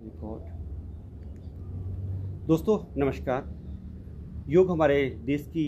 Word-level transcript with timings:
Record. 0.00 0.42
दोस्तों, 2.46 2.76
नमस्कार। 2.96 3.48
योग 4.48 4.70
हमारे 4.70 4.98
देश 5.24 5.42
की 5.46 5.64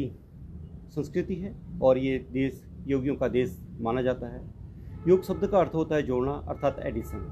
संस्कृति 0.90 1.34
है 1.34 1.54
और 1.82 1.98
ये 1.98 2.18
देश 2.32 2.62
योगियों 2.88 3.14
का 3.16 3.28
देश 3.28 3.58
माना 3.80 4.02
जाता 4.02 4.28
है। 4.28 4.40
योग 5.08 5.24
शब्द 5.24 5.46
का 5.46 5.58
अर्थ 5.58 5.74
होता 5.74 5.96
है 5.96 6.02
जोड़ना 6.02 6.32
अर्थात 6.48 6.78
एडिशन 6.86 7.26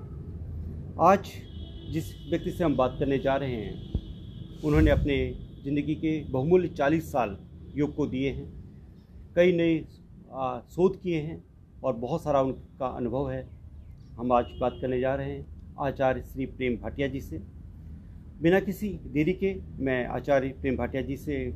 आज 1.03 1.31
जिस 1.93 2.11
व्यक्ति 2.31 2.51
से 2.51 2.65
हम 2.65 2.77
बात 2.77 2.97
करने 2.99 3.19
जा 3.19 3.37
रहे 3.37 3.55
हैं, 3.55 4.61
उन्होंने 4.65 4.91
अपने 4.91 5.17
ज़िंदगी 5.65 5.95
के 5.95 6.13
बहुमूल्य 6.33 6.69
चालीस 6.71 7.11
साल 7.13 7.37
योग 7.77 7.95
को 7.97 8.07
दिए 8.07 8.31
हैं। 8.31 8.49
कई 9.37 9.53
नए 9.53 9.79
शोध 10.75 11.01
किए 11.03 11.21
हैं 11.21 11.43
और 11.85 11.97
बहुत 11.97 12.23
सारा 12.23 12.41
उनका 12.43 12.87
अनुभव 12.89 13.31
है। 13.31 13.43
हम 14.13 14.33
आज 14.33 14.53
बात 14.61 14.79
करने 14.81 15.01
जा 15.01 15.15
रहे 15.15 15.31
हैं। 15.31 15.60
आचार्य 15.81 16.23
श्री 16.23 16.47
प्रेम 16.47 16.77
भाटिया 16.77 17.09
जी 17.09 17.21
से। 17.21 17.43
बिना 18.43 18.61
किसी 18.61 18.89
देरी 18.89 19.33
के 19.33 19.55
मैं 19.79 20.07
आचार्य 20.07 20.49
प्रेम 20.49 20.77
भाटिया 20.77 21.03
जी 21.03 21.17
से 21.17 21.53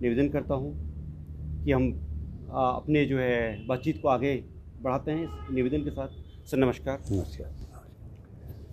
निवेदन 0.00 0.28
करता 0.28 0.54
हूँ 0.54 0.74
कि 1.64 1.72
हम 1.72 1.92
अपने 2.50 3.04
जो 3.04 3.18
है 3.18 3.66
बातचीत 3.66 4.02
को 4.02 4.08
आगे 4.08 4.44
बढ़ाते 4.82 5.10
हैं 5.10 5.24
इस 5.24 5.50
निवेदन 5.50 5.84
के 5.84 5.90
साथ। 5.90 6.08
सर 6.46 6.56
नमस्कार। 6.56 7.02
नमस्कार। 7.10 7.52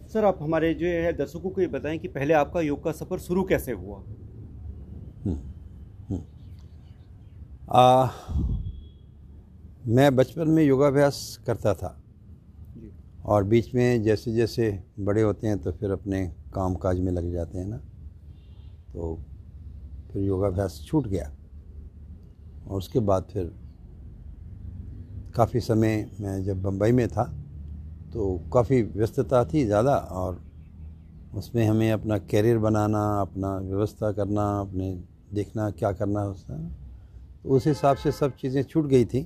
सर 0.10 0.26
आप 0.26 0.40
हमारे 0.42 0.74
जो 0.74 0.88
है 0.88 1.14
दर्शकों 1.14 1.50
को 1.50 1.62
ये 1.62 1.68
बताएँ 1.68 1.98
कि 1.98 2.08
पहले 2.08 2.34
आपका 2.34 2.62
योग 2.62 2.84
का 2.84 2.92
सफ़र 2.92 3.20
शुरू 3.20 3.44
कैसे 3.44 3.72
हुआ? 3.72 3.98
हम्म, 5.26 5.38
हम्म। 6.10 6.22
आ, 7.72 8.08
मैं 9.88 10.16
बचपन 10.16 10.50
में 10.50 10.64
योगाभ्यास 10.64 11.44
करता 11.48 11.74
था। 11.74 12.01
और 13.24 13.44
बीच 13.44 13.74
में 13.76 14.04
जैसे 14.04 14.34
जैसे 14.34 14.72
बड़े 15.00 15.22
होते 15.22 15.48
हैं 15.48 15.58
तो 15.60 15.72
फिर 15.72 15.92
अपने 15.92 16.26
काम 16.54 16.76
काज 16.76 17.00
में 17.00 17.12
लग 17.12 17.32
जाते 17.34 17.58
हैं 17.58 17.66
ना। 17.66 17.78
तो 18.94 19.16
फिर 20.10 20.24
योगाभ्यास 20.24 20.82
छूट 20.88 21.08
गया। 21.08 21.32
और 22.66 22.78
उसके 22.78 23.00
बाद 23.00 23.28
फिर 23.34 23.52
काफ़ी 25.36 25.60
समय 25.60 26.10
मैं 26.22 26.44
जब 26.44 26.62
बम्बई 26.62 26.92
में 26.92 27.08
था 27.08 27.24
तो 28.14 28.38
काफ़ी 28.54 28.82
व्यस्तता 28.84 29.44
थी 29.46 29.64
ज़्यादा 29.66 29.96
और 29.96 30.42
उसमें 31.34 31.66
हमें 31.68 31.92
अपना 31.92 32.18
कैरियर 32.20 32.58
बनाना, 32.58 33.04
अपना 33.22 33.56
व्यवस्था 33.58 34.12
करना, 34.12 34.60
अपने 34.60 34.92
देखना 35.34 35.70
क्या 35.72 35.92
करना 35.92 36.26
उसका 36.26 36.58
तो 37.44 37.50
उस 37.50 37.68
हिसाब 37.68 37.98
से 37.98 38.12
सब 38.12 38.36
चीज़ें 38.36 38.64
छूट 38.64 38.86
गई 38.86 39.06
थी। 39.06 39.24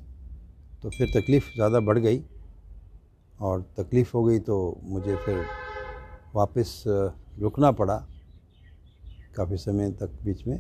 तो 0.84 0.90
फिर 0.90 1.08
तकलीफ़ 1.10 1.46
ज़्यादा 1.56 1.80
बढ़ 1.80 2.00
गई। 2.00 2.18
और 3.40 3.62
तकलीफ़ 3.78 4.12
हो 4.14 4.24
गई 4.24 4.40
तो 4.40 4.56
मुझे 4.84 5.16
फिर 5.16 5.46
वापस 6.36 6.84
रुकना 6.88 7.72
पड़ा 7.72 7.96
काफ़ी 9.36 9.58
समय 9.58 9.92
तक 9.92 10.12
बीच 10.24 10.46
में। 10.48 10.60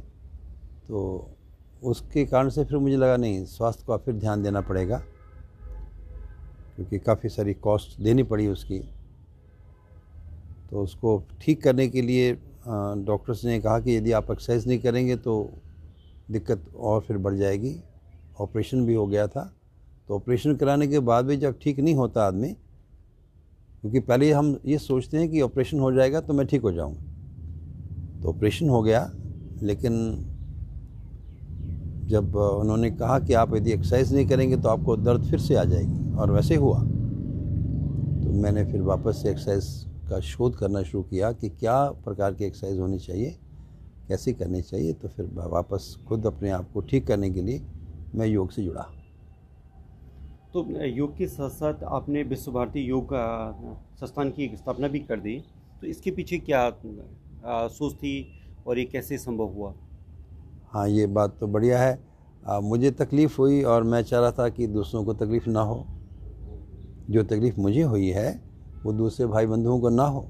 तो 0.87 1.29
उसके 1.83 2.25
कारण 2.25 2.49
से 2.49 2.63
फिर 2.65 2.77
मुझे 2.77 2.97
लगा 2.97 3.17
नहीं, 3.17 3.45
स्वास्थ्य 3.45 3.85
का 3.87 3.97
फिर 3.97 4.13
ध्यान 4.15 4.43
देना 4.43 4.61
पड़ेगा, 4.61 4.97
क्योंकि 6.75 6.99
काफ़ी 6.99 7.29
सारी 7.29 7.53
कॉस्ट 7.55 7.99
देनी 8.01 8.23
पड़ी 8.23 8.47
उसकी। 8.47 8.79
तो 10.69 10.81
उसको 10.81 11.21
ठीक 11.41 11.63
करने 11.63 11.87
के 11.87 12.01
लिए 12.01 12.33
डॉक्टर्स 12.65 13.43
ने 13.45 13.59
कहा 13.61 13.79
कि 13.79 13.95
यदि 13.97 14.11
आप 14.11 14.31
एक्सरसाइज 14.31 14.67
नहीं 14.67 14.79
करेंगे 14.79 15.15
तो 15.17 15.35
दिक्कत 16.31 16.65
और 16.75 17.01
फिर 17.01 17.17
बढ़ 17.17 17.35
जाएगी। 17.35 17.75
ऑपरेशन 18.39 18.85
भी 18.85 18.93
हो 18.93 19.05
गया 19.07 19.27
था। 19.27 19.51
तो 20.07 20.15
ऑपरेशन 20.15 20.55
कराने 20.55 20.87
के 20.87 20.99
बाद 21.01 21.25
भी 21.25 21.37
जब 21.37 21.59
ठीक 21.61 21.79
नहीं 21.79 21.95
होता 21.95 22.25
आदमी 22.27 22.55
क्योंकि 23.85 23.99
पहले 24.01 24.31
हम 24.31 24.47
ये 24.65 24.77
सोचते 24.77 25.17
हैं 25.17 25.27
कि 25.29 25.41
ऑपरेशन 25.41 25.79
हो 25.79 25.91
जाएगा 25.91 26.19
तो 26.21 26.33
मैं 26.33 26.45
ठीक 26.47 26.61
हो 26.61 26.71
जाऊँगा। 26.71 28.21
तो 28.21 28.29
ऑपरेशन 28.29 28.69
हो 28.69 28.81
गया, 28.83 29.01
लेकिन 29.61 29.93
जब 32.09 32.35
उन्होंने 32.35 32.89
कहा 32.91 33.19
कि 33.19 33.33
आप 33.33 33.55
यदि 33.55 33.71
एक्सरसाइज 33.71 34.13
नहीं 34.13 34.25
करेंगे 34.27 34.57
तो 34.57 34.69
आपको 34.69 34.95
दर्द 34.97 35.23
फिर 35.23 35.39
से 35.39 35.55
आ 35.55 35.63
जाएगी, 35.63 36.15
और 36.15 36.31
वैसे 36.31 36.55
हुआ। 36.55 36.79
तो 36.79 38.33
मैंने 38.33 38.63
फिर 38.65 38.81
वापस 38.83 39.21
से 39.21 39.29
एक्सरसाइज 39.29 39.65
का 40.09 40.19
शोध 40.23 40.57
करना 40.57 40.83
शुरू 40.83 41.03
किया 41.03 41.31
कि 41.31 41.49
क्या 41.49 41.83
प्रकार 42.05 42.33
की 42.33 42.45
एक्सरसाइज 42.45 42.79
होनी 42.79 42.99
चाहिए, 42.99 43.35
कैसे 44.07 44.33
करनी 44.33 44.61
चाहिए 44.63 44.93
तो 44.93 45.07
फिर 45.07 45.29
वापस 45.35 45.95
खुद 46.07 46.25
अपने 46.25 46.49
आप 46.51 46.71
को 46.73 46.81
ठीक 46.81 47.07
करने 47.07 47.29
के 47.29 47.41
लिए 47.41 47.61
मैं 48.15 48.27
योग 48.27 48.51
से 48.51 48.63
जुड़ा। 48.63 48.91
तो 50.55 50.63
योग 50.85 51.17
के 51.17 51.27
साथ 51.27 51.49
साथ 51.49 51.83
आपने 51.93 52.21
विश्व 52.23 52.51
भारती 52.51 52.79
योग 52.79 53.09
संस्थान 53.99 54.29
की 54.31 54.45
स्थापना 54.55 54.87
भी 54.87 54.99
कर 54.99 55.19
दी। 55.19 55.33
तो 55.81 55.87
इसके 55.87 56.11
पीछे 56.11 56.37
क्या 56.39 56.69
सोच 57.69 57.93
थी 57.93 58.13
और 58.67 58.79
ये 58.79 58.85
कैसे 58.85 59.17
संभव 59.17 59.47
हुआ? 59.47 59.73
हाँ 60.71 60.87
ये 60.89 61.07
बात 61.07 61.37
तो 61.39 61.47
बढ़िया 61.47 61.79
है। 61.79 61.99
आ, 62.43 62.59
मुझे 62.59 62.91
तकलीफ़ 62.93 63.35
हुई 63.37 63.61
और 63.63 63.83
मैं 63.83 64.01
चाह 64.03 64.21
रहा 64.21 64.31
था 64.31 64.49
कि 64.49 64.67
दूसरों 64.67 65.03
को 65.05 65.13
तकलीफ़ 65.15 65.49
ना 65.49 65.61
हो। 65.61 65.85
जो 67.09 67.23
तकलीफ़ 67.23 67.59
मुझे 67.59 67.81
हुई 67.83 68.09
है 68.09 68.29
वो 68.85 68.93
दूसरे 68.93 69.27
भाई 69.27 69.45
बंधुओं 69.47 69.79
को 69.79 69.89
ना 69.89 70.03
हो। 70.05 70.25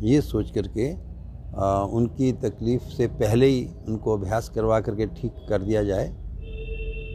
ये 0.00 0.20
सोच 0.20 0.50
करके 0.50 0.92
आ, 0.92 1.82
उनकी 1.82 2.32
तकलीफ़ 2.42 2.82
से 2.90 3.06
पहले 3.18 3.46
ही 3.46 3.68
उनको 3.88 4.16
अभ्यास 4.16 4.48
करवा 4.48 4.80
करके 4.80 5.06
ठीक 5.14 5.46
कर 5.48 5.62
दिया 5.62 5.84
जाए। 5.84 6.12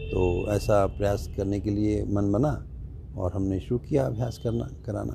तो 0.05 0.23
ऐसा 0.51 0.85
प्रयास 0.87 1.27
करने 1.37 1.59
के 1.59 1.69
लिए 1.69 2.03
मन 2.05 2.31
बना 2.31 2.51
और 3.17 3.31
हमने 3.33 3.59
शुरू 3.59 3.79
किया 3.79 4.05
अभ्यास 4.05 4.37
करना 4.43 4.67
कराना। 4.85 5.13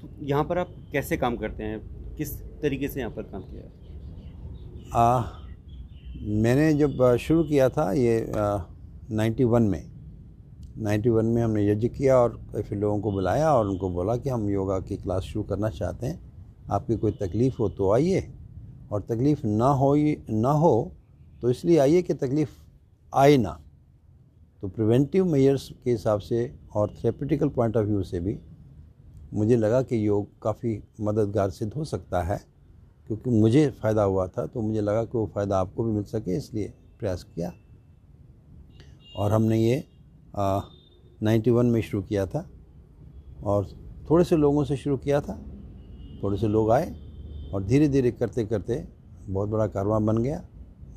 तो 0.00 0.08
यहाँ 0.22 0.44
पर 0.44 0.58
आप 0.58 0.74
कैसे 0.92 1.16
काम 1.16 1.36
करते 1.36 1.64
हैं? 1.64 1.80
किस 2.16 2.32
तरीके 2.62 2.88
से 2.88 3.00
यहाँ 3.00 3.12
पर 3.12 3.22
काम 3.22 3.42
किया? 3.42 3.62
आ, 4.94 5.22
मैंने 6.42 6.72
जब 6.74 7.16
शुरू 7.16 7.42
किया 7.44 7.68
था 7.68 7.90
ये 7.92 8.14
नाइन्टी 8.30 9.44
वन 9.44 9.62
में। 9.62 9.82
नाइन्टी 10.78 11.10
वन 11.10 11.26
में 11.26 11.42
हमने 11.42 11.66
यज्ञ 11.70 11.88
किया 11.88 12.16
और 12.16 12.36
काफ़ी 12.52 12.76
लोगों 12.76 13.00
को 13.00 13.12
बुलाया 13.12 13.52
और 13.54 13.66
उनको 13.66 13.90
बोला 13.90 14.16
कि 14.16 14.28
हम 14.28 14.48
योगा 14.50 14.78
की 14.80 14.96
क्लास 14.96 15.22
शुरू 15.22 15.44
करना 15.44 15.68
चाहते 15.70 16.06
हैं। 16.06 16.20
आपकी 16.70 16.96
कोई 16.96 17.12
तकलीफ़ 17.12 17.56
हो 17.58 17.68
तो 17.68 17.92
आइए 17.92 18.26
और 18.92 19.00
तकलीफ़ 19.02 19.46
ना 19.46 19.68
हो 19.74 19.94
ना 20.30 20.50
हो 20.54 20.92
तो 21.42 21.50
इसलिए 21.50 21.78
आइए 21.78 22.02
कि 22.02 22.14
तकलीफ़ 22.14 22.50
आए 23.12 23.36
ना। 23.36 23.58
तो 24.62 24.68
प्रिवेंटिव 24.68 25.24
मेजर्स 25.24 25.68
के 25.84 25.90
हिसाब 25.90 26.20
से 26.20 26.50
और 26.76 26.90
थेरेपिटिकल 26.94 27.48
पॉइंट 27.48 27.76
ऑफ़ 27.76 27.86
व्यू 27.86 28.02
से 28.02 28.20
भी 28.20 28.38
मुझे 29.34 29.56
लगा 29.56 29.82
कि 29.82 30.06
योग 30.06 30.28
काफ़ी 30.42 30.80
मददगार 31.00 31.50
सिद्ध 31.50 31.72
हो 31.74 31.84
सकता 31.84 32.22
है, 32.22 32.40
क्योंकि 33.06 33.30
मुझे 33.30 33.68
फ़ायदा 33.82 34.02
हुआ 34.02 34.26
था 34.28 34.46
तो 34.46 34.60
मुझे 34.62 34.80
लगा 34.80 35.04
कि 35.04 35.18
वो 35.18 35.26
फ़ायदा 35.34 35.58
आपको 35.58 35.84
भी 35.84 35.92
मिल 35.92 36.04
सके, 36.04 36.36
इसलिए 36.36 36.72
प्रयास 37.00 37.22
किया। 37.24 37.52
और 39.16 39.32
हमने 39.32 39.58
ये 39.58 39.84
नाइन्टी 40.36 41.50
वन 41.50 41.66
में 41.66 41.80
शुरू 41.82 42.02
किया 42.02 42.26
था 42.26 42.48
और 43.44 43.68
थोड़े 44.10 44.24
से 44.24 44.36
लोगों 44.36 44.64
से 44.64 44.76
शुरू 44.76 44.96
किया 44.96 45.20
था, 45.20 45.38
थोड़े 46.22 46.38
से 46.38 46.48
लोग 46.48 46.70
आए 46.70 46.94
और 47.52 47.64
धीरे 47.64 47.88
धीरे 47.88 48.10
करते 48.12 48.44
करते 48.46 48.84
बहुत 49.22 49.48
बड़ा 49.48 49.66
कारवा 49.66 49.98
बन 50.00 50.18
गया, 50.18 50.42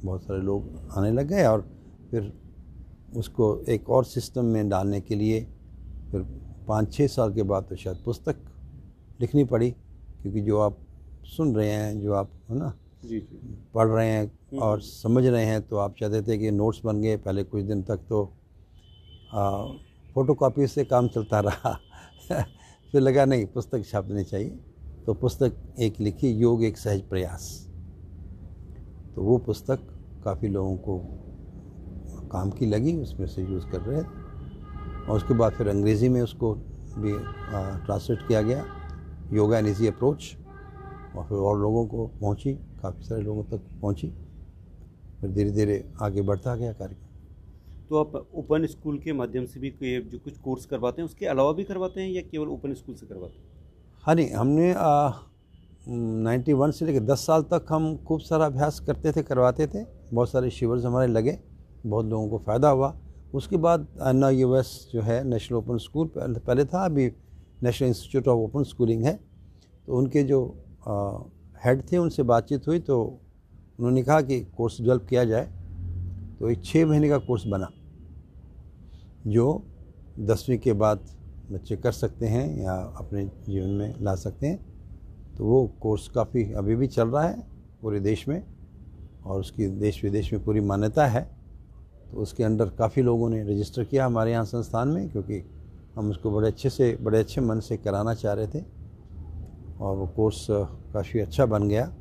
बहुत 0.03 0.24
सारे 0.24 0.42
लोग 0.42 0.92
आने 0.98 1.12
लग 1.12 1.28
गए 1.28 1.46
और 1.46 1.69
फिर 2.12 2.31
उसको 3.16 3.66
एक 3.70 3.90
और 3.90 4.06
सिस्टम 4.06 4.46
में 4.46 4.70
डालने 4.70 5.02
के 5.02 5.16
लिए 5.16 5.47
फिर 6.12 6.22
पाँच 6.68 6.94
छः 6.94 7.08
साल 7.08 7.34
के 7.34 7.44
बाद 7.44 7.64
तो 7.64 7.75
शायद 7.75 7.97
पुस्तक 8.06 8.36
लिखनी 9.22 9.44
पड़ी 9.44 9.72
क्योंकि 10.22 10.42
जो 10.42 10.59
आप 10.59 10.78
सुन 11.25 11.56
रहे 11.56 11.69
हैं 11.69 12.02
जो 12.02 12.14
आप 12.14 12.31
है 12.50 12.58
ना? 12.58 12.74
जी 13.06 13.19
जी। 13.19 13.58
पढ़ 13.74 13.88
रहे 13.88 14.09
हैं 14.09 14.25
हम्म। 14.25 14.59
और 14.59 14.81
समझ 14.81 15.25
रहे 15.25 15.46
हैं 15.46 15.68
तो 15.68 15.78
आप 15.78 15.96
चाहते 16.00 16.22
थे 16.22 16.38
कि 16.38 16.52
नोट्स 16.52 16.81
बन 16.86 17.02
गए 17.02 17.18
पहले 17.18 17.44
कुछ 17.44 17.64
दिन 17.64 17.84
तक 17.84 17.98
तो 17.98 18.25
फ़ोटो 20.14 20.34
कापी 20.34 20.68
से 20.68 20.86
काम 20.86 21.08
चलता 21.08 21.40
रहा। 21.46 21.80
फिर 22.92 23.02
लगा 23.02 23.25
नहीं 23.25 23.46
पुस्तक 23.46 23.86
छापनी 23.86 24.24
चाहिए। 24.24 24.50
तो 25.06 25.14
पुस्तक 25.14 25.75
एक 25.80 26.00
लिखी 26.00 26.30
योग 26.30 26.64
एक 26.64 26.78
सहज 26.78 27.01
प्रयास। 27.01 27.68
तो 29.16 29.24
वो 29.24 29.38
पुस्तक 29.38 29.80
काफ़ी 30.24 30.48
लोगों 30.48 30.75
को 30.78 30.98
काम 32.31 32.50
की 32.52 32.66
लगी 32.66 32.96
उसमें 32.98 33.28
से 33.28 33.42
यूज़ 33.44 33.66
कर 33.68 33.81
रहे 33.81 34.02
थे 34.02 35.08
और 35.08 35.16
उसके 35.16 35.34
बाद 35.34 35.54
फिर 35.54 35.68
अंग्रेज़ी 35.68 36.10
में 36.10 36.22
उसको 36.22 36.54
भी 36.98 37.14
ट्रांसलेट 37.86 38.28
किया 38.28 38.42
गया। 38.42 38.66
योगा 39.34 39.58
एन 39.58 39.68
ईजी 39.68 39.88
अप्रोच 39.88 40.36
और 41.16 41.24
फिर 41.26 41.38
और 41.40 41.60
लोगों 41.60 41.86
को 41.88 42.06
पहुँची 42.22 42.54
काफ़ी 42.81 43.04
सारे 43.04 43.22
लोगों 43.22 43.44
तक 43.46 43.62
पहुँची। 43.81 44.08
फिर 45.22 45.31
धीरे 45.31 45.52
धीरे 45.52 45.84
आगे 46.02 46.22
बढ़ता 46.22 46.56
गया 46.56 46.74
कार्यक्रम। 46.74 47.08
तो 47.90 47.98
आप 47.98 48.16
ओपन 48.36 48.66
स्कूल 48.68 48.98
के 49.00 49.14
माध्यम 49.14 49.46
से 49.46 49.60
भी 49.60 49.70
कोई 49.72 50.00
जो 50.02 50.18
कुछ 50.20 50.38
कोर्स 50.38 50.66
करवाते 50.66 51.02
हैं 51.02 51.06
उसके 51.06 51.26
अलावा 51.26 51.52
भी 51.52 51.64
करवाते 51.64 52.02
हैं 52.02 52.10
या 52.10 52.22
केवल 52.22 52.48
ओपन 52.48 52.74
स्कूल 52.74 52.96
से 52.96 53.06
करवाते 53.06 53.38
हैं? 53.38 53.46
हाँ 54.04 54.16
नहीं 54.16 54.31
हमने 54.31 54.74
नाइन्टी 56.24 56.54
वन 56.54 56.72
से 56.72 56.86
लेकर 56.86 57.06
दस 57.06 57.26
साल 57.28 57.42
तक 57.44 57.66
हम 57.70 57.96
खूब 58.08 58.20
सारा 58.22 58.46
अभ्यास 58.46 58.80
करते 58.80 59.12
थे 59.12 59.24
करवाते 59.24 59.68
थे। 59.68 59.84
बहुत 60.14 60.30
सारे 60.30 60.50
शिविर 60.52 60.86
हमारे 60.86 61.08
लगे। 61.08 61.38
बहुत 61.86 62.06
लोगों 62.06 62.28
को 62.30 62.38
फ़ायदा 62.40 62.70
हुआ। 62.70 62.96
उसके 63.34 63.58
बाद 63.58 63.88
अन्ना 64.02 64.30
यू 64.30 64.62
जो 64.94 65.02
है 65.02 65.24
नेशनल 65.24 65.58
ओपन 65.58 65.78
स्कूल 65.80 66.10
पहले 66.18 66.66
था, 66.66 66.86
अभी 66.86 67.12
national 67.64 67.88
institute 67.88 68.28
of 68.28 68.40
open 68.40 68.64
schooling 68.66 69.04
है। 69.04 69.20
तो 69.88 69.98
उनके 69.98 70.24
जो 70.24 70.42
हेड 71.64 71.81
थे, 71.92 71.98
उनसे 71.98 72.24
बातचीत 72.24 72.68
हुई 72.68 72.80
तो 72.81 73.02
उन्होंने 73.80 74.04
कहा 74.04 74.22
कि 74.22 74.40
कोर्स 74.58 74.81
डेवलप 74.81 75.06
किया 75.10 75.24
जाए। 75.26 75.46
तो 76.40 76.50
एक 76.50 76.64
छः 76.66 76.86
महीने 76.86 77.10
का 77.10 77.18
कोर्स 77.20 77.46
बना, 77.48 77.70
जो 79.28 79.64
दसवीं 80.20 80.58
के 80.58 80.74
बाद 80.76 81.00
बच्चे 81.52 81.76
कर 81.78 81.92
सकते 81.92 82.28
हैं 82.28 82.62
या 82.62 82.74
अपने 83.00 83.26
जीवन 83.46 83.70
में 83.70 83.96
ला 84.02 84.16
सकते 84.18 84.48
हैं। 84.48 84.60
तो 85.38 85.46
वो 85.46 85.66
कोर्स 85.81 86.08
काफ़ी 86.08 86.52
अभी 86.54 86.76
भी 86.76 86.88
चल 86.90 87.08
रहा 87.08 87.24
है 87.24 87.48
पूरे 87.81 88.00
देश 88.02 88.28
में, 88.28 88.44
और 89.26 89.40
उसकी 89.40 89.68
देश 89.80 90.04
विदेश 90.04 90.31
में 90.34 90.44
पूरी 90.46 90.60
मान्यता 90.62 91.06
है। 91.08 91.28
तो 92.11 92.17
उसके 92.17 92.44
अंडर 92.44 92.69
काफ़ी 92.69 93.01
लोगों 93.01 93.29
ने 93.29 93.41
रजिस्टर 93.44 93.83
किया 93.83 94.06
हमारे 94.06 94.31
यहाँ 94.31 94.45
संस्थान 94.45 94.88
में, 94.88 95.09
क्योंकि 95.09 95.44
हम 95.95 96.09
उसको 96.09 96.31
बड़े 96.31 96.47
अच्छे 96.47 96.69
से, 96.69 96.97
बड़े 97.01 97.19
अच्छे 97.19 97.41
मन 97.41 97.59
से 97.59 97.77
कराना 97.77 98.13
चाह 98.13 98.33
रहे 98.33 98.47
थे। 98.47 98.63
और 99.79 99.95
वो 99.97 100.07
कोर्स 100.07 100.45
काफ़ी 100.94 101.19
अच्छा 101.19 101.45
बन 101.45 101.67
गया। 101.69 101.91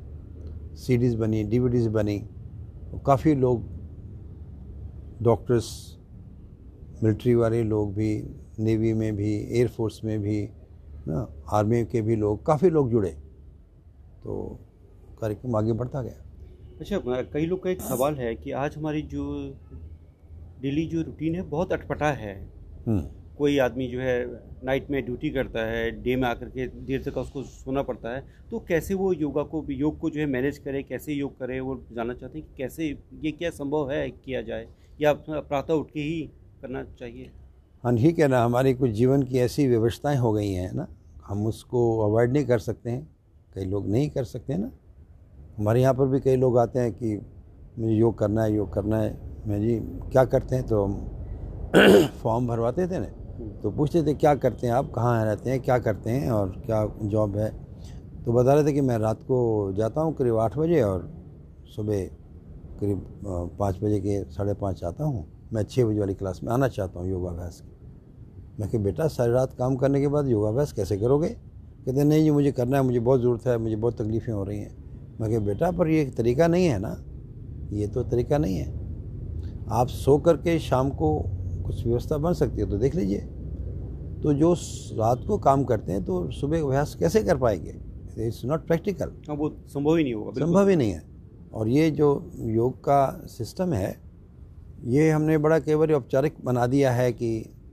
सीडीज़ 0.75 1.15
बनी 1.17 1.43
डीवीडीज़ 1.43 1.89
बनी 1.89 2.17
और 2.93 3.01
काफ़ी 3.05 3.35
लोग 3.35 3.63
डॉक्टर्स 5.23 5.67
मिलिट्री 7.03 7.35
वाले 7.35 7.63
लोग 7.63 7.93
भी 7.93 8.11
नेवी 8.59 8.93
में 8.93 9.15
भी 9.15 9.31
एयरफोर्स 9.57 10.03
में 10.03 10.19
भी, 10.21 10.41
ना 11.07 11.27
आर्मी 11.51 11.83
के 11.85 12.01
भी 12.01 12.15
लोग, 12.15 12.45
काफ़ी 12.45 12.69
लोग 12.69 12.89
जुड़े। 12.91 13.09
तो 14.23 14.59
कार्यक्रम 15.21 15.55
आगे 15.55 15.73
बढ़ता 15.73 16.01
गया। 16.01 16.25
अच्छा 16.79 16.99
कई 17.33 17.45
लोग 17.45 17.63
का 17.63 17.69
एक 17.69 17.81
सवाल 17.81 18.15
है 18.15 18.35
कि 18.35 18.51
आज 18.53 18.75
हमारी 18.77 19.01
जो 19.01 19.23
डेली 20.61 20.85
जो 20.85 21.01
रूटीन 21.01 21.35
है 21.35 21.41
बहुत 21.49 21.73
अटपटा 21.73 22.11
है। 22.11 22.33
हम्म, 22.87 23.01
कोई 23.37 23.57
आदमी 23.57 23.87
जो 23.87 23.99
है 23.99 24.25
नाइट 24.65 24.89
में 24.91 25.03
ड्यूटी 25.05 25.29
करता 25.29 25.65
है 25.65 25.89
डे 26.03 26.15
में 26.15 26.27
आकर 26.27 26.49
के 26.49 26.67
देर 26.67 27.03
तक 27.03 27.17
उसको 27.17 27.43
सोना 27.43 27.81
पड़ता 27.81 28.15
है 28.15 28.23
तो 28.51 28.59
कैसे 28.59 28.93
वो 28.93 29.11
योगा 29.13 29.43
को 29.43 29.63
योग 29.69 29.99
को 29.99 30.09
जो 30.09 30.19
है 30.19 30.25
मैनेज 30.25 30.57
करे 30.57 30.81
कैसे 30.83 31.13
योग 31.13 31.37
करे 31.39 31.59
वो 31.59 31.75
जानना 31.91 32.13
चाहते 32.13 32.39
हैं 32.39 32.47
कि 32.47 32.53
कैसे 32.57 32.87
ये 33.23 33.31
क्या 33.31 33.49
संभव 33.49 33.91
है 33.91 34.09
किया 34.09 34.41
जाए 34.41 34.67
या 35.01 35.13
प्रातः 35.13 35.73
उठ 35.73 35.91
के 35.91 35.99
ही 35.99 36.21
करना 36.61 36.83
चाहिए? 36.99 37.31
हाँ 37.83 37.95
ठीक 37.97 38.19
है 38.19 38.27
ना 38.27 38.43
हमारी 38.43 38.73
कुछ 38.73 38.91
जीवन 38.91 39.23
की 39.23 39.37
ऐसी 39.39 39.67
व्यवस्थाएँ 39.67 40.17
हो 40.17 40.33
गई 40.33 40.51
हैं 40.51 40.71
ना? 40.73 40.87
हम 41.27 41.45
उसको 41.47 41.99
अवॉइड 41.99 42.33
नहीं 42.33 42.45
कर 42.45 42.59
सकते 42.59 42.89
हैं 42.89 43.07
कई 43.55 43.65
लोग 43.65 43.87
नहीं 43.89 44.09
कर 44.09 44.23
सकते 44.23 44.57
ना? 44.57 44.71
हमारे 45.57 45.81
यहाँ 45.81 45.93
पर 45.93 46.07
भी 46.07 46.19
कई 46.19 46.35
लोग 46.35 46.57
आते 46.57 46.79
हैं 46.79 46.91
कि 46.93 47.17
मुझे 47.79 47.93
योग 47.93 48.17
करना 48.17 48.43
है 48.43 48.53
योग 48.55 48.73
करना 48.73 49.01
है 49.01 49.28
मैं 49.47 49.61
जी, 49.61 49.79
क्या 50.11 50.25
करते 50.25 50.55
हैं? 50.55 50.67
तो 50.67 50.87
फॉर्म 52.23 52.47
भरवाते 52.51 52.87
थे 52.87 52.99
ना 52.99 53.05
तो 53.63 53.71
पूछते 53.71 54.03
थे, 54.03 54.13
क्या 54.13 54.35
करते 54.35 54.67
हैं 54.67 54.73
आप? 54.73 54.91
कहाँ 54.95 55.25
रहते 55.25 55.49
हैं? 55.49 55.59
क्या 55.59 55.79
करते 55.79 56.09
हैं? 56.09 56.31
और 56.31 56.49
क्या 56.65 56.87
जॉब 57.03 57.37
है? 57.37 57.49
तो 58.25 58.33
बता 58.33 58.53
रहे 58.53 58.63
थे 58.63 58.73
कि 58.73 58.81
मैं 58.81 58.97
रात 58.97 59.23
को 59.23 59.73
जाता 59.73 60.01
हूँ, 60.01 60.13
करीब 60.13 60.37
आठ 60.37 60.57
बजे 60.57 60.81
और 60.81 61.09
सुबह 61.75 62.05
करीब 62.79 63.05
पाँच 63.59 63.77
बजे 63.83 63.99
के, 63.99 64.23
साढ़े 64.23 64.53
पाँच 64.53 64.83
आता 64.83 65.03
हूँ। 65.03 65.49
मैं 65.53 65.63
छः 65.63 65.85
बजे 65.85 65.99
वाली 65.99 66.13
क्लास 66.13 66.39
में 66.43 66.51
आना 66.53 66.67
चाहता 66.67 66.99
हूँ 66.99 67.09
योगाभ्यास 67.09 67.61
की। 67.61 67.77
मैं 68.59 68.69
कि 68.69 68.77
बेटा, 68.77 69.07
सारी 69.07 69.31
रात 69.31 69.53
काम 69.53 69.75
करने 69.75 70.01
के 70.01 70.07
बाद 70.07 70.27
योगाभ्यास 70.27 70.71
कैसे 70.71 70.97
करोगे? 70.97 71.27
कहते, 71.27 72.03
नहीं 72.03 72.23
जी, 72.23 72.31
मुझे 72.31 72.51
करना 72.51 72.77
है, 72.77 72.83
मुझे 72.83 72.99
बहुत 72.99 73.21
ज़रूरत 73.21 73.47
है, 73.47 73.57
मुझे 73.57 73.75
बहुत 73.75 74.01
तकलीफ़ें 74.01 74.33
हो 74.33 74.43
रही 74.43 74.59
हैं। 74.59 74.75
मैं 75.21 75.29
कि 75.29 75.39
बेटा, 75.39 75.71
पर 75.71 75.87
ये 75.87 76.05
तरीका 76.05 76.47
नहीं 76.47 76.65
है 76.65 76.79
ना? 76.79 76.97
ये 77.71 77.87
तो 77.87 78.03
तरीका 78.03 78.37
नहीं 78.37 78.57
है। 78.57 78.78
आप 79.71 79.87
सो 79.87 80.17
करके 80.17 80.57
शाम 80.59 80.89
को 80.91 81.09
कुछ 81.65 81.85
व्यवस्था 81.85 82.17
बन 82.17 82.33
सकती 82.33 82.61
है 82.61 82.69
तो 82.69 82.77
देख 82.77 82.95
लीजिए। 82.95 83.19
तो 84.23 84.33
जो 84.33 84.53
रात 84.99 85.23
को 85.27 85.37
काम 85.37 85.63
करते 85.63 85.91
हैं 85.91 86.03
तो 86.05 86.29
सुबह 86.31 86.61
अभ्यास 86.61 86.95
कैसे 86.99 87.21
कर 87.23 87.37
पाएँगे? 87.37 87.75
इट्स 88.19 88.41
नॉट 88.45 88.65
प्रैक्टिकल 88.67 89.11
हाँ 89.27 89.35
वो 89.35 89.49
संभव 89.67 89.95
ही 89.95 90.03
नहीं 90.03 90.13
होगा 90.13 90.31
संभव 90.39 90.69
ही 90.69 90.75
नहीं 90.75 90.91
है। 90.91 91.03
और 91.53 91.67
ये 91.67 91.89
जो 91.91 92.09
योग 92.47 92.77
का 92.79 93.05
सिस्टम 93.27 93.73
है 93.73 93.95
ये 94.85 95.09
हमने 95.11 95.37
बड़ा 95.37 95.59
कई 95.59 95.75
बार 95.75 95.91
औपचारिक 95.93 96.35
बना 96.45 96.65
दिया 96.67 96.91
है 96.91 97.11
कि 97.13 97.29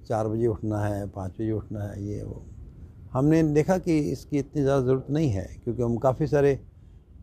चार 0.08 0.28
बजे 0.28 0.46
उठना 0.46 0.80
है 0.80 1.06
पाँच 1.08 1.32
बजे 1.32 1.50
उठना 1.52 1.82
है 1.82 2.04
ये 2.06 2.22
वो। 2.22 2.42
हमने 3.12 3.42
देखा 3.54 3.78
कि 3.78 3.98
इसकी 4.12 4.38
इतनी 4.38 4.62
ज़्यादा 4.62 4.80
ज़रूरत 4.82 5.06
नहीं 5.10 5.28
है 5.30 5.44
क्योंकि 5.64 5.82
हम 5.82 5.96
काफ़ी 5.98 6.26
सारे 6.26 6.58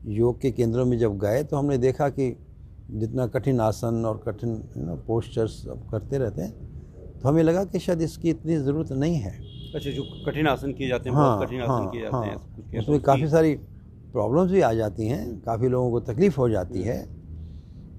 योग 0.07 0.39
के 0.41 0.51
केंद्रों 0.51 0.85
में 0.85 0.97
जब 0.99 1.17
गए 1.17 1.43
तो 1.43 1.57
हमने 1.57 1.77
देखा 1.77 2.09
कि 2.09 2.29
जितना 2.91 3.27
कठिन 3.27 3.59
आसन 3.61 4.05
और 4.05 4.17
कठिन 4.27 4.61
ना 4.77 4.95
पोस्चर्स 5.07 5.65
अब 5.67 5.87
करते 5.91 6.17
रहते 6.17 6.41
हैं 6.41 6.51
तो 7.19 7.29
हमें 7.29 7.43
लगा 7.43 7.63
कि 7.65 7.79
शायद 7.79 8.01
इसकी 8.01 8.29
इतनी 8.29 8.57
ज़रूरत 8.57 8.91
नहीं 8.93 9.15
है। 9.15 9.31
अच्छा 9.75 9.89
जो 9.89 10.03
कठिन 10.25 10.47
आसन 10.47 10.73
किए 10.73 10.87
जाते 10.87 11.09
हैं 11.09 11.15
हाँ 11.15 11.39
कठिन 11.41 11.61
हाँ 11.61 11.67
आसन 11.69 11.91
किए 11.91 12.01
जाते 12.01 12.17
हैं। 12.17 12.35
हाँ 12.35 12.79
उसमें 12.79 12.95
हैं, 12.95 13.03
काफ़ी 13.03 13.27
सारी 13.27 13.55
प्रॉब्लम्स 14.13 14.51
भी 14.51 14.61
आ 14.61 14.73
जाती 14.73 15.07
हैं 15.07 15.39
काफ़ी 15.41 15.69
लोगों 15.69 15.91
को 15.91 15.99
तकलीफ़ 16.13 16.37
हो 16.37 16.49
जाती 16.49 16.81
है 16.81 16.97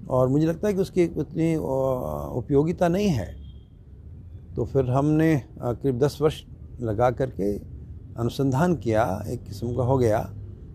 और 0.09 0.27
मुझे 0.27 0.45
लगता 0.45 0.67
है 0.67 0.73
कि 0.73 0.81
उसकी 0.81 1.07
उतनी 1.17 1.55
उपयोगिता 1.55 2.87
नहीं 2.87 3.09
है। 3.09 3.33
तो 4.55 4.65
फिर 4.65 4.89
हमने 4.91 5.35
करीब 5.59 5.99
दस 5.99 6.17
वर्ष 6.21 6.41
लगा 6.81 7.09
करके 7.11 7.55
अनुसंधान 8.19 8.75
किया 8.75 9.03
एक 9.27 9.43
किस्म 9.43 9.75
का 9.75 9.83
हो 9.83 9.97
गया 9.97 10.19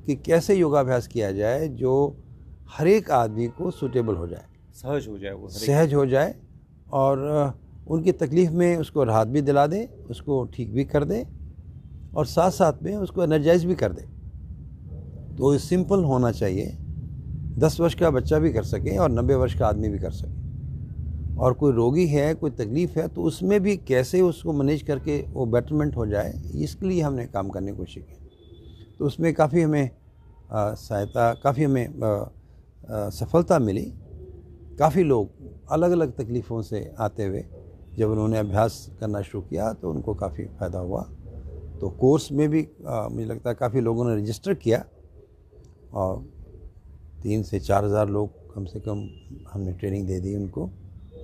कि 0.07 0.17
कैसे 0.17 0.55
योगाभ्यास 0.55 1.07
किया 1.07 1.31
जाए 1.33 1.69
जो 1.69 1.93
हर 2.70 2.88
एक 2.88 3.11
आदमी 3.11 3.46
को 3.49 3.70
सूटेबल 3.70 4.14
हो 4.14 4.26
जाए। 4.26 4.44
सहज 4.75 5.08
हो 5.08 5.19
जाए 5.19 5.32
वो 5.32 5.49
सहज 5.49 5.94
हो 5.94 6.05
जाए 6.06 6.34
और 6.93 7.55
उनकी 7.87 8.12
तकलीफ़ 8.12 8.50
में 8.52 8.76
उसको 8.76 9.05
राहत 9.05 9.28
भी 9.28 9.40
दिला 9.43 9.67
दे 9.67 9.84
उसको 10.11 10.44
ठीक 10.55 10.72
भी 10.72 10.84
कर 10.84 11.05
दे 11.05 11.26
और 12.17 12.26
साथ 12.26 12.50
साथ 12.50 12.82
में 12.82 12.96
उसको 12.96 13.22
एनर्जाइज 13.25 13.64
भी 13.64 13.75
कर 13.75 13.93
दे। 13.93 14.02
तो 15.37 15.56
सिंपल 15.58 16.05
होना 16.05 16.31
चाहिए। 16.32 16.76
दस 17.58 17.78
वर्ष 17.81 17.94
का 17.94 18.11
बच्चा 18.11 18.38
भी 18.38 18.52
कर 18.52 18.62
सके 18.64 18.96
और 18.96 19.11
नब्बे 19.11 19.34
वर्ष 19.34 19.58
का 19.58 19.66
आदमी 19.66 19.88
भी 19.88 19.99
कर 19.99 20.11
सके। 20.11 20.38
और 21.37 21.52
कोई 21.52 21.73
रोगी 21.73 22.06
है 22.06 22.34
कोई 22.34 22.50
तकलीफ़ 22.50 22.99
है 22.99 23.06
तो 23.08 23.23
उसमें 23.23 23.61
भी 23.62 23.76
कैसे 23.76 24.20
उसको 24.20 24.52
मैनेज 24.52 24.82
करके 24.82 25.20
वो 25.32 25.46
बेटरमेंट 25.46 25.96
हो 25.96 26.06
जाए 26.06 26.32
इसके 26.55 26.87
लिए 26.87 27.02
हमने 27.02 27.26
काम 27.26 27.49
करने 27.49 27.73
की 27.73 27.76
कोशिश 27.78 28.02
की। 28.02 28.96
तो 28.99 29.06
उसमें 29.06 29.32
काफ़ी 29.34 29.62
हमें 29.62 29.90
सहायता 30.52 31.32
काफ़ी 31.34 31.64
हमें 31.64 31.87
अ, 31.87 32.31
सफलता 32.90 33.58
मिली। 33.58 33.84
काफ़ी 34.78 35.02
लोग 35.04 35.28
अलग 35.72 35.90
अलग 35.92 36.12
तकलीफ़ों 36.16 36.60
से 36.62 36.90
आते 36.98 37.25
हुए 37.25 37.44
जब 37.98 38.10
उन्होंने 38.10 38.38
अभ्यास 38.38 38.87
करना 39.00 39.20
शुरू 39.22 39.40
किया 39.42 39.72
तो 39.72 39.90
उनको 39.90 40.14
काफ़ी 40.14 40.44
फ़ायदा 40.58 40.78
हुआ। 40.78 41.02
तो 41.81 41.88
कोर्स 42.00 42.31
में 42.32 42.48
भी 42.50 42.62
अ, 42.62 43.08
मुझे 43.10 43.25
लगता 43.26 43.50
है 43.50 43.56
काफ़ी 43.56 43.81
लोगों 43.81 44.04
ने 44.04 44.16
रजिस्टर 44.16 44.54
किया 44.56 44.84
और 45.94 46.19
तीन 47.23 47.42
से 47.42 47.61
चार 47.61 47.85
हज़ार 47.85 48.09
लोग 48.09 48.54
कम 48.54 48.64
से 48.64 48.80
कम 48.80 49.09
हमने 49.52 49.73
ट्रेनिंग 49.73 50.06
दे 50.06 50.20
दी 50.20 50.35
उनको 50.37 50.70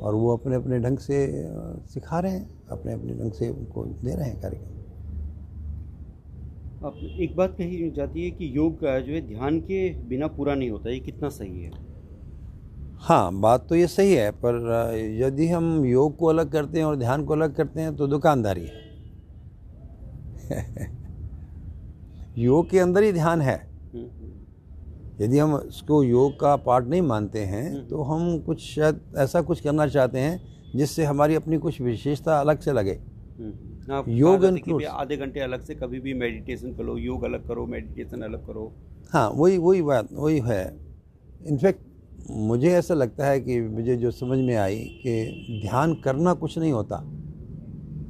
और 0.00 0.14
वो 0.14 0.36
अपने 0.36 0.56
अपने 0.56 0.78
ढंग 0.80 0.98
से 0.98 1.26
सिखा 1.92 2.18
रहे 2.20 2.32
हैं 2.32 2.66
अपने 2.70 2.92
अपने 2.92 3.14
ढंग 3.14 3.32
से 3.32 3.48
उनको 3.50 3.84
दे 3.84 4.14
रहे 4.14 4.28
हैं 4.28 4.40
कार्यक्रम। 4.40 4.75
अब 6.84 6.98
एक 7.20 7.36
बात 7.36 7.54
कही 7.58 7.90
जाती 7.90 8.24
है 8.24 8.30
कि 8.30 8.56
योग 8.56 8.74
का 8.74 8.98
जो 9.00 9.12
है 9.12 9.20
ध्यान 9.28 9.60
के 9.60 9.88
बिना 10.08 10.26
पूरा 10.26 10.54
नहीं 10.54 10.70
होता 10.70 10.90
ये 10.90 10.98
कितना 11.00 11.28
सही 11.28 11.62
है? 11.62 11.70
हाँ 13.00 13.40
बात 13.40 13.66
तो 13.68 13.74
ये 13.74 13.86
सही 13.86 14.12
है 14.14 14.30
पर 14.30 14.56
यदि 15.20 15.48
हम 15.48 15.84
योग 15.84 16.16
को 16.16 16.26
अलग 16.26 16.52
करते 16.52 16.78
हैं 16.78 16.84
और 16.84 16.96
ध्यान 16.96 17.24
को 17.24 17.32
अलग 17.32 17.54
करते 17.54 17.80
हैं 17.80 17.96
तो 17.96 18.06
दुकानदारी 18.06 18.66
है। 18.66 18.84
योग 22.38 22.70
के 22.70 22.78
अंदर 22.78 23.02
ही 23.02 23.12
ध्यान 23.12 23.40
है। 23.40 23.56
हम्म, 23.94 24.04
हम्म। 24.04 25.24
यदि 25.24 25.38
हम 25.38 25.56
इसको 25.68 26.02
योग 26.02 26.40
का 26.40 26.56
पार्ट 26.56 26.86
नहीं 26.86 27.02
मानते 27.02 27.38
हैं 27.38 27.70
हम्म। 27.70 27.88
तो 27.88 28.02
हम 28.02 28.38
कुछ 28.38 28.60
शायद 28.74 29.00
ऐसा 29.18 29.42
कुछ 29.42 29.60
करना 29.60 29.86
चाहते 29.86 30.18
हैं 30.18 30.40
जिससे 30.76 31.04
हमारी 31.04 31.34
अपनी 31.34 31.58
कुछ 31.58 31.80
विशेषता 31.80 32.40
अलग 32.40 32.60
से 32.60 32.72
लगे। 32.72 32.98
योग 34.08 34.44
आधे 34.90 35.16
घंटे 35.16 35.40
अलग 35.40 35.62
से 35.62 35.74
कभी 35.74 36.00
भी 36.00 36.14
मेडिटेशन 36.14 36.74
करो 36.74 36.96
योग 36.96 37.22
अलग 37.22 37.48
करो 37.48 37.66
मेडिटेशन 37.66 38.22
अलग 38.22 38.46
करो। 38.46 38.72
हाँ 39.10 39.30
वही 39.30 39.58
वही 39.58 39.82
बात 39.82 40.08
वही 40.12 40.38
है। 40.38 40.76
इनफैक्ट 41.46 41.80
मुझे 42.30 42.70
ऐसा 42.70 42.94
लगता 42.94 43.26
है 43.26 43.40
कि 43.40 43.60
मुझे 43.60 43.96
जो 43.96 44.10
समझ 44.10 44.38
में 44.38 44.56
आई 44.56 44.78
कि 44.78 45.46
ध्यान 45.68 45.94
करना 45.94 46.34
कुछ 46.34 46.58
नहीं 46.58 46.72
होता। 46.72 46.96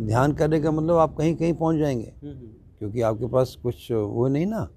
ध्यान 0.02 0.32
करने 0.32 0.60
का 0.60 0.70
मतलब 0.70 0.96
आप 0.96 1.16
कहीं 1.16 1.36
कहीं 1.36 1.54
पहुँच 1.54 1.76
जाएँगे। 1.76 2.14
हम्म, 2.22 2.32
हम्म। 2.32 2.46
क्योंकि 2.78 3.00
आपके 3.00 3.26
पास 3.26 3.58
कुछ 3.62 3.92
वो 3.92 4.28
नहीं 4.28 4.46
ना। 4.46 4.68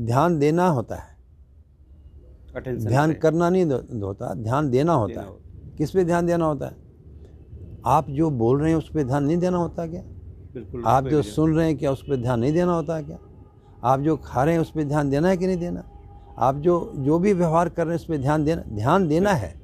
ध्यान 0.00 0.38
देना 0.38 0.68
होता 0.68 0.96
है। 0.96 1.20
ध्यान 2.76 3.12
करना 3.12 3.50
नहीं 3.50 3.64
होता 4.00 4.34
ध्यान 4.34 4.70
देना 4.70 4.92
होता 4.92 5.20
है। 5.20 5.28
किस 5.78 5.90
पे 5.90 6.04
ध्यान 6.04 6.26
देना 6.26 6.44
होता 6.44 6.66
है? 6.66 6.89
आप 7.86 8.10
जो 8.10 8.30
बोल 8.30 8.60
रहे 8.60 8.70
हैं 8.70 8.78
उस 8.78 8.90
पर 8.90 9.02
ध्यान 9.02 9.24
नहीं 9.24 9.36
देना 9.36 9.58
होता 9.58 9.86
क्या? 9.86 10.02
बिल्कुल 10.54 10.82
आप 10.86 11.04
जो 11.04 11.22
सुन 11.22 11.56
रहे 11.56 11.66
हैं 11.66 11.76
क्या 11.78 11.92
उस 11.92 12.02
पर 12.02 12.16
ध्यान 12.16 12.40
नहीं 12.40 12.52
देना 12.52 12.74
होता 12.74 13.00
क्या? 13.02 13.18
आप 13.84 14.00
जो 14.00 14.16
खा 14.16 14.44
रहे 14.44 14.54
हैं 14.54 14.60
उस 14.60 14.70
पर 14.70 14.84
ध्यान 14.84 15.10
देना 15.10 15.28
है 15.28 15.36
कि 15.36 15.46
नहीं 15.46 15.56
देना? 15.56 15.84
आप 16.38 16.56
जो 16.56 16.92
जो 16.96 17.18
भी 17.18 17.32
व्यवहार 17.32 17.68
कर 17.68 17.84
रहे 17.84 17.94
हैं 17.94 18.00
उस 18.00 18.04
पर 18.04 18.16
ध्यान 18.16 18.44
देना 18.44 18.62
ध्यान 18.62 19.08
देना 19.08 19.30
है। 19.30 19.60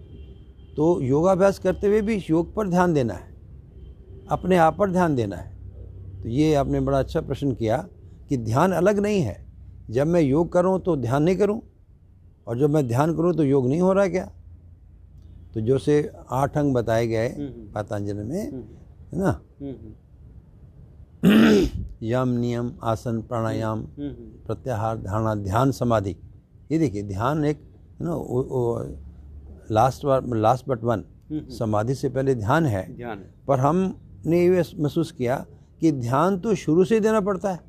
तो 0.77 1.01
योगाभ्यास 1.01 1.59
करते 1.59 1.87
हुए 1.87 2.01
भी 2.01 2.25
योग 2.31 2.55
पर 2.55 2.69
ध्यान 2.69 2.95
देना 2.95 3.15
है। 3.15 3.35
अपने 4.31 4.57
आप 4.57 4.77
पर 4.79 4.91
ध्यान 4.91 5.17
देना 5.17 5.37
है। 5.37 5.55
तो 6.23 6.29
ये 6.29 6.55
आपने 6.55 6.81
बड़ा 6.81 6.99
अच्छा 6.99 7.21
प्रश्न 7.21 7.53
किया 7.53 7.77
कि 8.29 8.37
ध्यान 8.37 8.73
अलग 8.73 8.99
नहीं 8.99 9.21
है। 9.21 9.47
जब 9.91 10.07
मैं 10.07 10.21
योग 10.21 10.53
करूँ 10.53 10.81
तो 10.81 10.97
ध्यान 10.97 11.23
नहीं 11.23 11.37
करूँ 11.37 11.61
और 12.47 12.59
जब 12.59 12.71
मैं 12.71 12.89
ध्यान 12.89 13.17
करूँ 13.17 13.35
तो 13.35 13.43
योग 13.43 13.69
नहीं 13.69 13.81
हो 13.81 13.93
रहा 13.93 14.09
क्या? 14.09 14.31
तो 15.57 15.61
जो 15.61 15.79
से 15.79 16.13
आठ 16.31 16.57
अंग 16.59 16.75
बताए 16.75 17.07
गए 17.07 17.29
हम्म, 17.29 17.47
हम्म। 17.47 17.73
पतंजलि 17.73 18.23
में 18.23 18.51
हम्म, 18.53 18.63
है 19.13 19.19
ना? 19.19 19.31
यम 22.03 22.29
नियम 22.29 22.73
आसन 22.83 23.21
प्राणायाम 23.23 23.87
प्रत्याहार 24.47 24.97
धारणा 24.97 25.35
ध्यान 25.35 25.71
समाधि। 25.73 26.17
ये 26.73 26.79
देखिए 26.79 27.03
ध्यान 27.03 27.45
एक 27.45 27.61
you 28.03 28.07
know 28.07 28.83
last 29.71 30.03
last 30.37 30.69
but 30.69 30.85
one. 30.85 31.05
समाधि 31.33 31.95
से 31.95 32.09
पहले 32.09 32.35
ध्यान 32.35 32.67
है। 32.67 32.83
ध्यान 32.97 33.19
है। 33.19 33.31
पर 33.49 33.61
हमने 33.61 34.45
ये 34.45 34.63
महसूस 34.79 35.13
किया 35.13 35.37
कि 35.81 35.93
ध्यान 35.93 36.39
तो 36.39 36.55
शुरू 36.55 36.85
से 36.85 36.95
ही 36.95 37.01
देना 37.01 37.21
पड़ता 37.21 37.53
है। 37.53 37.61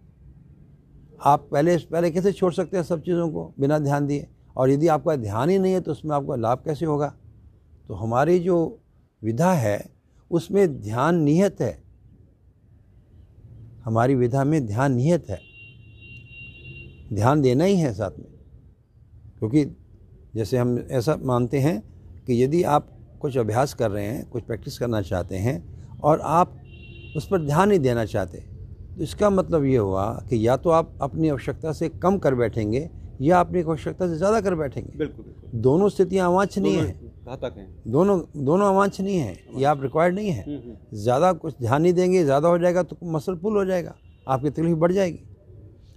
आप 1.26 1.48
पहले 1.52 1.78
पहले 1.78 2.12
कैसे 2.12 2.32
छोड़ 2.32 2.54
सकते 2.54 2.78
हैं 2.78 2.84
सब 2.84 3.02
चीज़ों 3.02 3.30
को 3.30 3.54
बिना 3.60 3.80
ध्यान 3.80 4.08
दिए? 4.08 4.28
और 4.58 4.70
यदि 4.70 4.88
आपका 4.88 5.16
ध्यान 5.16 5.50
ही 5.50 5.60
नहीं 5.60 5.74
है 5.74 5.82
तो 5.82 5.92
उसमें 5.92 6.16
आपका 6.16 6.36
लाभ 6.36 6.62
कैसे 6.66 6.86
होगा? 6.86 7.14
तो 7.90 7.94
हमारी 7.94 8.40
जो 8.40 8.58
विधा 9.22 9.52
है 9.54 9.80
उसमें 10.32 10.82
ध्यान 10.82 11.22
नियत 11.24 11.62
है। 11.62 11.78
हमारी 13.86 14.16
विधा 14.16 14.44
में 14.44 14.66
ध्यान 14.68 14.94
नियत 14.94 15.30
है। 15.30 15.42
ध्यान 17.14 17.42
देना 17.42 17.64
ही 17.64 17.76
है 17.76 17.94
साथ 17.94 18.20
में। 18.20 18.28
क्योंकि 19.40 19.66
जैसे 20.36 20.58
हम 20.58 20.78
ऐसा 20.92 21.18
मानते 21.22 21.60
हैं 21.60 21.80
कि 22.28 22.44
यदि 22.44 22.64
आप 22.64 22.90
कुछ 23.22 23.38
अभ्यास 23.38 23.74
कर 23.74 23.92
रहे 23.92 24.06
हैं 24.06 24.26
कुछ 24.30 24.44
प्रैक्टिस 24.44 24.78
करना 24.80 25.02
चाहते 25.02 25.36
हैं 25.38 25.58
और 26.02 26.22
आप 26.22 26.56
उस 27.16 27.28
पर 27.28 27.42
ध्यान 27.42 27.70
नहीं 27.70 27.80
देना 27.80 28.06
चाहते 28.06 28.38
तो 28.98 29.04
इसका 29.04 29.30
मतलब 29.30 29.66
ये 29.66 29.78
हुआ 29.78 30.06
कि 30.30 30.48
या 30.48 30.58
तो 30.58 30.70
आप 30.70 30.94
अपनी 31.02 31.30
आवश्यकता 31.30 31.72
से 31.74 31.90
कम 31.90 32.18
कर 32.18 32.36
बैठेंगे 32.36 32.90
या 33.22 33.40
अपनी 33.40 33.62
आवश्यकता 33.62 34.08
से 34.08 34.18
ज़्यादा 34.18 34.42
कर 34.42 34.56
बैठेंगे। 34.56 34.98
बिल्कुल 34.98 35.26
बिल्कुल। 35.26 35.60
दोनों 35.62 35.90
स्थितियाँ 35.90 36.28
अवांछनीय 36.28 36.80
हैं। 36.80 37.07
घातक 37.28 37.54
हैं? 37.58 37.68
दोनों 37.88 38.20
दोनों 38.46 38.68
अवांछनीय 38.68 39.20
हैं। 39.20 39.38
ये 39.58 39.64
आप 39.66 39.82
रिक्वायर्ड 39.84 40.16
नहीं 40.16 40.30
है। 40.30 40.44
हम्म, 40.44 40.58
हम्म, 40.58 40.98
ज़्यादा 40.98 41.32
कुछ 41.34 41.54
ध्यान 41.62 41.82
नहीं 41.82 41.94
देंगे 41.94 42.24
ज़्यादा 42.24 42.48
हो 42.48 42.58
जाएगा 42.58 42.84
तो 42.84 42.98
मसल 43.06 43.36
पुल 43.36 43.58
हो 43.58 43.66
जाएगा। 43.66 43.94
आपकी 44.28 44.50
तकलीफ़ 44.50 44.78
बढ़ 44.78 44.92
जाएगी। 44.92 45.20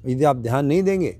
यदि 0.06 0.24
आप 0.24 0.36
ध्यान 0.36 0.66
नहीं 0.66 0.82
देंगे 0.82 1.16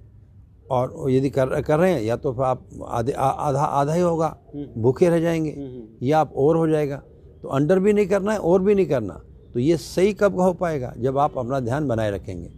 और 0.71 1.11
यदि 1.11 1.31
कर 1.31 1.61
कर 1.63 1.79
रहे 1.79 1.93
हैं 1.93 2.03
या 2.03 2.17
तो 2.17 2.33
फिर 2.33 2.45
आप 2.45 2.67
आधे 2.89 3.13
आधा 3.13 3.63
आधा 3.63 3.93
ही 3.93 4.01
होगा। 4.01 4.37
हम्म, 4.55 4.83
भूखे 4.83 5.09
रह 5.09 5.21
जाएँगे। 5.21 5.57
या 6.03 6.19
आप 6.21 6.33
और 6.37 6.57
हो 6.57 6.67
जाएगा। 6.69 7.03
तो 7.43 7.49
अंडर 7.49 7.79
भी 7.79 7.93
नहीं 7.93 8.07
करना 8.07 8.33
है 8.33 8.39
और 8.39 8.63
भी 8.63 8.75
नहीं 8.75 8.87
करना। 8.87 9.21
तो 9.55 9.61
ये 9.61 9.77
सही 9.77 10.13
कब 10.13 10.41
हो 10.41 10.53
पाएगा? 10.53 10.93
जब 10.99 11.19
आप 11.19 11.39
अपना 11.39 11.61
ध्यान 11.61 11.89
बनाए 11.89 12.11
रखेंगे। 12.11 12.49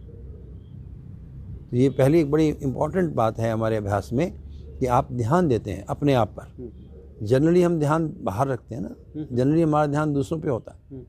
तो 1.71 1.77
ये 1.77 1.89
पहली 1.89 2.19
एक 2.19 2.31
बड़ी 2.31 2.47
इंपॉर्टेंट 2.49 3.13
बात 3.15 3.39
है 3.39 3.51
हमारे 3.51 3.77
अभ्यास 3.77 4.09
में 4.13 4.31
कि 4.79 4.85
आप 4.87 5.11
ध्यान 5.13 5.47
देते 5.47 5.71
हैं 5.71 5.85
अपने 5.85 6.13
आप 6.13 6.35
पर। 6.39 6.81
जनरली 7.23 7.61
हम 7.61 7.79
ध्यान 7.79 8.13
बाहर 8.21 8.47
रखते 8.47 8.75
हैं 8.75 8.81
ना। 8.81 8.95
हम्म। 9.15 9.35
जनरली 9.35 9.61
हमारा 9.61 9.87
ध्यान 9.87 10.13
दूसरों 10.13 10.39
पे 10.39 10.49
होता 10.49 10.71
है। 10.71 10.79
हम्म, 10.91 11.03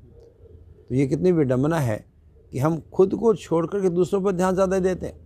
तो 0.89 0.95
ये 0.95 1.07
कितनी 1.07 1.33
विडम्बना 1.33 1.79
है 1.79 2.05
कि 2.53 2.59
हम 2.59 2.81
खुद 2.93 3.15
को 3.15 3.35
छोड़ 3.35 3.67
करके 3.67 3.89
दूसरों 3.91 4.21
पर 4.23 4.33
ध्यान 4.33 4.55
ज़्यादा 4.55 4.79
देते 4.79 5.07
हैं। 5.07 5.23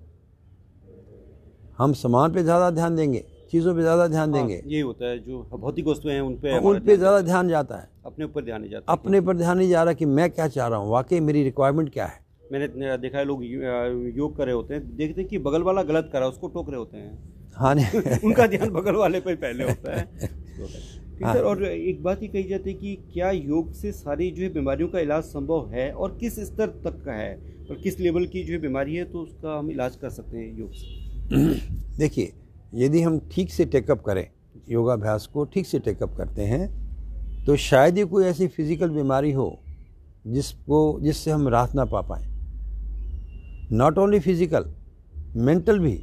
हम 1.79 1.93
सामान 1.95 2.33
पे 2.33 2.43
ज़्यादा 2.43 2.71
ध्यान 2.71 2.97
देंगे 2.97 3.25
चीज़ों 3.51 3.75
पे 3.75 3.81
ज़्यादा 3.81 4.07
ध्यान 4.09 4.35
हाँ, 4.35 4.47
देंगे। 4.47 4.63
यही 4.67 4.81
होता 4.81 5.07
है 5.07 5.19
जो 5.19 5.43
भौतिक 5.53 5.87
वस्तुएँ 5.87 6.15
हैं 6.15 6.21
उन 6.21 6.35
पे 6.37 6.59
उन 6.61 6.81
पे 6.81 6.97
ज़्यादा 6.97 7.21
ध्यान 7.21 7.49
जाता 7.49 7.77
है। 7.77 7.89
अपने 8.07 8.25
ऊपर 8.25 8.45
ध्यान 8.45 8.61
नहीं 8.61 8.71
जाता। 8.71 8.93
अपने 8.93 9.21
पर 9.21 9.37
ध्यान 9.37 9.59
नहीं 9.59 9.69
जा 9.69 9.83
रहा 9.83 9.93
कि 9.93 10.07
मैं 10.07 10.31
क्या 10.31 10.49
चाह 10.49 10.69
रहा 10.69 10.79
हूँ 10.79 10.91
वाकई 10.91 11.21
मेरी 11.21 11.43
रिक्वायरमेंट 11.43 11.93
क्या 11.93 12.07
है? 12.07 12.21
मैंने 12.53 12.97
देखा 12.99 13.19
है 13.19 13.25
लोग 13.25 13.45
योग 13.45 14.37
कर 14.37 14.45
रहे 14.47 14.55
होते 14.55 14.75
हैं। 14.75 14.97
देखते 14.97 15.21
हैं 15.21 15.29
कि 15.31 15.39
बगल 15.39 15.63
वाला 15.63 15.83
गलत 15.83 16.09
कर 16.13 16.19
रहा 16.19 16.29
है 16.29 16.33
उसको 16.33 16.49
टोक 16.49 16.71
रहे 16.71 16.79
होते 16.79 16.97
हैं। 16.97 17.38
हाँ 17.59 17.75
उनका 18.25 18.47
ध्यान 18.47 18.69
बगल 18.71 18.95
वाले 18.97 19.21
पे 19.21 19.35
पहले 19.35 19.65
होता 19.65 19.97
है। 19.97 20.05
ठीक 21.19 21.27
सर 21.27 21.43
और 21.43 21.65
एक 21.65 22.03
बात 22.03 22.23
ही 22.23 22.29
कही 22.29 22.43
जाती 22.43 22.71
है 22.71 22.77
कि 22.77 22.95
क्या 23.13 23.31
योग 23.31 23.73
से 23.75 23.93
सारी 23.93 24.31
जो 24.31 24.43
है 24.43 24.49
बीमारियों 24.49 24.89
का 24.89 25.01
इलाज 25.01 25.23
संभव 25.25 25.71
है 25.73 25.91
और 25.93 26.17
किस 26.21 26.39
स्तर 26.41 26.67
तक 26.85 27.03
का 27.05 27.13
है? 27.13 27.35
और 27.71 27.77
किस 27.77 27.99
लेवल 28.01 28.27
की 28.27 28.43
जो 28.45 28.53
है 28.53 28.59
बीमारी 28.59 28.95
है 28.95 29.05
तो 29.05 29.23
उसका 29.23 29.59
हम 29.59 29.71
इलाज 29.71 29.97
कर 29.97 30.11
सकते 30.11 30.37
हैं 30.39 30.59
योग 30.59 30.73
से। 30.73 31.97
देखिए 31.99 32.33
यदि 32.75 33.03
हम 33.03 33.19
ठीक 33.33 33.51
से 33.53 33.65
टेकअप 33.65 34.03
करें 34.03 34.27
योगाभ्यास 34.71 35.27
को 35.27 35.45
ठीक 35.45 35.67
से 35.67 35.79
टेकअप 35.79 36.17
करते 36.17 36.43
हैं 36.43 36.67
तो 37.47 37.57
शायद 37.57 37.99
ही 37.99 38.05
कोई 38.05 38.25
ऐसी 38.25 38.47
फ़िज़िकल 38.47 38.91
बीमारी 38.91 39.33
हो 39.33 39.49
जिसको 40.27 40.99
जिससे 41.03 41.31
हम 41.31 41.49
राहत 41.49 41.75
ना 41.75 41.85
पा 41.85 42.01
पाएँ। 42.01 42.27
नॉट 43.73 43.99
ओनली 43.99 44.21
फ़िज़िकल 44.21 44.65
मेंटल 45.37 45.79
भी। 45.79 45.99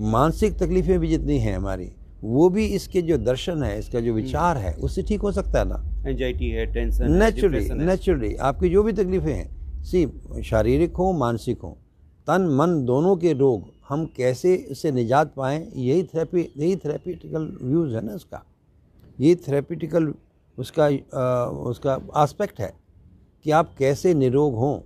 मानसिक 0.00 0.58
तकलीफ़ें 0.58 0.98
भी 1.00 1.08
जितनी 1.08 1.38
हैं 1.38 1.56
हमारी 1.56 1.92
वो 2.24 2.48
भी 2.48 2.66
इसके 2.66 3.02
जो 3.02 3.18
दर्शन 3.18 3.62
है 3.62 3.78
इसका 3.78 4.00
जो 4.00 4.12
विचार 4.12 4.56
है 4.56 4.74
उससे 4.74 5.02
ठीक 5.02 5.20
हो 5.20 5.32
सकता 5.32 5.58
है 5.58 5.64
ना? 5.68 6.08
एंजाइटी 6.08 6.50
है 6.50 6.72
टेंशन 6.72 7.12
नेचुरली 7.12 7.68
नेचुरली 7.70 8.34
आपकी 8.34 8.68
जो 8.68 8.82
भी 8.82 8.92
तकलीफ़ें 8.92 9.34
हैं 9.34 9.82
सी 9.82 10.06
शारीरिक 10.44 10.96
हो 10.96 11.12
मानसिक 11.12 11.60
हो 11.60 11.78
तन 12.26 12.42
मन 12.42 12.84
दोनों 12.86 13.16
के 13.16 13.32
रोग 13.32 13.64
हम 13.88 14.06
कैसे 14.16 14.54
इससे 14.54 14.92
निजात 14.92 15.34
पाएँ 15.36 15.72
यही 15.76 16.02
थेरेपी 16.02 16.40
यही 16.56 16.76
थेरेपिटिकल 16.76 17.58
व्यूज़ 17.62 17.94
है 17.94 18.04
ना 18.04 18.12
उसका 18.12 18.42
ये 19.20 19.34
थेरेपिटिकल 19.34 20.14
उसका 20.58 20.84
आ, 21.14 21.44
उसका 21.44 21.98
आस्पेक्ट 22.14 22.60
है 22.60 22.74
कि 23.44 23.50
आप 23.50 23.74
कैसे 23.78 24.14
निरोग 24.14 24.54
हों। 24.54 24.80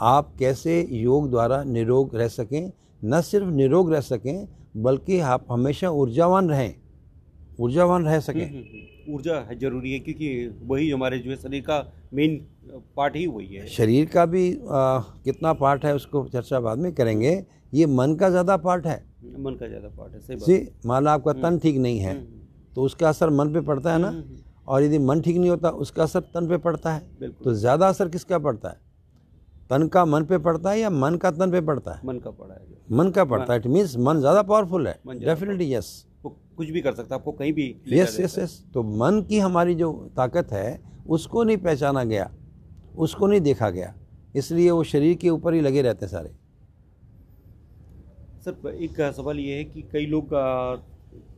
आप 0.00 0.32
कैसे 0.38 0.88
योग 0.90 1.30
द्वारा 1.30 1.64
निरोग 1.64 2.16
रह 2.16 2.28
सकें 2.28 2.72
न 3.02 3.20
सिर्फ़ 3.22 3.48
निरोग 3.48 3.92
रह 3.92 4.00
सकें 4.02 4.46
बल्कि 4.76 5.18
आप 5.20 5.46
हमेशा 5.50 5.90
ऊर्जावान 5.92 6.48
रहें। 6.50 6.74
ऊर्जावान 7.60 8.04
रह 8.04 8.20
सकें। 8.20 8.46
ऊर्जा 9.08 9.34
है 9.40 9.58
ज़रूरी 9.58 9.92
है 9.92 9.98
क्योंकि 9.98 10.28
वही 10.62 10.90
हमारे 10.90 11.18
जो 11.18 11.30
है 11.30 11.36
शरीर 11.36 11.62
का 11.62 11.78
मेन 12.14 12.36
पार्ट 12.96 13.16
ही 13.16 13.26
वही 13.26 13.46
है। 13.46 13.66
शरीर 13.66 14.06
का 14.06 14.24
भी 14.26 14.50
आ, 14.52 14.98
कितना 15.24 15.52
पार्ट 15.54 15.84
है 15.84 15.94
उसको 15.94 16.24
चर्चा 16.28 16.60
बाद 16.60 16.78
में 16.78 16.92
करेंगे। 16.94 17.32
ये 17.74 17.86
मन 17.86 18.14
का 18.14 18.30
ज़्यादा 18.30 18.56
पार्ट 18.58 18.86
है। 18.86 18.96
मन 19.38 19.54
का 19.54 19.68
ज़्यादा 19.68 19.88
पार्ट 19.88 20.14
है 20.14 20.20
सही 20.20 20.36
जी 20.36 20.68
मान 20.86 21.04
लो 21.04 21.10
आपका 21.10 21.32
तन 21.32 21.58
ठीक 21.58 21.76
नहीं 21.78 21.98
है 22.00 22.12
हम्म, 22.12 22.26
तो 22.74 22.82
उसका 22.82 23.08
असर 23.08 23.30
मन 23.30 23.52
पे 23.52 23.60
पड़ता 23.62 23.92
है 23.92 23.98
ना? 23.98 24.08
हम्म, 24.08 24.18
हम्म, 24.18 24.36
और 24.66 24.82
यदि 24.82 24.98
मन 25.00 25.20
ठीक 25.20 25.36
नहीं 25.36 25.50
होता 25.50 25.70
उसका 25.78 26.02
असर 26.02 26.20
तन 26.34 26.48
पे 26.48 26.56
पड़ता 26.58 26.92
है। 26.92 27.30
तो 27.44 27.54
ज़्यादा 27.54 27.88
असर 27.88 28.08
किसका 28.08 28.38
पड़ता 28.38 28.68
है? 28.68 28.80
तन 29.70 29.86
का 29.88 30.04
मन 30.04 30.24
पे 30.24 30.38
पड़ता 30.40 30.70
है 30.70 30.80
या 30.80 30.90
मन 30.90 31.16
का 31.16 31.30
तन 31.30 31.50
पे 31.50 31.60
पड़ता 31.62 31.92
है? 31.92 32.00
मन 32.06 32.18
का 32.18 32.30
पड़ा 32.30 32.54
है 32.54 32.60
मन 32.90 33.10
का 33.10 33.24
पड़ता 33.24 33.52
है 33.52 33.58
इट 33.58 33.66
मीन्स 33.68 33.96
मन 33.98 34.20
ज़्यादा 34.20 34.42
पावरफुल 34.44 34.88
है। 34.88 34.98
डेफिनेटली 35.06 35.72
यस 35.74 36.06
वो 36.24 36.36
कुछ 36.56 36.70
भी 36.70 36.80
कर 36.80 36.94
सकता 36.94 37.14
है 37.14 37.20
आपको 37.20 37.32
कहीं 37.32 37.52
भी 37.52 37.74
यस 37.88 38.18
यस 38.20 38.38
यस 38.38 38.62
तो 38.74 38.82
मन 38.98 39.22
की 39.28 39.38
हमारी 39.38 39.74
जो 39.74 39.92
ताकत 40.16 40.52
है 40.52 40.80
उसको 41.08 41.42
नहीं 41.44 41.56
पहचाना 41.58 42.04
गया 42.04 42.30
उसको 42.96 43.26
नहीं 43.26 43.40
देखा 43.40 43.70
गया। 43.70 43.94
इसलिए 44.36 44.70
वो 44.70 44.82
शरीर 44.84 45.16
के 45.16 45.30
ऊपर 45.30 45.54
ही 45.54 45.60
लगे 45.60 45.82
रहते 45.82 46.06
सारे। 46.08 46.30
सर 48.44 48.74
एक 48.74 49.00
सवाल 49.16 49.38
ये 49.38 49.56
है 49.56 49.64
कि 49.64 49.82
कई 49.92 50.06
लोग 50.06 50.34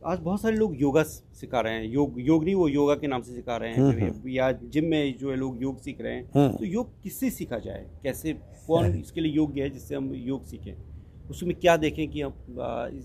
आज 0.05 0.19
बहुत 0.19 0.41
सारे 0.41 0.55
लोग 0.55 0.75
योगा 0.81 1.03
सिखा 1.03 1.59
रहे 1.61 1.73
हैं। 1.73 1.83
योग 1.85 2.15
योग 2.19 2.43
नहीं 2.43 2.55
वो 2.55 2.67
योगा 2.67 2.95
के 2.95 3.07
नाम 3.07 3.21
से 3.21 3.33
सिखा 3.33 3.57
रहे 3.57 3.73
हम्म, 3.73 3.91
हैं 3.91 4.23
या 4.27 4.51
जिम 4.51 4.85
में 4.85 5.17
जो 5.17 5.29
है 5.31 5.35
लोग 5.35 5.61
योग 5.61 5.81
सीख 5.81 6.01
रहे 6.01 6.13
हैं। 6.13 6.29
हम्म। 6.35 6.57
तो 6.57 6.65
योग 6.65 7.01
किससे 7.03 7.29
सीखा 7.29 7.57
जाए? 7.57 7.85
कैसे 8.03 8.33
कौन 8.67 8.95
इसके 8.95 9.21
लिए 9.21 9.31
योग्य 9.31 9.61
है 9.61 9.69
जिससे 9.69 9.95
हम 9.95 10.13
योग 10.15 10.45
सीखें? 10.45 10.73
उसमें 11.29 11.55
क्या 11.55 11.75
देखें 11.77 12.07
कि 12.07 12.21
हम 12.21 12.33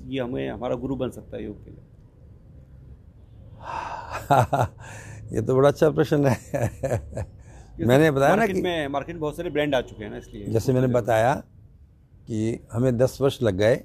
ये 0.08 0.20
हमें 0.20 0.48
हमारा 0.50 0.74
गुरु 0.74 0.96
बन 0.96 1.10
सकता 1.10 1.36
है 1.36 1.44
योग 1.44 1.64
के 1.64 1.70
लिए? 1.70 1.82
ये 5.36 5.42
तो 5.42 5.56
बड़ा 5.56 5.68
अच्छा 5.68 5.90
प्रश्न 5.90 6.26
है। 6.26 6.36
मैंने 7.80 8.10
बताया 8.10 8.30
ना 8.30 8.36
मार्केट 8.36 8.56
कि 8.56 8.62
में 8.62 8.88
मार्केट 8.88 9.14
में 9.14 9.20
बहुत 9.20 9.36
सारे 9.36 9.50
ब्रांड 9.50 9.74
आ 9.74 9.80
चुके 9.80 10.04
हैं 10.04 10.10
ना 10.10 10.16
इसलिए। 10.18 10.46
जैसे 10.46 10.72
मैंने 10.72 10.86
बताया 10.86 11.32
कि 12.28 12.61
हमें 12.73 12.97
दस 12.97 13.18
वर्ष 13.21 13.42
लग 13.42 13.54
गए 13.54 13.76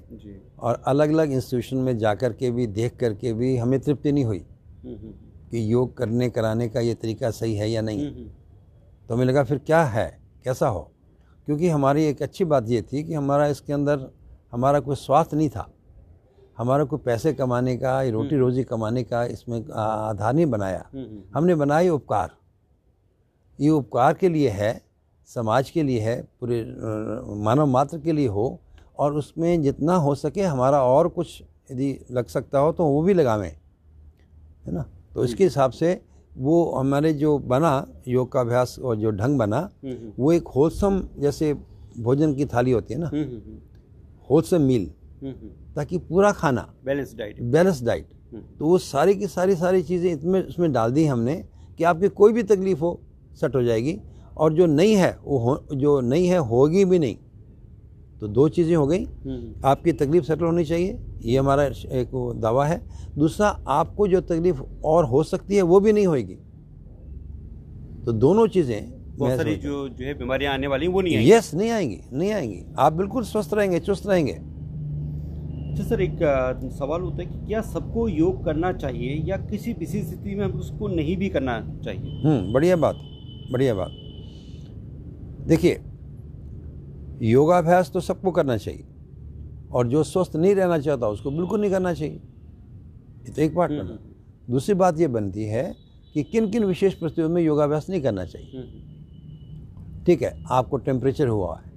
और 0.58 0.82
अलग 0.86 1.08
अलग 1.08 1.32
इंस्टीट्यूशन 1.32 1.76
में 1.76 1.98
जा 1.98 2.14
कर 2.14 2.32
के 2.32 2.50
भी 2.50 2.66
देख 2.66 2.96
कर 2.96 3.14
के 3.14 3.32
भी 3.32 3.56
हमें 3.56 3.80
तृप्ति 3.80 4.12
नहीं 4.12 4.24
हुई 4.24 4.38
हम्म, 4.38 4.96
हम्म, 4.96 5.12
कि 5.50 5.72
योग 5.72 5.96
करने 5.96 6.30
कराने 6.30 6.68
का 6.68 6.80
ये 6.80 6.94
तरीका 6.94 7.30
सही 7.30 7.54
है 7.54 7.70
या 7.70 7.80
नहीं। 7.80 8.06
हम्म, 8.06 8.18
हम्म, 8.18 8.30
तो 9.08 9.14
हमें 9.14 9.24
लगा 9.24 9.44
फिर 9.44 9.58
क्या 9.58 9.84
है? 9.84 10.20
कैसा 10.44 10.68
हो? 10.68 10.92
क्योंकि 11.46 11.68
हमारी 11.68 12.04
एक 12.04 12.22
अच्छी 12.22 12.44
बात 12.44 12.68
ये 12.68 12.82
थी 12.82 13.04
कि 13.04 13.14
हमारा 13.14 13.46
इसके 13.46 13.72
अंदर 13.72 14.10
हमारा 14.52 14.80
कोई 14.80 14.96
स्वार्थ 14.96 15.34
नहीं 15.34 15.48
था। 15.48 15.72
हमारा 16.58 16.84
कोई 16.84 16.98
पैसे 16.98 17.32
कमाने 17.32 17.76
का 17.76 18.02
या 18.02 18.10
रोटी 18.10 18.36
रोजी 18.36 18.64
कमाने 18.64 19.02
का 19.04 19.24
इसमें 19.24 19.70
आधार 19.72 20.34
नहीं 20.34 20.46
बनाया। 20.46 20.90
हम्म, 20.94 21.04
हम्म, 21.04 21.22
हमने 21.34 21.54
बनाया 21.54 21.92
उपकार। 21.92 22.30
ये 23.60 23.70
उपकार 23.70 24.14
के 24.14 24.28
लिए 24.28 24.48
है 24.48 24.91
समाज 25.34 25.70
के 25.70 25.82
लिए 25.82 26.00
है 26.00 26.20
पूरे 26.40 26.64
मानव 27.44 27.66
मात्र 27.66 27.98
के 27.98 28.12
लिए 28.12 28.28
हो 28.28 28.46
और 29.00 29.14
उसमें 29.16 29.62
जितना 29.62 29.94
हो 30.06 30.14
सके 30.14 30.42
हमारा 30.42 30.82
और 30.84 31.08
कुछ 31.08 31.42
यदि 31.70 31.98
लग 32.10 32.26
सकता 32.28 32.58
हो 32.58 32.72
तो 32.72 32.84
वो 32.84 33.02
भी 33.02 33.14
लगावें 33.14 33.48
है 33.48 34.72
ना? 34.72 34.84
तो 35.14 35.24
इसके 35.24 35.44
हिसाब 35.44 35.70
से 35.70 36.00
वो 36.38 36.64
हमारे 36.72 37.12
जो 37.12 37.38
बना 37.52 37.72
योग 38.08 38.30
का 38.32 38.40
अभ्यास 38.40 38.78
और 38.78 38.96
जो 38.96 39.10
ढंग 39.10 39.38
बना 39.38 39.56
हम्म, 39.56 39.92
हम्म, 39.92 40.12
वो 40.18 40.32
एक 40.32 40.48
होलसम 40.48 41.02
जैसे 41.20 41.52
भोजन 41.98 42.34
की 42.34 42.46
थाली 42.46 42.70
होती 42.70 42.94
है 42.94 43.00
ना? 43.00 43.06
हम्म, 43.06 43.22
हम्म, 43.22 43.40
हम्म, 43.46 43.58
होलसेम 44.30 44.62
मील 44.62 44.90
हम्म, 45.22 45.32
हम्म, 45.32 45.50
ताकि 45.76 45.98
पूरा 46.08 46.32
खाना 46.32 46.68
बैलेंस 46.84 47.14
डाइट 47.16 47.40
बैलेंस 47.42 47.82
डाइट 47.84 48.06
हम्म, 48.32 48.42
तो 48.58 48.66
वो 48.66 48.78
सारी 48.78 49.14
की 49.14 49.26
सारी 49.26 49.56
सारी 49.56 49.82
चीज़ें 49.82 50.12
इसमें 50.12 50.42
उसमें 50.46 50.72
डाल 50.72 50.92
दी 50.92 51.04
हमने 51.06 51.36
कि 51.78 51.84
आपकी 51.84 52.08
कोई 52.20 52.32
भी 52.32 52.42
तकलीफ़ 52.42 52.80
हो 52.80 52.98
सेट 53.40 53.54
हो 53.54 53.62
जाएगी। 53.62 53.98
और 54.42 54.52
जो 54.52 54.66
नहीं 54.68 54.94
है 54.96 55.10
वो 55.24 55.56
जो 55.74 56.00
नहीं 56.02 56.26
है 56.28 56.38
होगी 56.46 56.84
भी 56.84 56.98
नहीं। 56.98 57.16
तो 58.20 58.28
दो 58.28 58.48
चीज़ें 58.48 58.74
हो 58.76 58.86
गई। 58.86 58.98
हम्म, 58.98 59.52
आपकी 59.64 59.92
तकलीफ़ 59.94 60.24
सेटल 60.24 60.44
होनी 60.44 60.64
चाहिए 60.64 60.98
ये 61.22 61.38
हमारा 61.38 61.64
एक 61.92 62.10
दावा 62.36 62.66
है। 62.66 62.80
दूसरा 63.18 63.48
आपको 63.70 64.08
जो 64.08 64.20
तकलीफ़ 64.22 64.60
और 64.84 65.04
हो 65.04 65.22
सकती 65.24 65.56
है 65.56 65.62
वो 65.64 65.80
भी 65.80 65.92
नहीं 65.92 66.06
होगी 66.06 66.34
तो 68.06 68.12
दोनों 68.14 68.46
चीज़ें 68.48 68.80
बहुत 69.18 69.36
सारी 69.36 69.54
जो 69.56 69.88
जो 69.88 70.04
है 70.04 70.14
बीमारियाँ 70.18 70.52
आने 70.54 70.66
वाली 70.66 70.86
वो 70.88 71.00
नहीं 71.00 71.16
आएँगी? 71.16 71.30
यस 71.30 71.54
नहीं 71.54 71.70
आएँगी 71.70 72.00
नहीं 72.12 72.32
आएँगी। 72.32 72.62
आप 72.78 72.92
बिल्कुल 72.92 73.24
स्वस्थ 73.24 73.54
रहेंगे 73.54 73.80
चुस्त 73.80 74.06
रहेंगे। 74.06 74.32
अच्छा 75.72 75.84
सर 75.84 76.00
एक 76.00 76.18
सवाल 76.78 77.00
होता 77.00 77.22
है 77.22 77.26
कि 77.26 77.46
क्या 77.46 77.60
सबको 77.62 78.08
योग 78.08 78.44
करना 78.44 78.72
चाहिए 78.74 79.14
या 79.26 79.36
किसी 79.50 79.72
विशेष 79.72 80.06
स्थिति 80.06 80.34
में 80.34 80.46
उसको 80.46 80.88
नहीं 80.88 81.16
भी 81.16 81.28
करना 81.28 81.60
चाहिए? 81.84 82.20
हम्म 82.24 82.52
बढ़िया 82.52 82.76
बात 82.76 82.96
बढ़िया 83.52 83.74
बात। 83.74 83.98
देखिए 85.46 85.80
योगाभ्यास 87.22 87.90
तो 87.90 88.00
सबको 88.00 88.30
करना 88.30 88.56
चाहिए 88.56 88.84
और 89.72 89.88
जो 89.88 90.02
स्वस्थ 90.02 90.36
नहीं 90.36 90.54
रहना 90.54 90.78
चाहता 90.78 91.08
उसको 91.08 91.30
बिल्कुल 91.30 91.60
नहीं 91.60 91.70
करना 91.70 91.92
चाहिए। 91.94 92.14
ये 92.14 93.32
तो 93.32 93.42
एक 93.42 93.54
पार्ट 93.54 93.72
हम्म, 93.72 93.82
बना। 93.82 93.98
दूसरी 94.50 94.74
बात 94.74 95.00
ये 95.00 95.08
बनती 95.08 95.44
है 95.44 95.64
कि 96.14 96.22
किन 96.22 96.50
किन 96.50 96.64
विशेष 96.64 96.94
परिस्थितियों 96.94 97.28
में 97.28 97.42
योगाभ्यास 97.42 97.86
नहीं 97.90 98.00
करना 98.02 98.24
चाहिए। 98.24 98.58
हम्म, 98.58 100.04
ठीक 100.04 100.22
है 100.22 100.34
आपको 100.50 100.76
टेम्परेचर 100.78 101.28
हुआ 101.28 101.56
है 101.56 101.70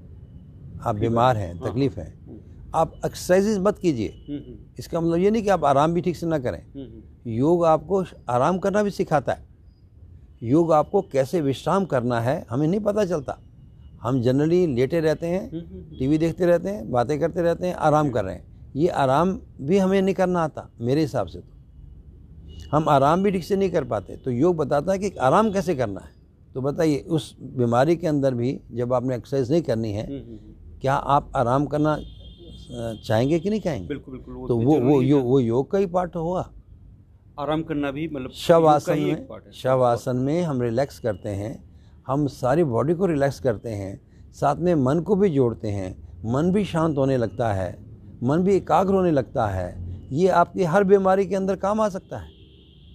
आप 0.86 0.96
बीमार 0.96 1.38
हैं 1.38 1.54
हाँ, 1.54 1.70
तकलीफ़ 1.70 2.00
है 2.00 2.08
हम्म, 2.28 2.40
आप 2.76 2.94
एक्सरसाइजेज 3.06 3.58
मत 3.60 3.78
कीजिए। 3.78 4.08
हम्म, 4.30 4.40
हम्म, 4.40 4.58
इसका 4.80 5.02
मतलब 5.02 5.18
ये 5.18 5.32
नहीं 5.32 5.44
कि 5.44 5.50
आप 5.50 5.66
आराम 5.66 5.94
भी 5.94 6.02
ठीक 6.02 6.16
से 6.16 6.28
ना 6.28 6.40
करें। 6.40 6.60
हम्म, 6.60 6.84
हम्म, 6.84 7.32
योग 7.32 7.66
आपको 7.66 8.04
आराम 8.30 8.58
करना 8.58 8.84
भी 8.84 8.90
सिखाता 8.90 9.34
है। 9.34 9.44
योग 10.44 10.72
आपको 10.74 11.02
कैसे 11.02 11.42
विश्राम 11.42 11.86
करना 11.86 12.20
है 12.22 12.46
हमें 12.50 12.68
नहीं 12.68 12.80
पता 12.80 13.06
चलता। 13.06 13.38
हम 14.06 14.22
जनरली 14.22 14.66
लेटे 14.76 15.00
रहते 15.00 15.28
हैं 15.28 15.42
हम्म, 15.42 15.62
हम्म, 15.62 15.98
टीवी 16.00 16.18
देखते 16.18 16.46
रहते 16.46 16.70
हैं 16.70 16.90
बातें 16.92 17.20
करते 17.20 17.42
रहते 17.42 17.68
हैं 17.68 17.74
आराम 17.88 18.10
कर 18.12 18.24
रहे 18.26 18.36
हैं। 18.36 18.44
ये 18.76 18.88
आराम 19.04 19.38
भी 19.62 19.78
हमें 19.78 20.02
नहीं 20.02 20.16
करना 20.16 20.44
आता 20.44 20.70
मेरे 20.82 21.02
हिसाब 21.02 21.28
से 21.28 21.40
तो। 21.40 22.68
हम 22.72 22.90
आराम 22.90 23.24
भी 23.24 23.32
ठीक 23.32 23.44
से 23.44 23.56
नहीं 23.56 23.70
कर 23.70 23.84
पाते 23.84 24.16
तो 24.18 24.32
योग 24.32 24.56
बताता 24.58 24.92
है 24.92 25.00
कि 25.00 25.10
आराम 25.22 25.52
कैसे 25.54 25.76
करना 25.76 26.00
है। 26.00 26.14
तो 26.54 26.62
बताइए 26.62 26.98
उस 27.10 27.36
बीमारी 27.58 27.96
के 27.96 28.08
अंदर 28.08 28.34
भी 28.34 28.60
जब 28.74 28.94
आपने 28.94 29.16
एक्सरसाइज 29.16 29.52
नहीं 29.52 29.62
करनी 29.62 29.92
है 29.92 30.06
हम्म, 30.06 30.18
हम्म, 30.18 30.38
हम्म, 30.38 30.80
क्या 30.82 30.94
आप 31.16 31.32
आराम 31.36 31.66
करना 31.66 31.98
चाहेंगे 33.08 33.40
कि 33.40 33.50
नहीं 33.50 33.60
चाहेंगे? 33.62 33.88
बिल्कुल 33.88 34.14
बिल्कुल 34.14 34.48
तो 34.48 34.58
वो 34.58 34.80
वो 34.82 35.02
यो, 35.02 35.20
वो 35.22 35.40
योग 35.40 35.70
का 35.72 35.78
ही 35.78 35.86
पार्ट 35.88 36.16
होगा। 36.16 36.50
आराम 37.40 37.64
करना 37.64 37.92
भी 37.92 38.08
मतलब 38.08 38.32
शव 38.32 38.68
एक 38.70 38.90
में 39.30 39.52
शव 39.54 39.84
आसन 39.84 40.18
में 40.18 40.42
हम 40.44 40.62
रिलैक्स 40.62 41.00
करते 41.00 41.30
हैं 41.30 41.54
हम 42.08 42.28
सारी 42.28 42.64
बॉडी 42.64 42.94
को 42.94 43.06
रिलैक्स 43.06 43.40
करते 43.40 43.70
हैं 43.70 44.00
साथ 44.34 44.56
में 44.56 44.74
मन 44.76 45.00
को 45.00 45.16
भी 45.16 45.30
जोड़ते 45.30 45.68
हैं। 45.68 45.96
मन 46.26 46.52
भी 46.52 46.64
शांत 46.66 46.98
होने 46.98 47.18
लगता 47.18 47.52
है 47.54 47.78
मन 48.24 48.44
भी 48.44 48.56
एकाग्र 48.56 48.94
होने 48.94 49.12
लगता 49.12 49.48
है। 49.48 49.68
ये 50.12 50.28
आपकी 50.28 50.64
हर 50.64 50.84
बीमारी 50.84 51.26
के 51.26 51.36
अंदर 51.36 51.56
काम 51.56 51.82
आ 51.82 51.90
सकता 51.90 52.18
है। 52.18 52.30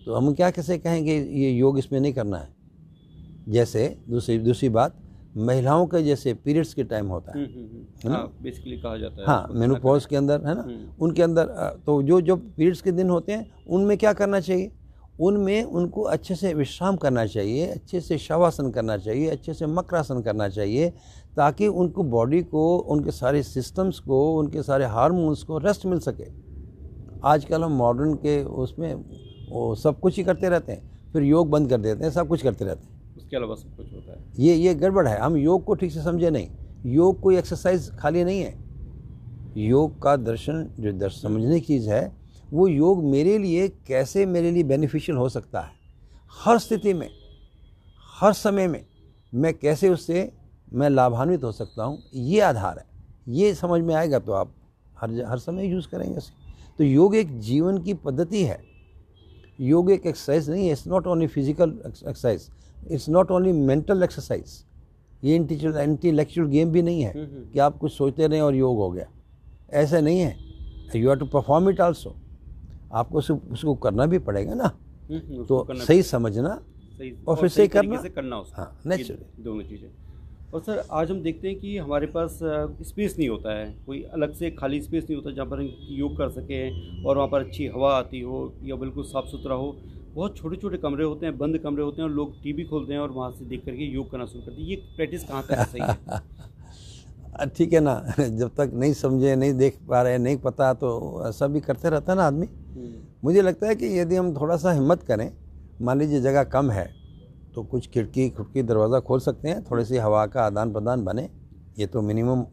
तो 0.07 0.15
हम 0.15 0.33
क्या 0.35 0.51
कैसे 0.51 0.79
कहेंगे 0.79 1.15
ये 1.15 1.51
योग 1.51 1.79
इसमें 1.79 2.01
नहीं 2.01 2.13
करना 2.13 2.39
है। 2.39 2.49
जैसे 3.49 3.97
दूसरी 4.11 4.39
दूसरी 4.39 4.69
बात 4.69 4.97
महिलाओं 5.37 5.87
के 5.87 6.03
जैसे 6.03 6.35
पीरियड्स 6.35 6.73
के 6.75 6.85
टाइम 6.85 7.07
होता 7.07 7.33
है। 7.33 7.45
हम्म, 7.45 7.55
हम्म, 7.55 7.67
हम्म, 7.67 7.85
है 8.05 8.11
ना? 8.11 8.23
बेसिकली 8.43 8.77
कहा 8.77 8.97
जाता 8.97 9.21
है। 9.21 9.27
हाँ 9.27 9.49
मेनोपॉज 9.53 10.07
के 10.07 10.17
अंदर 10.17 10.47
है 10.47 10.55
ना। 10.55 10.95
उनके 11.01 11.23
अंदर 11.23 11.47
तो 11.87 12.03
जो 12.03 12.21
जो 12.21 12.37
पीरियड्स 12.37 12.83
के 12.83 12.93
दिन 12.93 13.11
होते 13.11 13.33
हैं 13.33 13.51
उनमें 13.69 13.97
क्या 13.99 14.13
करना 14.13 14.41
चाहिए? 14.41 14.73
उनमें 15.21 15.63
उनको 15.63 16.03
अच्छे 16.03 16.35
से 16.35 16.55
विश्राम 16.55 16.97
करना 16.97 17.27
चाहिए 17.27 17.67
अच्छे 17.67 18.01
से 18.01 18.19
शवासन 18.19 18.71
करना 18.71 18.97
चाहिए 18.97 19.29
अच्छे 19.31 19.55
से 19.55 19.67
मकरासन 19.67 20.21
करना 20.23 20.49
चाहिए 20.49 20.91
ताकि 21.37 21.67
उनको 21.67 22.03
बॉडी 22.03 22.43
को 22.43 22.77
उनके 22.79 23.11
सारे 23.11 23.43
सिस्टम्स 23.43 23.99
को 23.99 24.39
उनके 24.39 24.63
सारे 24.63 24.85
हारमोन्स 24.85 25.43
को 25.43 25.59
रेस्ट 25.59 25.87
मिल 25.87 25.99
सके। 25.99 26.27
आजकल 27.25 27.65
हम 27.65 27.73
मॉडर्न 27.73 28.15
के 28.15 28.43
उसमें 28.45 28.95
वो 29.51 29.75
सब 29.75 30.01
कुछ 30.01 30.17
ही 30.17 30.25
करते 30.25 30.49
रहते 30.49 30.73
हैं 30.73 31.13
फिर 31.13 31.23
योग 31.23 31.51
बंद 31.51 31.71
कर 31.71 31.81
देते 31.81 32.05
हैं 32.05 32.11
सब 32.11 32.29
कुछ 32.29 32.43
करते 32.43 32.65
रहते 32.65 32.87
हैं। 32.87 33.17
उसके 33.17 33.37
अलावा 33.37 33.55
सब 33.55 33.77
कुछ 33.77 33.93
होता 33.93 34.13
है। 34.13 34.25
ये 34.39 34.55
ये 34.55 34.75
गड़बड़ 34.75 35.09
है 35.09 35.19
हम 35.19 35.37
योग 35.37 35.65
को 35.65 35.75
ठीक 35.75 35.93
से 35.93 36.03
समझे 36.03 36.31
नहीं। 36.31 36.49
योग 36.87 37.21
कोई 37.21 37.37
एक्सरसाइज 37.37 37.91
खाली 37.99 38.25
नहीं 38.25 38.41
है। 38.41 38.55
योग 39.57 40.03
का 40.03 40.17
दर्शन 40.17 40.69
जो 40.81 40.93
दर्शन 40.93 41.29
समझने 41.29 41.61
की 41.61 41.67
चीज़ 41.67 41.91
है 41.91 42.20
वो 42.53 42.67
योग 42.69 43.03
मेरे 43.05 43.37
लिए 43.39 43.69
कैसे 43.87 44.25
मेरे 44.27 44.51
लिए 44.51 44.63
बेनिफिशियल 44.63 45.19
हो 45.19 45.29
सकता 45.29 45.61
है? 45.61 45.73
हर 46.33 46.59
स्थिति 46.59 46.95
में 46.95 47.09
हर 48.21 48.33
समय 48.33 48.67
में 48.69 48.85
मैं 49.33 49.53
कैसे 49.55 49.89
उससे 49.89 50.31
मैं 50.73 50.89
लाभान्वित 50.91 51.45
हो 51.45 51.53
सकता 51.53 51.85
हूँ? 51.85 51.99
ये 52.15 52.41
आधार 52.41 52.79
है। 52.79 52.85
ये 53.29 53.55
समझ 53.55 53.81
में 53.81 53.95
आएगा 53.95 54.19
तो 54.19 54.33
आप 54.33 54.55
हर 54.99 55.11
हर 55.29 55.39
समय 55.39 55.67
यूज़ 55.67 55.89
करेंगे 55.89 56.17
उसे। 56.17 56.33
तो 56.79 56.85
योग 56.85 57.15
एक 57.17 57.39
जीवन 57.41 57.79
की 57.79 57.95
पद्धति 57.97 58.45
है। 58.45 58.59
योग 59.61 59.91
एक 59.91 60.07
एक्सरसाइज 60.07 60.51
नहीं 60.51 60.67
है। 60.67 60.73
It's 60.73 60.87
not 60.87 61.07
only 61.07 61.27
physical 61.27 61.79
exercise 61.87 62.49
it's 62.91 63.09
not 63.09 63.31
only 63.31 63.53
mental 63.53 64.03
exercise 64.03 64.65
ये 65.25 65.35
इंटेलेक्चुअल 65.37 66.47
गेम 66.49 66.71
भी 66.73 66.83
नहीं 66.83 67.03
है 67.03 67.13
हम्म, 67.13 67.25
हम्म। 67.25 67.51
कि 67.53 67.59
आप 67.59 67.77
कुछ 67.79 67.93
सोचते 67.93 68.27
रहें 68.27 68.41
और 68.41 68.55
योग 68.55 68.77
हो 68.77 68.91
गया। 68.91 69.07
ऐसा 69.73 70.01
नहीं 70.01 70.21
है। 70.21 70.37
You 70.97 71.09
have 71.09 71.19
to 71.19 71.27
perform 71.27 71.69
it 71.71 71.81
also 71.81 72.15
आपको 72.93 73.19
उसको 73.19 73.75
करना 73.75 74.07
भी 74.07 74.19
पड़ेगा 74.19 74.55
ना। 74.55 74.73
हम्म, 75.11 75.45
तो 75.45 75.67
सही 75.75 76.03
समझना 76.03 76.63
सही 76.99 77.13
और 77.29 77.37
फिर 77.37 77.49
सही 77.49 77.69
करना। 77.69 78.03
से 78.03 78.09
करना 78.09 78.39
उसको। 78.39 78.63
हाँ, 78.63 78.81
दोनों 79.41 79.63
चीज़ें। 79.63 79.89
और 80.55 80.63
सर 80.63 80.83
आज 80.91 81.11
हम 81.11 81.21
देखते 81.23 81.49
हैं 81.49 81.59
कि 81.61 81.77
हमारे 81.79 82.07
पास 82.07 82.39
स्पेस 82.83 83.17
नहीं 83.19 83.29
होता 83.29 83.59
है। 83.59 83.75
कोई 83.87 84.03
अलग 84.03 84.35
से 84.35 84.51
खाली 84.51 84.81
स्पेस 84.81 85.05
नहीं 85.05 85.17
होता 85.17 85.31
जहाँ 85.31 85.47
पर 85.47 85.61
हम 85.61 85.71
योग 85.91 86.17
कर 86.19 86.31
सकें 86.31 87.05
और 87.05 87.17
वहाँ 87.17 87.29
पर 87.29 87.41
अच्छी 87.41 87.67
हवा 87.67 87.97
आती 87.97 88.21
हो 88.21 88.53
या 88.63 88.77
बिल्कुल 88.77 89.05
साफ़ 89.05 89.27
सुथरा 89.27 89.55
हो। 89.55 89.77
बहुत 90.15 90.37
छोटे 90.37 90.57
छोटे 90.57 90.77
कमरे 90.77 91.05
होते 91.05 91.27
हैं 91.27 91.39
बंद 91.39 91.59
कमरे 91.59 91.83
होते 91.83 92.03
हैं 92.03 92.09
और 92.09 92.15
लोग 92.15 92.43
टीवी 92.43 92.65
खोलते 92.65 92.93
हैं 92.93 93.01
और 93.01 93.11
वहाँ 93.11 93.31
से 93.31 93.45
देख 93.45 93.65
करके 93.65 93.85
योग 93.85 94.11
करना 94.11 94.27
शुरू 94.27 94.45
करते 94.45 94.61
हैं। 94.63 94.69
ये 94.69 94.77
प्रैक्टिस 94.97 95.25
कहाँ 95.25 95.47
तक 95.51 95.55
सही 95.55 95.83
है? 95.83 95.99
ठीक 97.57 97.73
है 97.73 97.81
ना? 97.81 97.95
जब 98.21 98.51
तक 98.57 98.71
नहीं 98.75 98.93
समझे 98.93 99.35
नहीं 99.37 99.55
देख 99.55 99.79
पा 99.89 100.03
रहे 100.03 100.19
नहीं 100.19 100.37
पता 100.37 100.73
तो 100.75 101.25
ऐसा 101.29 101.47
भी 101.47 101.61
करते 101.61 101.91
रहता 101.91 102.13
है 102.13 102.19
ना 102.19 102.25
आदमी? 102.25 102.47
हम्म, 102.47 102.95
मुझे 103.25 103.43
लगता 103.43 103.67
है 103.67 103.75
कि 103.75 103.99
यदि 103.99 104.17
हम 104.17 104.35
थोड़ा 104.35 104.57
सा 104.57 104.73
हिम्मत 104.73 105.03
करें 105.03 105.31
मान 105.83 105.99
लीजिए 105.99 106.21
जगह 106.21 106.45
कम 106.45 106.71
है 106.71 106.91
तो 107.55 107.63
कुछ 107.63 107.89
खिड़की 107.91 108.29
खुड़की 108.31 108.63
दरवाज़ा 108.63 109.01
खोल 109.01 109.21
सकते 109.21 109.49
हैं 109.49 109.63
थोड़ी 109.65 109.85
सी 109.85 109.97
हवा 109.97 110.27
का 110.27 110.43
आदान 110.43 110.73
प्रदान 110.73 111.05
बने 111.05 111.29
ये 111.79 111.87
तो 111.87 112.01
मिनिमम 112.03 112.45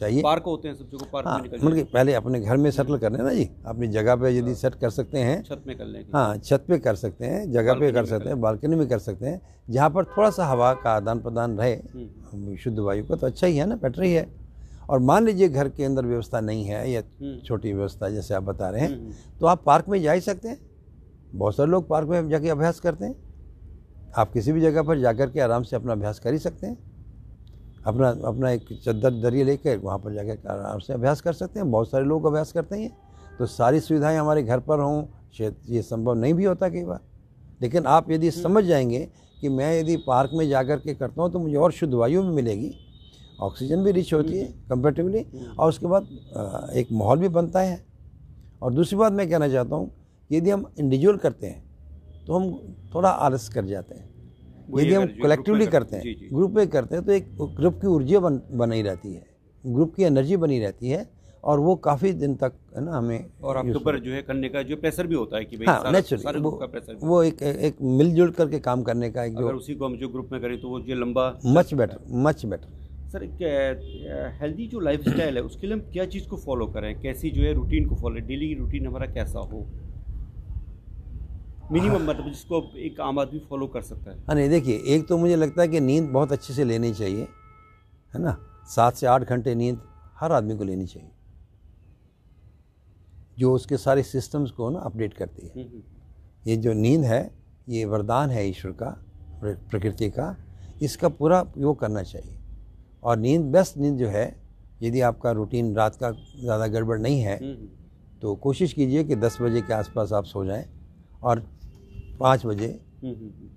चाहिए। 0.00 0.22
पार्क 0.22 0.42
होते 0.46 0.68
हैं 0.68 0.74
सब 0.74 0.88
जगह 0.90 1.06
पार्क 1.12 1.26
हाँ 1.26 1.36
में 1.36 1.42
निकल 1.42 1.66
मतलब 1.66 1.86
पहले 1.92 2.14
अपने 2.14 2.40
घर 2.40 2.56
में 2.56 2.70
सेटल 2.70 2.98
करने 2.98 3.18
ना 3.18 3.32
जी। 3.34 3.48
अपनी 3.66 3.88
जगह 3.88 4.16
पे 4.16 4.30
यदि 4.30 4.54
सेट 4.54 4.74
कर 4.74 4.90
सकते 4.90 5.18
हैं। 5.18 5.42
छत 5.42 5.62
में 5.66 5.76
कर 5.78 5.84
लें 5.84 6.04
हाँ 6.14 6.36
छत 6.38 6.64
पे 6.68 6.78
कर 6.78 6.94
सकते 6.96 7.26
हैं 7.26 7.50
जगह 7.52 7.74
पे 7.80 7.90
कर 7.92 8.06
सकते 8.06 8.28
हैं 8.28 8.40
बालकनी 8.40 8.76
में 8.76 8.86
कर 8.88 8.98
सकते 8.98 9.26
हैं 9.26 9.40
जहाँ 9.70 9.90
पर 9.90 10.04
थोड़ा 10.16 10.30
सा 10.30 10.46
हवा 10.46 10.72
का 10.74 10.92
आदान 10.92 11.20
प्रदान 11.20 11.56
रहे। 11.58 11.74
हम्म, 11.74 12.56
शुद्ध 12.56 12.78
वायु 12.78 13.04
का 13.06 13.16
तो 13.16 13.26
अच्छा 13.26 13.46
ही 13.46 13.56
है 13.56 13.66
ना 13.66 13.76
बेटर 13.76 14.02
ही 14.02 14.12
है। 14.12 14.26
और 14.90 14.98
मान 15.00 15.24
लीजिए 15.24 15.48
घर 15.48 15.68
के 15.68 15.84
अंदर 15.84 16.06
व्यवस्था 16.06 16.40
नहीं 16.40 16.64
है 16.64 16.90
या 16.90 17.00
हम्म, 17.00 17.38
छोटी 17.40 17.72
व्यवस्था 17.72 18.08
जैसे 18.08 18.34
आप 18.34 18.42
बता 18.42 18.70
रहे 18.70 18.80
हैं 18.80 18.88
हम्म, 18.88 19.12
तो 19.40 19.46
आप 19.46 19.62
पार्क 19.66 19.88
में 19.88 20.00
जा 20.02 20.12
ही 20.12 20.20
सकते 20.20 20.48
हैं। 20.48 20.58
बहुत 21.34 21.56
सारे 21.56 21.70
लोग 21.70 21.88
पार्क 21.88 22.08
में 22.08 22.28
जाके 22.28 22.48
अभ्यास 22.48 22.80
करते 22.80 23.04
हैं। 23.04 23.14
आप 24.16 24.32
किसी 24.32 24.52
भी 24.52 24.60
जगह 24.60 24.82
पर 24.82 24.98
जाकर 24.98 25.30
के 25.30 25.40
आराम 25.40 25.62
से 25.62 25.76
अपना 25.76 25.92
अभ्यास 25.92 26.18
कर 26.18 26.32
ही 26.32 26.38
सकते 26.38 26.66
हैं। 26.66 26.76
अपना 27.82 28.08
अपना 28.24 28.50
एक 28.50 28.66
चद्दर 28.84 29.10
दरिया 29.22 29.44
लेकर 29.44 29.78
वहाँ 29.78 29.98
पर 29.98 30.14
जाकर 30.14 30.48
आराम 30.50 30.78
से 30.78 30.92
अभ्यास 30.92 31.20
कर 31.20 31.32
सकते 31.32 31.60
हैं। 31.60 31.70
बहुत 31.70 31.90
सारे 31.90 32.04
लोग 32.04 32.26
अभ्यास 32.26 32.52
करते 32.52 32.76
हैं 32.76 32.90
तो 33.38 33.46
सारी 33.48 33.80
सुविधाएँ 33.80 34.18
हमारे 34.18 34.42
घर 34.42 34.60
पर 34.60 34.80
हों 34.80 35.04
शायद 35.38 35.56
ये 35.68 35.82
संभव 35.82 36.14
नहीं 36.14 36.34
भी 36.34 36.44
होता 36.44 36.68
कई 36.68 36.84
बार। 36.84 37.00
लेकिन 37.62 37.86
आप 37.86 38.10
यदि 38.10 38.30
समझ 38.30 38.64
जाएँगे 38.64 39.08
कि 39.38 39.48
मैं 39.48 39.72
यदि 39.80 39.96
पार्क 39.98 40.30
में 40.34 40.48
जाकर 40.48 40.76
के 40.76 40.94
करता 40.94 41.22
हूँ 41.22 41.30
तो 41.32 41.38
मुझे 41.38 41.56
और 41.56 41.72
शुद्ध 41.72 41.92
वायु 41.94 42.22
भी 42.22 42.34
मिलेगी 42.34 42.74
ऑक्सीजन 43.40 43.82
भी 43.84 43.92
रिच 43.92 44.12
होती 44.14 44.38
है 44.38 44.44
कंपेरेटिवली 44.68 45.24
और 45.58 45.68
उसके 45.68 45.86
बाद 45.86 46.08
एक 46.74 46.92
माहौल 46.92 47.18
भी 47.18 47.28
बनता 47.30 47.60
है। 47.60 47.84
और 48.62 48.72
दूसरी 48.74 48.98
बात 48.98 49.12
मैं 49.12 49.28
कहना 49.30 49.48
चाहता 49.48 49.76
हूँ 49.76 49.90
यदि 50.30 50.50
हम 50.50 50.64
इंडिविजुअल 50.78 51.16
करते 51.16 51.46
हैं 51.46 52.24
तो 52.26 52.34
हम 52.34 52.76
थोड़ा 52.94 53.10
आलस 53.10 53.48
कर 53.48 53.64
जाते 53.64 53.94
हैं। 53.94 54.10
यदि 54.80 54.94
हम 54.94 55.06
कलेक्टिवली 55.22 55.66
करते 55.66 55.96
हैं। 55.96 56.16
ग्रुप 56.32 56.50
में 56.50 56.68
करते 56.68 56.96
हैं 56.96 57.04
तो 57.04 57.12
एक 57.12 57.28
ग्रुप 57.34 57.80
की 57.80 57.86
ऊर्जा 57.86 58.20
बन 58.20 58.40
बनी 58.52 58.82
रहती 58.82 59.14
है। 59.14 59.26
ग्रुप 59.66 59.94
की 59.94 60.02
एनर्जी 60.02 60.36
बनी 60.36 60.58
रहती 60.58 60.88
है 60.88 61.10
और 61.44 61.60
वो 61.60 61.76
काफ़ी 61.76 62.12
दिन 62.12 62.34
तक 62.34 62.52
है 62.76 62.84
ना 62.84 62.92
हमें 62.92 63.26
और 63.42 63.56
आपके 63.56 63.72
ऊपर 63.72 63.98
जो 64.00 64.12
है 64.12 64.22
करने 64.22 64.48
का 64.48 64.62
जो 64.62 64.76
प्रेशर 64.76 65.06
भी 65.06 65.14
होता 65.14 65.36
है 65.36 65.44
कि 65.44 65.56
भाई 65.56 65.66
हाँ 65.66 65.82
सारा- 65.82 66.02
सारे 66.02 66.16
नेचुरली 66.16 66.40
वो, 66.40 66.50
का 66.50 66.66
प्रेशर 66.66 66.96
वो 67.02 67.22
एक 67.22 67.42
एक 67.42 67.76
मिलजुल 67.82 68.30
करके 68.30 68.58
काम 68.58 68.82
करने 68.82 69.10
का 69.10 69.24
एक 69.24 69.36
अगर 69.36 69.50
जो 69.50 69.56
उसी 69.56 69.74
को 69.74 69.84
हम 69.84 69.96
जो 69.96 70.08
ग्रुप 70.08 70.28
में 70.32 70.40
करें 70.40 70.60
तो 70.60 70.68
वो 70.68 70.80
जो 70.80 70.94
लंबा 70.94 71.40
much 71.46 71.74
better 71.74 71.98
much 72.10 72.46
better 72.46 72.82
sir 73.08 73.24
healthy 74.42 74.66
जो 74.66 74.80
लाइफ 74.80 75.08
है 75.08 75.40
उसके 75.40 75.66
लिए 75.66 75.76
हम 75.76 75.82
क्या 75.92 76.04
चीज़ 76.04 76.28
को 76.28 76.36
फॉलो 76.36 76.66
करें? 76.66 77.00
कैसी 77.00 77.30
जो 77.30 77.42
है 77.42 77.54
रूटीन 77.54 77.86
को 77.86 77.94
फॉलो 77.94 78.20
डेली 78.20 78.54
रूटीन 78.54 78.86
हमारा 78.86 79.06
कैसा 79.06 79.38
हो? 79.38 79.66
मिनिमम 81.72 82.02
मतलब 82.04 82.28
जिसको 82.28 82.62
एक 82.78 83.00
आम 83.00 83.18
आदमी 83.18 83.38
फॉलो 83.40 83.66
कर 83.66 83.82
सकता 83.82 84.10
है। 84.10 84.16
हाँ 84.18 84.34
नहीं 84.34 84.48
देखिए 84.48 84.82
एक 84.94 85.06
तो 85.08 85.18
मुझे 85.18 85.36
लगता 85.36 85.62
है 85.62 85.68
कि 85.68 85.80
नींद 85.80 86.08
बहुत 86.10 86.32
अच्छे 86.32 86.54
से 86.54 86.64
लेनी 86.64 86.92
चाहिए 86.94 87.22
है 88.14 88.22
ना? 88.22 88.36
सात 88.68 88.94
से 88.94 89.06
आठ 89.06 89.22
घंटे 89.22 89.54
नींद 89.54 89.80
हर 90.20 90.32
आदमी 90.32 90.56
को 90.56 90.64
लेनी 90.64 90.86
चाहिए 90.86 91.10
जो 93.38 93.52
उसके 93.54 93.76
सारे 93.76 94.02
सिस्टम्स 94.02 94.50
को 94.50 94.68
ना 94.70 94.78
अपडेट 94.80 95.14
करती 95.14 95.46
है। 95.46 95.52
हम्म, 95.52 95.64
हम्म, 95.64 95.82
ये 96.46 96.56
जो 96.56 96.72
नींद 96.72 97.04
है 97.04 97.30
ये 97.68 97.84
वरदान 97.84 98.30
है 98.30 98.46
ईश्वर 98.48 98.72
का 98.72 98.90
प्रकृति 99.42 100.08
का 100.10 100.36
इसका 100.82 101.08
पूरा 101.08 101.40
उपयोग 101.40 101.78
करना 101.80 102.02
चाहिए। 102.02 102.36
और 103.02 103.16
नींद 103.16 103.50
बेस्ट 103.52 103.76
नींद 103.78 103.98
जो 103.98 104.08
है 104.08 104.24
यदि 104.82 105.00
आपका 105.00 105.30
रूटीन 105.30 105.74
रात 105.76 105.96
का 105.96 106.10
ज़्यादा 106.10 106.66
गड़बड़ 106.66 106.98
नहीं 106.98 107.20
है 107.20 107.36
हम्म, 107.36 107.68
तो 108.22 108.34
कोशिश 108.36 108.72
कीजिए 108.72 109.04
कि 109.04 109.16
10 109.16 109.38
बजे 109.42 109.60
के 109.60 109.74
आसपास 109.74 110.12
आप 110.12 110.24
सो 110.24 110.44
जाएँ। 110.44 110.64
और 111.22 111.42
5 112.22 112.46
बजे 112.46 112.66
हम्म, 113.04 113.12
हम्म, 113.12 113.48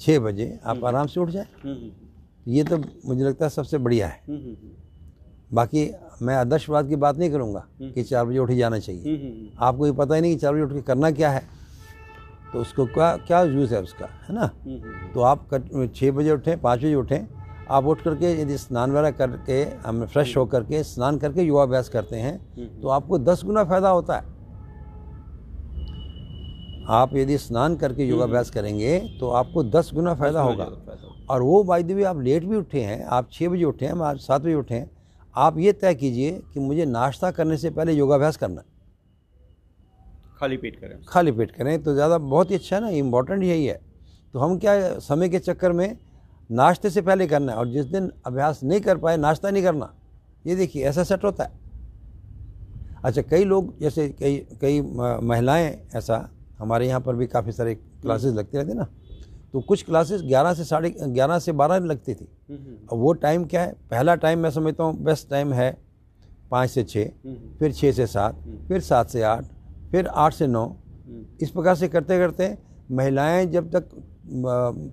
6 0.00 0.18
बजे 0.18 0.58
आप 0.64 0.84
आराम 0.84 1.06
से 1.06 1.20
उठ 1.20 1.30
जाएँ। 1.30 1.46
हम्म, 1.64 1.74
हम्म, 1.74 2.52
ये 2.52 2.64
तो 2.64 2.78
मुझे 3.06 3.24
लगता 3.24 3.44
है 3.44 3.50
सबसे 3.50 3.78
बढ़िया 3.78 4.06
है। 4.08 4.22
हम्म, 4.28 4.38
हम्म, 4.38 4.72
बाकी 5.52 5.90
मैं 6.22 6.34
आदर्शवाद 6.36 6.88
की 6.88 6.96
बात 6.96 7.18
नहीं 7.18 7.30
करूँगा 7.30 7.66
कि 7.82 8.02
चार 8.02 8.24
बजे 8.24 8.38
उठ 8.38 8.50
ही 8.50 8.56
जाना 8.56 8.78
चाहिए। 8.78 9.02
हम्म, 9.04 9.26
हम्म, 9.26 9.50
आपको 9.60 9.86
ये 9.86 9.92
पता 9.92 10.14
ही 10.14 10.20
नहीं 10.20 10.32
कि 10.32 10.40
चार 10.40 10.54
बजे 10.54 10.62
उठ 10.62 10.72
के 10.72 10.82
करना 10.82 11.10
क्या 11.10 11.30
है। 11.30 11.42
तो 12.52 12.60
उसको 12.60 12.86
क्या 12.86 13.16
क्या 13.16 13.42
यूज़ 13.42 13.74
है 13.74 13.82
उसका 13.82 14.06
है 14.28 14.34
ना? 14.34 14.50
हम्म, 14.64 14.76
हम्म, 14.76 15.12
तो 15.12 15.20
आप 15.20 15.48
छः 15.94 16.10
बजे 16.12 16.30
उठें 16.32 16.60
पाँच 16.60 16.78
बजे 16.78 16.94
उठें 16.94 17.26
आप 17.70 17.84
उठ 17.86 18.02
करके 18.02 18.32
यदि 18.40 18.56
स्नान 18.58 18.90
वगैरह 18.90 19.10
करके 19.10 19.62
हम 19.86 20.04
फ्रेश 20.06 20.36
होकर 20.36 20.64
के 20.64 20.82
स्नान 20.84 21.18
करके 21.18 21.42
योगाभ्यास 21.42 21.88
करते 21.88 22.16
हैं 22.16 22.34
हम्म, 22.56 22.82
तो 22.82 22.88
आपको 22.88 23.18
दस 23.18 23.44
गुना 23.44 23.64
फ़ायदा 23.64 23.88
होता 23.88 24.16
है। 24.16 24.33
आप 26.86 27.14
यदि 27.16 27.36
स्नान 27.38 27.76
करके 27.76 28.04
योगाभ्यास 28.04 28.50
करेंगे 28.50 28.98
तो 29.20 29.28
आपको 29.32 29.62
दस 29.64 29.90
गुना 29.94 30.14
फ़ायदा 30.14 30.40
होगा। 30.42 30.64
और 31.30 31.42
वो 31.42 31.62
बाई 31.64 31.82
द 31.82 32.02
आप 32.04 32.20
लेट 32.20 32.44
भी 32.44 32.56
उठे 32.56 32.80
हैं 32.80 33.04
आप 33.06 33.28
छः 33.32 33.48
बजे 33.48 33.64
उठे 33.64 33.86
हैं 33.86 34.00
आप 34.02 34.16
सात 34.18 34.40
बजे 34.42 34.54
उठे 34.54 34.74
हैं 34.74 34.90
आप 35.34 35.58
ये 35.58 35.72
तय 35.74 35.94
कीजिए 35.94 36.30
कि 36.54 36.60
मुझे 36.60 36.84
नाश्ता 36.86 37.30
करने 37.30 37.56
से 37.56 37.70
पहले 37.70 37.92
योगाभ्यास 37.92 38.36
करना 38.36 38.62
खाली 40.40 40.56
पेट 40.56 40.78
करें। 40.80 40.96
खाली 41.08 41.32
पेट 41.32 41.50
करें 41.50 41.82
तो 41.82 41.94
ज़्यादा 41.94 42.18
बहुत 42.20 42.50
ही 42.50 42.54
अच्छा 42.54 42.76
है 42.76 42.82
ना 42.82 42.88
इम्पोर्टेंट 42.90 43.42
यही 43.42 43.66
है। 43.66 43.80
तो 44.34 44.38
हम 44.38 44.58
क्या 44.58 44.98
समय 45.00 45.28
के 45.28 45.38
चक्कर 45.38 45.72
में 45.72 45.96
नाश्ते 46.50 46.90
से 46.90 47.02
पहले 47.02 47.26
करना 47.26 47.52
है 47.52 47.58
और 47.58 47.68
जिस 47.68 47.84
दिन 47.86 48.10
अभ्यास 48.26 48.60
नहीं 48.64 48.80
कर 48.80 48.98
पाए 48.98 49.16
नाश्ता 49.16 49.50
नहीं 49.50 49.62
करना। 49.62 49.92
ये 50.44 50.56
देखिए 50.56 50.84
ऐसा 50.84 51.04
सेट 51.04 51.24
होता 51.24 51.44
है। 51.44 51.62
अच्छा 53.04 53.22
कई 53.22 53.44
लोग 53.44 53.78
जैसे 53.80 54.08
कई 54.10 54.36
कई 54.60 54.80
महिलाएँ 54.80 55.70
ऐसा 55.96 56.18
हमारे 56.64 56.86
यहाँ 56.88 57.00
पर 57.00 57.16
भी 57.16 57.26
काफ़ी 57.26 57.52
सारे 57.52 57.74
क्लासेस 57.74 58.34
लगते 58.34 58.58
रहते 58.58 58.74
ना। 58.74 58.86
तो 59.52 59.60
कुछ 59.60 59.82
क्लासेस 59.84 60.22
11 60.22 60.54
से 60.54 60.64
साढ़े 60.64 60.90
ग्यारह 61.00 61.38
से 61.38 61.52
बारह 61.52 61.78
लगती 61.86 62.14
थी। 62.14 62.26
हम्म, 62.50 62.58
हम्म, 62.58 62.76
अब 62.92 62.98
वो 62.98 63.12
टाइम 63.24 63.44
क्या 63.46 63.62
है? 63.62 63.72
पहला 63.90 64.14
टाइम 64.24 64.38
मैं 64.38 64.50
समझता 64.50 64.84
हूँ 64.84 64.96
बेस्ट 65.04 65.28
टाइम 65.30 65.52
है 65.52 65.70
पाँच 66.50 66.70
से 66.70 66.82
छः 66.84 67.04
हम्म, 67.26 67.36
फिर 67.58 67.72
छः 67.72 67.92
से 67.92 68.06
सात 68.06 68.42
फिर 68.68 68.80
सात 68.82 69.10
से 69.10 69.22
आठ 69.22 69.44
फिर 69.90 70.06
आठ 70.06 70.34
से 70.34 70.46
नौ। 70.46 70.64
हम्म, 70.66 71.24
इस 71.42 71.50
प्रकार 71.50 71.74
से 71.76 71.88
करते 71.88 72.18
करते 72.18 72.56
महिलाएँ 72.92 73.46
जब 73.46 73.70
तक 73.76 73.88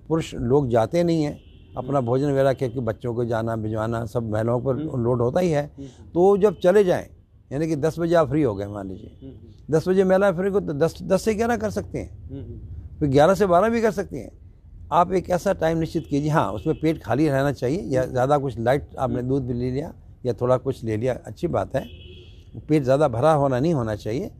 पुरुष 0.08 0.34
लोग 0.34 0.68
जाते 0.70 1.02
नहीं 1.04 1.22
हैं 1.24 1.38
अपना 1.78 2.00
भोजन 2.00 2.30
वगैरह 2.30 2.52
क्योंकि 2.52 2.80
बच्चों 2.86 3.14
को 3.14 3.24
जाना 3.24 3.56
भिजवाना 3.56 4.04
सब 4.06 4.30
महिलाओं 4.30 4.60
पर 4.62 4.76
लोड 5.02 5.20
होता 5.22 5.40
ही 5.40 5.50
है। 5.50 5.66
तो 6.14 6.36
जब 6.38 6.58
चले 6.60 6.84
जाएँ 6.84 7.08
यानी 7.50 7.66
कि 7.68 7.76
दस 7.76 7.98
बजे 7.98 8.14
आप 8.14 8.28
फ्री 8.28 8.42
हो 8.42 8.54
गए 8.54 8.66
मान 8.66 8.88
लीजिए। 8.88 9.10
हम्म, 9.22 9.32
हम्म, 9.32 9.61
दस 9.72 9.88
बजे 9.88 10.04
महिलाएँ 10.04 10.32
फिर 10.32 10.50
को 10.50 10.60
तो 10.60 10.72
दस 10.74 11.02
दस 11.02 11.24
से 11.24 11.34
ग्यारह 11.34 11.56
कर 11.56 11.70
सकते 11.70 11.98
हैं। 11.98 12.10
हम्म, 12.28 12.40
हम्म, 12.40 12.98
फिर 13.00 13.08
ग्यारह 13.08 13.34
से 13.34 13.46
बारह 13.46 13.68
भी 13.68 13.80
कर 13.80 13.90
सकते 13.90 14.18
हैं। 14.18 14.30
आप 14.92 15.12
एक 15.12 15.30
ऐसा 15.30 15.52
टाइम 15.54 15.78
निश्चित 15.78 16.06
कीजिए 16.06 16.30
हाँ 16.30 16.50
उसमें 16.52 16.80
पेट 16.80 17.02
खाली 17.02 17.28
रहना 17.28 17.52
चाहिए 17.52 17.82
या 17.88 18.04
ज़्यादा 18.06 18.38
कुछ 18.38 18.58
लाइट 18.58 18.96
आपने 18.98 19.22
दूध 19.22 19.46
भी 19.46 19.54
ले 19.54 19.70
लिया 19.70 19.92
या 20.26 20.32
थोड़ा 20.32 20.56
कुछ 20.58 20.82
ले 20.84 20.96
लिया 20.96 21.18
अच्छी 21.26 21.46
बात 21.48 21.76
है। 21.76 21.84
पेट 22.68 22.82
ज़्यादा 22.82 23.08
भरा 23.08 23.32
होना 23.32 23.58
नहीं 23.60 23.74
होना 23.74 23.94
चाहिए। 23.96 24.30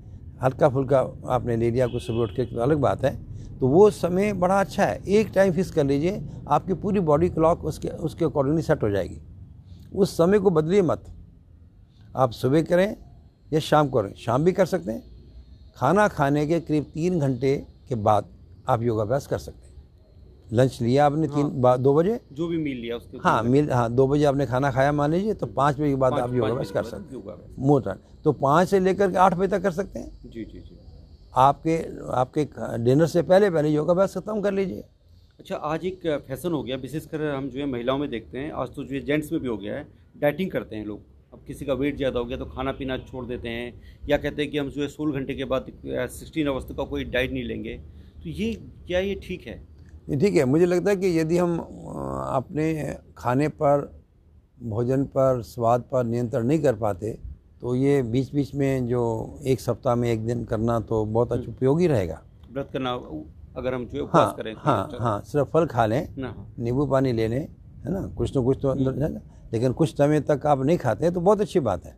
हल्का 0.42 0.68
फुल्का 0.68 0.98
आपने 1.28 1.56
ले 1.56 1.70
लिया 1.70 1.86
कुछ 1.86 2.02
सुबह 2.02 2.22
उठ 2.22 2.34
के 2.36 2.44
तो 2.44 2.60
अलग 2.60 2.78
बात 2.78 3.04
है। 3.04 3.14
तो 3.60 3.68
वो 3.68 3.88
समय 3.90 4.32
बड़ा 4.34 4.60
अच्छा 4.60 4.84
है। 4.84 5.02
एक 5.08 5.30
टाइम 5.34 5.52
फिक्स 5.52 5.70
कर 5.70 5.84
लीजिए 5.84 6.20
आपकी 6.48 6.74
पूरी 6.74 7.00
बॉडी 7.00 7.28
क्लॉक 7.28 7.64
उसके 7.64 7.88
उसके 7.88 8.24
अकॉर्डिंगली 8.24 8.62
सेट 8.62 8.82
हो 8.82 8.90
जाएगी। 8.90 9.20
उस 9.94 10.16
समय 10.16 10.38
को 10.38 10.50
बदलिए 10.50 10.82
मत। 10.82 11.04
आप 12.16 12.30
सुबह 12.32 12.62
करें 12.62 12.96
या 13.52 13.60
शाम 13.60 13.88
को 13.88 14.00
करें। 14.00 14.14
शाम 14.16 14.44
भी 14.44 14.52
कर 14.52 14.66
सकते 14.66 14.92
हैं 14.92 15.02
खाना 15.76 16.08
खाने 16.08 16.46
के 16.46 16.60
करीब 16.60 16.84
तीन 16.84 17.20
घंटे 17.20 17.66
के 17.88 17.94
बाद 17.94 18.26
आप 18.68 18.82
योगाभ्यास 18.82 19.26
कर 19.26 19.38
सकते 19.38 19.68
हैं। 19.68 19.72
लंच 20.52 20.78
लिया 20.82 21.06
आपने 21.06 21.28
तीन 21.28 21.60
बा- 21.62 21.80
दो 21.80 21.94
बजे? 21.94 22.20
जो 22.32 22.46
भी 22.48 22.58
मील 22.58 22.76
लिया 22.76 22.96
उसके 22.96 23.18
हाँ 23.18 23.42
मील 23.42 23.70
हाँ 23.70 23.92
दो 23.92 24.06
बजे 24.08 24.24
आपने 24.24 24.46
खाना 24.46 24.70
खाया 24.70 24.92
मान 24.92 25.10
लीजिए 25.10 25.34
तो 25.34 25.46
पाँच 25.46 25.74
बजे 25.74 25.88
के 25.88 25.94
बाद 25.94 26.12
आप 26.12 26.34
योगाभ्यास 26.34 26.70
कर 26.70 26.84
सकते 26.84 27.14
योगा 27.14 27.32
है। 27.32 27.38
हैं 27.38 27.54
मोटर 27.58 27.98
तो 28.24 28.32
पाँच 28.32 28.68
से 28.68 28.80
लेकर 28.80 29.10
के 29.10 29.16
आठ 29.16 29.34
बजे 29.34 29.48
तक 29.48 29.62
कर 29.62 29.70
सकते 29.70 29.98
हैं। 29.98 30.30
जी 30.30 30.44
जी 30.44 30.60
जी। 30.60 30.78
आपके 31.36 31.76
आपके 32.12 32.44
डिनर 32.84 33.06
से 33.06 33.22
पहले 33.22 33.50
पहले 33.50 33.68
योगाभ्यास 33.68 34.14
खत्म 34.14 34.40
कर 34.40 34.52
लीजिए। 34.52 34.84
अच्छा 35.40 35.56
आज 35.56 35.84
एक 35.84 36.00
फ़ैशन 36.28 36.52
हो 36.52 36.62
गया। 36.62 36.76
विशेषकर 36.76 37.34
हम 37.34 37.48
जो 37.48 37.60
है 37.60 37.66
महिलाओं 37.66 37.98
में 37.98 38.10
देखते 38.10 38.38
हैं। 38.38 38.52
आज 38.52 38.68
तो 38.68 38.84
जो 38.84 38.94
है 38.94 39.00
जेंट्स 39.00 39.32
में 39.32 39.40
भी 39.40 39.48
हो 39.48 39.56
गया 39.56 39.74
है। 39.74 39.86
डाइटिंग 40.16 40.50
करते 40.50 40.76
हैं 40.76 40.86
लोग। 40.86 41.00
अब 41.32 41.40
किसी 41.46 41.64
का 41.64 41.74
वेट 41.74 41.96
ज़्यादा 41.96 42.18
हो 42.20 42.24
गया 42.26 42.36
तो 42.38 42.44
खाना 42.46 42.72
पीना 42.78 42.96
छोड़ 42.98 43.24
देते 43.26 43.48
हैं 43.48 43.72
या 44.08 44.16
कहते 44.16 44.42
हैं 44.42 44.50
कि 44.50 44.58
हम 44.58 44.68
जो 44.70 44.82
है 44.82 44.88
सोलह 44.88 45.18
घंटे 45.18 45.34
के 45.34 45.44
बाद 45.52 45.66
सिक्सटीन 45.84 46.48
आवर्स 46.48 46.64
तक 46.68 46.76
का 46.76 46.84
कोई 46.84 47.04
डाइट 47.14 47.32
नहीं 47.32 47.44
लेंगे। 47.44 47.76
तो 48.22 48.28
ये 48.30 48.52
क्या 48.86 48.98
ये 49.00 49.14
ठीक 49.24 49.46
है? 49.46 49.54
ये 50.10 50.16
ठीक 50.16 50.36
है। 50.36 50.44
मुझे 50.44 50.66
लगता 50.66 50.90
है 50.90 50.96
कि 50.96 51.18
यदि 51.18 51.38
हम 51.38 51.58
अपने 51.58 52.96
खाने 53.18 53.48
पर 53.62 53.90
भोजन 54.72 55.04
पर 55.16 55.40
स्वाद 55.42 55.84
पर 55.92 56.04
नियंत्रण 56.04 56.46
नहीं 56.46 56.58
कर 56.62 56.74
पाते 56.82 57.16
तो 57.60 57.74
ये 57.76 58.02
बीच 58.02 58.32
बीच 58.34 58.54
में 58.54 58.86
जो 58.88 59.00
एक 59.46 59.60
सप्ताह 59.60 59.94
में 59.94 60.10
एक 60.10 60.26
दिन 60.26 60.44
करना 60.44 60.78
तो 60.90 61.04
बहुत 61.06 61.32
अच्छा 61.32 61.50
उपयोगी 61.52 61.86
रहेगा। 61.86 62.20
व्रत 62.52 62.70
करना 62.72 62.92
अगर 63.56 63.74
हम 63.74 63.84
जो 63.86 64.04
हाँ 64.14 64.32
करें 64.36 64.54
तो 64.54 64.60
हाँ 64.60 64.82
अच्छा- 64.84 65.00
हाँ 65.02 65.20
सिर्फ़ 65.26 65.48
फल 65.52 65.66
खा 65.66 65.84
लें 65.86 66.00
हाँ। 66.22 66.54
नींबू 66.58 66.86
पानी 66.86 67.12
ले 67.12 67.26
लें 67.28 67.46
है 67.84 67.92
ना? 67.92 68.06
कुछ 68.16 68.30
तो 68.34 68.42
कुछ 68.42 68.58
तो 68.62 68.68
अंदर 68.68 68.92
जाएगा 68.92 69.20
लेकिन 69.52 69.72
कुछ 69.72 69.94
समय 69.94 70.20
तक 70.20 70.46
आप 70.46 70.64
नहीं 70.64 70.78
खाते 70.78 71.10
तो 71.10 71.20
बहुत 71.20 71.40
अच्छी 71.40 71.60
बात 71.60 71.84
है। 71.84 71.96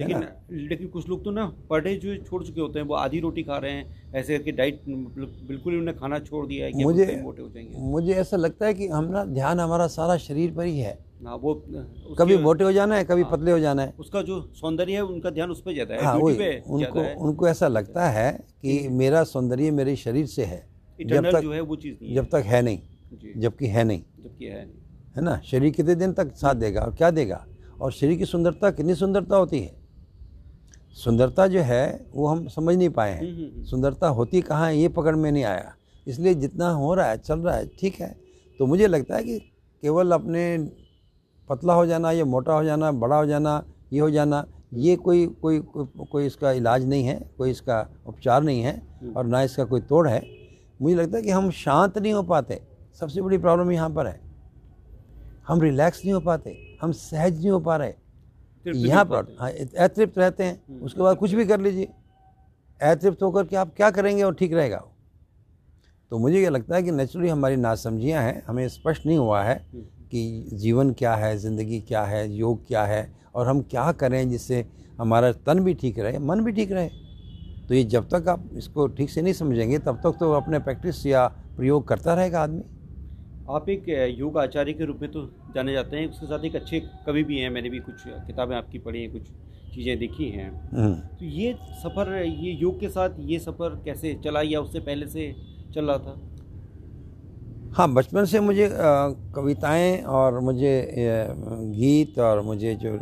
है 0.00 0.08
लेकिन 0.08 0.24
लेकिन 0.68 0.88
कुछ 0.88 1.08
लोग 1.08 1.24
तो 1.24 1.30
ना 1.30 1.52
डे 1.72 1.96
जो 1.96 2.16
छोड़ 2.16 2.44
चुके 2.44 2.60
होते 2.60 2.78
हैं 2.78 2.86
वो 2.86 2.94
आधी 2.94 3.20
रोटी 3.20 3.42
खा 3.42 3.56
रहे 3.56 3.72
हैं 3.72 4.12
ऐसे 4.12 4.36
करके 4.38 4.52
डाइट 4.52 4.80
बिल्कुल 4.88 5.72
ही 5.72 5.78
उन्होंने 5.78 6.00
खाना 6.00 6.18
छोड़ 6.18 6.46
दिया 6.46 6.66
है 6.66 6.72
कि 6.72 6.84
मुझे- 6.84 7.22
मोटे 7.22 7.42
हो 7.42 7.48
जाएँगे। 7.48 7.78
मुझे 7.78 8.12
ऐसा 8.12 8.36
लगता 8.36 8.66
है 8.66 8.74
कि 8.74 8.88
हम 8.88 9.04
ना 9.04 9.24
ध्यान 9.24 9.60
हमारा 9.60 9.86
सारा 9.86 10.16
शरीर 10.16 10.54
पर 10.54 10.64
ही 10.64 10.78
है। 10.78 10.98
ना 11.22 11.34
वो 11.34 11.54
कभी 12.18 12.36
मोटे 12.36 12.64
हो 12.64 12.72
जाना 12.72 12.96
है 12.96 13.04
कभी 13.04 13.24
पतले 13.24 13.52
हो 13.52 13.58
जाना 13.58 13.82
है। 13.82 13.94
उसका 13.98 14.22
जो 14.22 14.40
सौंदर्य 14.54 14.92
है 14.92 15.04
उनका 15.04 15.30
ध्यान 15.30 15.50
उस 15.50 15.62
पर 15.62 15.72
जाता 15.72 15.94
है 15.94 16.04
हाँ 16.04 16.16
वही 16.16 16.58
उनको 16.58 17.00
है। 17.00 17.14
उनको 17.14 17.48
ऐसा 17.48 17.68
लगता 17.68 18.08
है 18.10 18.32
कि 18.62 18.88
मेरा 18.88 19.24
सौंदर्य 19.24 19.70
मेरे 19.70 19.96
शरीर 19.96 20.26
से 20.26 20.44
है। 20.44 20.66
जब 21.06 21.30
तक 21.30 21.40
जो 21.40 21.52
है 21.52 21.60
वो 21.60 21.76
चीज़ 21.76 22.14
जब 22.14 22.24
तक 22.24 22.42
है 22.46 22.62
नहीं 22.62 22.78
जबकि 23.36 23.66
है 23.66 23.84
नहीं। 23.84 24.02
जबकि 24.24 24.44
है 24.44 24.66
नहीं। 24.66 24.74
है 25.16 25.22
ना? 25.22 25.40
शरीर 25.44 25.72
कितने 25.72 25.94
दिन 25.94 26.12
तक 26.12 26.34
साथ 26.36 26.54
देगा 26.54 26.80
और 26.80 26.94
क्या 26.94 27.10
देगा? 27.10 27.46
और 27.80 27.92
शरीर 27.92 28.18
की 28.18 28.24
सुंदरता 28.24 28.70
कितनी 28.70 28.94
सुंदरता 28.94 29.36
होती 29.36 29.60
है? 29.60 29.74
सुंदरता 30.92 31.46
जो 31.46 31.60
है 31.60 32.06
वो 32.14 32.26
हम 32.26 32.48
समझ 32.48 32.76
नहीं 32.76 32.88
पाए 32.88 33.18
हम्म, 33.18 33.26
हैं। 33.26 33.34
हम्म, 33.34 33.54
हम्म। 33.54 33.64
सुंदरता 33.64 34.08
होती 34.08 34.40
कहाँ 34.40 34.66
है 34.66 34.78
ये 34.78 34.88
पकड़ 34.88 35.14
में 35.16 35.32
नहीं 35.32 35.44
आया। 35.44 35.74
इसलिए 36.06 36.34
जितना 36.34 36.70
हो 36.70 36.94
रहा 36.94 37.06
है 37.06 37.18
चल 37.18 37.38
रहा 37.38 37.54
है 37.56 37.66
ठीक 37.66 38.00
है। 38.00 38.16
तो 38.58 38.66
मुझे 38.66 38.86
लगता 38.86 39.16
है 39.16 39.24
कि 39.24 39.38
केवल 39.82 40.12
अपने 40.12 40.70
पतला 41.48 41.74
हो 41.74 41.86
जाना 41.86 42.10
या 42.10 42.24
मोटा 42.24 42.52
हो 42.52 42.64
जाना 42.64 42.92
बड़ा 42.92 43.16
हो 43.16 43.26
जाना 43.26 43.64
ये 43.92 44.00
हो 44.00 44.10
जाना 44.10 44.44
ये 44.74 44.96
कोई 44.96 45.26
कोई 45.26 45.58
कोई, 45.60 45.86
कोई 46.10 46.26
इसका 46.26 46.52
इलाज 46.52 46.84
नहीं 46.84 47.04
है 47.04 47.30
कोई 47.38 47.50
इसका 47.50 47.88
उपचार 48.06 48.42
नहीं 48.42 48.62
है 48.62 48.82
और 49.16 49.26
ना 49.26 49.42
इसका 49.42 49.64
कोई 49.64 49.80
तोड़ 49.80 50.08
है। 50.08 50.22
मुझे 50.82 50.94
लगता 50.94 51.16
है 51.16 51.22
कि 51.22 51.30
हम 51.30 51.50
शांत 51.50 51.98
नहीं 51.98 52.12
हो 52.12 52.22
पाते। 52.22 52.60
सबसे 53.00 53.22
बड़ी 53.22 53.38
प्रॉब्लम 53.38 53.72
यहाँ 53.72 53.90
पर 53.90 54.06
है। 54.06 54.25
हम 55.46 55.60
रिलैक्स 55.60 56.00
नहीं 56.04 56.12
हो 56.12 56.20
पाते 56.20 56.56
हम 56.82 56.92
सहज 56.94 57.38
नहीं 57.38 57.50
हो 57.50 57.58
पा 57.60 57.76
रहे। 57.76 57.92
यहाँ 58.66 59.04
पर 59.04 59.36
हाँ 59.40 59.50
अतृप्त 59.50 60.18
रहते 60.18 60.44
हैं। 60.44 60.80
उसके 60.80 61.02
बाद 61.02 61.16
कुछ 61.16 61.32
भी 61.32 61.44
कर 61.46 61.60
लीजिए। 61.60 61.88
अतृप्त 62.80 63.22
होकर 63.22 63.44
के 63.46 63.56
आप 63.56 63.74
क्या 63.76 63.90
करेंगे 63.90 64.22
और 64.22 64.34
ठीक 64.34 64.52
रहेगा। 64.52 64.82
तो 66.10 66.18
मुझे 66.18 66.40
ये 66.40 66.48
लगता 66.50 66.76
है 66.76 66.82
कि 66.82 66.90
नेचुरली 66.90 67.28
हमारी 67.28 67.56
नासमझियाँ 67.56 68.22
हैं 68.22 68.42
हमें 68.46 68.68
स्पष्ट 68.68 69.06
नहीं 69.06 69.18
हुआ 69.18 69.42
है 69.42 69.54
कि 70.10 70.50
जीवन 70.54 70.92
क्या 70.92 71.14
है 71.14 71.36
ज़िंदगी 71.38 71.80
क्या 71.80 72.02
है 72.04 72.28
योग 72.32 72.66
क्या 72.66 72.84
है 72.84 73.08
और 73.34 73.48
हम 73.48 73.60
क्या 73.62 73.90
करें 73.92 74.28
जिससे 74.30 74.64
हमारा 75.00 75.32
तन 75.46 75.60
भी 75.64 75.74
ठीक 75.74 75.98
रहे 75.98 76.18
मन 76.18 76.44
भी 76.44 76.52
ठीक 76.52 76.72
रहे। 76.72 76.88
तो 77.68 77.74
ये 77.74 77.82
जब 77.84 78.08
तक 78.08 78.28
आप 78.28 78.48
इसको 78.54 78.86
ठीक 78.88 79.10
से 79.10 79.22
नहीं 79.22 79.34
समझेंगे 79.34 79.78
तब 79.78 80.00
तक 80.04 80.16
तो 80.20 80.32
अपने 80.32 80.58
प्रैक्टिस 80.58 81.04
या 81.06 81.26
प्रयोग 81.56 81.86
करता 81.88 82.14
रहेगा 82.14 82.42
आदमी। 82.42 82.62
आप 83.48 83.68
एक 83.68 83.88
योग 84.18 84.38
आचार्य 84.38 84.72
के 84.72 84.84
रूप 84.84 84.98
में 85.02 85.10
तो 85.12 85.20
जाने 85.54 85.72
जाते 85.72 85.96
हैं 85.96 86.08
उसके 86.10 86.26
साथ 86.26 86.44
एक 86.44 86.56
अच्छे 86.56 86.80
कवि 87.06 87.22
भी 87.24 87.38
हैं 87.38 87.50
मैंने 87.50 87.70
भी 87.70 87.78
कुछ 87.80 88.02
किताबें 88.06 88.54
आपकी 88.56 88.78
पढ़ी 88.78 89.02
हैं 89.02 89.10
कुछ 89.12 89.28
चीज़ें 89.74 89.98
देखी 89.98 90.28
हैं। 90.30 90.50
हम्म। 90.70 90.94
तो 91.18 91.24
ये 91.24 91.52
सफ़र 91.82 92.14
ये 92.22 92.52
योग 92.52 92.80
के 92.80 92.88
साथ 92.88 93.18
ये 93.20 93.38
सफ़र 93.38 93.80
कैसे 93.84 94.14
चला 94.24 94.40
या 94.42 94.60
उससे 94.60 94.80
पहले 94.80 95.06
से 95.06 95.34
चल 95.74 95.84
रहा 95.84 95.98
था? 95.98 96.20
हाँ 97.76 97.92
बचपन 97.94 98.24
से 98.24 98.40
मुझे 98.40 98.68
कविताएँ 99.34 100.02
और 100.10 100.38
मुझे 100.40 100.72
गीत 101.76 102.18
और 102.18 102.40
मुझे 102.42 102.74
जो 102.74 102.98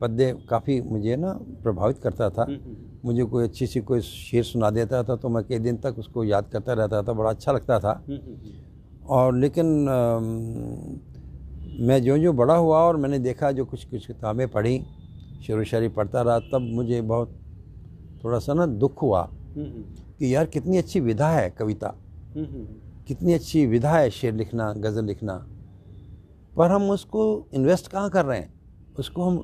पद्य 0.00 0.32
काफ़ी 0.48 0.80
मुझे 0.82 1.16
ना 1.16 1.32
प्रभावित 1.62 1.98
करता 1.98 2.28
था। 2.30 2.42
हम्म, 2.42 2.56
हम्म, 2.56 2.76
मुझे 3.04 3.24
कोई 3.24 3.44
अच्छी 3.44 3.66
सी 3.66 3.80
कोई 3.80 4.00
शेर 4.00 4.42
सुना 4.44 4.70
देता 4.70 5.02
था 5.02 5.16
तो 5.16 5.28
मैं 5.28 5.42
कई 5.44 5.58
दिन 5.58 5.76
तक 5.76 5.98
उसको 5.98 6.24
याद 6.24 6.48
करता 6.52 6.72
रहता 6.72 7.02
था 7.02 7.12
बड़ा 7.12 7.30
अच्छा 7.30 7.52
लगता 7.52 7.78
था। 7.78 7.92
और 9.08 9.36
लेकिन 9.36 9.88
अम, 9.88 10.24
मैं 11.86 12.02
जो 12.02 12.18
जो 12.18 12.32
बड़ा 12.32 12.54
हुआ 12.54 12.78
और 12.78 12.96
मैंने 12.96 13.18
देखा 13.18 13.52
जो 13.52 13.64
कुछ 13.64 13.84
कुछ 13.84 14.06
किताबें 14.06 14.48
पढ़ी 14.48 14.84
शेर 15.46 15.58
व 15.58 15.64
शायरी 15.64 15.88
पढ़ता 15.88 16.22
रहा 16.22 16.38
तब 16.38 16.58
मुझे 16.60 17.02
बहुत 17.02 17.40
थोड़ा 18.24 18.38
सा 18.38 18.54
ना 18.54 18.66
दुख 18.66 19.02
हुआ 19.02 19.22
हम्म, 19.22 19.66
हम्म, 19.66 19.82
कि 20.18 20.34
यार 20.34 20.46
कितनी 20.46 20.76
अच्छी 20.76 21.00
विधा 21.00 21.28
है 21.28 21.50
कविता। 21.50 21.94
हम्म, 22.36 22.66
कितनी 23.04 23.32
अच्छी 23.32 23.66
विधा 23.66 23.90
है 23.90 24.10
शेर 24.10 24.34
लिखना 24.34 24.72
गज़ल 24.72 25.04
लिखना। 25.04 25.46
पर 26.56 26.70
हम 26.70 26.90
उसको 26.90 27.48
इन्वेस्ट 27.54 27.88
कहाँ 27.88 28.10
कर 28.10 28.24
रहे 28.24 28.38
हैं? 28.38 28.54
उसको 28.98 29.24
हम 29.24 29.38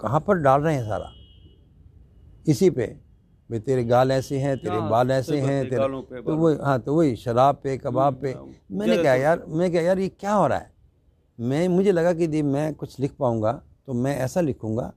कहाँ 0.00 0.20
पर 0.20 0.34
डाल 0.34 0.60
रहे 0.60 0.74
हैं 0.74 0.82
सारा? 0.82 1.10
इसी 2.46 2.70
पे। 2.70 3.09
भाई 3.50 3.58
तेरे 3.58 3.84
गाल 3.84 4.10
ऐसे 4.12 4.38
हैं 4.38 4.56
तेरे 4.58 4.76
हाँ, 4.76 4.90
बाल 4.90 5.10
ऐसे 5.10 5.40
हैं 5.40 5.68
तेरे 5.68 5.84
तो 6.22 6.36
वही 6.36 6.56
हाँ 6.62 6.78
तो 6.80 6.94
वही 6.94 7.16
शराब 7.16 7.60
पे 7.64 7.76
कबाब 7.78 8.20
पे। 8.22 8.32
हम्म, 8.32 8.78
मैंने 8.78 8.96
कहा 9.02 9.14
यार 9.14 9.44
मैं 9.48 9.70
क्या 9.70 9.82
यार 9.82 9.98
ये 9.98 10.08
क्या 10.08 10.32
हो 10.32 10.46
रहा 10.46 10.58
है? 10.58 10.72
मैं 11.40 11.68
मुझे 11.68 11.92
लगा 11.92 12.12
कि 12.12 12.26
दी 12.26 12.42
मैं 12.42 12.74
कुछ 12.74 13.00
लिख 13.00 13.12
पाऊँगा 13.18 13.52
तो 13.86 13.92
मैं 13.92 14.16
ऐसा 14.16 14.40
लिखूँगा 14.40 14.92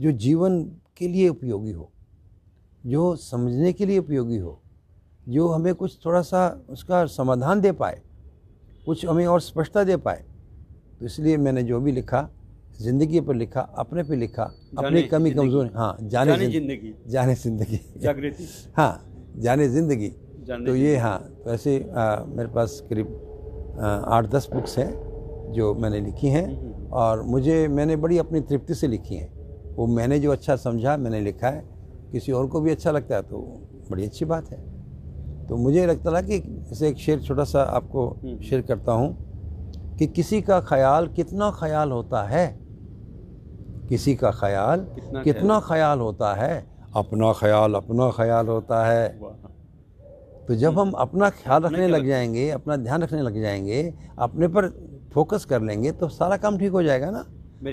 जो 0.00 0.12
जीवन 0.12 0.62
के 0.96 1.08
लिए 1.08 1.28
उपयोगी 1.28 1.72
हो 1.72 1.90
जो 2.86 3.16
समझने 3.16 3.72
के 3.72 3.86
लिए 3.86 3.98
उपयोगी 3.98 4.36
हो 4.36 4.60
जो 5.28 5.48
हमें 5.48 5.74
कुछ 5.74 5.98
थोड़ा 6.04 6.22
सा 6.22 6.64
उसका 6.70 7.06
समाधान 7.06 7.60
दे 7.60 7.72
पाए 7.72 8.02
कुछ 8.86 9.06
हमें 9.06 9.26
और 9.26 9.40
स्पष्टता 9.40 9.84
दे 9.84 9.96
पाए। 9.96 10.24
तो 11.00 11.06
इसलिए 11.06 11.36
मैंने 11.36 11.62
जो 11.62 11.80
भी 11.80 11.92
लिखा 11.92 12.28
ज़िंदगी 12.80 13.20
पर 13.20 13.34
लिखा 13.34 13.60
अपने 13.78 14.02
पे 14.02 14.16
लिखा 14.16 14.42
अपनी 14.78 15.02
कमी। 15.04 15.30
कमज़ोरी 15.30 15.70
हाँ। 15.74 15.96
जाने 16.02 16.36
ज़िंदगी। 16.48 16.94
जाने 17.08 17.34
ज़िंदगी। 17.36 17.80
जागृति। 17.98 18.46
हाँ 18.76 19.32
जाने 19.38 19.68
ज़िंदगी। 19.68 20.08
तो 20.48 20.74
ये 20.76 20.96
हाँ 20.96 21.18
तो 21.44 21.50
ऐसे 21.52 21.78
आ, 21.90 22.24
मेरे 22.26 22.48
पास 22.48 22.80
करीब 22.90 23.76
आठ 24.08 24.26
दस 24.30 24.48
बुक्स 24.52 24.78
हैं 24.78 24.92
जो 25.52 25.74
मैंने 25.74 26.00
लिखी 26.00 26.28
हैं 26.28 26.46
हम्म, 26.46 26.86
और 26.92 27.22
मुझे 27.24 27.66
मैंने 27.68 27.96
बड़ी 27.96 28.18
अपनी 28.18 28.40
तृप्ति 28.40 28.74
से 28.74 28.88
लिखी 28.88 29.14
हैं। 29.14 29.74
वो 29.76 29.86
मैंने 29.88 30.18
जो 30.20 30.32
अच्छा 30.32 30.56
समझा 30.58 30.96
मैंने 30.96 31.20
लिखा 31.20 31.48
है। 31.48 31.64
किसी 32.12 32.32
और 32.32 32.46
को 32.46 32.60
भी 32.60 32.70
अच्छा 32.70 32.90
लगता 32.90 33.16
है 33.16 33.22
तो 33.22 33.38
बड़ी 33.90 34.04
अच्छी 34.04 34.24
बात 34.24 34.50
है। 34.50 34.58
तो 35.48 35.56
मुझे 35.56 35.86
लगता 35.86 36.12
था 36.12 36.20
कि 36.22 36.38
जैसे 36.38 36.88
एक 36.88 36.96
शेर 36.98 37.20
छोटा 37.20 37.44
सा 37.44 37.62
आपको 37.62 38.06
हम्म। 38.22 38.38
शेयर 38.40 38.62
करता 38.62 38.92
हूँ 38.92 39.96
कि 39.98 40.06
किसी 40.08 40.40
का 40.42 40.60
ख्याल 40.62 41.08
कितना 41.08 41.50
ख्याल 41.50 41.90
होता 41.90 42.22
है 42.28 42.46
किसी 43.90 44.14
का 44.14 44.30
ख्याल 44.30 44.80
कितना 44.94 45.22
कितना 45.22 45.58
ख्याल 45.60 45.98
होता 45.98 46.34
है? 46.34 46.54
अपना 46.96 47.32
ख्याल 47.32 47.74
अपना 47.74 48.10
ख्याल 48.10 48.46
होता 48.48 48.84
है। 48.86 49.08
तो 50.48 50.54
जब 50.54 50.78
हम 50.78 50.90
अपना 50.98 51.30
ख्याल 51.32 51.62
रखने 51.62 51.86
लग 51.88 52.06
जाएँगे 52.06 52.48
अपना 52.50 52.76
ध्यान 52.76 53.02
रखने 53.02 53.22
लग 53.22 53.40
जाएँगे 53.40 53.82
अपने 54.18 54.48
पर 54.48 54.68
फोकस 55.14 55.44
कर 55.44 55.62
लेंगे 55.62 55.92
तो 55.92 56.08
सारा 56.10 56.36
काम 56.36 56.58
ठीक 56.58 56.72
हो 56.72 56.82
जाएगा 56.82 57.10
ना? 57.10 57.24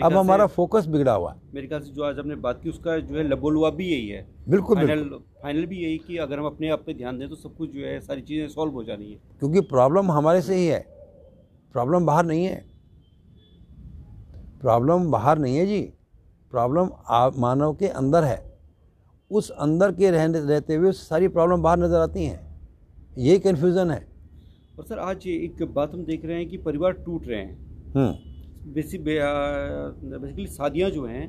अब 0.04 0.14
हमारा 0.14 0.46
फोकस 0.48 0.86
बिगड़ा 0.86 1.14
हुआ। 1.14 1.36
मेरे 1.54 1.68
ख्याल 1.68 1.82
से 1.82 1.92
जो 1.92 2.04
आज 2.04 2.20
हमने 2.20 2.36
बात 2.38 2.60
की 2.64 2.70
उसका 2.70 2.98
जो 3.00 3.16
है 3.16 3.28
लबोलुआ 3.28 3.70
भी 3.70 3.86
यही 3.86 4.08
है। 4.08 4.26
बिल्कुल 4.50 4.76
फाइनल 4.78 4.96
बिल्कुल। 4.96 5.20
फाइनल 5.44 5.66
भी 5.66 5.84
यही 5.84 5.98
कि 5.98 6.18
अगर 6.18 6.40
हम 6.40 6.46
अपने 6.46 6.70
आप 6.70 6.84
पे 6.86 6.94
ध्यान 6.94 7.20
दें 7.20 7.28
तो 7.30 7.36
सब 7.36 7.56
कुछ 7.58 7.72
जो 7.72 7.86
है 7.86 8.00
सारी 8.00 8.22
चीज़ें 8.22 8.48
सॉल्व 8.48 8.74
हो 8.74 8.84
जानी 8.84 9.12
है। 9.12 9.20
क्योंकि 9.40 9.62
प्रॉब्लम 9.68 10.12
हमारे 10.12 10.42
से 10.42 10.56
ही 10.56 10.66
है। 10.68 10.80
प्रॉब्लम 11.76 12.06
बाहर 12.06 12.26
नहीं 12.26 12.46
है। 12.46 12.66
प्रॉब्लम 14.62 15.12
बाहर 15.12 15.38
नहीं 15.38 15.58
है 15.58 15.66
जी। 15.66 15.82
प्रॉब्लम 16.58 16.90
आप 17.14 17.38
मानव 17.40 17.74
के 17.76 17.88
अंदर 17.96 18.24
है। 18.24 18.38
उस 19.32 19.50
अंदर 19.62 19.92
के 19.94 20.12
रहने 20.12 20.40
रहते 20.42 20.76
हुए 20.76 20.92
सारी 20.94 21.28
प्रॉब्लम 21.30 21.62
बाहर 21.62 21.78
नज़र 21.80 22.00
आती 22.00 22.24
हैं। 22.26 22.40
यही 23.18 23.40
कन्फ्यूज़न 23.40 23.92
है। 23.92 24.00
और 24.80 24.86
सर 24.86 25.00
आज 25.02 25.28
एक 25.28 25.64
बात 25.76 25.94
हम 25.94 26.04
देख 26.06 26.26
रहे 26.26 26.38
हैं 26.38 26.48
कि 26.50 26.58
परिवार 26.60 26.92
टूट 27.06 27.28
रहे 27.28 27.40
हैं। 27.40 27.54
बेसिक 28.74 29.04
बेसिकली 29.04 30.46
शादियाँ 30.48 30.90
जो 30.90 31.06
हैं 31.06 31.26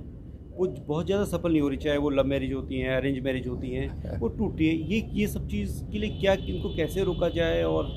वो 0.56 0.66
बहुत 0.66 1.06
ज़्यादा 1.06 1.24
सफल 1.26 1.50
नहीं 1.52 1.60
हो 1.60 1.68
रही। 1.68 1.78
चाहे 1.78 1.98
वो 1.98 2.10
लव 2.10 2.26
मैरिज 2.26 2.52
होती 2.52 2.80
हैं 2.80 2.96
अरेंज 2.96 3.18
मैरिज 3.24 3.46
होती 3.48 3.70
हैं 3.70 4.18
वो 4.20 4.28
टूटती 4.30 4.68
है। 4.68 4.74
ये 4.92 4.98
ये 5.14 5.26
सब 5.28 5.48
चीज़ 5.48 5.84
के 5.92 5.98
लिए 5.98 6.18
क्या 6.20 6.32
इनको 6.46 6.74
कैसे 6.76 7.04
रोका 7.04 7.28
जाए 7.36 7.62
और 7.64 7.92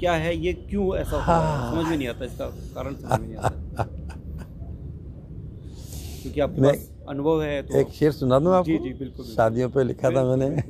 क्या 0.00 0.12
है? 0.14 0.36
ये 0.36 0.52
क्यों 0.52 0.94
ऐसा 0.96 1.16
है। 1.18 1.24
समझ 1.70 1.86
में 1.86 1.96
नहीं 1.96 2.08
आता 2.08 2.24
इसका 2.24 2.46
कारण 2.74 2.94
समझ 2.96 3.20
में 3.20 3.26
नहीं 3.26 3.36
आता। 3.38 3.88
क्योंकि 6.32 6.40
आपके 6.40 6.60
मैं- 6.60 7.08
अनुभव 7.08 7.42
है 7.42 7.62
तो 7.62 7.78
एक 7.78 7.88
शेर 7.88 8.12
सुना 8.12 8.38
दूँ 8.38 8.52
आपको? 8.52 8.64
जी, 8.64 8.78
जी, 8.78 8.92
बिल्कुल। 8.92 9.26
शादियों 9.26 9.70
पे 9.70 9.84
लिखा 9.84 10.10
था 10.10 10.36
मैंने। 10.36 10.62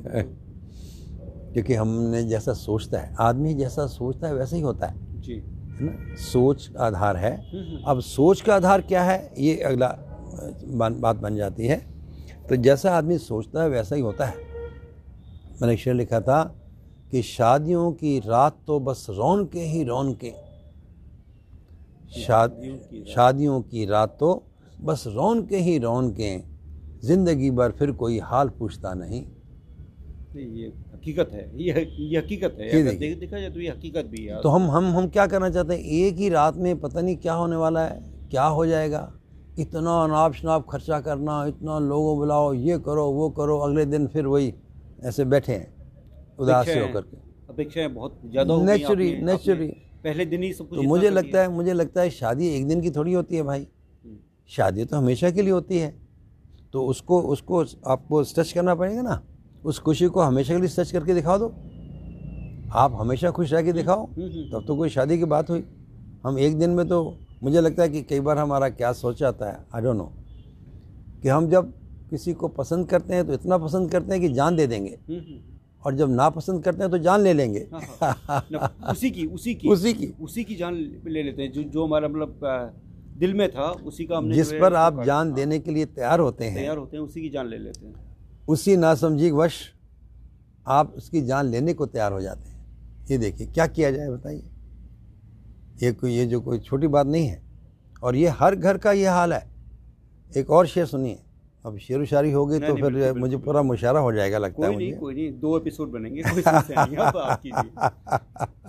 क्योंकि 1.53 1.73
हमने 1.73 2.23
जैसा 2.23 2.53
सोचता 2.53 2.99
है 2.99 3.15
आदमी 3.19 3.53
जैसा 3.53 3.87
सोचता 3.87 4.27
है 4.27 4.35
वैसा 4.35 4.55
ही 4.55 4.61
होता 4.61 4.87
है। 4.87 5.21
जी। 5.21 5.33
है 5.33 5.83
ना? 5.83 6.15
सोच 6.15 6.67
का 6.67 6.83
आधार 6.83 7.17
है। 7.17 7.51
हम्म, 7.51 7.75
हम्म। 7.75 7.83
अब 7.87 7.99
सोच 7.99 8.41
का 8.41 8.55
आधार 8.55 8.81
क्या 8.81 9.03
है? 9.03 9.33
ये 9.37 9.61
अगला 9.61 9.87
बात 10.99 11.15
बन 11.15 11.35
जाती 11.35 11.67
है। 11.67 11.85
तो 12.49 12.55
जैसा 12.55 12.91
आदमी 12.91 13.17
सोचता 13.17 13.63
है 13.63 13.69
वैसा 13.69 13.95
ही 13.95 14.01
होता 14.01 14.25
है। 14.25 14.35
मैंने 15.61 15.77
शेर 15.77 15.93
लिखा 15.93 16.21
था 16.21 16.55
कि 17.11 17.21
शादियों 17.21 17.91
की 17.91 18.19
रात 18.19 18.57
तो 18.67 18.79
बस 18.79 19.07
रौन 19.09 19.45
के 19.45 19.59
ही 19.59 19.83
रौन 19.83 20.13
के 20.13 20.33
शाद। 22.21 22.79
शादियों 23.07 23.61
की 23.61 23.85
रात 23.85 24.17
तो 24.19 24.43
बस 24.83 25.03
रौन 25.07 25.45
के 25.45 25.57
ही 25.57 25.77
रौन 25.77 26.09
के 26.11 26.37
ज़िंदगी 27.07 27.49
भर 27.51 27.71
फिर 27.71 27.91
कोई 27.91 28.19
हाल 28.19 28.49
पूछता 28.49 28.93
नहीं। 28.93 29.21
ये 30.35 30.67
हकीकत 30.93 31.29
है 31.33 31.49
ये 31.57 31.85
ये 31.99 32.17
हकीकत 32.17 32.55
है 32.59 32.67
ये 32.67 32.83
देख- 32.83 33.19
देखा 33.19 33.39
जाए 33.39 33.49
तो 33.49 33.59
ये 33.59 33.69
हकीकत 33.69 34.05
भी 34.05 34.25
है। 34.25 34.41
तो 34.41 34.49
हम 34.49 34.69
हम 34.71 34.85
हम 34.85 35.07
क्या 35.07 35.25
करना 35.27 35.49
चाहते 35.49 35.73
हैं? 35.73 35.81
एक 35.81 36.15
ही 36.15 36.29
रात 36.29 36.57
में 36.57 36.79
पता 36.79 37.01
नहीं 37.01 37.15
क्या 37.17 37.33
होने 37.33 37.55
वाला 37.55 37.85
है 37.85 37.99
क्या 38.31 38.43
हो 38.57 38.65
जाएगा? 38.65 39.01
इतना 39.59 40.03
अनाप 40.03 40.33
शनाप 40.33 40.67
खर्चा 40.69 40.99
करना 40.99 41.45
इतना 41.45 41.79
लोगों 41.79 42.15
बुलाओ 42.17 42.53
ये 42.53 42.77
करो 42.79 43.05
वो 43.11 43.29
करो 43.29 43.57
अगले 43.59 43.85
दिन 43.85 44.07
फिर 44.07 44.25
वही 44.25 44.53
ऐसे 45.05 45.25
बैठे 45.25 45.53
हैं 45.53 45.67
उदास 46.39 46.65
से 46.65 46.79
होकर 46.79 47.01
के। 47.01 47.17
अपेक्षाएँ 47.49 47.87
बहुत 47.87 48.19
ज़्यादा 48.25 48.57
नेचुरली 48.57 49.11
आपने 49.13 49.67
पहले 50.03 50.25
दिन 50.25 50.43
ही 50.43 50.53
सब 50.53 50.69
कुछ 50.69 50.77
तो 50.77 50.83
मुझे 50.83 51.09
लगता। 51.09 51.41
है 51.41 51.49
मुझे 51.49 51.73
लगता 51.73 52.01
है 52.01 52.09
शादी 52.09 52.47
एक 52.49 52.67
दिन 52.67 52.81
की 52.81 52.91
थोड़ी 52.91 53.13
होती 53.13 53.35
है 53.35 53.43
भाई। 53.43 53.67
शादी 54.55 54.85
तो 54.85 54.97
हमेशा 54.97 55.29
के 55.31 55.41
लिए 55.41 55.51
होती 55.51 55.77
है। 55.77 55.93
तो 56.73 56.85
उसको 56.85 57.21
उसको 57.21 57.63
आपको 57.87 58.23
स्ट्रेच 58.23 58.51
करना 58.51 58.75
पड़ेगा 58.75 59.01
ना। 59.01 59.21
उस 59.65 59.79
खुशी 59.79 60.07
को 60.07 60.21
हमेशा 60.21 60.53
के 60.53 60.59
लिए 60.59 60.69
स्ट्रेच 60.69 60.91
करके 60.91 61.13
दिखा 61.13 61.37
दो 61.37 61.47
आप 62.79 62.93
हमेशा 62.95 63.31
खुश 63.31 63.51
रह 63.53 63.61
के 63.61 63.73
दिखाओ 63.73 64.05
हम्म, 64.05 64.21
हम्म, 64.21 64.51
तब 64.51 64.65
तो 64.67 64.75
कोई 64.75 64.89
शादी 64.89 65.17
की 65.17 65.25
बात 65.25 65.49
हुई। 65.49 65.63
हम 66.25 66.39
एक 66.39 66.57
दिन 66.59 66.69
में 66.69 66.87
तो 66.87 66.97
मुझे 67.43 67.61
लगता 67.61 67.83
है 67.83 67.89
कि 67.89 68.01
कई 68.01 68.19
बार 68.19 68.37
हमारा 68.37 68.69
क्या 68.69 68.91
सोच 68.93 69.23
आता 69.23 69.49
है 69.51 69.65
आई 69.75 69.81
डोंट 69.81 69.97
नो 69.97 70.11
कि 71.21 71.29
हम 71.29 71.49
जब 71.49 71.73
किसी 72.09 72.33
को 72.33 72.47
पसंद 72.47 72.87
करते 72.87 73.13
हैं 73.13 73.25
तो 73.27 73.33
इतना 73.33 73.57
पसंद 73.57 73.91
करते 73.91 74.11
हैं 74.11 74.21
कि 74.21 74.29
जान 74.33 74.55
दे 74.55 74.67
देंगे। 74.67 74.97
हम्म, 75.09 75.19
हम्म, 75.19 75.39
और 75.85 75.95
जब 75.95 76.09
ना 76.09 76.29
पसंद 76.29 76.63
करते 76.63 76.83
हैं 76.83 76.91
तो 76.91 76.97
जान 76.97 77.21
ले 77.21 77.33
लेंगे। 77.33 77.67
हाँ, 77.73 78.15
हाँ। 78.27 78.91
उसी 78.91 79.11
की 79.11 79.25
उसी 79.25 79.53
की। 79.55 79.67
उसी 79.73 79.93
की। 79.93 80.07
उसी 80.21 80.43
की 80.43 80.55
जान 80.55 80.73
ले 81.07 81.23
लेते 81.23 81.41
हैं 81.41 81.51
जो 81.51 81.63
जो 81.63 81.85
हमारा 81.85 82.07
मतलब 82.07 82.39
दिल 83.21 83.33
में 83.33 83.49
था 83.51 83.69
उसी 83.85 84.05
का 84.05 84.17
हमने 84.17 84.35
जिस 84.35 84.51
पर 84.51 84.73
आप 84.73 85.03
जान 85.03 85.27
हाँ, 85.27 85.35
देने 85.35 85.59
के 85.59 85.71
लिए 85.71 85.85
तैयार 85.85 86.19
होते 86.19 86.45
हैं। 86.45 86.55
तैयार 86.55 86.77
होते 86.77 86.97
हैं 86.97 87.03
उसी 87.03 87.21
की 87.21 87.29
जान 87.29 87.47
ले 87.47 87.57
लेते 87.57 87.85
हैं। 87.85 87.93
उसी 88.47 88.75
नासमझी 88.77 89.31
वश 89.31 89.73
आप 90.67 90.93
उसकी 90.93 91.21
जान 91.21 91.45
लेने 91.45 91.73
को 91.73 91.85
तैयार 91.85 92.11
हो 92.11 92.21
जाते 92.21 92.49
हैं। 92.49 92.59
ये 93.11 93.17
देखिए 93.17 93.47
क्या 93.47 93.67
किया 93.67 93.91
जाए 93.91 94.09
बताइए? 94.09 94.43
ये 95.83 95.91
कोई 95.91 96.13
ये 96.13 96.25
जो 96.25 96.41
कोई 96.41 96.59
छोटी 96.59 96.87
बात 96.87 97.07
नहीं 97.07 97.27
है। 97.27 97.41
और 98.03 98.15
ये 98.15 98.27
हर 98.27 98.55
घर 98.55 98.77
का 98.77 98.91
ये 98.91 99.07
हाल 99.07 99.33
है। 99.33 99.51
एक 100.37 100.49
और 100.49 100.67
शेर 100.67 100.85
सुनिए। 100.85 101.19
अब 101.65 101.77
शेर 101.77 102.05
शायरी 102.05 102.31
हो 102.31 102.45
गई 102.45 102.59
तो 102.59 102.75
फिर 102.75 102.83
बिल्कुल, 102.83 103.19
मुझे 103.19 103.37
पूरा 103.37 103.61
मुशारा 103.61 103.99
हो 103.99 104.11
जाएगा 104.13 104.37
लगता 104.37 104.57
कोई 104.57 104.71
है 104.71 104.77
नहीं 104.77 104.93
कोई 104.93 105.15
नहीं 105.15 105.31
दो 105.31 105.57
एपिसोड 105.57 105.91
बनेंगे 105.91 106.21
कोई 106.21 106.41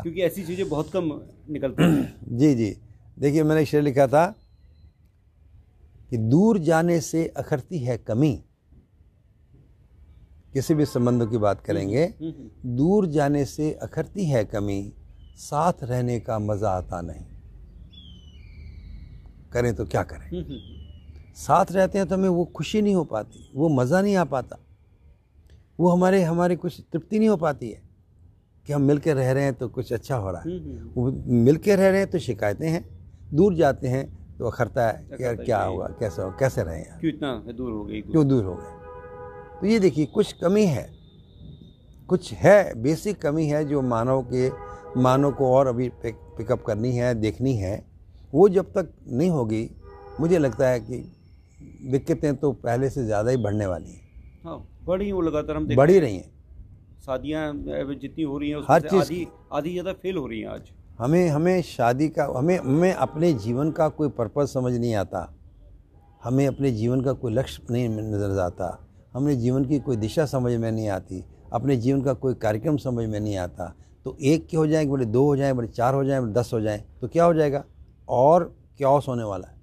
क्योंकि 0.03 0.21
ऐसी 0.21 0.45
चीज़ें 0.45 0.69
बहुत 0.69 0.91
कम 0.93 1.21
निकलती 1.51 1.83
हैं। 1.83 2.15
जी 2.29 2.55
जी। 2.55 2.77
देखिए 3.19 3.43
मैंने 3.43 3.65
शेर 3.67 3.83
लिखा 3.83 4.07
था 4.07 4.35
कि 6.13 6.19
दूर 6.19 6.59
जाने 6.59 7.01
से 7.01 7.27
अखरती 7.27 7.79
है 7.79 7.97
कमी। 7.99 8.33
किसी 10.53 10.75
भी 10.75 10.85
संबंधों 10.85 11.27
की 11.27 11.39
बात 11.39 11.61
करेंगे 11.61 12.05
हम्म, 12.05 12.29
हम्म, 12.29 12.77
दूर 12.77 13.07
जाने 13.07 13.45
से 13.45 13.73
अखरती 13.73 14.25
है 14.25 14.45
कमी 14.45 14.93
साथ 15.39 15.73
रहने 15.83 16.19
का 16.21 16.39
मज़ा 16.39 16.71
आता 16.71 17.01
नहीं। 17.01 17.25
करें 19.53 19.75
तो 19.75 19.85
क्या 19.87 20.03
करें? 20.03 20.29
हम्म, 20.29 20.43
हम्म, 20.43 21.33
साथ 21.35 21.73
रहते 21.73 21.99
हैं 21.99 22.07
तो 22.09 22.15
हमें 22.15 22.29
वो 22.29 22.45
खुशी 22.45 22.83
नहीं 22.83 22.95
हो 22.95 23.05
पाती 23.05 23.51
वो 23.55 23.69
मज़ा 23.69 24.01
नहीं 24.01 24.17
आ 24.17 24.25
पाता। 24.25 24.59
वो 25.81 25.89
हमारे 25.89 26.23
हमारी 26.23 26.57
कुछ 26.57 26.81
तृप्ति 26.93 27.19
नहीं 27.19 27.29
हो 27.29 27.37
पाती 27.37 27.71
है 27.71 27.83
कि 28.67 28.73
हम 28.73 28.83
मिल 28.83 28.99
के 28.99 29.15
रह 29.15 29.33
रहे 29.33 29.45
हैं 29.45 29.55
तो 29.55 29.69
कुछ 29.69 29.93
अच्छा 29.93 30.17
हो 30.17 30.31
रहा 30.31 30.41
है। 30.41 30.59
हम्म, 30.59 30.79
हम्म, 30.79 30.91
वो 30.97 31.11
मिल 31.45 31.57
के 31.57 31.77
रह 31.77 31.89
रहे 31.91 31.99
हैं 31.99 32.11
तो 32.11 32.19
शिकायतें 32.19 32.69
हैं 32.71 32.85
दूर 33.35 33.55
जाते 33.55 33.89
हैं 33.89 34.22
तो 34.43 34.49
अखरता 34.49 34.87
है 34.89 35.07
कि 35.11 35.25
यार 35.25 35.35
क्या 35.37 35.63
होगा 35.63 35.87
कैसे 35.99 36.23
हो 36.23 36.31
कैसे 36.39 36.63
रहे 36.63 36.79
यार 36.79 36.99
क्यों 37.01 37.13
इतना 37.13 37.53
दूर 37.53 37.73
हो 37.73 37.85
गई 37.85 38.01
क्यों 38.03 38.27
दूर 38.29 38.45
हो 38.45 38.55
गए? 38.55 39.61
तो 39.61 39.67
ये 39.67 39.79
देखिए 39.79 40.07
कुछ 40.15 40.33
कमी 40.33 40.65
है 40.67 40.89
कुछ 42.09 42.33
है 42.35 42.57
बेसिक 42.83 43.21
कमी 43.23 43.47
है 43.47 43.65
जो 43.65 43.83
मानव 43.85 44.23
के 44.33 44.51
मानव 45.03 45.33
को 45.33 45.53
और 45.55 45.67
अभी 45.67 45.89
पिकअप 46.07 46.65
करनी 46.67 46.93
है 46.97 47.15
देखनी 47.15 47.55
है 47.57 47.75
वो 48.33 48.49
जब 48.49 48.73
तक 48.73 48.93
नहीं 49.09 49.31
होगी 49.31 49.63
मुझे 50.21 50.39
लगता 50.39 50.69
है 50.69 50.81
कि 50.81 50.99
दिक्कतें 51.93 52.35
तो 52.37 52.53
पहले 52.67 52.91
से 52.91 53.05
ज़्यादा 53.05 53.31
ही 53.31 53.37
बढ़ने 53.37 53.67
वाली 53.67 53.91
हैं। 53.91 54.43
हाँ 54.45 54.59
बढ़ी 54.85 55.13
वो 55.13 55.21
लगातार 55.21 55.57
हम 55.57 55.67
बढ़ 55.77 55.91
ही। 55.91 55.99
रही 55.99 56.17
हैं। 56.17 56.31
शादियाँ 57.07 57.53
जितनी 57.95 58.25
हो 58.25 58.39
रही 58.39 58.51
हैं 58.51 58.63
हर 58.69 58.81
चीज़ 58.81 59.03
आधी 59.03 59.27
आधी 59.53 59.71
ज़्यादा 59.73 59.93
फेल 60.03 60.17
हो 60.17 60.27
रही 60.27 60.41
हैं 60.41 60.49
आज। 60.49 60.73
हमें 61.03 61.29
हमें 61.29 61.63
शादी 61.63 62.09
का 62.09 62.25
हमें 62.37 62.59
हमें 62.59 62.93
अपने 62.93 63.33
जीवन 63.33 63.71
का 63.71 63.89
कोई 63.89 64.09
पर्पज़ 64.09 64.49
समझ 64.49 64.73
नहीं 64.73 64.95
आता। 64.95 65.35
हमें 66.25 66.47
अपने 66.47 66.71
जीवन 66.71 67.01
का 67.01 67.13
कोई 67.13 67.33
लक्ष्य 67.33 67.63
नहीं 67.71 67.89
नज़र 67.89 68.39
आता। 68.41 68.87
हमें 69.15 69.39
जीवन 69.39 69.65
की 69.65 69.79
कोई 69.79 69.97
दिशा 69.97 70.27
समझ 70.27 70.53
में 70.53 70.71
नहीं 70.73 70.89
आती। 70.89 71.25
अपने 71.53 71.77
जीवन 71.77 72.03
का 72.03 72.13
कोई 72.13 72.35
कार्यक्रम 72.35 72.77
समझ 72.77 73.07
में 73.07 73.19
नहीं 73.21 73.37
आता। 73.37 73.75
तो 74.05 74.17
एक 74.23 74.47
के 74.47 74.57
हो 74.57 74.67
जाएँगे 74.67 74.91
बोले 74.91 75.05
दो 75.05 75.25
हो 75.25 75.37
जाएँ 75.37 75.53
बोले 75.53 75.69
चार 75.69 75.95
हो 75.95 76.05
जाएँ 76.05 76.21
बोले 76.21 76.33
दस 76.33 76.51
हो 76.53 76.61
जाएँ 76.61 76.85
तो 77.01 77.09
क्या 77.09 77.25
हो 77.25 77.35
जाएगा? 77.35 77.65
और 78.09 78.45
क्यास 78.79 79.07
होने 79.09 79.25
वाला 79.25 79.49
है। 79.49 79.61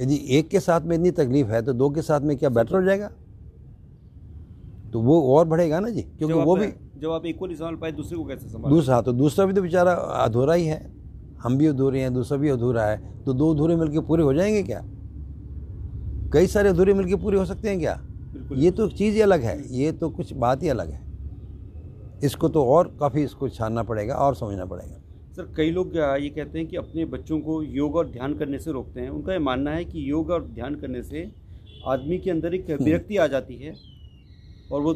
यदि 0.00 0.20
एक 0.30 0.48
के 0.48 0.60
साथ 0.60 0.80
में 0.80 0.96
इतनी 0.96 1.10
तकलीफ़ 1.10 1.48
है 1.48 1.62
तो 1.62 1.72
दो 1.72 1.90
के 1.90 2.02
साथ 2.02 2.20
में 2.20 2.36
क्या 2.36 2.48
बेटर 2.50 2.76
हो 2.76 2.82
जाएगा? 2.82 3.10
तो 4.92 5.00
वो 5.00 5.20
और 5.36 5.44
बढ़ेगा 5.48 5.80
ना 5.80 5.88
जी 5.88 6.02
क्योंकि 6.02 6.34
वो 6.34 6.56
भी 6.56 6.72
जब 6.98 7.10
आप 7.10 7.26
एक 7.26 7.38
को 7.38 7.46
नहीं 7.46 7.56
संभाल 7.56 7.76
पाए 7.76 7.92
दूसरे 7.92 8.18
को 8.18 8.24
कैसे 8.24 8.48
संभाल? 8.48 8.72
दूसरा 8.72 9.00
तो 9.02 9.12
दूसरा 9.12 9.46
भी 9.46 9.52
तो 9.52 9.62
बेचारा 9.62 9.92
अधूरा 9.92 10.54
ही 10.54 10.66
है। 10.66 10.92
हम 11.42 11.56
भी 11.58 11.66
अधूरे 11.66 12.00
हैं 12.00 12.12
दूसरा 12.14 12.38
भी 12.38 12.48
अधूरा 12.48 12.84
है। 12.84 13.24
तो 13.24 13.32
दो 13.32 13.52
अधूरे 13.54 13.76
मिलके 13.76 14.00
पूरे 14.00 14.22
हो 14.22 14.34
जाएँगे 14.34 14.62
क्या? 14.62 14.80
कई 16.32 16.46
सारे 16.46 16.68
अधूरे 16.68 16.94
मिलकर 16.94 17.22
पूरे 17.22 17.38
हो 17.38 17.44
सकते 17.44 17.68
हैं 17.68 17.78
क्या? 17.78 18.00
ये 18.52 18.70
तो 18.70 18.88
चीज़ 18.88 19.14
ही 19.14 19.20
अलग 19.20 19.42
है 19.42 19.56
ये 19.76 19.92
तो 19.92 20.10
कुछ 20.10 20.32
बात 20.34 20.62
ही 20.62 20.68
अलग 20.68 20.90
है। 20.90 21.02
इसको 22.24 22.48
तो 22.48 22.64
और 22.64 22.96
काफ़ी 23.00 23.22
इसको 23.22 23.48
छानना 23.48 23.82
पड़ेगा 23.82 24.14
और 24.14 24.34
समझना 24.34 24.64
पड़ेगा। 24.64 25.00
सर 25.36 25.52
कई 25.56 25.70
लोग 25.70 25.96
ये 25.96 26.28
कहते 26.28 26.58
हैं 26.58 26.66
कि 26.68 26.76
अपने 26.76 27.04
बच्चों 27.04 27.38
को 27.40 27.62
योग 27.62 27.96
और 27.96 28.08
ध्यान 28.10 28.34
करने 28.34 28.58
से 28.58 28.72
रोकते 28.72 29.00
हैं। 29.00 29.10
उनका 29.10 29.32
ये 29.32 29.38
मानना 29.38 29.70
है 29.70 29.84
कि 29.84 30.10
योग 30.10 30.30
और 30.30 30.44
ध्यान 30.44 30.74
करने 30.74 31.02
से 31.02 31.30
आदमी 31.86 32.18
के 32.18 32.30
अंदर 32.30 32.54
एक 32.54 32.70
हम्म। 32.70 32.84
विरक्ति 32.84 33.16
आ 33.16 33.26
जाती 33.26 33.56
है। 33.56 33.74
और 34.72 34.80
वो 34.80 34.94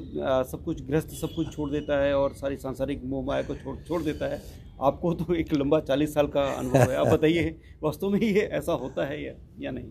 सब 0.50 0.62
कुछ 0.64 0.82
गृहस्थ 0.82 1.08
सब 1.08 1.34
कुछ 1.36 1.52
छोड़ 1.56 1.70
देता 1.70 2.00
है 2.04 2.14
और 2.14 2.34
सारी 2.34 2.56
सांसारिक 2.56 3.04
मोह 3.04 3.24
माया 3.24 3.42
को 3.42 3.54
छोड़ 3.54 3.76
छोड़ 3.78 4.02
देता 4.02 4.26
है। 4.26 4.42
आपको 4.82 5.14
तो 5.14 5.34
एक 5.34 5.52
लंबा 5.54 5.80
चालीस 5.80 6.14
साल 6.14 6.26
का 6.26 6.42
अनुभव 6.42 6.76
है। 6.76 6.96
आप 6.96 7.06
बताइए 7.12 7.56
वास्तव 7.82 8.10
में 8.10 8.20
ये 8.20 8.40
ऐसा 8.40 8.72
होता 8.72 9.06
है 9.06 9.22
या 9.24 9.32
या 9.60 9.70
नहीं? 9.70 9.90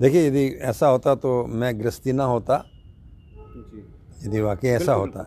देखिए 0.00 0.26
यदि 0.28 0.46
ऐसा 0.62 0.88
होता 0.88 1.14
तो 1.14 1.46
मैं 1.46 1.80
गृहस्थी 1.80 2.12
ना 2.12 2.24
होता। 2.24 2.64
जी। 3.36 4.26
यदि 4.26 4.40
वाकई 4.40 4.68
ऐसा 4.68 4.92
होता 4.92 5.22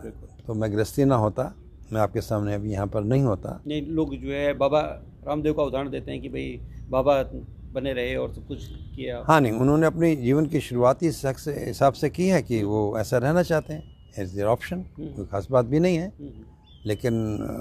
तो 0.46 0.54
मैं 0.54 0.72
गृहस्थी 0.72 1.04
ना 1.04 1.16
होता। 1.16 1.54
मैं 1.92 2.00
आपके 2.00 2.20
सामने 2.20 2.54
अभी 2.54 2.72
यहाँ 2.72 2.86
पर 2.86 3.04
नहीं 3.04 3.22
होता। 3.22 3.60
नहीं 3.66 3.82
लोग 3.86 4.14
जो 4.16 4.32
है 4.32 4.54
बाबा 4.54 4.80
रामदेव 5.26 5.54
का 5.54 5.62
उदाहरण 5.62 5.90
देते 5.90 6.10
हैं 6.10 6.20
कि 6.20 6.28
भाई 6.28 6.60
बाबा 6.90 7.22
बने 7.76 7.92
रहे 7.92 8.14
और 8.16 8.32
सब 8.34 8.46
कुछ 8.48 8.64
किया। 8.96 9.22
हाँ 9.28 9.40
नहीं 9.40 9.52
उन्होंने 9.52 9.86
अपनी 9.86 10.14
जीवन 10.16 10.46
की 10.46 10.60
शुरुआती 10.60 11.06
हिसाब 11.06 11.92
से 11.92 12.10
की 12.10 12.28
है 12.28 12.42
कि 12.42 12.62
वो 12.64 12.82
ऐसा 12.98 13.18
रहना 13.18 13.42
चाहते 13.42 13.74
हैं। 13.74 13.82
इज़ 14.18 14.34
देयर 14.34 14.46
ऑप्शन 14.48 14.82
कोई 14.98 15.24
खास 15.32 15.48
बात 15.50 15.64
भी 15.66 15.80
नहीं 15.80 15.96
है। 15.96 16.12
हम्म। 16.20 16.44
लेकिन 16.86 17.14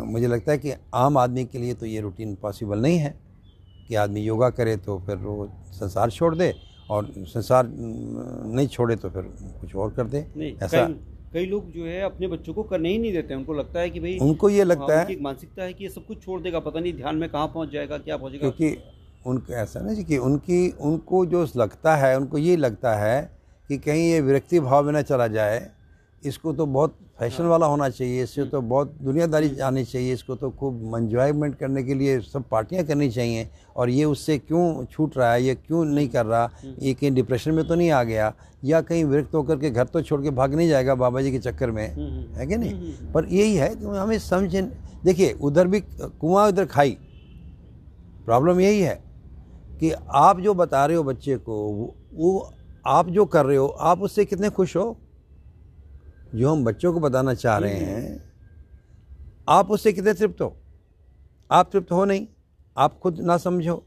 मुझे 0.08 0.28
लगता 0.28 0.52
है 0.52 0.58
कि 0.58 0.72
आम 0.96 1.18
आदमी 1.18 1.44
के 1.46 1.60
लिए 1.60 1.74
तो 1.74 1.86
ये 1.86 2.02
रूटीन 2.02 2.36
पॉसिबल 2.42 2.80
नहीं 2.80 2.98
है 2.98 3.14
कि 3.88 3.96
आदमी 3.96 4.22
योगा 4.22 4.50
करे 4.50 4.76
तो 4.86 4.98
फिर 5.06 5.16
वो 5.18 5.48
संसार 5.74 6.12
छोड़ 6.12 6.36
दे 6.36 6.54
और 6.90 7.12
संसार 7.18 7.68
नहीं 7.68 8.68
छोड़े 8.68 8.96
तो 8.96 9.10
फिर 9.10 9.24
कुछ 9.62 9.76
और 9.76 9.90
कर 9.94 10.08
दे। 10.08 10.26
ऐसा 10.64 10.86
कई 11.34 11.46
लोग 11.46 11.72
जो 11.72 11.86
है 11.86 12.02
अपने 12.02 12.28
बच्चों 12.28 12.54
को 12.54 12.64
करने 12.64 12.90
ही 12.90 12.98
नहीं 12.98 13.12
देते 13.14 13.36
उनको 13.36 13.54
लगता 13.54 13.80
है 13.80 13.90
कि 13.90 14.00
भाई 14.00 14.18
उनको 14.22 14.50
ये 14.50 14.58
हाँ, 14.58 14.66
लगता 14.66 15.00
है 15.00 15.22
मानसिकता 15.22 15.64
है 15.64 15.74
कि 15.74 15.84
ये 15.84 15.90
सब 15.90 16.06
कुछ 16.06 16.24
छोड़ 16.26 16.40
देगा 16.42 16.60
पता 16.68 16.80
नहीं 16.80 16.94
ध्यान 16.94 17.16
में 17.16 17.30
कहाँ 17.30 17.48
पहुँच 17.48 17.72
जाएगा 17.72 17.98
क्या 17.98 18.18
पहुँचेगा। 18.18 18.50
क्योंकि 18.50 18.78
उनको 19.26 19.54
ऐसा 19.54 19.80
ना 19.80 19.94
जी 19.94 20.04
कि 20.04 20.18
उनकी 20.20 20.70
उनको 20.82 21.26
जो 21.26 21.46
लगता 21.56 21.96
है 21.96 22.16
उनको 22.18 22.38
ये 22.38 22.56
लगता 22.58 22.96
है 22.96 23.22
कि 23.70 23.78
कहीं 23.78 24.10
ये 24.12 24.20
विरक्ति 24.22 24.60
भाव 24.60 24.86
में 24.86 24.92
ना 24.94 25.02
चला 25.02 25.28
जाए 25.28 25.68
इसको 26.24 26.54
तो 26.54 26.66
बहुत 26.66 26.98
फ़ैशन 27.20 27.44
वाला 27.44 27.66
होना 27.66 27.88
चाहिए 27.90 28.24
इससे 28.24 28.44
तो 28.46 28.62
बहुत 28.62 28.96
दुनियादारी 29.02 29.60
आनी 29.60 29.84
चाहिए 29.84 30.14
इसको 30.14 30.36
तो 30.36 30.50
खूब 30.52 30.96
एंजॉयमेंट 30.96 31.56
करने 31.56 31.84
के 31.84 31.94
लिए 31.94 32.20
सब 32.22 32.44
पार्टियाँ 32.52 32.84
करनी 32.86 33.10
चाहिए 33.10 33.48
और 33.76 33.90
ये 33.90 34.06
उससे 34.06 34.38
क्यों 34.38 34.86
छूट 34.86 35.18
रहा 35.18 35.32
है 35.34 35.44
ये 35.44 35.56
क्यों 35.58 35.84
नहीं 35.86 36.10
कर 36.10 36.26
रहा 36.26 36.50
ये 36.80 36.94
कहीं 36.94 37.12
डिप्रेशन 37.12 37.52
में 37.52 37.68
तो 37.68 37.76
नहीं 37.76 37.92
आ 37.92 38.04
गया 38.04 38.34
या 38.64 38.82
कहीं 38.82 39.04
विरक्त 39.06 39.34
होकर 39.36 39.60
के 39.60 39.70
घर 39.70 39.86
तो 39.86 40.02
छोड़ 40.02 40.22
के 40.22 40.30
भाग 40.32 40.56
नहीं 40.56 40.70
जाएगा 40.70 40.96
बाबा 40.96 41.22
जी 41.22 41.32
के 41.32 41.40
चक्कर 41.40 41.72
में 41.72 41.88
हम्म, 41.88 42.08
हम्म। 42.08 42.40
है 42.40 42.48
कि 42.48 42.58
नहीं? 42.58 42.94
पर 43.14 43.26
यही 43.26 43.56
है 43.56 43.76
कि 43.76 43.86
हमें 43.88 44.18
समझ 44.20 44.64
देखिए 45.06 45.32
उधर 45.42 45.68
भी 45.68 45.80
कुआँ 45.94 46.48
उधर 46.48 46.66
खाई 46.66 46.98
प्रॉब्लम 48.26 48.60
यही 48.60 48.80
है 48.82 49.00
कि 49.80 49.92
आप 50.10 50.40
जो 50.40 50.54
बता 50.54 50.86
रहे 50.86 50.98
हो 50.98 51.04
बच्चे 51.04 51.38
को 51.38 51.54
वो, 52.14 52.54
आप 52.88 53.10
जो 53.10 53.26
कर 53.26 53.46
रहे 53.46 53.58
हो 53.58 53.68
आप 53.68 54.02
उससे 54.02 54.26
कितने 54.26 54.50
खुश 54.50 54.76
हो? 54.76 54.98
जो 56.36 56.52
हम 56.52 56.64
बच्चों 56.66 56.94
को 56.94 57.00
बताना 57.00 57.34
चाह 57.34 57.58
रहे 57.58 57.74
हैं 57.74 58.34
आप 59.50 59.72
उससे 59.72 59.94
कितने 59.94 60.14
तृप्त 60.14 60.42
हो? 60.42 60.56
आप 61.52 61.70
तृप्त 61.74 61.92
हो 61.92 62.06
नहीं? 62.06 62.28
आप 62.78 63.00
खुद 63.00 63.20
ना 63.20 63.38
समझो। 63.38 63.84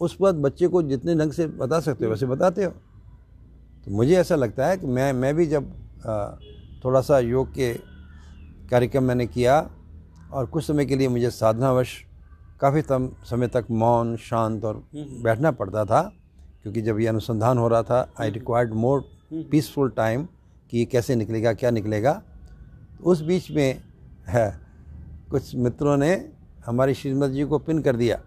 उस 0.00 0.16
वक्त 0.20 0.38
बच्चे 0.38 0.68
को 0.68 0.82
जितने 0.82 1.14
ढंग 1.14 1.32
से 1.32 1.46
बता 1.46 1.80
सकते 1.80 2.04
हो 2.04 2.10
वैसे 2.10 2.26
बताते 2.26 2.64
हो। 2.64 2.70
तो 3.84 3.90
मुझे 3.90 4.16
ऐसा 4.16 4.34
लगता 4.34 4.66
है 4.66 4.76
कि 4.76 4.86
मैं 4.86 5.12
मैं 5.12 5.34
भी 5.34 5.46
जब 5.46 5.72
थोड़ा 6.84 7.00
सा 7.00 7.18
योग 7.18 7.48
के 7.48 7.74
कार्यक्रम 8.70 9.04
मैंने 9.04 9.26
किया 9.26 9.70
और 10.32 10.46
कुछ 10.46 10.64
समय 10.64 10.86
के 10.86 10.96
लिए 10.96 11.08
मुझे 11.08 11.30
साधनावश 11.30 11.88
काफ़ी 12.62 12.82
तम 12.82 13.10
समय 13.24 13.48
तक 13.48 13.66
मौन 13.70 14.16
शांत 14.16 14.64
और 14.64 14.88
बैठना 14.96 15.50
पड़ता 15.50 15.84
था 15.84 16.12
क्योंकि 16.62 16.82
जब 16.82 17.00
ये 17.00 17.06
अनुसंधान 17.06 17.58
हो 17.58 17.68
रहा 17.68 17.82
था 17.82 18.12
I 18.20 18.30
required 18.30 18.72
more 18.72 19.04
peaceful 19.32 19.90
time 19.90 20.28
कि 20.70 20.78
ये 20.78 20.84
कैसे 20.84 21.16
निकलेगा 21.16 21.52
क्या 21.52 21.70
निकलेगा। 21.70 22.22
उस 23.04 23.22
बीच 23.22 23.50
में 23.50 23.82
है 24.28 24.60
कुछ 25.30 25.56
मित्रों 25.56 25.96
ने 25.96 26.32
हमारी 26.66 26.94
श्रीमद 26.94 27.30
जी 27.30 27.44
को 27.44 27.58
पिन 27.58 27.82
कर 27.82 27.96
दिया 27.96 28.20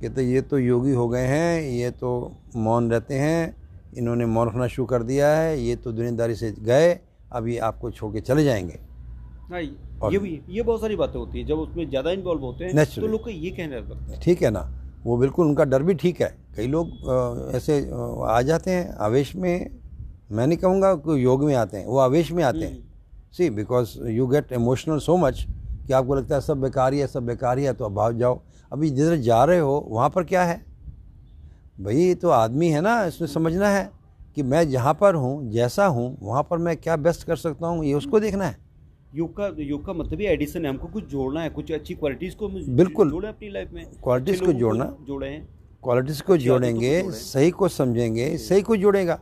कि 0.00 0.08
तो 0.08 0.20
ये 0.20 0.42
तो 0.42 0.58
योगी 0.58 0.92
हो 0.92 1.08
गए 1.08 1.26
हैं 1.26 1.62
ये 1.62 1.90
तो 1.90 2.36
मौन 2.56 2.90
रहते 2.90 3.14
हैं 3.14 3.56
इन्होंने 3.94 4.26
मौन 4.26 4.48
रखना 4.48 4.66
शुरू 4.66 4.86
कर 4.86 5.02
दिया 5.02 5.28
है 5.28 5.60
ये 5.60 5.76
तो 5.76 5.92
दुनियादारी 5.92 6.34
से 6.34 6.52
गए 6.52 7.00
अभी 7.32 7.58
आपको 7.58 7.90
छोड़ 7.90 8.12
के 8.12 8.20
चले 8.20 8.44
जाएँगे। 8.44 8.80
और- 10.02 10.12
ये 10.12 10.18
भी 10.18 10.40
ये 10.48 10.62
बहुत 10.62 10.80
सारी 10.80 10.96
बातें 10.96 11.18
होती 11.18 11.38
है। 11.38 11.44
जब 11.46 11.58
उसमें 11.58 11.88
ज़्यादा 11.88 12.10
इन्वॉल्व 12.10 12.42
होते 12.42 12.64
हैं 12.64 12.84
तो 12.86 13.06
लोग 13.06 13.24
का 13.24 13.30
ये 13.30 13.50
कहने 13.50 13.76
लगता 13.76 14.12
है। 14.12 14.20
ठीक 14.20 14.42
है 14.42 14.50
ना? 14.50 14.68
वो 15.04 15.16
बिल्कुल 15.16 15.46
उनका 15.46 15.64
डर 15.64 15.82
भी 15.82 15.94
ठीक 15.94 16.20
है। 16.20 16.36
कई 16.56 16.66
लोग 16.66 17.50
ऐसे 17.54 17.78
आ 18.26 18.40
जाते 18.42 18.70
हैं 18.70 18.94
आवेश 19.00 19.34
में 19.36 19.70
मैं 20.32 20.46
नहीं 20.46 20.58
कहूँगा 20.58 20.94
कि 20.94 21.24
योग 21.24 21.44
में 21.44 21.54
आते 21.54 21.76
हैं 21.76 21.86
वो 21.86 21.98
आवेश 21.98 22.32
में 22.32 22.42
आते 22.44 22.58
हैं। 22.58 22.78
See 23.36 23.50
because 23.50 23.98
you 24.08 24.26
get 24.26 24.52
emotional 24.52 24.98
so 24.98 25.16
much 25.16 25.44
कि 25.86 25.92
आपको 25.92 26.14
लगता 26.14 26.34
है 26.34 26.40
सब 26.40 26.60
बेकार 26.60 26.92
ही 26.92 26.98
है 27.00 27.06
सब 27.06 27.26
बेकार 27.26 27.58
है 27.58 27.72
तो 27.72 27.84
अब 27.84 27.94
भाग 27.94 28.18
जाओ। 28.18 28.40
अभी 28.72 28.90
जिधर 28.90 29.16
जा 29.16 29.44
रहे 29.44 29.58
हो 29.58 29.84
वहाँ 29.88 30.08
पर 30.10 30.24
क्या 30.24 30.44
है? 30.44 30.56
भाई 31.80 32.14
तो 32.14 32.28
आदमी 32.28 32.68
है 32.68 32.80
ना 32.80 33.04
इसमें 33.04 33.28
समझना 33.28 33.68
है 33.68 33.90
कि 34.34 34.42
मैं 34.42 34.68
जहाँ 34.70 34.94
पर 34.94 35.14
हूँ 35.14 35.50
जैसा 35.50 35.86
हूँ 35.86 36.16
वहाँ 36.22 36.42
पर 36.42 36.58
मैं 36.58 36.76
क्या 36.76 36.96
बेस्ट 36.96 37.26
कर 37.26 37.36
सकता 37.36 37.66
हूँ 37.66 37.84
ये 37.84 37.94
उसको 37.94 38.20
देखना 38.20 38.44
है। 38.44 38.56
योग 39.14 39.36
का 39.36 39.46
योग 39.58 39.84
का 39.86 39.92
मतलब 39.92 40.20
ही 40.20 40.26
एडिशन 40.26 40.64
है 40.64 40.70
हमको 40.70 40.88
कुछ 40.88 41.04
जोड़ना 41.04 41.42
है 41.42 41.50
कुछ 41.50 41.72
अच्छी 41.72 41.94
क्वालिटीज 41.94 42.34
को 42.34 42.48
बिल्कुल। 42.48 43.10
जोड़े 43.10 43.28
अपनी 43.28 43.48
लाइफ 43.48 43.70
में 43.72 43.84
अच्छे 43.84 44.46
को 44.46 44.52
जोड़ना। 44.52 44.96
जोड़े 45.06 45.28
हैं 45.28 45.48
क्वालिटीज़ 45.82 46.22
को 46.22 46.26
को 46.26 46.36
जोड़ेंगे 46.36 47.02
जोड़ें। 47.02 47.16
सही 47.16 47.50
को 47.50 47.68
समझेंगे 47.68 48.38
सही 48.38 48.62
को 48.62 48.76
जुड़ेगा 48.76 49.20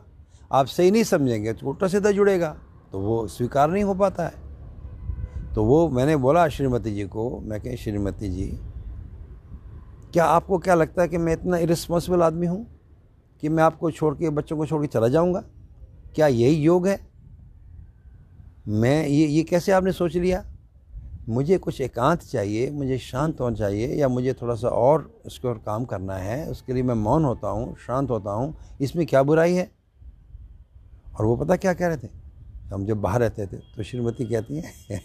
आप 0.51 0.65
सही 0.65 0.91
नहीं 0.91 1.03
समझेंगे 1.03 1.53
तो 1.53 1.69
उल्टा 1.69 1.87
सीधा 1.87 2.11
जुड़ेगा 2.11 2.57
तो 2.91 2.99
वो 2.99 3.27
स्वीकार 3.27 3.71
नहीं 3.71 3.83
हो 3.83 3.93
पाता 3.93 4.27
है 4.27 5.53
तो 5.55 5.63
वो 5.63 5.89
मैंने 5.89 6.15
बोला 6.17 6.47
श्रीमती 6.49 6.95
जी 6.95 7.03
को 7.03 7.39
मैं 7.39 7.61
कहीं 7.61 7.75
श्रीमती 7.75 8.29
जी 8.29 8.59
क्या 10.13 10.25
आपको 10.25 10.57
क्या 10.57 10.75
लगता 10.75 11.01
है 11.01 11.07
कि 11.07 11.17
मैं 11.17 11.33
इतना 11.33 11.57
इरिस्पॉन्सिबल 11.57 12.21
आदमी 12.21 12.47
हूँ 12.47 12.65
कि 13.41 13.49
मैं 13.49 13.63
आपको 13.63 13.91
छोड़ 13.91 14.15
के 14.15 14.29
बच्चों 14.29 14.57
को 14.57 14.65
छोड़ 14.65 14.81
के 14.81 14.87
चला 14.87 15.07
जाऊँगा 15.07 15.43
क्या 16.15 16.27
यही 16.27 16.55
योग 16.55 16.87
है 16.87 17.08
मैं 18.69 19.07
ये 19.07 19.27
ये 19.27 19.43
कैसे 19.43 19.71
आपने 19.71 19.91
सोच 19.91 20.15
लिया? 20.15 20.45
मुझे 21.29 21.57
कुछ 21.57 21.81
एकांत 21.81 22.21
चाहिए 22.21 22.71
मुझे 22.71 22.97
शांत 22.97 23.41
होना 23.41 23.55
चाहिए 23.55 23.95
या 23.95 24.07
मुझे 24.07 24.33
थोड़ा 24.33 24.55
सा 24.55 24.67
और 24.67 25.21
उसके 25.25 25.47
और 25.47 25.61
काम 25.65 25.85
करना 25.85 26.15
है 26.15 26.49
उसके 26.49 26.73
लिए 26.73 26.83
मैं 26.83 26.95
मौन 26.95 27.25
होता 27.25 27.49
हूँ 27.49 27.77
शांत 27.77 28.09
होता 28.09 28.31
हूँ 28.31 28.55
इसमें 28.81 29.05
क्या 29.05 29.23
बुराई 29.23 29.53
है? 29.53 29.71
और 31.19 31.25
वो 31.25 31.35
पता 31.35 31.55
क्या 31.55 31.73
कह 31.73 31.87
रहे 31.87 31.97
थे? 31.97 32.07
हम 32.73 32.85
जब 32.85 33.01
बाहर 33.01 33.19
रहते 33.19 33.47
थे 33.47 33.57
तो 33.75 33.83
श्रीमती 33.83 34.25
कहती 34.25 34.55
हैं 34.55 34.73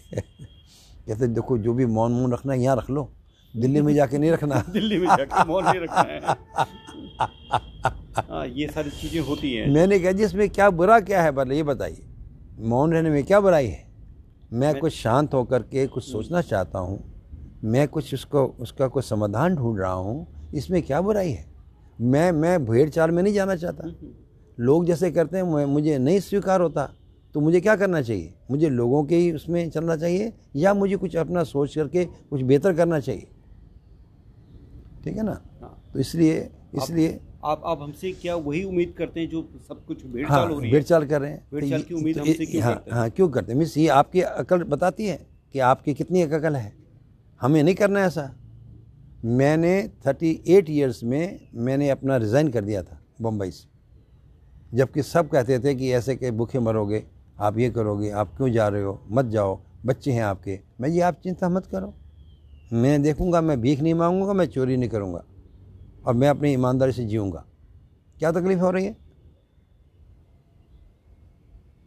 कहते 1.07 1.27
देखो 1.27 1.57
जो 1.57 1.73
भी 1.73 1.85
मौन 1.85 2.11
मौन 2.11 2.33
रखना 2.33 2.53
है 2.53 2.61
यहाँ 2.61 2.75
रख 2.75 2.89
लो। 2.89 3.11
दिल्ली 3.53 3.81
में 3.81 3.93
जाके 3.93 4.17
नहीं 4.17 4.31
रखना। 4.31 4.63
दिल्ली 4.69 4.97
में 4.97 5.07
जाके 5.07 5.47
मौन 5.47 5.65
नहीं 5.65 5.79
रखना 5.79 6.01
है। 6.01 6.19
हाँ, 8.29 8.47
ये 8.47 8.67
सारी 8.67 8.89
चीज़ें 8.89 9.21
होती 9.21 9.53
हैं। 9.53 9.73
मैंने 9.73 9.99
कहा 9.99 10.11
जी 10.11 10.23
इसमें 10.23 10.49
क्या 10.49 10.69
बुरा 10.69 10.99
क्या 10.99 11.23
है? 11.23 11.31
पहले 11.31 11.55
ये 11.55 11.63
बताइए। 11.63 12.03
मौन 12.59 12.93
रहने 12.93 13.09
में 13.09 13.23
क्या 13.23 13.39
बुराई 13.39 13.67
है? 13.67 13.85
मैं 14.53 14.71
कुछ 14.79 14.93
शांत 14.93 15.33
होकर 15.33 15.61
के 15.61 15.87
कुछ 15.87 16.03
सोचना 16.11 16.41
चाहता 16.41 16.79
हूँ। 16.79 17.03
मैं 17.63 17.87
कुछ 17.87 18.13
उसको 18.13 18.45
उसका 18.45 18.87
कोई 18.87 19.03
समाधान 19.03 19.55
ढूंढ 19.55 19.79
रहा 19.79 19.91
हूँ। 19.91 20.27
इसमें 20.55 20.83
क्या 20.83 21.01
बुराई 21.01 21.31
है? 21.31 21.45
मैं 22.01 22.31
मैं 22.31 22.65
भेड़ 22.65 22.89
चाल 22.89 23.11
में 23.11 23.23
नहीं 23.23 23.33
जाना 23.33 23.55
चाहता। 23.55 23.83
लोग 24.59 24.85
जैसे 24.85 25.11
करते 25.11 25.37
हैं 25.37 25.43
मैं- 25.43 25.67
मुझे 25.67 25.97
नहीं 25.97 26.19
स्वीकार 26.19 26.61
होता। 26.61 26.93
तो 27.33 27.39
मुझे 27.39 27.61
क्या 27.61 27.75
करना 27.75 28.01
चाहिए? 28.01 28.33
मुझे 28.51 28.69
लोगों 28.69 29.03
के 29.03 29.15
ही 29.15 29.31
उसमें 29.31 29.69
चलना 29.69 29.95
चाहिए 29.95 30.33
या 30.55 30.73
मुझे 30.73 30.95
कुछ 30.95 31.15
अपना 31.15 31.43
सोच 31.43 31.75
करके 31.75 32.05
कुछ 32.05 32.41
बेहतर 32.41 32.73
करना 32.73 32.99
चाहिए? 32.99 33.27
ठीक 35.03 35.17
है 35.17 35.23
ना? 35.23 35.41
हाँ। 35.61 35.83
तो 35.93 35.99
इसलिए 35.99 36.49
इसलिए 36.75 37.19
आप 37.45 37.61
आप 37.65 37.81
हमसे 37.81 38.11
क्या 38.11 38.35
वही 38.35 38.63
उम्मीद 38.63 38.93
करते 38.97 39.19
हैं 39.19 39.29
जो 39.29 39.41
सब 39.67 39.85
कुछ 39.85 40.05
भेड़ 40.05 40.27
हाँ 40.27 40.37
चाल 40.37 40.51
हो 40.51 40.59
रही 40.59 40.69
है? 40.69 40.73
भेड़चाल 40.73 41.05
कर 41.05 41.21
रहे 41.21 41.31
हैं। 41.31 41.45
भेड़ 41.53 41.63
तो 41.63 41.69
चाल 41.69 41.81
की 41.81 41.93
उम्मीद 41.93 42.15
तो 42.15 42.21
हमसे 42.21 42.45
क्यों 42.45 42.63
हाँ, 42.63 42.73
करते 42.73 42.91
हैं? 42.91 42.97
हाँ 42.97 43.09
क्यों 43.09 43.27
करते 43.29 43.51
हैं? 43.51 43.57
मीन्स 43.59 43.77
ये 43.77 43.87
आपकी 43.87 44.21
अकल 44.21 44.63
बताती 44.63 45.05
है 45.05 45.19
कि 45.53 45.59
आपकी 45.59 45.93
कितनी 45.93 46.21
एक 46.21 46.33
अकल 46.33 46.55
है। 46.55 46.73
हमें 47.41 47.61
नहीं 47.63 47.75
करना 47.75 47.99
है 47.99 48.07
ऐसा। 48.07 48.31
मैंने 49.25 49.91
थर्टी 50.05 50.31
एट 50.47 50.69
ईयर्स 50.69 51.03
में 51.03 51.39
मैंने 51.55 51.89
अपना 51.89 52.17
रिज़ाइन 52.17 52.49
कर 52.51 52.63
दिया 52.63 52.81
था 52.83 52.99
बम्बई 53.21 53.51
से। 53.51 54.77
जबकि 54.77 55.03
सब 55.03 55.29
कहते 55.29 55.59
थे 55.59 55.75
कि 55.75 55.91
ऐसे 55.93 56.15
के 56.15 56.31
भूखे 56.31 56.59
मरोगे 56.59 57.03
आप 57.39 57.57
ये 57.59 57.69
करोगे 57.69 58.09
आप 58.09 58.35
क्यों 58.37 58.51
जा 58.51 58.67
रहे 58.67 58.83
हो? 58.83 58.99
मत 59.11 59.25
जाओ 59.25 59.59
बच्चे 59.85 60.11
हैं 60.11 60.23
आपके। 60.23 60.59
मैं 60.81 60.89
ये 60.89 61.01
आप 61.01 61.19
चिंता 61.23 61.49
मत 61.49 61.65
करो। 61.65 61.93
मैं 62.73 63.01
देखूँगा 63.01 63.41
मैं 63.41 63.59
भीख 63.61 63.81
नहीं 63.81 63.93
मांगूँगा 63.93 64.33
मैं 64.33 64.45
चोरी 64.45 64.77
नहीं 64.77 64.89
करूँगा। 64.89 65.23
और 66.05 66.13
मैं 66.13 66.29
अपनी 66.29 66.51
ईमानदारी 66.53 66.91
से 66.91 67.05
जीऊँगा। 67.05 67.45
क्या 68.19 68.31
तकलीफ़ 68.31 68.59
हो 68.59 68.69
रही 68.71 68.85
है? 68.85 68.95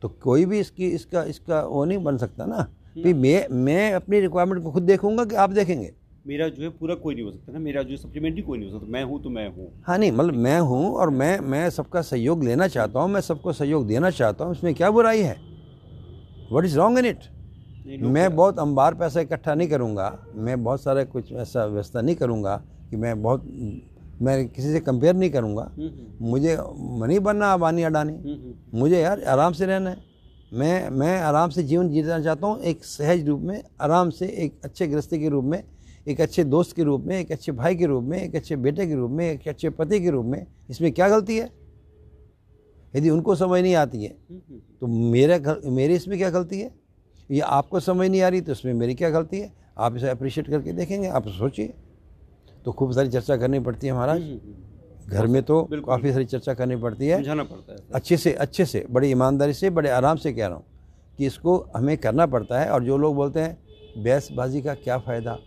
तो 0.02 0.08
कोई 0.22 0.44
भी 0.44 0.58
इसकी 0.60 0.88
इसका 0.88 1.22
इसका 1.24 1.60
वो 1.62 1.84
नहीं 1.84 1.98
बन 1.98 2.16
सकता 2.16 2.46
ना। 2.46 2.66
कि 2.96 3.12
मैं 3.14 3.48
मैं 3.56 3.92
अपनी 3.92 4.20
रिक्वायरमेंट 4.20 4.62
को 4.64 4.70
खुद 4.72 4.82
देखूँगा 4.82 5.24
कि 5.24 5.34
आप 5.34 5.50
देखेंगे? 5.50 5.92
मेरा 6.26 6.48
जो 6.48 6.62
है 6.62 6.68
पूरा 6.68 6.94
कोई 6.94 7.14
नहीं 7.14 7.24
हो 7.24 7.30
सकता 7.30 7.52
ना। 7.52 7.58
मेरा 7.58 7.82
जो 7.82 7.96
सप्लीमेंट्री 7.96 8.42
कोई 8.42 8.58
नहीं 8.58 8.70
हो 8.70 8.78
सकता। 8.78 8.90
मैं 8.92 9.02
हूँ 9.04 9.22
तो 9.22 9.30
मैं 9.30 9.48
हूँ। 9.48 9.70
हाँ 9.86 9.98
नहीं 9.98 10.12
मतलब 10.12 10.34
मैं 10.34 10.58
हूँ 10.60 10.92
और 10.94 11.10
मैं 11.10 11.38
मैं 11.40 11.68
सबका 11.70 12.02
सहयोग 12.02 12.44
लेना 12.44 12.68
चाहता 12.68 13.00
हूँ 13.00 13.10
मैं 13.10 13.20
सबको 13.20 13.52
सहयोग 13.52 13.86
देना 13.86 14.10
चाहता 14.10 14.44
हूँ। 14.44 14.52
इसमें 14.52 14.74
क्या 14.74 14.90
बुराई 14.90 15.22
है? 15.22 15.36
What 16.52 16.64
is 16.64 16.76
wrong 16.78 16.98
in 16.98 17.06
it 17.06 17.24
मैं 18.02 18.34
बहुत 18.36 18.58
अंबार 18.58 18.94
पैसा 18.94 19.20
इकट्ठा 19.20 19.54
नहीं 19.54 19.68
करूँगा। 19.68 20.18
मैं 20.34 20.62
बहुत 20.64 20.82
सारा 20.82 21.04
कुछ 21.04 21.32
ऐसा 21.32 21.64
व्यवस्था 21.64 22.00
नहीं 22.00 22.16
करूँगा 22.16 22.56
कि 22.90 22.96
मैं 22.96 23.22
बहुत 23.22 23.44
मैं 24.22 24.48
किसी 24.48 24.72
से 24.72 24.80
कंपेयर 24.80 25.14
नहीं 25.14 25.30
करूँगा। 25.30 25.62
हम्म, 25.62 25.86
हम्म, 25.86 26.28
मुझे 26.28 26.56
नहीं 27.06 27.18
बनना 27.20 27.52
अबानी 27.52 27.82
अडानी। 27.82 28.12
हम्म, 28.12 28.78
मुझे 28.78 29.00
यार 29.00 29.22
आराम 29.24 29.52
से 29.52 29.66
रहना 29.66 29.90
है। 29.90 30.06
मैं 30.52 30.88
मैं 30.90 31.20
आराम 31.20 31.50
से 31.50 31.62
जीवन 31.62 31.88
जीना 31.88 32.20
चाहता 32.20 32.46
हूँ 32.46 32.60
एक 32.60 32.84
सहज 32.84 33.26
रूप 33.28 33.40
में 33.40 33.62
आराम 33.80 34.10
से 34.10 34.26
एक 34.44 34.60
अच्छे 34.64 34.86
गृहस्थी 34.86 35.18
के 35.20 35.28
रूप 35.28 35.44
में 35.44 35.62
एक 36.08 36.20
अच्छे 36.20 36.44
दोस्त 36.44 36.74
के 36.76 36.82
रूप 36.82 37.04
में 37.06 37.18
एक 37.18 37.32
अच्छे 37.32 37.52
भाई 37.52 37.74
के 37.76 37.86
रूप 37.86 38.04
में 38.04 38.18
एक 38.18 38.36
अच्छे 38.36 38.56
बेटे 38.56 38.86
के 38.86 38.94
रूप 38.94 39.10
में 39.10 39.24
एक 39.30 39.48
अच्छे 39.48 39.70
पति 39.70 40.00
के 40.00 40.10
रूप 40.10 40.26
में। 40.26 40.46
इसमें 40.70 40.90
क्या 40.92 41.08
गलती 41.08 41.36
है? 41.36 41.50
यदि 42.94 43.10
उनको 43.10 43.34
समझ 43.34 43.60
नहीं 43.60 43.74
आती 43.74 44.04
है 44.04 44.16
तो 44.80 44.86
मेरे 44.86 45.38
घर 45.38 45.60
मेरे 45.66 45.94
इसमें 45.94 46.16
क्या 46.18 46.30
गलती 46.30 46.60
है? 46.60 46.70
ये 47.30 47.40
आपको 47.40 47.80
समझ 47.80 48.08
नहीं 48.08 48.22
आ 48.22 48.28
रही 48.28 48.40
तो 48.40 48.52
इसमें 48.52 48.72
मेरी 48.74 48.94
क्या 48.94 49.10
गलती 49.10 49.40
है? 49.40 49.52
आप 49.78 49.96
इसे 49.96 50.08
अप्रिशिएट 50.08 50.48
करके 50.50 50.72
देखेंगे 50.72 51.08
आप 51.08 51.28
सोचिए। 51.30 51.74
तो 52.68 52.72
खूब 52.72 52.90
सारी 52.92 53.08
चर्चा 53.08 53.36
करनी 53.36 53.58
पड़ती 53.60 53.86
है 53.86 53.92
महाराज। 53.92 54.20
हम्म, 54.20 54.30
हम्म, 54.30 55.10
घर 55.10 55.26
में 55.26 55.42
तो 55.42 55.62
काफ़ी 55.82 56.12
सारी 56.12 56.24
चर्चा 56.24 56.54
करनी 56.54 56.76
पड़ती 56.76 57.06
है। 57.06 57.16
समझाना 57.16 57.42
पड़ता 57.42 57.72
है 57.72 57.78
अच्छे 57.94 58.16
से 58.16 58.32
अच्छे 58.44 58.64
से 58.64 58.84
बड़ी 58.90 59.10
ईमानदारी 59.10 59.52
से 59.52 59.70
बड़े 59.70 59.90
आराम 59.90 60.16
से 60.16 60.32
कह 60.32 60.46
रहा 60.46 60.56
हूँ 60.56 60.64
कि 61.18 61.26
इसको 61.26 61.56
हमें 61.76 61.96
करना 61.98 62.26
पड़ता 62.26 62.60
है 62.60 62.68
और 62.70 62.84
जो 62.84 62.98
लोग 62.98 63.14
बोलते 63.14 63.40
हैं 63.40 64.02
बहसबाजी 64.04 64.62
का 64.62 64.74
क्या 64.74 64.98
फ़ायदा? 64.98 65.38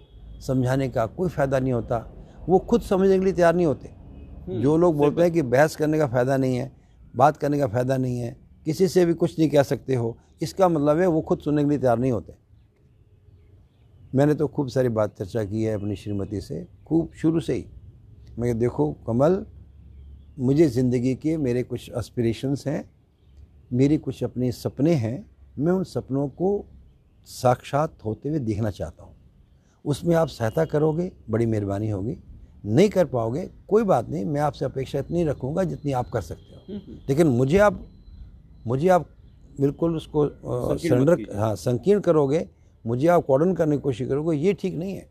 समझाने 0.47 0.89
का 0.89 1.05
कोई 1.05 1.29
फ़ायदा 1.29 1.59
नहीं 1.59 1.73
होता। 1.73 1.97
वो 2.49 2.59
खुद 2.59 2.81
समझने 2.81 3.19
के 3.19 3.23
लिए 3.25 3.33
तैयार 3.33 3.55
नहीं 3.55 3.65
होते। 3.65 3.89
जो 4.61 4.77
लोग 4.77 4.97
बोलते 4.97 5.21
हैं 5.21 5.31
कि 5.31 5.41
बहस 5.43 5.75
करने 5.75 5.97
का 5.97 6.07
फ़ायदा 6.07 6.37
नहीं 6.37 6.55
है 6.57 6.71
बात 7.15 7.37
करने 7.37 7.59
का 7.59 7.67
फ़ायदा 7.67 7.97
नहीं 7.97 8.19
है 8.19 8.35
किसी 8.65 8.87
से 8.87 9.05
भी 9.05 9.13
कुछ 9.13 9.39
नहीं 9.39 9.49
कह 9.49 9.63
सकते 9.63 9.95
हो 9.95 10.17
इसका 10.41 10.69
मतलब 10.69 10.99
है 10.99 11.07
वो 11.07 11.21
खुद 11.21 11.39
सुनने 11.39 11.63
के 11.63 11.69
लिए 11.69 11.79
तैयार 11.79 11.99
नहीं 11.99 12.11
होते। 12.11 12.33
मैंने 14.13 14.33
तो 14.33 14.47
खूब 14.47 14.67
सारी 14.67 14.89
बात 14.89 15.17
चर्चा 15.17 15.43
की 15.43 15.63
है 15.63 15.73
अपनी 15.73 15.95
श्रीमती 15.95 16.41
से 16.41 16.65
खूब 16.87 17.11
शुरू 17.21 17.39
से 17.39 17.53
ही। 17.53 17.65
मैं 18.39 18.57
देखो 18.59 18.91
कमल 19.07 19.45
मुझे 20.39 20.67
ज़िंदगी 20.69 21.13
के 21.15 21.35
मेरे 21.37 21.63
कुछ 21.63 21.89
एस्पिरेशंस 21.97 22.67
हैं 22.67 22.83
मेरी 23.73 23.97
कुछ 23.97 24.23
अपने 24.23 24.51
सपने 24.51 24.93
हैं 24.95 25.25
मैं 25.59 25.71
उन 25.71 25.83
सपनों 25.83 26.27
को 26.29 26.49
साक्षात 27.27 27.97
होते 28.05 28.29
हुए 28.29 28.39
देखना 28.39 28.69
चाहता 28.71 29.03
हूँ। 29.03 29.15
उसमें 29.85 30.15
आप 30.15 30.27
सहायता 30.27 30.65
करोगे 30.65 31.11
बड़ी 31.29 31.45
मेहरबानी 31.45 31.89
होगी। 31.89 32.17
नहीं 32.65 32.89
कर 32.89 33.05
पाओगे 33.05 33.49
कोई 33.67 33.83
बात 33.83 34.09
नहीं 34.09 34.25
मैं 34.25 34.41
आपसे 34.41 34.65
अपेक्षा 34.65 34.99
इतनी 34.99 35.23
रखूँगा 35.23 35.63
जितनी 35.63 35.91
आप 35.91 36.09
कर 36.09 36.21
सकते 36.21 36.55
हो। 36.55 36.73
हम्म, 36.73 36.97
लेकिन 37.09 37.27
मुझे 37.27 37.57
आप 37.59 37.79
मुझे 38.67 38.87
आप 38.89 39.07
बिल्कुल 39.59 39.95
उसको 39.95 40.27
संकीर्ण 40.27 41.05
सरेंडर 41.05 41.37
हाँ 41.37 41.55
संकीर्ण 41.55 42.01
करोगे 42.01 42.47
मुझे 42.85 43.07
आप 43.07 43.25
कॉर्डन 43.25 43.53
करने 43.55 43.75
की 43.75 43.81
कोशिश 43.81 44.07
करोगे 44.07 44.37
ये 44.37 44.53
ठीक 44.53 44.75
नहीं 44.75 44.93
है। 44.95 45.09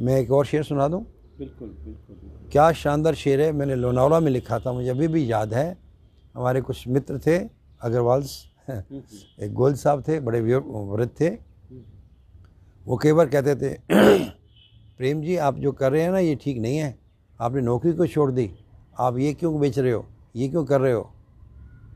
मैं 0.00 0.16
एक 0.20 0.30
और 0.30 0.46
शेर 0.46 0.62
सुना 0.62 0.88
दूँ? 0.88 1.04
बिल्कुल 1.38 1.68
बिल्कुल। 1.84 2.48
क्या 2.52 2.70
शानदार 2.72 3.14
शेर 3.14 3.40
है 3.40 3.50
मैंने 3.52 3.74
लोनावला 3.76 4.20
में 4.20 4.30
लिखा 4.30 4.58
था 4.58 4.72
मुझे 4.72 4.88
अभी 4.88 5.08
भी 5.08 5.30
याद 5.32 5.54
है। 5.54 5.66
हमारे 6.34 6.60
कुछ 6.60 6.86
मित्र 6.88 7.18
थे 7.26 7.38
अग्रवाल्स 7.82 8.32
हम्म, 8.68 8.78
हम्म, 8.90 9.44
एक 9.44 9.52
गोल 9.52 9.74
साहब 9.74 10.02
थे 10.08 10.18
बड़े 10.20 10.40
वृद्ध 10.40 11.10
थे। 11.20 11.28
वो 12.86 12.96
कई 13.02 13.12
बार 13.12 13.28
कहते 13.28 13.54
थे 13.56 13.74
प्रेम 14.98 15.22
जी 15.22 15.36
आप 15.36 15.58
जो 15.58 15.72
कर 15.72 15.92
रहे 15.92 16.02
हैं 16.02 16.10
ना 16.10 16.18
ये 16.18 16.34
ठीक 16.42 16.58
नहीं 16.58 16.76
है। 16.78 16.98
आपने 17.40 17.60
नौकरी 17.62 17.92
को 17.92 18.06
छोड़ 18.06 18.30
दी? 18.32 18.50
आप 18.98 19.18
ये 19.18 19.32
क्यों 19.34 19.60
बेच 19.60 19.78
रहे 19.78 19.92
हो? 19.92 20.04
ये 20.36 20.48
क्यों 20.48 20.64
कर 20.64 20.80
रहे 20.80 20.92
हो? 20.92 21.10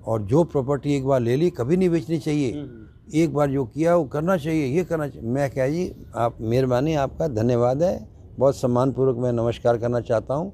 और 0.07 0.23
जो 0.23 0.43
प्रॉपर्टी 0.45 0.95
एक 0.97 1.05
बार 1.07 1.21
ले 1.21 1.37
ली 1.37 1.51
कभी 1.51 1.77
नहीं 1.77 1.91
बेचनी 1.91 2.19
चाहिए। 2.19 2.53
हम्म, 2.53 2.87
एक 3.15 3.35
बार 3.35 3.51
जो 3.51 3.65
किया 3.65 3.95
वो 3.97 4.05
करना 4.05 4.37
चाहिए 4.37 4.67
ये 4.67 4.85
करना 4.85 5.09
चाहिए। 5.09 5.29
मैं 5.29 5.51
क्या 5.51 5.69
जी 5.69 5.91
आप 6.17 6.39
मेहरबानी 6.41 6.95
आपका 6.97 7.29
धन्यवाद 7.29 7.83
है। 7.83 8.09
बहुत 8.39 8.57
सम्मानपूर्वक 8.57 9.17
मैं 9.17 9.33
नमस्कार 9.33 9.79
करना 9.79 10.01
चाहता 10.01 10.35
हूँ। 10.35 10.53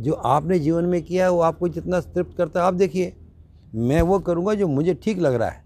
जो 0.00 0.12
आपने 0.12 0.58
जीवन 0.58 0.84
में 0.84 1.02
किया 1.02 1.30
वो 1.30 1.40
आपको 1.40 1.68
जितना 1.68 2.00
तृप्त 2.00 2.36
करता 2.36 2.60
है 2.60 2.66
आप 2.66 2.74
देखिए 2.74 3.12
मैं 3.74 4.02
वो 4.02 4.18
करूँगा 4.20 4.54
जो 4.54 4.68
मुझे 4.68 4.94
ठीक 4.94 5.18
लग 5.18 5.34
रहा 5.34 5.48
है। 5.48 5.64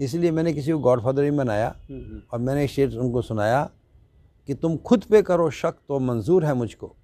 इसलिए 0.00 0.30
मैंने 0.30 0.52
किसी 0.52 0.72
को 0.72 0.78
गॉडफादर 0.78 1.24
ही 1.24 1.30
बनाया 1.30 1.68
हम्म, 1.68 2.00
हम्म, 2.00 2.20
और 2.32 2.38
मैंने 2.38 2.64
एक 2.64 2.70
शेर 2.70 2.96
उनको 2.96 3.22
सुनाया 3.22 3.68
कि 4.48 4.54
तुम 4.54 4.76
खुद 4.78 5.04
पे 5.04 5.22
करो 5.22 5.48
शक 5.52 5.74
तो 5.88 5.98
मंजूर 6.00 6.44
है 6.44 6.54
मुझको। 6.54 6.94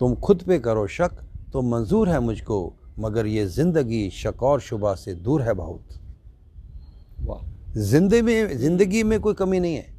तुम 0.00 0.14
खुद 0.16 0.42
पे 0.42 0.58
करो 0.58 0.86
शक 0.88 1.22
तो 1.52 1.62
मंजूर 1.64 2.08
है 2.08 2.20
मुझको 2.20 2.58
मगर 2.98 3.26
ये 3.26 3.46
ज़िंदगी 3.48 4.08
शक 4.12 4.42
और 4.42 4.60
शुबा 4.60 4.94
से 4.94 5.14
दूर 5.16 5.42
है 5.42 5.52
बहुत। 5.54 5.98
वाह। 7.16 7.80
ज़िंदगी 7.80 8.22
में 8.22 8.56
ज़िंदगी 8.58 9.02
में 9.02 9.18
कोई 9.20 9.34
कमी 9.34 9.60
नहीं 9.60 9.74
है। 9.74 9.94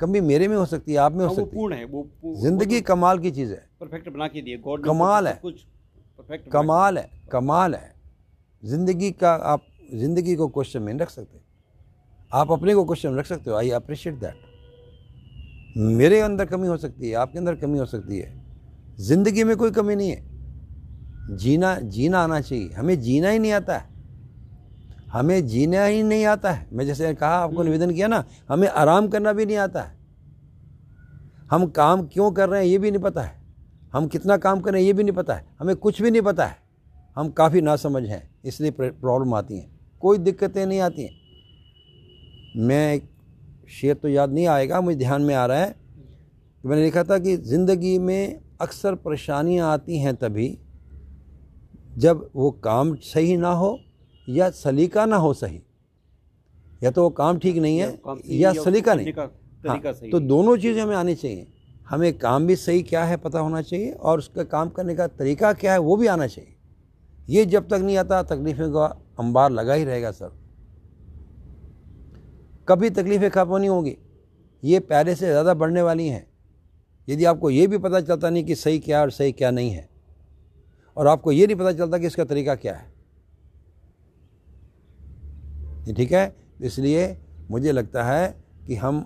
कमी 0.00 0.20
मेरे 0.22 0.48
में 0.48 0.56
हो 0.56 0.64
सकती 0.66 0.92
है 0.92 0.98
आप 0.98 1.12
में 1.12 1.20
हो 1.20 1.26
हाँ, 1.26 1.34
सकती 1.34 1.48
है। 1.48 1.54
पूर्ण 1.54 1.74
है 1.74 1.84
वो 1.84 2.06
ज़िंदगी 2.36 2.80
कमाल 2.82 3.18
की 3.18 3.30
चीज़ 3.30 3.52
है। 3.52 3.64
परफेक्ट 3.80 4.08
बना 4.08 4.26
के 4.28 4.42
दिए 4.42 4.56
गॉड 4.58 4.84
कमाल 4.84 5.28
है। 5.28 5.38
कुछ 5.42 5.62
परफेक्ट 6.18 6.50
कमाल 6.52 6.98
है 6.98 7.08
कमाल 7.32 7.74
है। 7.74 7.94
ज़िंदगी 8.62 9.10
का 9.12 9.32
आप 9.44 9.66
ज़िंदगी 9.94 10.34
को 10.36 10.48
क्वेश्चन 10.48 10.82
में 10.82 10.92
रख 10.94 11.10
सकते। 11.10 11.40
आप 12.30 12.52
अपने 12.52 12.74
को 12.74 12.84
क्वेश्चन 12.84 13.10
में 13.10 13.18
रख 13.18 13.26
सकते 13.26 13.50
हो। 13.50 13.56
आई 13.56 13.70
अप्रिशिएट 13.72 14.14
दैट 14.16 14.44
मेरे 15.78 16.20
अंदर 16.20 16.44
कमी 16.46 16.66
हो 16.68 16.76
सकती 16.76 17.08
है 17.08 17.14
आपके 17.16 17.38
अंदर 17.38 17.54
कमी 17.56 17.78
हो 17.78 17.86
सकती 17.86 18.18
है। 18.18 18.32
ज़िंदगी 18.98 19.44
में 19.44 19.56
कोई 19.56 19.70
कमी 19.70 19.96
नहीं 19.96 20.10
है। 20.10 21.36
जीना 21.36 21.74
जीना 21.80 22.20
आना 22.20 22.40
चाहिए। 22.40 22.68
हमें 22.70 23.00
जीना 23.00 23.28
ही 23.28 23.38
नहीं 23.38 23.52
आता। 23.52 23.76
है 23.76 23.95
हमें 25.16 25.46
जीना 25.46 25.84
ही 25.84 26.02
नहीं 26.02 26.24
आता 26.26 26.50
है। 26.52 26.66
मैं 26.72 26.84
जैसे 26.86 27.12
कहा 27.14 27.36
आपको 27.36 27.62
निवेदन 27.62 27.90
किया 27.90 28.08
ना 28.08 28.24
हमें 28.48 28.68
आराम 28.68 29.08
करना 29.08 29.32
भी 29.32 29.46
नहीं 29.46 29.56
आता 29.56 29.82
है। 29.82 29.94
हम 31.50 31.66
काम 31.66 32.02
क्यों 32.02 32.30
कर 32.32 32.48
रहे 32.48 32.60
हैं 32.60 32.68
ये 32.68 32.78
भी 32.78 32.90
नहीं 32.90 33.02
पता 33.02 33.22
है। 33.22 33.34
हम 33.92 34.06
कितना 34.06 34.36
काम 34.36 34.60
कर 34.60 34.72
रहे 34.72 34.82
हैं 34.82 34.86
ये 34.86 34.92
भी 34.92 35.02
नहीं 35.02 35.14
पता 35.14 35.34
है। 35.34 35.46
हमें 35.60 35.74
कुछ 35.76 36.02
भी 36.02 36.10
नहीं 36.10 36.22
पता 36.22 36.46
है। 36.46 36.56
हम 37.16 37.30
काफ़ी 37.30 37.60
नासमझ 37.60 38.02
हैं 38.04 38.22
इसलिए 38.44 38.70
प्रॉब्लम 38.80 39.34
आती 39.34 39.58
हैं। 39.58 39.70
कोई 40.00 40.18
दिक्कतें 40.18 40.64
नहीं 40.66 40.80
आती 40.80 41.02
हैं। 41.02 41.14
मैं 42.56 42.94
एक 42.94 43.08
शेर 43.70 43.94
तो 43.94 44.08
याद 44.08 44.32
नहीं 44.32 44.46
आएगा 44.46 44.80
मुझे 44.80 44.98
ध्यान 44.98 45.22
में 45.22 45.34
आ 45.34 45.46
रहा 45.46 45.58
है। 45.58 45.70
कि 46.64 46.68
मैंने 46.68 46.82
लिखा 46.82 47.04
था 47.04 47.18
कि 47.18 47.36
ज़िंदगी 47.36 47.98
में 47.98 48.40
अक्सर 48.60 48.94
परेशानियाँ 48.94 49.72
आती 49.72 49.98
हैं 49.98 50.14
तभी 50.16 50.58
जब 51.98 52.30
वो 52.36 52.50
काम 52.50 52.94
सही 52.94 53.36
ना 53.36 53.50
हो 53.52 53.78
या 54.28 54.50
सलीका 54.52 55.04
ना 55.06 55.16
हो 55.16 55.32
सही। 55.34 55.62
या 56.82 56.90
तो 56.90 57.02
वो 57.02 57.10
काम 57.10 57.38
ठीक 57.38 57.56
नहीं 57.56 57.78
है 57.78 57.90
सही 57.90 58.42
या 58.42 58.52
सलीका 58.54 58.94
नहीं। 58.94 59.06
तरीका 59.06 59.22
हाँ, 59.64 59.92
सही 59.92 60.10
तो 60.10 60.20
दोनों 60.20 60.56
चीज़ें 60.56 60.82
हमें 60.82 60.96
आनी 60.96 61.14
चाहिए। 61.14 61.46
हमें 61.88 62.12
काम 62.18 62.46
भी 62.46 62.56
सही 62.56 62.82
क्या 62.82 63.04
है 63.04 63.16
पता 63.16 63.38
होना 63.38 63.62
चाहिए 63.62 63.90
और 63.90 64.18
उसका 64.18 64.44
काम 64.44 64.68
करने 64.68 64.94
का 64.94 65.06
तरीका 65.08 65.52
क्या 65.54 65.72
है 65.72 65.78
वो 65.78 65.96
भी 65.96 66.06
आना 66.06 66.26
चाहिए। 66.26 66.54
ये 67.28 67.44
जब 67.46 67.68
तक 67.68 67.80
नहीं 67.84 67.96
आता 67.96 68.22
तकलीफ़ें 68.24 68.70
का 68.72 68.84
अंबार 69.18 69.50
लगा 69.50 69.74
ही 69.74 69.84
रहेगा 69.84 70.10
सर। 70.10 70.32
कभी 72.68 72.90
तकलीफ़ें 72.90 73.30
खत्म 73.30 73.56
नहीं 73.56 73.68
होंगी। 73.68 73.96
ये 74.62 74.80
पहले 74.80 75.14
से 75.14 75.26
ज़्यादा 75.26 75.54
बढ़ने 75.54 75.82
वाली 75.82 76.08
हैं। 76.08 76.26
यदि 77.08 77.24
आपको 77.24 77.50
ये 77.50 77.66
भी 77.66 77.78
पता 77.78 78.00
चलता 78.00 78.30
नहीं 78.30 78.44
कि 78.44 78.54
सही 78.54 78.78
क्या 78.78 79.00
और 79.00 79.10
सही 79.10 79.32
क्या 79.32 79.50
नहीं 79.50 79.70
है 79.70 79.88
और 80.96 81.06
आपको 81.06 81.32
ये 81.32 81.46
नहीं 81.46 81.56
पता 81.56 81.72
चलता 81.72 81.98
कि 81.98 82.06
इसका 82.06 82.24
तरीका 82.24 82.54
क्या 82.54 82.74
है। 82.74 82.84
ये 82.84 82.95
ठीक 85.92 86.12
है? 86.12 86.36
इसलिए 86.60 87.16
मुझे 87.50 87.72
लगता 87.72 88.04
है 88.04 88.44
कि 88.66 88.74
हम 88.74 89.00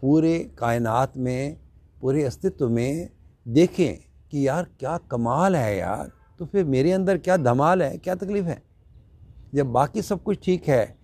पूरे 0.00 0.38
कायनात 0.58 1.16
में, 1.16 1.56
पूरे 2.00 2.24
अस्तित्व 2.24 2.68
में 2.68 3.08
देखें 3.48 3.94
कि 4.30 4.48
यार 4.48 4.66
क्या 4.80 4.98
कमाल 4.98 5.56
है 5.56 5.76
यार। 5.76 6.10
तो 6.38 6.46
फिर 6.46 6.64
मेरे 6.64 6.92
अंदर 6.92 7.18
क्या 7.18 7.36
धमाल 7.36 7.82
है, 7.82 7.98
क्या 7.98 8.14
तकलीफ़ 8.14 8.44
है? 8.44 8.62
जब 9.54 9.66
बाकी 9.66 10.02
सब 10.02 10.22
कुछ 10.22 10.38
ठीक 10.42 10.68
है, 10.68 10.98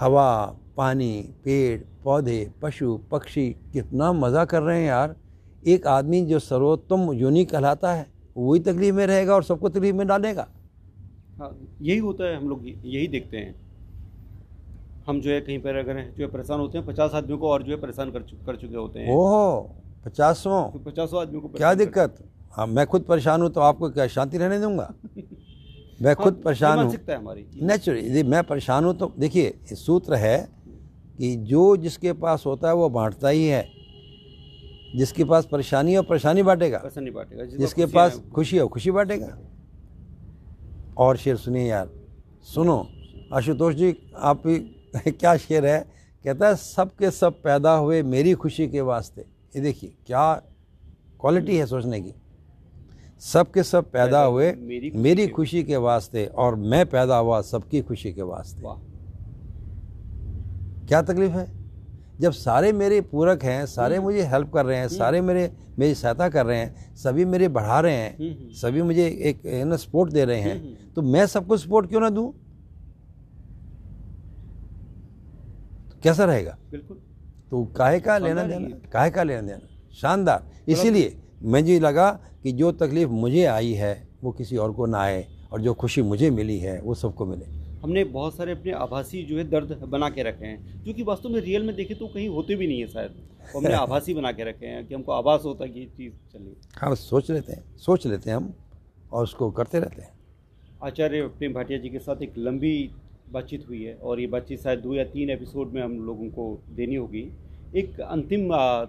हवा, 0.00 0.56
पानी, 0.76 1.34
पेड़, 1.44 1.80
पौधे, 2.04 2.50
पशु, 2.62 3.00
पक्षी, 3.10 3.56
कितना 3.72 4.12
मज़ा 4.12 4.44
कर 4.44 4.62
रहे 4.62 4.80
हैं 4.80 4.88
यार। 4.88 5.16
एक 5.66 5.86
आदमी 5.86 6.24
जो 6.26 6.38
सर्वोत्तम 6.38 7.12
योनि 7.12 7.44
कहलाता 7.44 7.92
है, 7.92 8.06
वही 8.36 8.60
तकलीफ़ 8.60 8.94
में 8.94 9.06
रहेगा 9.06 9.34
और 9.34 9.44
सबको 9.44 9.68
तकलीफ़ 9.68 9.96
में 9.96 10.06
डालेगा। 10.06 10.48
हाँ 11.38 11.76
यही 11.82 11.98
होता 11.98 12.24
है, 12.24 12.36
हम 12.36 12.48
लोग 12.48 12.62
यही 12.64 13.08
देखते 13.08 13.36
हैं। 13.36 13.61
हम 15.06 15.20
जो 15.20 15.30
है 15.30 15.40
कहीं 15.40 15.58
पर 15.58 15.76
अगर 15.76 16.00
जो 16.16 16.24
है 16.24 16.30
परेशान 16.32 16.60
होते 16.60 16.78
हैं 16.78 16.86
पचास 16.86 17.14
आदमियों 17.14 17.38
को 17.38 17.48
और 17.50 17.62
जो 17.62 17.72
है 17.72 17.80
परेशान 17.80 18.10
कर 18.10 18.22
चु, 18.22 18.36
कर 18.46 18.56
चुके 18.56 18.76
होते 18.76 18.98
हैं। 19.00 19.14
ओहो 19.14 19.74
पचासों? 20.04 20.62
तो 20.70 20.78
पचासों 20.80 21.20
आदमियों 21.20 21.40
को 21.42 21.48
क्या 21.48 21.72
दिक्कत? 21.74 22.16
हाँ 22.52 22.66
मैं 22.66 22.86
खुद 22.86 23.02
परेशान 23.02 23.42
हूँ 23.42 23.50
तो 23.50 23.60
आपको 23.60 23.90
क्या 23.90 24.06
शांति 24.06 24.38
रहने 24.38 24.60
दूँगा? 24.60 24.92
मैं 26.02 26.14
खुद 26.16 26.40
परेशान 26.44 26.76
हूँ। 26.78 26.84
मानसिकता 26.84 27.12
है 27.12 27.18
हमारी। 27.18 27.46
नेचुरली 27.62 28.22
मैं 28.22 28.42
परेशान 28.44 28.84
हूँ 28.84 28.94
तो 28.94 29.12
देखिए 29.18 29.74
सूत्र 29.76 30.14
है 30.14 30.36
कि 31.18 31.34
जो 31.50 31.76
जिसके 31.76 32.12
पास 32.12 32.42
होता 32.46 32.68
है 32.68 32.74
वो 32.74 32.88
बांटता 32.90 33.28
ही 33.28 33.46
है। 33.46 33.66
जिसके 34.96 35.24
पास 35.24 35.46
परेशानी 35.52 35.94
हो 35.94 36.02
परेशानी 36.02 36.42
बांटेगा। 36.42 36.82
नहीं 36.96 37.12
बांटेगा 37.12 37.44
जिसके 37.56 37.86
पास 37.86 38.20
खुशी 38.34 38.58
हो 38.58 38.66
खुशी 38.68 38.90
बांटेगा। 38.90 39.36
और 40.98 41.16
शेर 41.16 41.36
सुनिए 41.36 41.66
यार 41.66 41.90
सुनो 42.54 42.86
आशुतोष 43.34 43.74
जी 43.74 43.94
आप 44.16 44.46
भी 44.46 44.58
क्या 45.08 45.36
शेर 45.36 45.66
है? 45.66 45.88
कहता 46.24 46.48
है 46.48 46.54
सब 46.56 46.90
के 46.96 47.10
सब 47.10 47.42
पैदा 47.42 47.74
हुए 47.74 48.02
मेरी 48.02 48.32
खुशी 48.32 48.68
के 48.68 48.80
वास्ते। 48.80 49.20
ये 49.56 49.60
देखिए 49.60 49.94
क्या 50.06 50.34
क्वालिटी 51.20 51.56
है 51.56 51.66
सोचने 51.66 52.00
की। 52.00 52.14
सब 53.20 53.50
के 53.50 53.62
सब 53.62 53.90
पैदा 53.90 54.22
हुए 54.22 54.52
मेरी 54.52 54.90
खुशी 54.90 55.02
मेरी 55.02 55.26
के- 55.26 55.36
खुशी 55.36 55.62
के 55.62 55.76
वास्ते 55.76 56.26
और 56.26 56.54
मैं 56.54 56.86
पैदा 56.86 57.16
हुआ 57.16 57.40
सबकी 57.40 57.82
खुशी 57.82 58.12
के 58.12 58.22
वास्ते। 58.22 58.62
क्या 60.86 61.02
तकलीफ़ 61.02 61.32
है? 61.32 61.62
जब 62.20 62.32
सारे 62.32 62.72
मेरे 62.72 63.00
पूरक 63.00 63.44
हैं 63.44 63.66
सारे 63.66 63.96
हम्म। 63.96 64.04
मुझे 64.04 64.22
हेल्प 64.22 64.52
कर 64.52 64.66
रहे 64.66 64.78
हैं 64.78 64.88
सारे 64.88 65.20
मेरे 65.20 65.52
मेरी 65.78 65.94
सहायता 65.94 66.28
कर 66.28 66.46
रहे 66.46 66.58
हैं 66.58 66.94
सभी 66.96 67.24
मेरे 67.24 67.48
बढ़ा 67.48 67.80
रहे 67.80 67.94
हैं 67.94 68.18
हम्म, 68.18 68.30
हम्म। 68.30 68.52
सभी 68.52 68.82
मुझे 68.82 69.06
एक 69.06 69.42
ना 69.46 69.76
सपोर्ट 69.76 70.12
दे 70.12 70.24
रहे 70.24 70.40
हैं 70.40 70.54
हम्म, 70.54 70.64
हम्म। 70.64 70.92
तो 70.96 71.02
मैं 71.02 71.26
सबको 71.26 71.56
सपोर्ट 71.56 71.88
क्यों 71.88 72.00
ना 72.00 72.10
दूँ? 72.10 72.32
कैसा 76.02 76.24
रहेगा? 76.24 76.56
बिल्कुल। 76.70 76.96
तो 77.50 77.64
काहे 77.64 78.00
का 78.00 78.18
लेना 78.18 78.42
देना? 78.42 78.68
काहे 78.92 79.10
का 79.10 79.22
लेना 79.22 79.40
देना? 79.40 79.90
शानदार। 79.94 80.50
इसीलिए 80.68 81.16
मुझे 81.42 81.78
लगा 81.80 82.10
कि 82.42 82.52
जो 82.52 82.72
तकलीफ़ 82.72 83.08
मुझे 83.08 83.44
आई 83.44 83.72
है 83.72 84.08
वो 84.24 84.32
किसी 84.32 84.56
और 84.56 84.72
को 84.72 84.86
ना 84.86 84.98
आए 84.98 85.26
और 85.52 85.60
जो 85.60 85.74
खुशी 85.74 86.02
मुझे 86.02 86.30
मिली 86.30 86.58
है 86.58 86.80
वो 86.82 86.94
सबको 86.94 87.26
मिले। 87.26 87.44
हमने 87.82 88.04
बहुत 88.04 88.36
सारे 88.36 88.52
अपने 88.52 88.72
आभासी 88.72 89.22
जो 89.22 89.38
है 89.38 89.44
दर्द 89.50 89.72
बना 89.88 90.08
के 90.10 90.22
रखे 90.22 90.46
हैं। 90.46 90.82
जो 90.84 90.92
कि 90.92 91.02
वास्तव 91.02 91.28
में 91.28 91.40
रियल 91.40 91.62
में 91.62 91.74
देखे 91.76 91.94
तो 91.94 92.06
कहीं 92.06 92.28
होते 92.28 92.56
भी 92.56 92.66
नहीं 92.66 92.80
है 92.80 92.86
शायद। 92.86 93.14
वो 93.54 93.60
हमने 93.60 93.74
आभासी 93.84 94.14
बना 94.14 94.32
के 94.32 94.44
रखे 94.44 94.66
हैं 94.66 94.86
कि 94.86 94.94
हमको 94.94 95.12
आभास 95.12 95.42
होता 95.44 95.64
है 95.64 95.70
कि 95.70 95.80
ये 95.80 95.86
चीज़ 95.86 96.12
चल। 96.32 96.42
है 96.42 96.54
हाँ 96.76 96.94
सोच 96.94 97.30
लेते 97.30 97.52
हैं 97.52 97.76
सोच 97.76 98.06
लेते 98.06 98.30
हैं 98.30 98.36
हम 98.36 98.54
और 99.12 99.22
उसको 99.22 99.50
करते 99.50 99.78
रहते 99.80 100.02
हैं। 100.02 100.10
आचार्य 100.82 101.22
प्रेम 101.22 101.52
भाटिया 101.52 101.78
जी 101.78 101.88
के 101.88 101.98
साथ 101.98 102.22
एक 102.22 102.34
लंबी 102.38 102.90
बातचीत 103.32 103.68
हुई 103.68 103.82
है 103.84 103.94
और 103.94 104.20
ये 104.20 104.26
बातचीत 104.26 104.60
शायद 104.60 104.78
दो 104.78 104.94
या 104.94 105.04
तीन 105.04 105.30
एपिसोड 105.30 105.72
में 105.72 105.82
हम 105.82 105.98
लोगों 106.06 106.28
को 106.30 106.62
देनी 106.68 106.94
होगी। 106.94 107.30
एक 107.76 108.00
अंतिम 108.00 108.52
आ, 108.52 108.56
आ, 108.56 108.86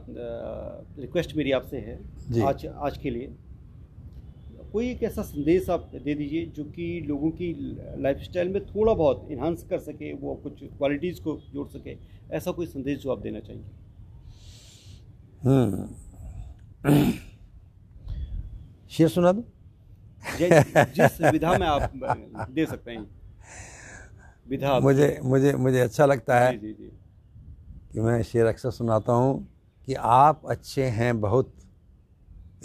रिक्वेस्ट 0.99 1.35
मेरी 1.35 1.51
आपसे 1.51 1.77
है 1.77 1.99
आज 2.41 2.65
आज 2.65 2.97
के 2.97 3.09
लिए। 3.09 3.35
कोई 4.71 4.89
एक 4.89 5.03
ऐसा 5.03 5.21
संदेश 5.21 5.69
आप 5.69 5.91
दे 5.95 6.13
दीजिए 6.15 6.45
जो 6.45 6.63
कि 6.63 7.01
लोगों 7.07 7.29
की 7.31 7.53
लाइफस्टाइल 8.01 8.47
में 8.49 8.65
थोड़ा 8.65 8.93
बहुत 8.93 9.27
इन्हांस 9.31 9.63
कर 9.63 9.79
सके 9.79 10.13
वो 10.13 10.35
कुछ 10.35 10.63
क्वालिटीज़ 10.63 11.21
को 11.21 11.37
जोड़ 11.53 11.67
सके 11.67 11.97
ऐसा 12.31 12.51
कोई 12.51 12.65
संदेश 12.65 12.99
जो 12.99 13.11
आप 13.11 13.19
देना 13.19 13.39
चाहिए 13.39 13.63
हम्म। 15.43 17.11
शेर 18.89 19.07
सुना 19.07 19.31
दो। 19.31 19.43
जिस 20.95 21.21
विधा 21.21 21.57
में 21.57 21.67
आप 21.67 21.91
दे 22.51 22.65
सकते 22.65 22.91
हैं। 22.91 23.22
विधा 24.49 24.79
मुझे 24.79 25.19
मुझे 25.23 25.53
मुझे 25.53 25.79
अच्छा 25.79 26.05
लगता 26.05 26.39
है 26.39 26.57
जी 26.57 26.67
जी 26.67 26.73
जी। 26.73 26.91
कि 27.93 27.99
मैं 27.99 28.23
शेर 28.23 28.45
अक्सर 28.45 28.71
सुनाता 28.71 29.13
हूँ 29.13 29.47
कि 29.85 29.93
आप 29.93 30.41
अच्छे 30.45 30.85
हैं 30.85 31.21
बहुत 31.21 31.53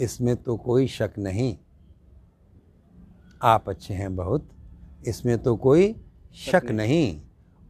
इसमें 0.01 0.35
तो 0.35 0.57
कोई 0.57 0.87
शक 0.87 1.13
नहीं। 1.17 1.57
आप 3.43 3.69
अच्छे 3.69 3.93
हैं 3.93 4.15
बहुत 4.15 4.49
इसमें 5.07 5.37
तो 5.37 5.55
कोई 5.55 5.95
शक 6.35 6.61
नहीं। 6.65 6.75
नहीं। 6.77 7.21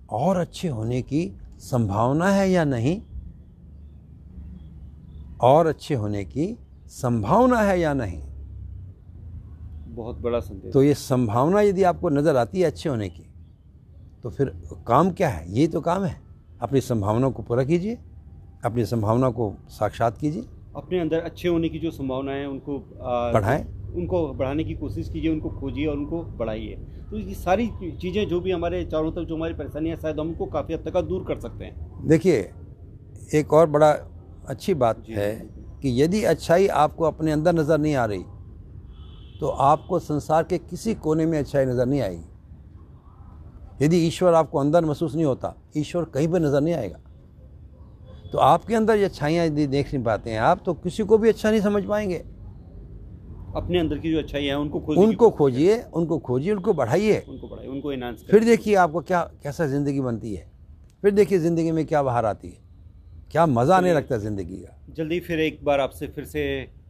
और 0.10 0.38
अच्छे 0.38 0.68
होने 0.68 1.02
की 1.02 1.40
संभावना 1.60 2.30
है 2.30 2.50
या 2.52 2.64
नहीं? 2.64 3.02
और 5.42 5.68
अच्छे 5.68 5.96
होने 5.96 6.26
की 6.26 6.58
संभावना 6.88 7.62
है 7.62 7.80
या 7.80 7.94
नहीं? 7.94 8.22
बहुत 9.96 10.18
बड़ा 10.18 10.40
संदेश। 10.40 10.74
तो 10.74 10.84
ये 10.84 10.94
संभावना 10.94 11.62
यदि 11.62 11.84
आपको 11.84 12.10
नज़र 12.10 12.36
आती 12.36 12.60
है 12.60 12.66
अच्छे 12.66 12.90
होने 12.90 13.10
की 13.10 13.29
तो 14.24 14.30
फिर 14.30 14.54
काम 14.88 15.12
क्या 15.12 15.30
है? 15.30 15.46
ये 15.54 15.68
तो 15.68 15.82
काम 15.82 16.04
है। 16.04 16.16
अपनी 16.62 16.82
संभावनाओं 16.82 17.32
को 17.32 17.44
पूरा 17.44 17.64
कीजिए। 17.64 17.98
अपनी 18.66 18.86
संभावना 18.86 19.30
को 19.32 19.54
साक्षात 19.72 20.18
कीजिए। 20.18 20.44
अपने 20.76 21.00
अंदर 21.00 21.20
अच्छे 21.20 21.48
होने 21.48 21.70
की 21.70 21.80
जो 21.80 21.92
संभावनाएँ 21.92 22.40
है 22.40 22.48
उनको 22.48 22.78
बढ़ाएँ। 23.34 23.64
उनको 23.90 24.28
बढ़ाने 24.34 24.64
की 24.64 24.74
कोशिश 24.74 25.10
कीजिए 25.10 25.32
उनको 25.32 25.50
खोजिए 25.50 25.86
और 25.88 25.98
उनको 25.98 26.22
बढ़ाइए। 26.38 26.76
तो 27.12 27.18
ये 27.18 27.34
सारी 27.36 27.68
चीज़ें 27.94 28.28
जो 28.28 28.40
भी 28.42 28.52
हमारे 28.52 28.84
चारों 28.86 29.12
तरफ़ 29.12 29.28
जो 29.28 29.36
हमारी 29.36 29.54
परेशानियाँ 29.54 29.98
शायद 29.98 30.20
हम 30.20 30.28
उनको 30.28 30.46
काफ़ी 30.48 30.74
हद 30.74 30.84
तक 30.88 31.02
दूर 31.04 31.24
कर 31.24 31.40
सकते 31.40 31.66
हैं। 31.66 32.08
देखिए 32.08 32.52
एक 33.34 33.54
और 33.54 33.70
बड़ा 33.70 33.92
अच्छी 34.48 34.74
बात 34.76 35.04
है 35.10 35.34
कि 35.82 36.02
यदि 36.02 36.24
अच्छाई 36.26 36.68
आपको 36.78 37.06
अपने 37.06 37.32
अंदर 37.32 37.54
नज़र 37.54 37.78
नहीं 37.78 37.96
आ 37.96 38.06
रही 38.06 38.24
तो 39.40 39.48
आपको 39.66 40.00
संसार 40.02 40.44
के 40.44 40.58
किसी 40.60 40.94
कोने 40.98 41.26
में 41.26 41.38
अच्छाई 41.40 41.66
नज़र 41.66 41.86
नहीं 41.86 42.02
आएगी। 42.02 42.24
यदि 43.82 43.98
ईश्वर 44.08 44.34
आपको 44.34 44.60
अंदर 44.60 44.86
महसूस 44.86 45.16
नहीं 45.16 45.26
होता 45.26 45.56
ईश्वर 45.78 46.04
कहीं 46.06 46.28
पर 46.28 46.40
नज़र 46.40 46.62
नहीं 46.62 46.74
आएगा। 46.74 47.00
तो 48.32 48.38
आपके 48.38 48.76
अंदर 48.76 48.98
ये 48.98 49.06
अच्छाइयाँ 49.06 49.46
यदि 49.46 49.66
देख 49.68 49.94
नहीं 49.94 50.04
पाते 50.04 50.32
हैं 50.32 50.40
आप 50.42 50.62
तो 50.66 50.74
किसी 50.76 51.04
को 51.04 51.18
भी 51.18 51.30
अच्छा 51.30 51.52
नहीं 51.52 51.62
समझ 51.62 51.84
पाएँगे। 51.86 52.24
अपने 53.56 53.80
अंदर 53.80 53.98
की 53.98 54.12
जो 54.12 54.18
अच्छाई 54.20 54.46
है 54.46 54.58
उनको 54.58 54.80
खोजिए। 54.80 55.04
उनको 55.04 55.30
खोजिए 55.32 55.82
उनको 55.94 56.18
खोजिए 56.20 56.52
उनको 56.54 56.74
बढ़ाइए। 56.74 57.18
उनको 57.30 57.48
बढ़ाइए 57.48 57.70
उनको 57.70 57.94
इन्हांस 57.94 58.26
फिर 58.32 58.44
देखिए 58.44 58.76
आपको 58.78 59.02
क्या 59.02 59.22
कैसा 59.44 59.66
ज़िंदगी 59.68 60.02
बनती 60.02 60.34
है। 60.36 60.48
फिर 61.04 61.12
देखिए 61.12 61.40
ज़िंदगी 61.40 61.72
में 61.72 61.86
क्या 61.86 62.04
बाहर 62.04 62.26
आती 62.26 62.48
है। 62.48 62.58
क्या 63.32 63.46
मज़ा 63.46 63.78
आने 63.78 63.94
लगता 63.94 64.16
है 64.16 64.22
ज़िंदगी 64.22 64.56
का। 64.56 64.94
जल्दी 64.94 65.20
फिर 65.20 65.40
एक 65.40 65.64
बार 65.64 65.80
आपसे 65.80 66.08
फिर 66.08 66.26
से 66.26 66.46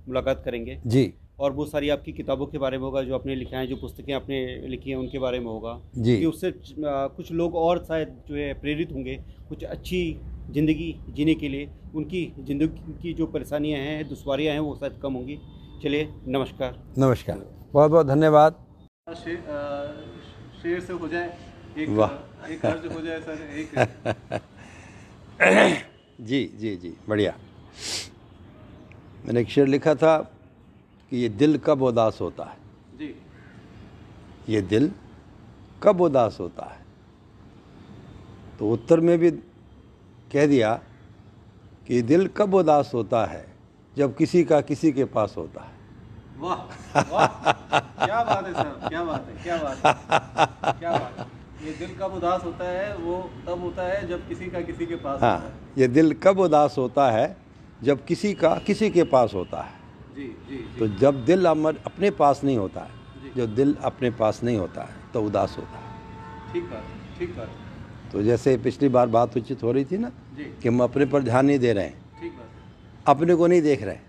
मुलाकात 0.08 0.42
करेंगे। 0.46 0.80
जी। 0.86 1.14
और 1.40 1.52
बहुत 1.52 1.72
सारी 1.72 1.90
आपकी 1.90 2.12
किताबों 2.14 2.46
के 2.48 2.58
बारे 2.58 2.78
में 2.78 2.84
होगा 2.86 3.02
जो 3.04 3.16
आपने 3.16 3.36
लिखा 3.36 3.58
है 3.58 3.68
जो 3.68 3.76
पुस्तकें 3.78 4.14
आपने 4.14 4.40
लिखी 4.68 4.90
हैं 4.90 4.98
उनके 4.98 5.20
बारे 5.20 5.40
में 5.40 5.46
होगा। 5.46 5.80
जी। 5.98 6.18
कि 6.20 6.26
उससे 6.26 6.52
कुछ 6.80 7.32
लोग 7.32 7.56
और 7.56 7.84
शायद 7.86 8.18
जो 8.30 8.36
है 8.36 8.54
प्रेरित 8.62 8.92
होंगे 8.92 9.16
कुछ 9.50 9.64
अच्छी 9.66 10.02
ज़िंदगी 10.52 10.94
जीने 11.10 11.36
के 11.36 11.50
लिए। 11.50 11.70
उनकी 11.96 12.26
ज़िंदगी 12.40 12.94
की 13.02 13.14
जो 13.14 13.26
परेशानियाँ 13.28 13.80
हैं 13.82 14.08
दुश्वारियाँ 14.10 14.54
हैं 14.54 14.60
वो 14.62 14.76
शायद 14.76 15.00
कम 15.04 15.14
होंगी। 15.14 15.38
चलिए 15.84 16.10
नमस्कार। 16.28 16.80
नमस्कार। 16.98 17.46
बहुत 17.74 17.92
बहुत 17.92 18.06
धन्यवाद 18.08 18.56
शेर 20.62 20.80
से 20.82 20.94
हो 20.94 21.08
जाए 21.08 21.38
एक 21.78 21.90
वाह। 21.90 22.52
एक 22.52 22.66
अर्ज़ 22.66 22.88
हो 22.94 23.02
जाए 23.02 23.20
सर 23.22 23.38
एक। 23.60 23.70
जी 26.22 26.44
जी 26.60 26.76
जी 26.76 26.94
बढ़िया। 27.10 27.34
मैंने 29.26 29.42
एक 29.42 29.50
शेर 29.50 29.68
लिखा 29.68 29.94
था 29.96 30.14
कि 31.12 31.18
ये 31.18 31.30
दिल 31.30 31.58
कब 31.58 31.82
उदास 31.82 32.18
होता 32.22 32.44
है? 32.44 32.58
जी। 32.98 33.16
ये 34.50 34.62
दिल 34.62 34.92
कब 35.84 36.02
उदास 36.02 36.38
होता 36.40 36.66
है? 36.66 36.78
तो 38.60 38.70
उत्तर 38.72 39.00
में 39.00 39.18
भी 39.20 39.32
कह 40.32 40.46
दिया 40.48 40.74
कि 41.88 42.02
दिल 42.02 42.28
कब 42.28 42.54
उदास 42.56 42.92
होता 42.94 43.26
है 43.26 43.46
जब 43.98 44.16
किसी 44.16 44.44
का 44.44 44.60
किसी 44.62 44.92
के 44.92 45.06
पास 45.06 45.34
होता 45.38 45.62
है। 45.62 45.78
वाह 46.40 47.02
वाह। 47.12 47.28
क्या 48.06 48.24
बात 48.24 48.46
है 48.46 48.54
सर 48.54 48.88
क्या 48.90 49.04
बात 49.04 49.26
है 49.28 49.44
क्या 49.44 49.58
बात 49.58 49.86
है 49.86 50.74
क्या 50.80 50.92
बात 50.92 51.20
है। 51.20 51.26
ये 51.68 51.74
दिल 51.74 51.96
कब 51.96 52.14
उदास 52.16 52.44
होता 52.44 52.66
है 52.66 52.96
वो 52.98 53.18
तब 53.48 53.62
होता 53.62 53.84
है 53.84 54.08
जब 54.08 54.28
किसी 54.28 54.50
का 54.50 54.62
किसी 54.62 54.86
के 54.86 54.96
पास 54.96 55.14
होता 55.14 55.28
हाँ 55.28 55.40
है। 55.40 55.52
ये 55.78 55.88
दिल 55.88 56.14
कब 56.24 56.40
उदास 56.40 56.76
होता 56.78 57.10
है 57.12 57.36
जब 57.84 58.06
किसी 58.06 58.34
का 58.34 58.56
किसी 58.68 58.90
के 58.90 59.04
पास 59.04 59.34
होता 59.34 59.62
है। 59.62 59.79
जी 60.20 60.26
जी 60.50 60.56
जी। 60.56 60.80
तो 60.80 60.88
जब 61.00 61.24
दिल 61.26 61.46
अमर 61.46 61.76
अपने 61.86 62.10
पास 62.12 62.44
नहीं 62.44 62.58
होता 62.58 62.82
है 62.82 63.34
जो। 63.36 63.46
दिल 63.48 63.76
अपने 63.84 64.10
पास 64.12 64.44
नहीं 64.44 64.58
होता 64.58 64.84
है 64.84 64.96
तो 65.14 65.22
उदास 65.24 65.56
होता 65.58 65.78
है। 65.78 66.54
ठीक 66.54 66.64
बात 66.64 66.84
है 66.84 67.20
ठीक 67.20 67.36
बात। 67.38 67.48
है 67.48 68.12
तो 68.12 68.24
जैसे 68.24 68.58
पिछली 68.58 68.90
बार 68.90 69.08
बात 69.08 69.38
उचित 69.38 69.64
हो 69.64 69.72
रही 69.72 69.86
थी 69.86 69.98
ना 69.98 70.12
कि 70.38 70.68
हम 70.68 70.84
अपने 70.84 71.06
पर 71.06 71.24
ध्यान 71.24 71.46
नहीं 71.46 71.60
दे 71.60 71.74
रहे 71.74 71.86
हैं। 71.86 72.22
ठीक 72.22 72.32
बात 72.32 73.08
अपने 73.08 73.36
को 73.36 73.48
नहीं 73.48 73.62
देख 73.62 73.84
रहे 73.84 73.96
हैं। 73.96 74.08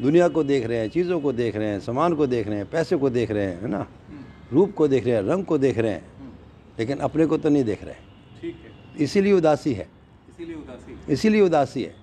दुनिया 0.00 0.28
को 0.28 0.44
देख 0.44 0.66
रहे 0.66 0.78
हैं 0.78 0.88
चीज़ों 0.90 1.20
को 1.20 1.32
देख 1.32 1.56
रहे 1.56 1.68
हैं 1.68 1.80
सामान 1.80 2.14
को 2.14 2.26
देख 2.26 2.48
रहे 2.48 2.56
हैं 2.58 2.70
पैसे 2.70 2.96
को 2.96 3.10
देख 3.10 3.30
रहे 3.30 3.44
हैं 3.44 3.60
है 3.62 3.68
ना? 3.68 3.78
हम्म, 3.78 4.24
रूप 4.52 4.74
को 4.74 4.88
देख 4.88 5.04
रहे 5.06 5.14
हैं 5.14 5.22
रंग 5.22 5.44
को 5.44 5.58
देख 5.58 5.78
रहे 5.78 5.92
हैं 5.92 6.04
हम्म, 6.20 6.30
लेकिन 6.78 6.98
अपने 6.98 7.26
को 7.26 7.38
तो 7.38 7.48
नहीं 7.48 7.64
देख 7.64 7.84
रहे 7.84 7.94
हैं। 7.94 8.40
ठीक 8.40 8.56
है। 8.64 9.04
इसीलिए 9.04 9.32
उदासी 9.32 9.72
है। 9.72 9.88
इसीलिए 10.28 10.56
उदासी 10.56 11.12
इसीलिए 11.12 11.40
उदासी 11.40 11.82
है। 11.82 11.94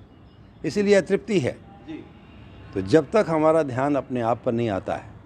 इसीलिए 0.65 0.95
अतृप्ति 0.95 1.39
है। 1.39 1.57
तो 2.74 2.82
जब 2.82 3.09
तक 3.11 3.26
हमारा 3.30 3.63
ध्यान 3.63 3.95
अपने 3.95 4.22
आप 4.22 4.41
पर 4.45 4.51
नहीं 4.51 4.70
आता 4.70 4.95
है 4.95 5.17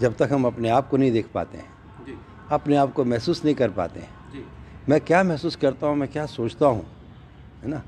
जब 0.00 0.16
तक 0.16 0.28
हम 0.32 0.46
अपने 0.46 0.68
आप 0.68 0.88
को 0.88 0.96
नहीं 0.96 1.12
देख 1.12 1.30
पाते 1.34 1.58
हैं 1.58 2.04
जी। 2.06 2.16
अपने 2.50 2.76
आप 2.76 2.92
को 2.92 3.04
महसूस 3.04 3.44
नहीं 3.44 3.54
कर 3.54 3.70
पाते 3.70 4.00
हैं 4.00 4.32
जी। 4.32 4.44
मैं 4.88 5.00
क्या 5.00 5.22
महसूस 5.22 5.56
करता 5.56 5.86
हूँ 5.86 5.96
मैं 5.96 6.08
क्या 6.08 6.26
सोचता 6.26 6.66
हूँ 6.66 6.84
है 7.62 7.68
ना? 7.68 7.82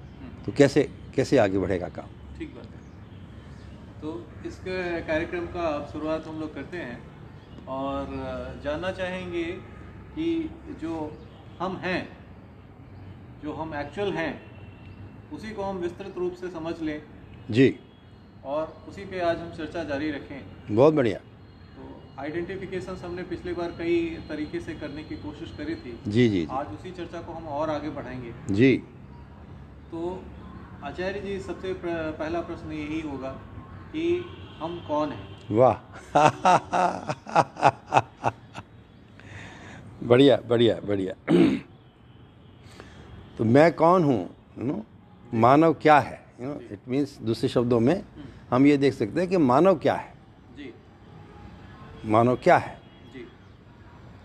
तो 0.46 0.52
कैसे 0.52 0.82
कैसे 1.14 1.38
आगे 1.38 1.58
बढ़ेगा 1.58 1.88
काम? 1.88 2.06
ठीक 2.38 2.54
बात 2.54 2.66
है। 2.66 4.00
तो 4.00 4.08
इस 4.46 4.60
कार्यक्रम 5.06 5.46
का 5.46 5.66
अब 5.68 5.88
शुरुआत 5.92 6.26
हम 6.26 6.40
लोग 6.40 6.54
करते 6.54 6.76
हैं 6.76 6.98
और 7.68 8.60
जानना 8.64 8.90
चाहेंगे 8.92 9.44
कि 10.14 10.28
जो 10.80 10.94
हम 11.60 11.76
हैं 11.76 12.00
जो 13.42 13.52
हम 13.52 13.74
एक्चुअल 13.74 14.12
हैं 14.12 14.30
उसी 15.32 15.50
को 15.50 15.62
हम 15.62 15.76
विस्तृत 15.78 16.14
रूप 16.18 16.34
से 16.34 16.50
समझ 16.50 16.74
लें। 16.80 17.00
जी। 17.50 17.68
और 18.46 18.84
उसी 18.88 19.04
पे 19.04 19.20
आज 19.20 19.38
हम 19.38 19.50
चर्चा 19.50 19.84
जारी 19.84 20.10
रखें। 20.10 20.76
बहुत 20.76 20.94
बढ़िया। 20.94 21.18
तो 21.18 22.02
आइडेंटिफिकेशन 22.20 22.94
हमने 22.94 23.22
पिछली 23.22 23.52
बार 23.52 23.70
कई 23.70 24.18
तरीके 24.28 24.60
से 24.60 24.74
करने 24.74 25.02
की 25.02 25.16
कोशिश 25.16 25.54
करी 25.58 25.74
थी। 25.74 26.00
जी 26.06 26.28
जी 26.28 26.46
आज 26.50 26.66
उसी 26.66 26.90
चर्चा 26.90 27.22
को 27.22 27.32
हम 27.32 27.48
और 27.48 27.70
आगे 27.70 27.90
बढ़ाएँगे। 27.90 28.54
जी। 28.54 28.76
तो 29.90 30.22
आचार्य 30.84 31.20
जी 31.20 31.40
सबसे 31.40 31.72
प्र- 31.72 32.18
पहला 32.18 32.40
प्रश्न 32.40 32.72
यही 32.72 33.00
होगा 33.00 33.30
कि 33.92 34.24
हम 34.58 34.84
कौन 34.88 35.10
हैं? 35.10 35.38
वाह। 35.50 35.74
बढ़िया 40.02 40.36
बढ़िया 40.36 40.80
बढ़िया। 40.86 41.14
तो 43.38 43.44
मैं 43.44 43.72
कौन 43.72 44.04
हूँ? 44.04 44.86
मानव 45.34 45.72
क्या 45.74 45.98
है? 45.98 46.25
यू 46.40 46.46
नो 46.46 46.54
इट 46.72 46.88
मीन्स 46.88 47.16
दूसरे 47.22 47.48
शब्दों 47.48 47.80
में 47.80 48.02
हम 48.50 48.66
ये 48.66 48.76
देख 48.76 48.94
सकते 48.94 49.20
हैं 49.20 49.28
कि 49.30 49.36
मानव 49.36 49.74
क्या 49.78 49.94
है। 49.94 50.12
जी। 50.56 50.72
मानव 52.04 52.36
क्या 52.36 52.56
है। 52.56 52.74
जी। 53.14 53.26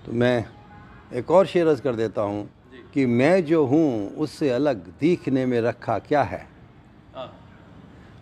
तो 0.05 0.12
मैं 0.12 0.45
एक 1.14 1.32
और 1.32 1.45
शेर 1.45 1.68
अर्ज़ 1.68 1.82
कर 1.82 1.95
देता 1.95 2.22
हूँ 2.22 2.49
कि 2.93 3.05
मैं 3.05 3.45
जो 3.45 3.66
हूँ 3.66 4.16
उससे 4.18 4.49
अलग 4.49 4.86
दिखने 4.99 5.45
में 5.45 5.59
रखा 5.62 5.97
क्या 5.99 6.24
है? 6.24 6.47
हाँ। 7.16 7.28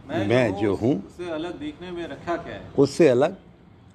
मैं 0.08 0.56
जो 0.56 0.76
हूँ, 0.76 0.96
उससे 1.06 1.30
अलग 1.30 1.60
देखने 1.60 1.92
में 1.92 2.08
रखा 2.08 2.36
क्या 2.36 2.56
है? 2.56 2.72
उससे 2.78 3.08
अलग 3.08 3.36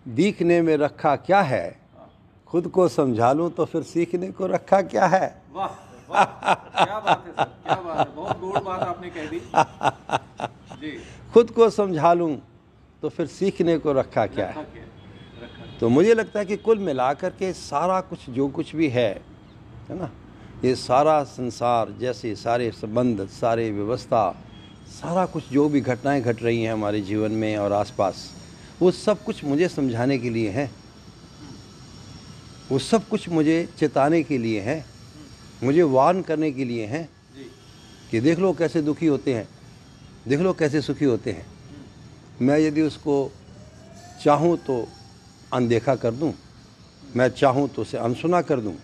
दिखने 0.06 0.60
में 0.62 0.76
रखा 0.76 1.16
क्या 1.16 1.40
है? 1.42 1.66
हाँ। 1.96 2.10
खुद 2.46 2.68
को 2.68 2.88
समझा 2.88 3.32
लूँ 3.32 3.50
तो 3.50 3.64
फिर 3.64 3.82
सीखने 3.82 4.30
को 4.30 4.46
रखा 4.46 4.80
क्या 4.82 5.06
है? 5.06 5.42
वाह। 5.52 5.83
क्या 6.10 6.98
बात 7.00 7.24
है 7.26 7.32
सर 7.32 7.44
क्या 7.64 7.74
बात 7.74 8.08
है 8.08 8.14
बहुत 8.14 8.40
गूढ़ 8.40 8.58
बात 8.58 8.80
आपने 8.80 9.10
कह 9.10 9.26
दी 9.26 9.40
जी 10.80 10.96
खुद 11.34 11.50
को 11.50 11.68
समझा 11.70 12.12
लूँ 12.14 12.36
तो 13.02 13.08
फिर 13.08 13.26
सीखने 13.26 13.78
को 13.78 13.92
रखा 13.92 14.26
क्या 14.26 14.48
रखा 14.48 14.60
है? 14.60 14.66
क्या 14.66 15.44
रखा 15.44 15.78
तो 15.80 15.88
मुझे 15.88 16.14
लगता 16.14 16.38
है 16.38 16.46
कि 16.46 16.56
कुल 16.56 16.78
मिलाकर 16.78 17.30
के 17.30 17.52
सारा 17.52 18.00
कुछ 18.00 18.30
जो 18.30 18.48
कुछ 18.48 18.74
भी 18.76 18.88
है 18.88 19.10
है 19.88 19.98
ना? 19.98 20.10
ये 20.64 20.74
सारा 20.74 21.22
संसार 21.24 21.90
जैसे 22.00 22.34
सारे 22.36 22.70
संबंध 22.70 23.26
सारे 23.28 23.70
व्यवस्था 23.70 24.30
सारा 25.00 25.26
कुछ 25.26 25.50
जो 25.52 25.68
भी 25.68 25.80
घटनाएँ 25.80 26.20
घट 26.22 26.42
रही 26.42 26.62
हैं 26.62 26.72
हमारे 26.72 27.00
जीवन 27.00 27.32
में 27.32 27.56
और 27.56 27.72
आसपास 27.72 28.30
वो 28.80 28.90
सब 28.90 29.22
कुछ 29.24 29.44
मुझे 29.44 29.68
समझाने 29.68 30.18
के 30.18 30.30
लिए 30.30 30.50
है। 30.50 30.70
वो 32.70 32.78
सब 32.78 33.08
कुछ 33.08 33.28
मुझे 33.28 33.68
चेताने 33.78 34.22
के 34.22 34.38
लिए 34.38 34.60
है। 34.60 34.93
मुझे 35.64 35.82
वार्न 35.82 36.22
करने 36.22 36.50
के 36.52 36.64
लिए 36.64 36.86
हैं 36.86 37.08
कि 38.10 38.20
देख 38.20 38.38
लो 38.38 38.52
कैसे 38.52 38.82
दुखी 38.82 39.06
होते 39.06 39.34
हैं 39.34 39.48
देख 40.28 40.40
लो 40.40 40.52
कैसे 40.52 40.80
सुखी 40.80 41.04
होते 41.04 41.32
हैं। 41.32 41.46
मैं 42.40 42.58
यदि 42.58 42.82
उसको 42.82 43.16
चाहूँ 44.24 44.56
तो 44.66 44.76
अनदेखा 45.52 45.94
कर 45.96 46.12
दूँ 46.12 46.32
मैं 47.16 47.28
चाहूँ 47.30 47.68
तो 47.68 47.82
उसे 47.82 47.98
अनसुना 47.98 48.40
कर 48.42 48.60
दूँ 48.60 48.74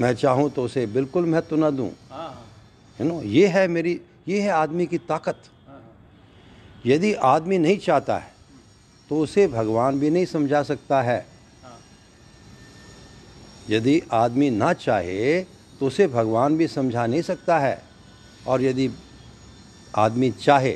मैं 0.00 0.14
चाहूँ 0.14 0.50
तो 0.50 0.64
उसे 0.64 0.86
बिल्कुल 0.86 1.26
महत्व 1.26 1.56
ना 1.56 1.70
दूँ। 1.70 1.90
हाँ 2.10 2.46
नो 2.98 3.20
ये 3.22 3.46
है 3.46 3.66
मेरी 3.68 4.00
ये 4.28 4.40
है 4.40 4.50
आदमी 4.50 4.86
की 4.86 4.98
ताकत। 5.00 5.42
हाँ 5.66 5.74
हाँ। 5.74 5.92
यदि 6.86 7.12
आदमी 7.14 7.58
नहीं 7.58 7.78
चाहता 7.78 8.16
है 8.18 8.32
तो 9.10 9.18
उसे 9.20 9.46
भगवान 9.48 9.98
भी 10.00 10.10
नहीं 10.10 10.26
समझा 10.26 10.62
सकता 10.62 11.00
है। 11.02 11.18
हाँ। 11.62 11.78
यदि 13.70 14.00
आदमी 14.12 14.50
ना 14.50 14.72
चाहे 14.74 15.40
तो 15.80 15.86
उसे 15.86 16.06
भगवान 16.06 16.56
भी 16.56 16.68
समझा 16.68 17.06
नहीं 17.06 17.22
सकता 17.22 17.58
है। 17.58 17.82
और 18.46 18.62
यदि 18.62 18.90
आदमी 19.96 20.30
चाहे 20.30 20.72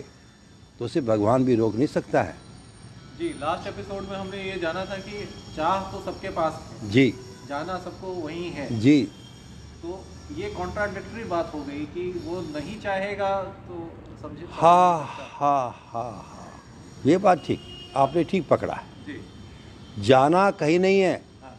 तो 0.78 0.84
उसे 0.84 1.00
भगवान 1.00 1.44
भी 1.44 1.54
रोक 1.54 1.74
नहीं 1.74 1.86
सकता 1.86 2.22
है। 2.22 2.34
जी 3.18 3.28
लास्ट 3.28 3.66
एपिसोड 3.66 4.08
में 4.08 4.16
हमने 4.16 4.42
ये 4.42 4.58
जाना 4.60 4.84
था 4.84 4.96
कि 4.96 5.28
चाह 5.56 5.90
तो 5.92 6.02
सबके 6.04 6.28
पास 6.28 6.60
है। 6.72 6.90
जी। 6.90 7.14
जाना 7.48 7.78
सबको 7.78 8.06
वही 8.06 8.48
है। 8.50 8.80
जी। 8.80 9.02
तो 9.82 10.04
ये 10.36 10.50
कॉन्ट्राडिक्टरी 10.50 11.24
बात 11.24 11.50
हो 11.54 11.62
गई 11.64 11.84
कि 11.86 12.22
वो 12.24 12.40
नहीं 12.40 12.78
चाहेगा 12.80 13.42
तो 13.42 13.90
समझे 14.22 14.46
हा 14.50 14.96
हा 15.30 15.56
हा 15.76 15.98
हा। 16.26 16.48
ये 17.06 17.16
बात 17.18 17.42
ठीक। 17.46 17.60
आपने 17.96 18.24
ठीक 18.24 18.48
पकड़ा 18.48 18.74
है। 18.74 18.84
जी। 19.06 20.02
जाना 20.02 20.50
कहीं 20.50 20.78
नहीं 20.78 21.00
है। 21.00 21.14
हाँ। 21.42 21.56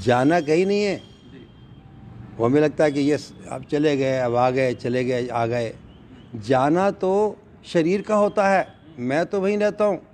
जाना 0.00 0.40
कहीं 0.40 0.66
नहीं 0.66 0.82
है। 0.82 1.07
वो 2.38 2.46
हमें 2.46 2.60
लगता 2.60 2.84
है 2.84 2.92
कि 2.92 3.00
ये 3.00 3.18
अब 3.48 3.64
चले 3.64 3.96
गए, 3.96 4.18
अब 4.18 4.36
आ 4.36 4.50
गए, 4.50 4.74
चले 4.74 5.04
गए, 5.04 5.28
आ 5.28 5.46
गए। 5.46 5.74
जाना 6.34 6.90
तो 6.90 7.36
शरीर 7.66 8.02
का 8.02 8.16
होता 8.16 8.48
है, 8.48 8.74
मैं 8.98 9.26
तो 9.26 9.40
वहीं 9.40 9.58
रहता 9.58 9.84
हूँ। 9.84 10.06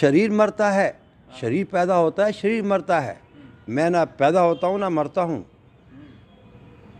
शरीर 0.00 0.30
मरता 0.30 0.70
है, 0.70 1.00
शरीर 1.40 1.64
पैदा 1.64 1.94
होता 1.94 2.24
है, 2.24 2.32
शरीर 2.32 2.62
मरता 2.62 3.00
है। 3.00 3.20
मैं 3.68 3.90
ना 3.90 4.04
पैदा 4.04 4.40
होता 4.40 4.66
हूँ, 4.66 4.78
ना 4.78 4.88
मरता 4.88 5.22
हूँ। 5.22 5.46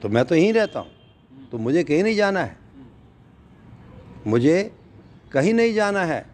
तो 0.03 0.09
मैं 0.09 0.24
तो 0.24 0.35
यहीं 0.35 0.53
रहता 0.53 0.80
हूँ। 0.80 0.91
तो 1.53 1.59
मुझे 1.59 1.85
कहीं 1.85 2.03
नहीं 2.03 2.16
जाना 2.16 2.41
है। 2.41 2.57
मुझे 4.26 4.72
कहीं 5.32 5.55
नहीं 5.55 5.74
जाना 5.74 6.05
है। 6.05 6.26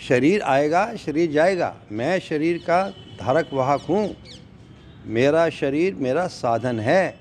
शरीर 0.00 0.42
आएगा, 0.42 0.96
शरीर 0.96 1.30
जाएगा। 1.30 1.76
मैं 1.92 2.18
शरीर 2.18 2.58
का 2.58 2.88
धारक 3.20 3.50
वाहक 3.52 3.80
हूँ। 3.80 4.16
मेरा 5.06 5.48
शरीर 5.50 5.94
मेरा 5.94 6.26
साधन 6.26 6.80
है। 6.80 7.18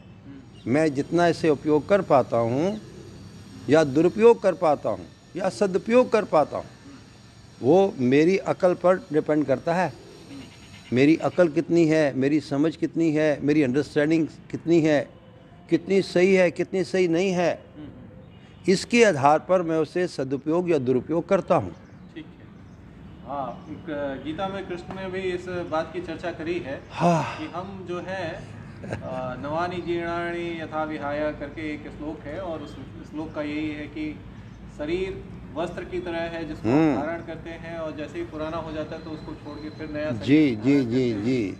मैं 0.68 0.94
जितना 0.94 1.28
इसे 1.28 1.50
उपयोग 1.50 1.88
कर 1.90 2.02
पाता 2.02 2.38
हूँ, 2.38 2.80
या 3.70 3.84
दुरुपयोग 3.84 4.42
कर 4.42 4.54
पाता 4.54 4.90
हूँ, 4.90 5.06
या 5.36 5.50
सदुपयोग 5.50 6.12
कर 6.12 6.24
पाता 6.26 6.58
हूँ, 6.58 6.66
वो 7.62 7.94
मेरी 8.00 8.38
अकल 8.38 8.74
पर 8.74 8.96
डिपेंड 9.14 9.46
करता 9.46 9.74
है। 9.74 9.92
मेरी 10.94 11.16
अकल 11.18 11.48
कितनी 11.48 11.86
है, 11.86 12.14
मेरी 12.16 12.40
समझ 12.40 12.76
कितनी 12.76 13.12
है, 13.12 13.40
मेरी 13.42 13.64
अंडरस्टैंडिंग 13.64 14.28
कितनी 14.52 14.80
है, 14.82 15.08
कितनी 15.70 16.02
सही 16.02 16.34
है, 16.36 16.50
कितनी 16.52 16.84
सही 16.84 17.08
नहीं 17.08 17.32
है, 17.32 17.60
इसके 18.68 19.04
आधार 19.04 19.40
पर 19.40 19.62
मैं 19.62 19.78
उसे 19.78 20.08
सदुपयोग 20.08 20.70
या 20.70 20.78
दुरुपयोग 20.78 21.28
करता 21.28 21.56
हूँ। 21.56 21.76
हाँ 23.30 23.66
गीता 24.24 24.48
में 24.48 24.68
कृष्ण 24.68 24.96
ने 24.96 25.10
भी 25.10 25.20
इस 25.32 25.48
बात 25.72 25.92
की 25.94 26.00
चर्चा 26.02 26.32
करी 26.32 26.58
है 26.60 26.80
हाँ। 26.92 27.24
कि 27.38 27.46
हम 27.46 27.86
जो 27.90 28.00
है 28.00 28.24
नवानी 29.42 29.82
जीर्णानि 29.82 30.46
यथा 30.62 30.84
विहाय 30.84 31.20
करके 31.40 31.74
एक 31.74 31.84
श्लोक 31.98 32.26
है 32.26 32.40
और 32.42 32.62
उस 32.62 32.76
श्लोक 33.12 33.34
का 33.36 33.42
यही 33.42 33.70
है 33.70 33.86
कि 33.88 34.06
शरीर 34.78 35.22
वस्त्र 35.56 35.84
की 35.84 36.00
तरह 36.00 36.22
है 36.36 36.44
जिसको 36.48 36.70
हम 36.70 36.76
हम्म। 36.76 36.96
धारण 36.96 37.22
करते 37.26 37.50
हैं 37.50 37.78
और 37.80 37.96
जैसे 37.96 38.18
ही 38.20 38.26
पुराना 38.26 38.58
हो 38.58 38.72
जाता 38.72 38.96
है 38.96 39.04
तो 39.04 39.10
उसको 39.10 39.34
छोड़ 39.34 39.58
के 39.58 39.70
फिर 39.70 39.90
नया 39.90 40.12
जी 40.12 40.56
जी 40.56 40.84
जी 40.86 41.12
जी। 41.24 41.58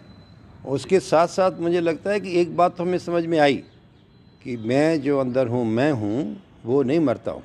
उसके 0.68 1.00
साथ 1.00 1.28
साथ 1.28 1.60
मुझे 1.60 1.82
लगता 1.82 2.12
है 2.12 2.20
कि 2.20 2.40
एक 2.42 2.56
बात 2.58 2.78
तो 2.78 2.84
हमें 2.84 2.98
समझ 2.98 3.26
में 3.26 3.38
आई 3.40 3.64
कि 4.44 4.58
मैं 4.58 5.02
जो 5.02 5.20
अंदर 5.20 5.48
हूँ 5.48 5.66
मैं 5.66 5.92
हूँ 5.92 6.42
वो 6.66 6.82
नहीं 6.84 7.00
मरता 7.00 7.32
हूँ 7.32 7.44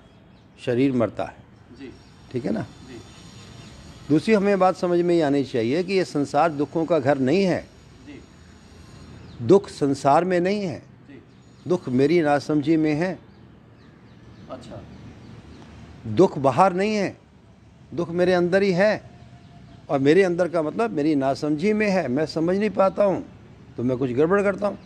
शरीर 0.65 0.93
मरता 0.93 1.25
है। 1.25 1.37
जी। 1.79 1.91
ठीक 2.33 2.45
है 2.45 2.53
ना? 2.53 2.67
दूसरी 4.09 4.35
हमें 4.35 4.59
बात 4.59 4.77
समझ 4.77 5.01
में 5.01 5.23
आनी 5.23 5.45
चाहिए 5.45 5.83
कि 5.83 5.93
ये 5.93 6.05
संसार 6.05 6.53
दुखों 6.53 6.85
का 6.85 6.99
घर 6.99 7.19
नहीं 7.19 7.45
है। 7.45 7.67
दुख 9.43 9.69
संसार 9.69 10.25
में 10.25 10.41
नहीं 10.41 10.61
है। 10.61 10.83
दुख 11.69 11.89
मेरी 11.89 12.21
नासमझी 12.23 12.77
में 12.77 12.95
है। 12.95 13.19
अच्छा। 14.51 14.83
दुख 16.07 16.39
बाहर 16.39 16.73
नहीं 16.73 16.95
है। 16.95 17.17
दुख 17.95 18.11
मेरे 18.11 18.33
अंदर 18.33 18.63
ही 18.63 18.73
है। 18.73 19.11
और 19.89 19.99
मेरे 19.99 20.23
अंदर 20.23 20.49
का 20.49 20.63
मतलब 20.63 20.91
मेरी 20.91 21.15
नासमझी 21.15 21.73
में 21.73 21.89
है। 21.91 22.09
मैं 22.09 22.27
समझ 22.27 22.57
नहीं 22.57 22.71
पाता 22.71 23.05
हूँ 23.05 23.25
तो 23.77 23.83
मैं 23.83 23.97
कुछ 23.99 24.11
गड़बड़ 24.11 24.43
करता 24.43 24.67
हूँ। 24.67 24.79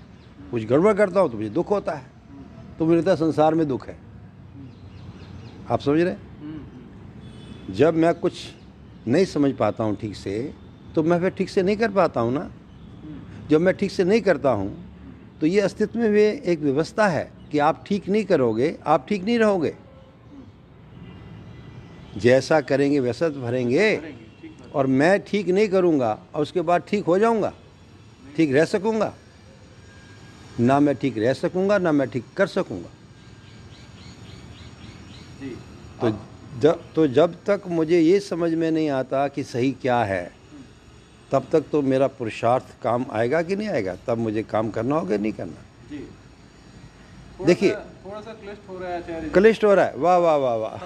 कुछ 0.50 0.64
गड़बड़ 0.64 0.92
करता 0.94 1.20
हूँ 1.20 1.30
तो 1.30 1.36
मुझे 1.36 1.50
दुख 1.50 1.70
होता 1.70 1.92
है। 1.92 2.04
तो 2.78 2.86
मुझे 2.86 2.98
लगता 2.98 3.10
है 3.10 3.16
संसार 3.16 3.54
में 3.54 3.66
दुख 3.68 3.86
है। 3.88 3.96
आप 5.70 5.80
समझ 5.80 6.00
रहे 6.00 6.12
हैं? 6.12 6.40
हम्म, 6.40 6.52
हम्म, 6.52 7.74
जब 7.74 7.94
मैं 7.94 8.14
कुछ 8.14 8.32
नहीं 9.08 9.24
समझ 9.24 9.52
पाता 9.56 9.84
हूँ 9.84 9.96
ठीक 9.96 10.16
से 10.16 10.38
तो 10.94 11.02
मैं 11.02 11.18
फिर 11.20 11.30
ठीक 11.30 11.48
से 11.50 11.62
नहीं 11.62 11.76
कर 11.76 11.90
पाता 11.90 12.20
हूँ 12.20 12.32
ना। 12.32 12.50
जब 13.50 13.60
मैं 13.60 13.74
ठीक 13.76 13.90
से 13.90 14.04
नहीं 14.04 14.20
करता 14.20 14.50
हूँ 14.50 14.70
तो 15.40 15.46
ये 15.46 15.60
अस्तित्व 15.60 15.98
में 15.98 16.10
भी 16.12 16.22
एक 16.22 16.60
व्यवस्था 16.60 17.06
है 17.08 17.30
कि 17.52 17.58
आप 17.58 17.84
ठीक 17.86 18.08
नहीं 18.08 18.24
करोगे 18.24 18.76
आप 18.86 19.06
ठीक 19.08 19.24
नहीं 19.24 19.38
रहोगे। 19.38 19.74
जैसा 22.16 22.60
करेंगे 22.60 23.00
वैसा 23.00 23.28
तो 23.28 23.40
भरेंगे 23.40 23.94
और 24.74 24.86
मैं 24.86 25.18
ठीक 25.20 25.48
नहीं 25.48 25.68
करूँगा 25.68 26.18
और 26.34 26.42
उसके 26.42 26.60
बाद 26.60 26.82
ठीक 26.88 27.04
हो 27.04 27.18
जाऊँगा 27.18 27.52
ठीक 28.36 28.52
रह 28.52 28.64
सकूँगा। 28.64 29.12
ना 30.60 30.78
मैं 30.80 30.94
ठीक 30.94 31.18
रह 31.18 31.32
सकूँगा 31.32 31.78
ना 31.78 31.92
मैं 31.92 32.08
ठीक 32.10 32.24
कर 32.36 32.46
सकूँगा। 32.46 32.88
तो 36.00 36.10
जब 36.58 36.82
तो 36.94 37.06
जब 37.06 37.34
तक 37.46 37.62
मुझे 37.68 38.00
ये 38.00 38.20
समझ 38.20 38.50
में 38.54 38.70
नहीं 38.70 38.88
आता 38.90 39.26
कि 39.28 39.42
सही 39.44 39.70
क्या 39.82 39.98
है 40.04 40.24
तब 41.32 41.46
तक 41.52 41.64
तो 41.72 41.82
मेरा 41.82 42.06
पुरुषार्थ 42.18 42.64
काम 42.82 43.04
आएगा 43.12 43.42
कि 43.42 43.56
नहीं 43.56 43.68
आएगा? 43.68 43.94
तब 44.06 44.18
मुझे 44.18 44.42
काम 44.42 44.70
करना 44.70 44.96
होगा 44.98 45.16
नहीं 45.16 45.32
करना? 45.32 45.64
देखिए। 47.46 47.74
थोड़ा 48.04 48.20
सा 48.20 48.32
क्लिष्ट 48.32 48.68
हो 48.68 48.78
रहा 48.78 48.92
है 48.92 49.28
क्लिष्ट 49.30 49.64
हो 49.64 49.74
रहा 49.74 49.84
है। 49.84 49.96
वाह 49.96 50.16
वाह 50.16 50.36
वाह 50.36 50.54
वाह। 50.54 50.76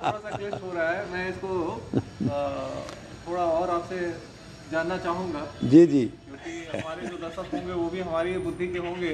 थोड़ा 0.00 0.18
सा 0.18 0.30
क्लिष्ट 0.36 0.62
हो 0.62 0.72
रहा 0.72 0.90
है। 0.90 1.10
मैं 1.12 1.28
इसको 1.30 1.50
थोड़ा 3.28 3.44
और 3.44 3.70
आपसे 3.70 3.98
जानना 4.72 4.96
चाहूँगा। 4.98 5.46
जी 5.64 5.86
जी। 5.86 6.04
क्योंकि 6.06 6.78
हमारे 6.78 7.06
जो 7.06 7.16
दर्शक 7.16 7.54
होंगे 7.54 7.72
वो 7.72 7.88
भी 7.90 8.00
हमारी 8.00 8.36
बुद्धि 8.38 8.68
के 8.68 8.78
होंगे। 8.78 9.12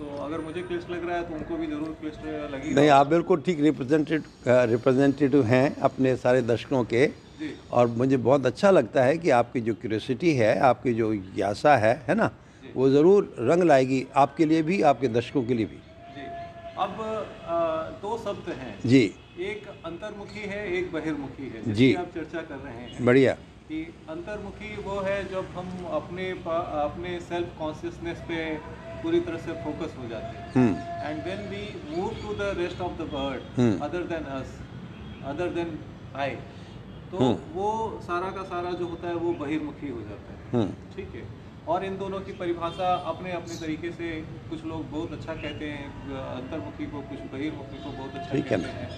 तो 0.00 0.06
अगर 0.24 0.40
मुझे 0.40 0.60
क्लिष्ट 0.62 0.90
लग 0.90 1.08
रहा 1.08 1.16
है 1.16 1.22
तो 1.22 1.34
उनको 1.34 1.56
भी 1.56 1.66
ज़रूर 1.66 1.96
क्लिष्ट 2.00 2.24
लगेगा। 2.24 2.74
नहीं 2.74 2.88
आप 2.90 3.06
बिल्कुल 3.06 3.40
ठीक 3.46 3.60
रिप्रेजेंटेटिव 3.60 4.52
रिप्रेजेंटेटिव 4.70 5.42
हैं 5.46 5.66
अपने 5.88 6.14
सारे 6.16 6.42
दर्शकों 6.44 6.84
के। 6.92 7.08
और 7.70 7.86
मुझे 7.98 8.16
बहुत 8.18 8.46
अच्छा 8.46 8.70
लगता 8.70 9.02
है 9.04 9.18
कि 9.18 9.30
आपकी 9.32 9.60
जो 9.60 9.74
क्यूरियोसिटी 9.74 10.32
है 10.34 10.58
आपकी 10.68 10.94
जो 10.94 11.12
जिज्ञासा 11.14 11.76
है 11.76 11.92
है 12.08 12.14
ना 12.14 12.30
वो 12.74 12.88
ज़रूर 12.90 13.28
रंग 13.40 13.62
लाएगी 13.62 14.00
आपके 14.16 14.46
लिए 14.46 14.62
भी 14.62 14.80
आपके 14.90 15.08
दर्शकों 15.10 15.42
के 15.44 15.54
लिए 15.54 15.66
भी। 15.66 15.76
जी। 16.16 16.26
अब 16.78 17.00
अ, 17.00 17.58
दो 18.02 18.16
शब्द 18.24 18.48
हैं। 18.54 18.74
जी। 18.86 19.04
एक 19.50 19.68
अंतर्मुखी 19.86 20.48
है 20.48 20.66
एक 20.78 20.92
बहिर्मुखी 20.92 21.48
है। 21.48 21.72
जी। 21.72 21.92
आप 21.94 22.10
चर्चा 22.14 22.40
कर 22.42 22.58
रहे 22.58 22.74
हैं 22.74 23.04
बढ़िया। 23.04 23.32
कि 23.70 23.82
अंतर्मुखी 24.10 24.74
वो 24.82 25.00
है 25.00 25.18
जब 25.30 25.46
हम 25.56 25.68
अपने 25.94 26.30
अपने 26.80 27.18
सेल्फ 27.22 27.58
कॉन्शियसनेस 27.58 28.22
पे 28.28 28.38
पूरी 29.02 29.20
तरह 29.20 29.38
से 29.38 29.52
फोकस 29.64 29.96
हो 29.98 30.08
जाते 30.08 30.38
हैं। 30.38 30.52
हम्म। 30.52 31.08
And 31.08 31.22
when 31.24 31.42
we 31.48 31.62
move 31.90 32.14
to 32.22 32.34
the 32.34 32.54
rest 32.58 32.80
of 32.80 32.92
the 32.92 33.08
world. 33.12 33.82
Other 33.82 34.02
than 34.06 34.24
us 34.38 34.58
other 35.24 35.48
than 35.50 35.78
I 36.16 36.36
तो 37.10 37.18
Hmm. 37.18 37.38
वो 37.54 37.68
सारा 38.02 38.30
का 38.30 38.42
सारा 38.48 38.70
जो 38.72 38.86
होता 38.86 39.08
है 39.08 39.14
वो 39.14 39.32
बहिर्मुखी 39.34 39.88
हो 39.88 40.00
जाता 40.00 40.32
है। 40.32 40.50
हम्म। 40.52 40.96
ठीक 40.96 41.14
है? 41.14 41.22
और 41.68 41.84
इन 41.84 41.96
दोनों 41.98 42.20
की 42.20 42.32
परिभाषा 42.32 42.90
अपने 43.12 43.32
अपने 43.32 43.54
तरीके 43.54 43.90
से 43.92 44.10
कुछ 44.50 44.64
लोग 44.64 44.90
बहुत 44.90 45.12
अच्छा 45.12 45.34
कहते 45.34 45.70
हैं 45.70 45.88
अंतर्मुखी 46.18 46.86
को 46.86 47.00
कुछ 47.00 47.18
बहिर्मुखी 47.32 47.82
को 47.84 47.90
बहुत 47.90 48.14
अच्छा 48.14 48.38
कहते 48.38 48.70
हैं। 48.76 48.88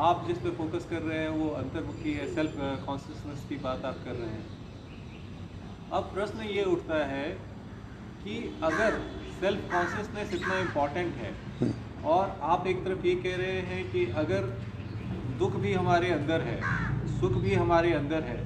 आप 0.00 0.24
जिस 0.26 0.38
पे 0.38 0.50
फोकस 0.50 0.86
कर 0.90 1.02
रहे 1.02 1.18
हैं 1.18 1.28
वो 1.28 1.48
अंतर्मुखी 1.60 2.12
है 2.12 2.26
सेल्फ 2.34 2.56
कॉन्शियसनेस 2.86 3.46
की 3.48 3.56
बात 3.56 3.84
आप 3.84 4.04
कर 4.04 4.14
रहे 4.14 4.28
हैं। 4.28 4.44
अब 5.92 6.10
प्रश्न 6.14 6.42
ये 6.50 6.64
उठता 6.64 7.04
है 7.06 7.24
कि 8.24 8.34
अगर 8.64 8.98
सेल्फ 9.40 9.72
कॉन्शियसनेस 9.72 10.34
इतना 10.34 10.58
इंपॉर्टेंट 10.58 11.14
है 11.22 11.70
और 12.12 12.36
आप 12.54 12.66
एक 12.66 12.84
तरफ़ 12.84 13.06
ये 13.06 13.14
कह 13.24 13.36
रहे 13.36 13.60
हैं 13.70 13.90
कि 13.92 14.04
अगर 14.22 14.44
दुख 15.38 15.56
भी 15.62 15.72
हमारे 15.72 16.10
अंदर 16.10 16.40
है 16.40 16.56
सुख 17.20 17.32
भी 17.42 17.54
हमारे 17.54 17.92
अंदर 17.92 18.22
है 18.22 18.36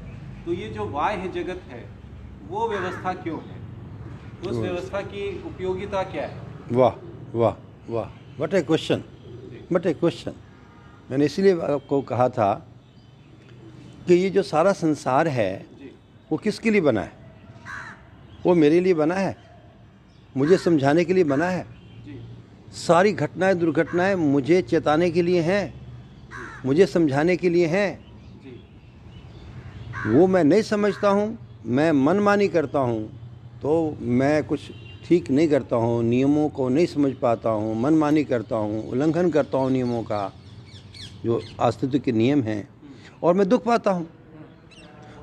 तो 0.45 0.53
ये 0.53 0.69
जो 0.71 0.85
बाह्य 0.97 1.29
जगत 1.35 1.63
है 1.71 1.85
वो 2.49 2.69
व्यवस्था 2.69 3.13
क्यों 3.23 3.39
है? 3.41 3.55
उस 4.49 4.57
व्यवस्था 4.57 5.01
की 5.03 5.23
उपयोगिता 5.47 6.03
क्या 6.11 6.27
है? 6.27 6.41
वाह 6.73 6.95
वाह 7.39 7.55
वाह 7.93 8.43
what 8.43 8.55
a 8.55 8.63
question 8.63 9.03
but 9.73 9.87
a 9.87 9.93
question 9.95 10.35
मैंने 11.11 11.25
इसलिए 11.25 11.61
आपको 11.75 12.01
कहा 12.11 12.29
था 12.39 12.53
कि 14.07 14.15
ये 14.15 14.31
जो 14.31 14.43
सारा 14.43 14.73
संसार 14.81 15.29
है 15.29 15.51
वो 16.31 16.37
किसके 16.39 16.71
लिए 16.71 16.81
बना 16.81 17.01
है? 17.01 17.13
वो 18.47 18.55
मेरे 18.55 18.81
लिए 18.81 18.95
बना 18.95 19.15
है? 19.15 19.37
मुझे 20.37 20.57
समझाने 20.59 21.05
के 21.05 21.15
लिए 21.15 21.25
बना 21.25 21.49
है। 21.49 21.67
सारी 22.77 23.13
घटनाएँ 23.13 23.55
दुर्घटनाएँ 23.55 24.15
मुझे 24.15 24.61
चेताने 24.63 25.11
के 25.11 25.23
लिए 25.23 25.41
हैं। 25.41 25.75
मुझे 26.67 26.87
समझाने 26.87 27.37
के 27.37 27.49
लिए 27.49 27.67
हैं। 27.67 28.07
वो 30.07 30.27
मैं 30.27 30.43
नहीं 30.45 30.63
समझता 30.63 31.09
हूँ 31.09 31.39
मैं 31.67 31.91
मनमानी 31.93 32.49
करता 32.49 32.79
हूँ 32.79 33.03
तो 33.63 33.97
मैं 34.01 34.43
कुछ 34.45 34.71
ठीक 35.05 35.31
नहीं 35.31 35.49
करता 35.49 35.77
हूँ 35.77 36.03
नियमों 36.05 36.49
को 36.49 36.69
नहीं 36.69 36.87
समझ 36.87 37.13
पाता 37.13 37.51
हूँ 37.51 37.75
मनमानी 37.81 38.25
करता 38.25 38.57
हूँ 38.57 38.83
उल्लंघन 38.89 39.31
करता 39.31 39.59
हूँ 39.59 39.71
नियमों 39.71 40.03
का 40.03 40.33
जो 41.25 41.41
अस्तित्व 41.61 41.99
के 41.99 42.13
नियम 42.13 42.43
हैं। 42.43 42.69
और 43.23 43.35
मैं 43.35 43.49
दुख 43.49 43.65
पाता 43.65 43.91
हूँ। 43.91 44.09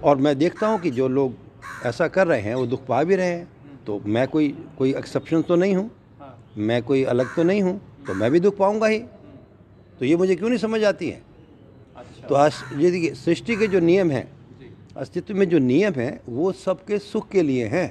और 0.04 0.18
मैं 0.18 0.38
देखता 0.38 0.68
हूँ 0.68 0.80
कि 0.80 0.92
जो 0.92 1.08
लोग 1.08 1.34
ऐसा 1.86 2.08
कर 2.08 2.28
रहे 2.28 2.42
हैं 2.42 2.56
वो 2.56 2.66
दुख 2.66 2.86
पा 2.86 3.04
भी 3.04 3.16
रहे 3.16 3.28
हैं। 3.28 3.48
तो 3.88 4.02
मैं 4.06 4.28
कोई 4.28 4.48
कोई 4.78 4.94
एक्सेप्शन 4.96 5.42
तो 5.42 5.56
नहीं 5.56 5.76
हूँ। 5.76 5.90
हाँ। 6.20 6.38
मैं 6.60 6.82
कोई 6.84 7.04
अलग 7.04 7.36
तो 7.36 7.44
नहीं 7.44 7.62
हूँ 7.62 7.80
तो 8.08 8.14
मैं 8.14 8.32
भी 8.32 8.40
दुख 8.40 8.58
पाऊँगा 8.58 8.88
ही। 8.88 9.00
तो 10.00 10.06
ये 10.06 10.16
मुझे 10.16 10.36
क्यों 10.36 10.50
नहीं 10.50 10.60
समझ 10.60 10.84
आती 10.84 11.10
है? 11.10 11.22
अच्छा। 11.96 12.28
तो 12.28 12.36
आज 12.36 12.54
ये 12.78 12.92
देखिए 12.92 13.14
सृष्टि 13.16 13.56
के 13.56 13.68
जो 13.68 13.80
नियम 13.80 14.12
हैं 14.12 14.28
अस्तित्व 14.98 15.36
में 15.36 15.48
जो 15.50 15.60
नियम 15.60 15.94
हैं 15.94 16.20
वो 16.30 16.52
सबके 16.52 16.98
सुख 17.00 17.30
के 17.30 17.42
लिए 17.42 17.66
हैं। 17.68 17.88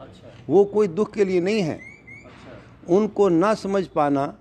अच्छा। 0.00 0.32
वो 0.48 0.64
कोई 0.64 0.88
दुख 0.88 1.12
के 1.14 1.24
लिए 1.24 1.40
नहीं 1.40 1.60
है। 1.60 1.74
अच्छा। 1.74 2.94
उनको 2.94 3.28
ना 3.28 3.52
समझ 3.54 3.86
पाना 3.86 4.32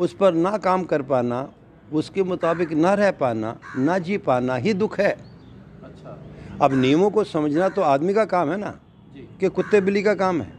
उस 0.00 0.14
पर 0.14 0.34
ना 0.34 0.56
काम 0.58 0.84
कर 0.84 1.02
पाना 1.02 1.48
उसके 1.92 2.22
मुताबिक 2.22 2.72
ना 2.72 2.94
रह 2.94 3.10
पाना 3.10 3.56
ना 3.78 3.98
जी 3.98 4.16
पाना 4.18 4.56
ही 4.56 4.74
दुख 4.74 4.98
है। 5.00 5.10
अच्छा। 5.10 6.18
अब 6.62 6.74
नियमों 6.74 7.10
को 7.10 7.24
समझना 7.24 7.68
तो 7.68 7.82
आदमी 7.82 8.14
का 8.14 8.24
काम 8.24 8.50
है 8.50 8.56
ना। 8.56 8.78
कि 9.40 9.48
कुत्ते 9.48 9.80
बिल्ली 9.80 10.02
का 10.02 10.14
काम 10.14 10.40
है। 10.42 10.52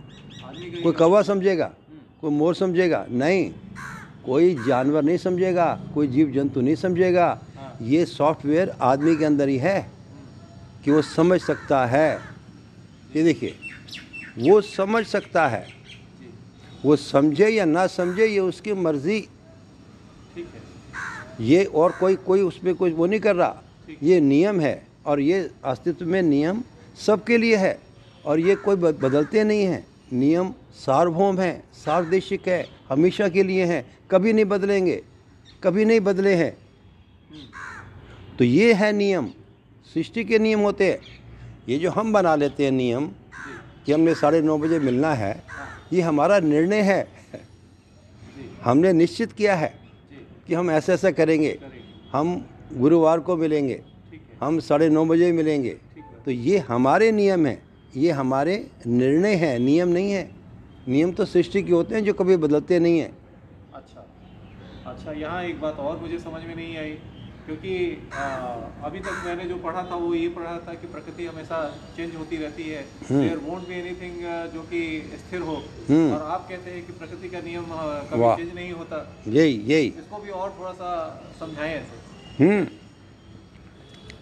कोई 0.83 0.93
कौवा 0.93 1.21
समझेगा 1.21 1.65
हम्म, 1.65 1.99
कोई 2.21 2.31
मोर 2.31 2.55
समझेगा 2.55 3.05
नहीं। 3.09 3.49
कोई 4.25 4.53
जानवर 4.67 5.03
नहीं 5.03 5.17
समझेगा 5.17 5.65
कोई 5.93 6.07
जीव 6.07 6.31
जंतु 6.31 6.61
नहीं 6.61 6.75
समझेगा। 6.75 7.27
हाँ। 7.57 7.77
ये 7.81 8.05
सॉफ्टवेयर 8.05 8.69
आदमी 8.81 9.15
के 9.15 9.25
अंदर 9.25 9.49
ही 9.49 9.57
है 9.57 9.91
कि 10.85 10.91
वो 10.91 11.01
समझ 11.01 11.39
सकता 11.41 11.85
है। 11.85 12.19
ये 13.15 13.23
देखिए 13.23 13.55
वो 14.39 14.59
समझ 14.61 15.05
सकता 15.05 15.47
है। 15.47 15.67
वो 16.85 16.95
समझे 16.95 17.47
या 17.49 17.65
ना 17.65 17.85
समझे 17.87 18.25
ये 18.27 18.39
उसकी 18.39 18.73
मर्ज़ी। 18.73 19.27
ये 21.41 21.63
और 21.65 21.91
कोई 21.91 22.15
कोई 22.15 22.41
उसमें 22.41 22.75
कोई 22.75 22.91
वो 22.91 23.05
नहीं 23.05 23.19
कर 23.19 23.35
रहा। 23.35 23.55
ये 24.03 24.19
नियम 24.19 24.59
है 24.59 24.87
और 25.05 25.19
ये 25.19 25.49
अस्तित्व 25.63 26.05
में 26.05 26.21
नियम 26.21 26.63
सबके 26.97 27.37
लिए 27.37 27.55
है। 27.55 27.84
और 28.25 28.39
ये 28.39 28.55
कोई 28.55 28.75
बदलते 28.75 29.43
नहीं 29.43 29.63
हैं। 29.63 29.85
नियम 30.13 30.53
सार्वभौम 30.75 31.39
है, 31.39 31.63
सार्वदेशिक 31.73 32.47
है, 32.47 32.65
हमेशा 32.89 33.27
के 33.29 33.43
लिए 33.43 33.65
हैं। 33.65 33.85
कभी 34.11 34.33
नहीं 34.33 34.45
बदलेंगे, 34.45 35.01
कभी 35.63 35.85
नहीं 35.85 35.99
बदले 35.99 36.33
हैं। 36.35 36.57
तो 38.39 38.43
ये 38.43 38.73
है 38.73 38.91
नियम, 38.93 39.27
सृष्टि 39.93 40.23
के 40.23 40.39
नियम 40.39 40.59
होते 40.59 40.91
हैं। 40.91 40.99
ये 41.69 41.77
जो 41.79 41.91
हम 41.91 42.13
बना 42.13 42.35
लेते 42.35 42.65
हैं 42.65 42.71
नियम, 42.71 43.09
कि 43.85 43.91
हमने 43.91 44.15
साढ़े 44.15 44.41
नौ 44.41 44.57
बजे 44.57 44.79
मिलना 44.79 45.13
है, 45.13 45.43
ये 45.93 46.01
हमारा 46.01 46.39
निर्णय 46.39 46.81
है। 46.81 47.07
हमने 48.63 48.93
निश्चित 48.93 49.31
किया 49.31 49.55
है 49.55 49.73
कि 50.47 50.53
हम 50.53 50.71
ऐसा 50.71 50.93
ऐसा 50.93 51.11
करेंगे। 51.11 51.57
हम 52.13 52.45
गुरुवार 52.73 53.19
को 53.19 53.35
मिलेंगे, 53.37 53.81
हम 54.41 54.59
साढ़े 54.59 54.89
नौ 54.89 55.05
बजे 55.05 55.31
मिलेंगे। 55.31 55.77
तो 56.25 56.31
ये 56.31 56.57
हमारे 56.57 57.11
नियम 57.11 57.45
हैं। 57.45 57.64
ये 57.95 58.11
हमारे 58.11 58.55
निर्णय 58.87 59.35
हैं 59.35 59.57
नियम 59.59 59.89
नहीं 59.89 60.11
है। 60.11 60.29
नियम 60.87 61.11
तो 61.11 61.25
सृष्टि 61.25 61.61
के 61.63 61.71
होते 61.71 61.95
हैं 61.95 62.03
जो 62.03 62.13
कभी 62.13 62.35
बदलते 62.37 62.79
नहीं 62.79 62.99
हैं। 62.99 63.11
अच्छा। 63.75 64.07
अच्छा 64.85 65.11
यहाँ 65.11 65.43
एक 65.43 65.61
बात 65.61 65.77
और 65.79 65.99
मुझे 65.99 66.19
समझ 66.19 66.43
में 66.43 66.55
नहीं 66.55 66.77
आई 66.77 66.97
क्योंकि 67.45 67.73
आ, 68.13 68.25
अभी 68.85 68.99
तक 68.99 69.23
मैंने 69.25 69.43
जो 69.45 69.55
पढ़ा 69.57 69.81
था 69.91 69.95
वो 69.95 70.13
ये 70.15 70.27
पढ़ा 70.29 70.57
था 70.67 70.73
कि 70.73 70.87
प्रकृति 70.87 71.25
हमेशा 71.25 71.57
चेंज 71.97 72.15
होती 72.15 72.37
रहती 72.37 72.63
है। 72.63 72.81
देयर 73.11 73.37
वोंट 73.37 73.67
बी 73.67 73.73
एनीथिंग 73.73 74.21
जो 74.53 74.61
कि 74.61 74.81
स्थिर 75.17 75.41
हो। 75.41 75.55
हम्म। 75.89 76.13
और 76.13 76.21
आप 76.23 76.47
कहते 76.49 76.71
हैं 76.71 76.85
कि 76.85 76.93
प्रकृति 76.93 77.29
का 77.29 77.41
नियम 77.41 77.65
कभी 78.11 78.35
चेंज 78.35 78.55
नहीं 78.55 78.71
होता। 78.71 79.01
यही 79.27 79.61
यही। 79.65 79.87
इसको 79.99 80.17
भी 80.17 80.29
और 80.31 80.55
थोड़ा 80.59 80.71
सा 80.73 80.93
समझाएँ 81.39 81.73
ऐसे। 81.75 82.43
हम्म। 82.43 82.67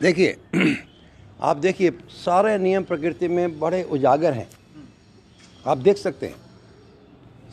देखिए 0.01 0.37
आप 1.39 1.57
देखिए 1.57 1.91
सारे 2.09 2.57
नियम 2.57 2.83
प्रकृति 2.83 3.27
में 3.27 3.59
बड़े 3.59 3.83
उजागर 3.83 4.33
हैं। 4.33 4.47
आप 5.65 5.77
देख 5.77 5.97
सकते 5.97 6.27
हैं। 6.27 6.35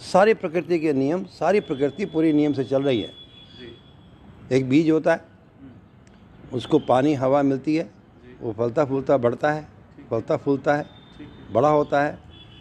सारी 0.02 0.34
प्रकृति 0.34 0.78
के 0.78 0.92
नियम 0.92 1.24
सारी 1.30 1.60
प्रकृति 1.60 2.04
पूरी 2.06 2.32
नियम 2.32 2.52
से 2.52 2.64
चल 2.64 2.82
रही 2.82 3.00
है। 3.00 3.10
एक 4.52 4.68
बीज 4.68 4.90
होता 4.90 5.12
है 5.12 5.28
उसको 6.52 6.78
पानी 6.78 7.14
हवा 7.14 7.42
मिलती 7.42 7.74
है 7.76 7.90
वो 8.40 8.52
फलता 8.52 8.84
फूलता 8.84 9.16
बढ़ता 9.16 9.52
है 9.52 9.66
फलता 10.10 10.36
फूलता 10.36 10.74
है 10.76 10.86
बड़ा 11.52 11.68
होता 11.68 12.02
है 12.02 12.18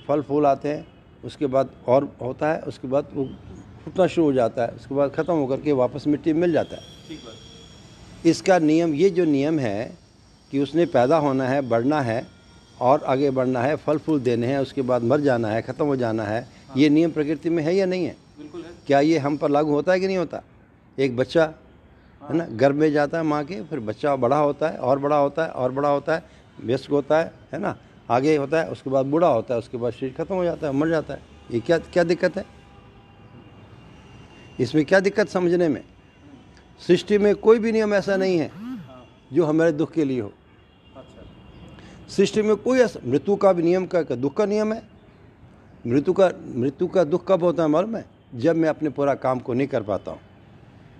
फल 0.07 0.21
फूल 0.21 0.45
आते 0.45 0.69
हैं 0.69 0.85
उसके 1.23 1.45
बाद 1.47 1.69
और 1.87 2.11
होता 2.21 2.51
है 2.53 2.61
उसके 2.61 2.87
बाद 2.87 3.09
वो 3.13 3.25
फूटना 3.85 4.07
शुरू 4.07 4.25
हो 4.27 4.33
जाता 4.33 4.63
है 4.63 4.71
उसके 4.71 4.95
बाद 4.95 5.11
ख़त्म 5.11 5.33
होकर 5.33 5.61
के 5.61 5.71
वापस 5.71 6.07
मिट्टी 6.07 6.33
में 6.33 6.41
मिल 6.41 6.51
जाता 6.51 6.75
है। 6.75 6.81
इसका 8.25 8.59
नियम 8.59 8.93
ये 8.93 9.09
जो 9.09 9.25
नियम 9.25 9.59
है 9.59 9.98
कि 10.51 10.59
उसने 10.59 10.85
पैदा 10.85 11.17
होना 11.17 11.47
है 11.47 11.61
बढ़ना 11.61 12.01
है 12.01 12.25
और 12.81 13.03
आगे 13.03 13.29
बढ़ना 13.31 13.61
है 13.61 13.75
फल 13.75 13.97
फूल 13.97 14.19
देने 14.19 14.47
हैं 14.47 14.59
उसके 14.59 14.81
बाद 14.81 15.03
मर 15.03 15.19
जाना 15.21 15.47
है 15.47 15.61
ख़त्म 15.61 15.85
हो 15.85 15.95
जाना 15.95 16.23
है 16.23 16.47
ये 16.77 16.89
नियम 16.89 17.11
प्रकृति 17.11 17.49
में 17.49 17.63
है 17.63 17.75
या 17.75 17.85
नहीं 17.85 18.05
है? 18.05 18.15
बिल्कुल 18.37 18.61
है। 18.61 18.71
क्या 18.87 18.99
ये 18.99 19.17
हम 19.17 19.37
पर 19.37 19.49
लागू 19.49 19.71
होता 19.71 19.91
है 19.91 19.99
कि 19.99 20.07
नहीं 20.07 20.17
होता? 20.17 20.41
एक 20.97 21.15
बच्चा 21.15 21.45
है 22.21 22.37
ना 22.37 22.45
गर्भ 22.51 22.75
में 22.75 22.91
जाता 22.91 23.17
है 23.17 23.23
माँ 23.23 23.43
के 23.45 23.61
फिर 23.63 23.79
बच्चा 23.79 24.15
बड़ा 24.15 24.37
होता 24.37 24.69
है 24.69 24.77
और 24.77 24.99
बड़ा 24.99 25.17
होता 25.17 25.43
है 25.43 25.49
और 25.51 25.71
बड़ा 25.71 25.89
होता 25.89 26.15
है 26.15 26.23
व्यस्क 26.59 26.91
होता 26.91 27.19
है 27.19 27.31
है 27.53 27.59
ना 27.59 27.75
आगे 28.11 28.35
होता 28.35 28.61
है 28.61 28.69
उसके 28.69 28.89
बाद 28.89 29.05
बूढ़ा 29.05 29.27
होता 29.27 29.53
है 29.53 29.59
उसके 29.59 29.77
बाद 29.77 29.93
शरीर 29.93 30.13
खत्म 30.17 30.35
हो 30.35 30.43
जाता 30.43 30.67
है 30.67 30.73
मर 30.73 30.89
जाता 30.89 31.13
है। 31.13 31.21
ये 31.51 31.59
क्या 31.59 31.77
क्या 31.77 32.03
दिक्कत 32.03 32.37
है? 32.37 32.45
इसमें 34.59 34.83
क्या 34.85 34.99
दिक्कत 34.99 35.29
समझने 35.29 35.67
में? 35.69 35.83
सृष्टि 36.81 37.17
में 37.17 37.35
कोई 37.35 37.59
भी 37.59 37.71
नियम 37.71 37.93
ऐसा 37.93 38.17
नहीं 38.17 38.37
है 38.37 38.47
हाँ। 38.47 39.05
जो 39.33 39.45
हमारे 39.45 39.71
दुख 39.71 39.91
के 39.91 40.03
लिए 40.05 40.21
हो। 40.21 40.31
सृष्टि 42.09 42.41
में 42.41 42.55
कोई 42.55 42.79
ऐसा 42.79 42.99
मृत्यु 43.05 43.35
का 43.35 43.53
भी 43.53 43.63
नियम 43.63 43.85
का, 43.85 44.03
का 44.03 44.15
दुख 44.15 44.37
का 44.37 44.45
नियम 44.45 44.73
है? 44.73 44.83
मृत्यु 45.87 46.13
का 46.13 46.31
मृत्यु 46.55 46.87
का 46.87 47.03
दुख 47.03 47.27
कब 47.27 47.43
होता 47.43 47.63
है 47.63 47.69
मालूम 47.69 47.95
है? 47.95 48.05
जब 48.35 48.55
मैं 48.55 48.69
अपने 48.69 48.89
पूरा 48.89 49.13
काम 49.13 49.39
को 49.39 49.53
नहीं 49.53 49.67
कर 49.67 49.83
पाता 49.83 50.11
हूँ। 50.11 50.19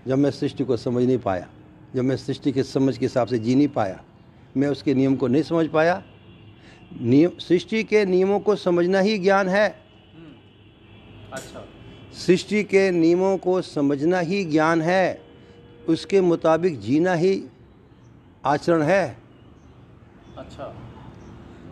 जब 0.08 0.18
मैं 0.18 0.32
सृष्टि 0.32 0.64
को 0.64 0.78
समझ 0.78 1.04
नहीं 1.04 1.18
पाया। 1.18 1.48
जब 1.96 2.04
मैं 2.04 2.18
सृष्टि 2.18 2.52
के 2.52 2.64
समझ 2.64 2.98
के 2.98 3.06
हिसाब 3.06 3.28
से 3.28 3.40
जी 3.40 3.56
नहीं 3.56 3.68
पाया। 3.68 4.04
मैं 4.58 4.68
उसके 4.68 4.94
नियम 4.94 5.16
को 5.16 5.28
नहीं 5.28 5.44
समझ 5.44 5.68
पाया। 5.68 6.04
नियम 7.02 7.32
सृष्टि 7.40 7.84
के 7.84 8.06
नियमों 8.06 8.40
को 8.40 8.56
समझना 8.56 9.00
ही 9.00 9.18
ज्ञान 9.18 9.50
है। 9.50 9.70
हम्म 9.70 11.34
अच्छा। 11.34 11.66
सृष्टि 12.14 12.64
के 12.64 12.92
नियमों 12.92 13.38
को 13.38 13.62
समझना 13.62 14.20
ही 14.20 14.46
ज्ञान 14.46 14.82
है। 14.82 15.22
उसके 15.90 16.22
मुताबिक 16.22 16.80
जीना 16.80 17.14
ही 17.14 17.44
आचरण 18.46 18.82
है। 18.82 19.18
अच्छा। 20.38 20.89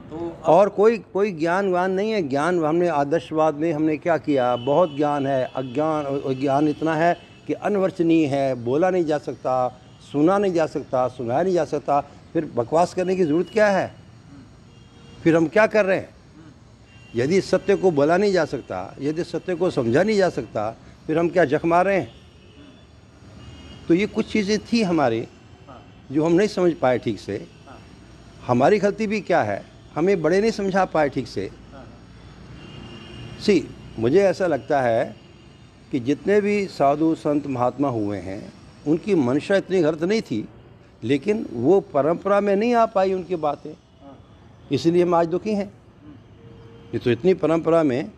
तो 0.09 0.29
और 0.45 0.69
कोई 0.69 0.97
कोई 1.13 1.31
ज्ञान 1.31 1.69
वान 1.71 1.91
नहीं 1.91 2.11
है। 2.11 2.21
ज्ञान 2.23 2.63
हमने 2.65 2.87
आदर्शवाद 2.89 3.55
में 3.55 3.71
हमने 3.73 3.97
क्या 3.97 4.17
किया? 4.17 4.55
बहुत 4.55 4.95
ज्ञान 4.95 5.27
है। 5.27 5.43
अज्ञान 5.55 6.21
ज्ञान 6.39 6.67
इतना 6.67 6.95
है 6.95 7.13
कि 7.47 7.53
अनवर्चनीय 7.53 8.25
है। 8.27 8.55
बोला 8.63 8.89
नहीं 8.89 9.05
जा 9.05 9.17
सकता 9.19 9.67
सुना 10.11 10.37
नहीं 10.37 10.53
जा 10.53 10.65
सकता 10.65 11.07
सुनाया 11.07 11.41
नहीं 11.43 11.53
जा 11.53 11.65
सकता। 11.65 11.99
फिर 12.33 12.45
बकवास 12.55 12.93
करने 12.93 13.15
की 13.15 13.23
ज़रूरत 13.23 13.49
क्या 13.53 13.69
है? 13.69 13.95
फिर 15.23 15.35
हम 15.35 15.47
क्या 15.47 15.65
कर 15.67 15.85
रहे 15.85 15.97
हैं? 15.97 16.09
यदि 17.15 17.41
सत्य 17.41 17.75
को 17.75 17.91
बोला 17.91 18.17
नहीं 18.17 18.33
जा 18.33 18.45
सकता 18.45 18.95
यदि 19.01 19.23
सत्य 19.23 19.55
को 19.55 19.69
समझा 19.71 20.03
नहीं 20.03 20.17
जा 20.17 20.29
सकता 20.29 20.69
फिर 21.07 21.17
हम 21.19 21.29
क्या 21.29 21.45
जख्मा 21.45 21.81
रहे 21.81 21.97
हैं? 21.97 22.11
तो 23.87 23.93
ये 23.93 24.05
कुछ 24.07 24.31
चीज़ें 24.31 24.57
थी 24.63 24.81
हमारी 24.83 25.19
हाँ। 25.67 25.81
जो 26.11 26.25
हम 26.25 26.31
नहीं 26.31 26.47
समझ 26.47 26.73
पाए 26.73 26.97
ठीक 26.99 27.19
से। 27.19 27.35
हाँ। 27.67 27.79
हमारी 28.47 28.79
गलती 28.79 29.07
भी 29.07 29.21
क्या 29.21 29.41
है? 29.43 29.63
हमें 29.97 30.21
बड़े 30.21 30.39
नहीं 30.41 30.51
समझा 30.51 30.83
पाए 30.85 31.09
ठीक 31.09 31.27
से। 31.27 31.49
सी 33.41 33.67
मुझे 33.99 34.19
ऐसा 34.19 34.47
लगता 34.47 34.81
है 34.81 35.15
कि 35.91 35.99
जितने 35.99 36.39
भी 36.41 36.65
साधु 36.67 37.13
संत 37.15 37.47
महात्मा 37.47 37.89
हुए 37.89 38.17
हैं, 38.17 38.53
उनकी 38.87 39.15
मंशा 39.15 39.55
इतनी 39.55 39.81
गलत 39.81 40.03
नहीं 40.03 40.21
थी, 40.21 40.47
लेकिन 41.03 41.45
वो 41.53 41.79
परंपरा 41.79 42.39
में 42.41 42.55
नहीं 42.55 42.73
आ 42.73 42.85
पाई 42.85 43.13
उनकी 43.13 43.35
बातें। 43.35 43.71
इसलिए 44.71 45.03
हम 45.03 45.13
आज 45.15 45.27
दुखी 45.27 45.53
हैं। 45.53 45.71
ये 46.93 46.99
तो 46.99 47.11
इतनी 47.11 47.33
परंपरा 47.33 47.83
में, 47.83 48.11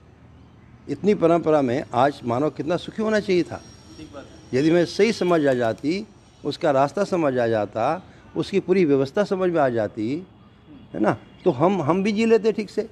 इतनी 0.90 1.14
परंपरा 1.14 1.62
में 1.62 1.84
आज 1.94 2.20
मानव 2.26 2.50
कितना 2.50 2.78
सुखी 2.78 3.04
होना 3.04 3.20
चाहिए 3.20 3.44
था। 3.44 3.62
यदि 4.54 4.72
मैं 4.72 4.86
सही 4.86 5.14
समझ 5.14 5.46
आ 5.48 5.54
जाती, 5.54 6.06
उसका 6.46 6.72
रास्ता 6.72 7.04
समझ 7.04 7.38
आ 7.38 7.48
जाता, 7.48 8.04
उसकी 8.36 8.60
पूरी 8.60 8.86
व्यवस्था 8.86 9.24
समझ 9.24 9.50
में 9.52 9.62
आ 9.62 9.70
जाती 9.70 10.28
है 10.94 11.00
ना? 11.00 11.18
तो 11.44 11.52
हम 11.52 11.82
हम 11.82 12.04
भी 12.04 12.12
जी 12.12 12.26
लेते 12.26 12.52
ठीक 12.52 12.70
से। 12.70 12.88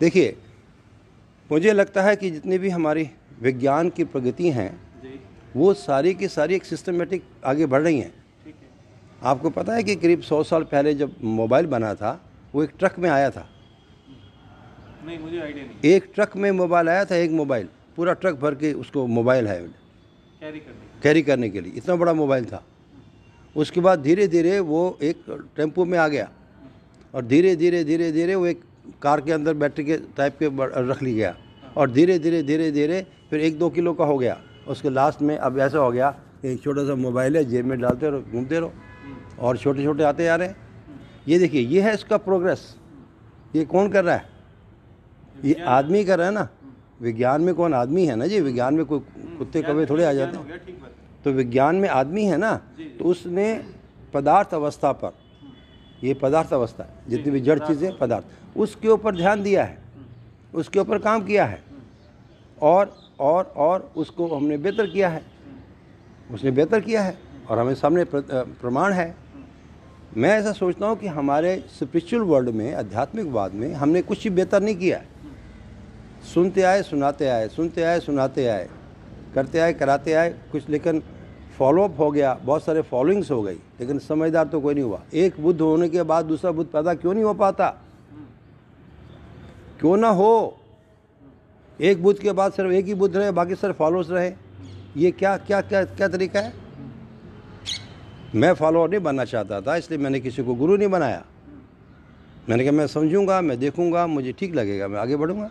देखिए 0.00 0.36
मुझे 1.50 1.72
लगता 1.72 2.02
है 2.02 2.16
कि 2.16 2.30
जितनी 2.30 2.58
भी 2.58 2.68
हमारी 2.68 3.08
विज्ञान 3.42 3.90
की 3.90 4.04
प्रगति 4.04 4.50
हैं 4.50 4.70
वो 5.56 5.72
सारी 5.74 6.12
की 6.14 6.28
सारी 6.28 6.54
एक 6.54 6.64
सिस्टमेटिक 6.64 7.24
आगे 7.44 7.66
बढ़ 7.66 7.82
रही 7.82 7.98
हैं। 8.00 8.12
आपको 9.22 9.50
पता 9.50 9.74
है 9.74 9.82
कि 9.82 9.94
करीब 9.96 10.20
सौ 10.20 10.42
साल 10.42 10.62
पहले 10.62 10.94
जब 10.94 11.14
मोबाइल 11.24 11.66
बना 11.66 11.94
था 11.94 12.10
वो 12.54 12.62
एक 12.64 12.72
ट्रक 12.78 12.98
में 12.98 13.08
आया 13.10 13.30
था। 13.30 13.48
नहीं 15.06 15.18
मुझे 15.18 15.40
आइडिया 15.40 15.64
नहीं। 15.64 15.92
एक 15.92 16.10
ट्रक 16.14 16.36
में 16.36 16.50
मोबाइल 16.52 16.88
आया 16.88 17.04
था 17.04 17.16
एक 17.16 17.30
मोबाइल। 17.30 17.68
पूरा 17.96 18.12
ट्रक 18.12 18.34
भर 18.34 18.54
के 18.54 18.72
उसको 18.72 19.06
मोबाइल 19.06 19.48
है। 19.48 19.60
कैरी 19.62 20.58
करने 20.58 21.00
कैरी 21.02 21.22
करने 21.22 21.48
के 21.50 21.60
लिए। 21.60 21.72
इतना 21.72 21.96
बड़ा 21.96 22.12
मोबाइल 22.12 22.44
था। 22.44 22.62
उसके 23.56 23.80
बाद 23.80 24.02
धीरे 24.02 24.26
धीरे 24.28 24.58
वो 24.60 24.98
एक 25.02 25.24
टेंपो 25.56 25.84
में 25.84 25.98
आ 25.98 26.08
गया। 26.08 26.30
और 27.16 27.24
धीरे 27.24 27.54
धीरे 27.56 27.82
धीरे 27.84 28.10
धीरे 28.12 28.34
वो 28.34 28.46
एक 28.46 28.60
कार 29.02 29.20
के 29.20 29.32
अंदर 29.32 29.54
बैटरी 29.54 29.84
के 29.84 29.96
टाइप 30.16 30.36
के 30.38 30.48
रख 30.90 31.02
ली 31.02 31.14
गया। 31.14 31.34
और 31.76 31.90
धीरे 31.90 32.18
धीरे 32.18 32.42
धीरे 32.42 32.70
धीरे 32.70 33.06
फिर 33.30 33.40
एक 33.40 33.58
दो 33.58 33.70
किलो 33.70 33.92
का 33.94 34.04
हो 34.04 34.18
गया। 34.18 34.36
उसके 34.68 34.90
लास्ट 34.90 35.22
में 35.22 35.36
अब 35.38 35.58
ऐसा 35.58 35.78
हो 35.78 35.90
गया 35.92 36.10
कि 36.42 36.52
एक 36.52 36.62
छोटा 36.62 36.84
सा 36.84 36.94
मोबाइल 36.94 37.36
है 37.36 37.44
जेब 37.44 37.66
में 37.66 37.80
डालते 37.80 38.10
रहो 38.10 38.20
घूमते 38.32 38.58
रहो 38.60 38.72
और 39.40 39.56
छोटे 39.56 39.84
छोटे 39.84 40.04
आते 40.04 40.24
जा 40.24 40.36
रहे 40.36 40.48
हैं। 40.48 40.56
ये 41.28 41.38
देखिए 41.38 41.60
ये 41.62 41.80
है 41.80 41.94
इसका 41.94 42.16
प्रोग्रेस 42.18 42.74
ये 43.56 43.64
कौन 43.64 43.88
कर 43.90 44.04
रहा 44.04 44.14
है? 44.14 44.28
ये 45.44 45.54
आदमी 45.54 46.04
कर 46.04 46.18
रहा 46.18 46.26
है 46.26 46.34
ना? 46.34 46.48
विज्ञान 47.02 47.42
में 47.42 47.54
कौन 47.54 47.74
आदमी 47.74 48.06
है 48.06 48.16
ना 48.16 48.26
जी? 48.26 48.40
विज्ञान 48.40 48.74
में 48.74 48.84
कोई 48.84 48.98
कुत्ते 49.38 49.62
कौवे 49.62 49.86
थोड़े 49.86 50.04
आ 50.04 50.12
जाते 50.12 50.36
हैं 50.36 50.44
है। 50.44 50.58
तो 51.24 51.30
विज्ञान 51.32 51.76
में 51.76 51.88
आदमी 51.88 52.24
है 52.24 52.36
ना? 52.36 52.54
तो 52.98 53.04
उसने 53.04 53.62
पदार्थ 54.14 54.54
अवस्था 54.54 54.92
पर 54.92 55.25
ये 56.04 56.14
पदार्थ 56.14 56.52
अवस्था 56.52 56.84
है 56.84 56.90
जितनी 57.08 57.32
भी 57.32 57.40
जड़ 57.40 57.58
चीज़ें, 57.58 57.98
पदार्थ। 57.98 58.56
उसके 58.58 58.88
ऊपर 58.88 59.16
ध्यान 59.16 59.42
दिया 59.42 59.64
है। 59.64 59.78
उसके 60.54 60.78
ऊपर 60.78 60.98
काम 60.98 61.24
किया 61.24 61.44
है। 61.44 61.62
और 62.62 62.96
और 63.20 63.52
और 63.56 63.92
उसको 63.96 64.26
हमने 64.28 64.56
बेहतर 64.58 64.86
किया 64.86 65.08
है। 65.08 65.22
उसने 66.30 66.50
बेहतर 66.50 66.80
किया 66.80 67.02
है 67.02 67.16
और 67.50 67.58
हमें 67.58 67.74
सामने 67.74 68.04
प्रमाण 68.04 68.92
है। 68.92 69.14
मैं 70.16 70.30
ऐसा 70.30 70.52
सोचता 70.52 70.86
हूँ 70.86 70.96
कि 70.96 71.06
हमारे 71.06 71.56
स्पिरिचुअल 71.68 72.22
वर्ल्ड 72.22 72.48
में 72.48 72.74
आध्यात्मिकवाद 72.74 73.54
में, 73.54 73.72
हमने 73.74 74.02
कुछ 74.02 74.26
बेहतर 74.28 74.62
नहीं 74.62 74.76
किया 74.76 74.98
है। 74.98 75.08
सुनते 76.34 76.62
आए, 76.62 76.82
सुनाते 76.82 77.26
आए, 77.26 77.48
सुनते 77.48 77.82
आए, 77.82 78.00
सुनाते 78.00 78.46
आए, 78.46 78.68
करते 79.34 79.58
आए, 79.58 79.72
कराते 79.72 80.12
आए, 80.12 80.30
कुछ 80.52 80.68
लेकिन 80.68 81.02
फॉलोअप 81.58 81.98
हो 81.98 82.10
गया 82.10 82.32
बहुत 82.44 82.64
सारे 82.64 82.82
फॉलोइंग्स 82.82 83.30
हो 83.30 83.42
गई 83.42 83.54
लेकिन 83.80 83.98
समझदार 83.98 84.46
तो 84.46 84.60
कोई 84.60 84.74
नहीं 84.74 84.84
हुआ। 84.84 85.00
एक 85.14 85.40
बुद्ध 85.40 85.60
होने 85.60 85.88
के 85.88 86.02
बाद 86.02 86.24
दूसरा 86.24 86.50
बुद्ध 86.52 86.70
पैदा 86.70 86.94
क्यों 86.94 87.14
नहीं 87.14 87.24
हो 87.24 87.34
पाता? 87.34 87.68
क्यों 89.80 89.96
ना 89.96 90.08
हो? 90.10 90.56
एक 91.78 92.02
बुद्ध 92.02 92.18
के 92.20 92.32
बाद 92.32 92.52
सिर्फ़ 92.52 92.72
एक 92.72 92.86
ही 92.86 92.94
बुद्ध 92.94 93.16
रहे 93.16 93.30
बाकी 93.32 93.54
सिर्फ़ 93.54 93.76
फॉलोअर्स 93.76 94.10
रहे। 94.10 94.32
ये 94.96 95.10
क्या 95.12 95.36
क्या 95.38 95.60
क्या 95.62 95.84
क्या 95.86 96.08
तरीका 96.08 96.40
है? 96.40 96.52
मैं 98.34 98.52
फॉलोअर 98.54 98.90
नहीं 98.90 99.00
बनना 99.00 99.24
चाहता 99.24 99.60
था 99.60 99.76
इसलिए 99.76 99.98
मैंने 99.98 100.20
किसी 100.20 100.42
को 100.42 100.54
गुरु 100.54 100.76
नहीं 100.76 100.88
बनाया। 100.88 101.24
मैंने 102.48 102.64
कहा 102.64 102.72
मैं 102.72 102.86
समझूँगा 102.86 103.40
मैं 103.40 103.58
देखूँगा 103.58 104.06
मुझे 104.06 104.32
ठीक 104.32 104.54
लगेगा 104.54 104.88
मैं 104.88 105.00
आगे 105.00 105.16
बढ़ूँगा। 105.16 105.50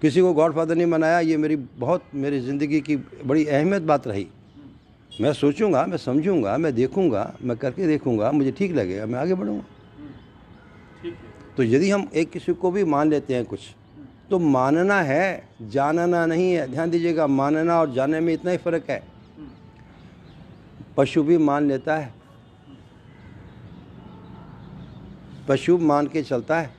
किसी 0.00 0.20
को 0.20 0.32
गॉड 0.32 0.54
फादर 0.54 0.74
नहीं 0.74 0.90
बनाया 0.90 1.20
ये 1.20 1.36
मेरी 1.36 1.56
बहुत 1.56 2.02
मेरी 2.14 2.40
ज़िंदगी 2.40 2.80
की 2.80 2.96
बड़ी 2.96 3.44
अहमियत 3.46 3.82
बात 3.82 4.06
रही। 4.06 4.26
मैं 5.20 5.32
सोचूँगा 5.32 5.84
मैं 5.86 5.96
समझूँगा 5.96 6.56
मैं 6.58 6.74
देखूँगा 6.74 7.32
मैं 7.42 7.56
करके 7.56 7.86
देखूँगा 7.86 8.30
मुझे 8.32 8.50
ठीक 8.52 8.72
लगेगा 8.72 9.06
मैं 9.06 9.18
आगे 9.18 9.34
बढ़ूँगा। 9.34 9.64
तो 11.56 11.62
यदि 11.62 11.90
हम 11.90 12.08
एक 12.14 12.30
किसी 12.30 12.52
को 12.54 12.70
भी 12.70 12.84
मान 12.84 13.10
लेते 13.10 13.34
हैं 13.34 13.44
कुछ 13.44 13.60
तो 14.30 14.38
मानना 14.38 15.00
है 15.02 15.48
जानना 15.62 16.24
नहीं 16.26 16.52
है। 16.52 16.66
ध्यान 16.70 16.90
दीजिएगा 16.90 17.26
मानना 17.26 17.80
और 17.80 17.92
जानने 17.94 18.20
में 18.20 18.32
इतना 18.34 18.50
ही 18.50 18.56
फ़र्क 18.56 18.90
है। 18.90 19.02
पशु 20.96 21.22
भी 21.22 21.38
मान 21.38 21.68
लेता 21.68 21.96
है। 21.96 22.12
पशु 25.48 25.78
मान 25.78 26.06
के 26.06 26.22
चलता 26.22 26.60
है। 26.60 26.70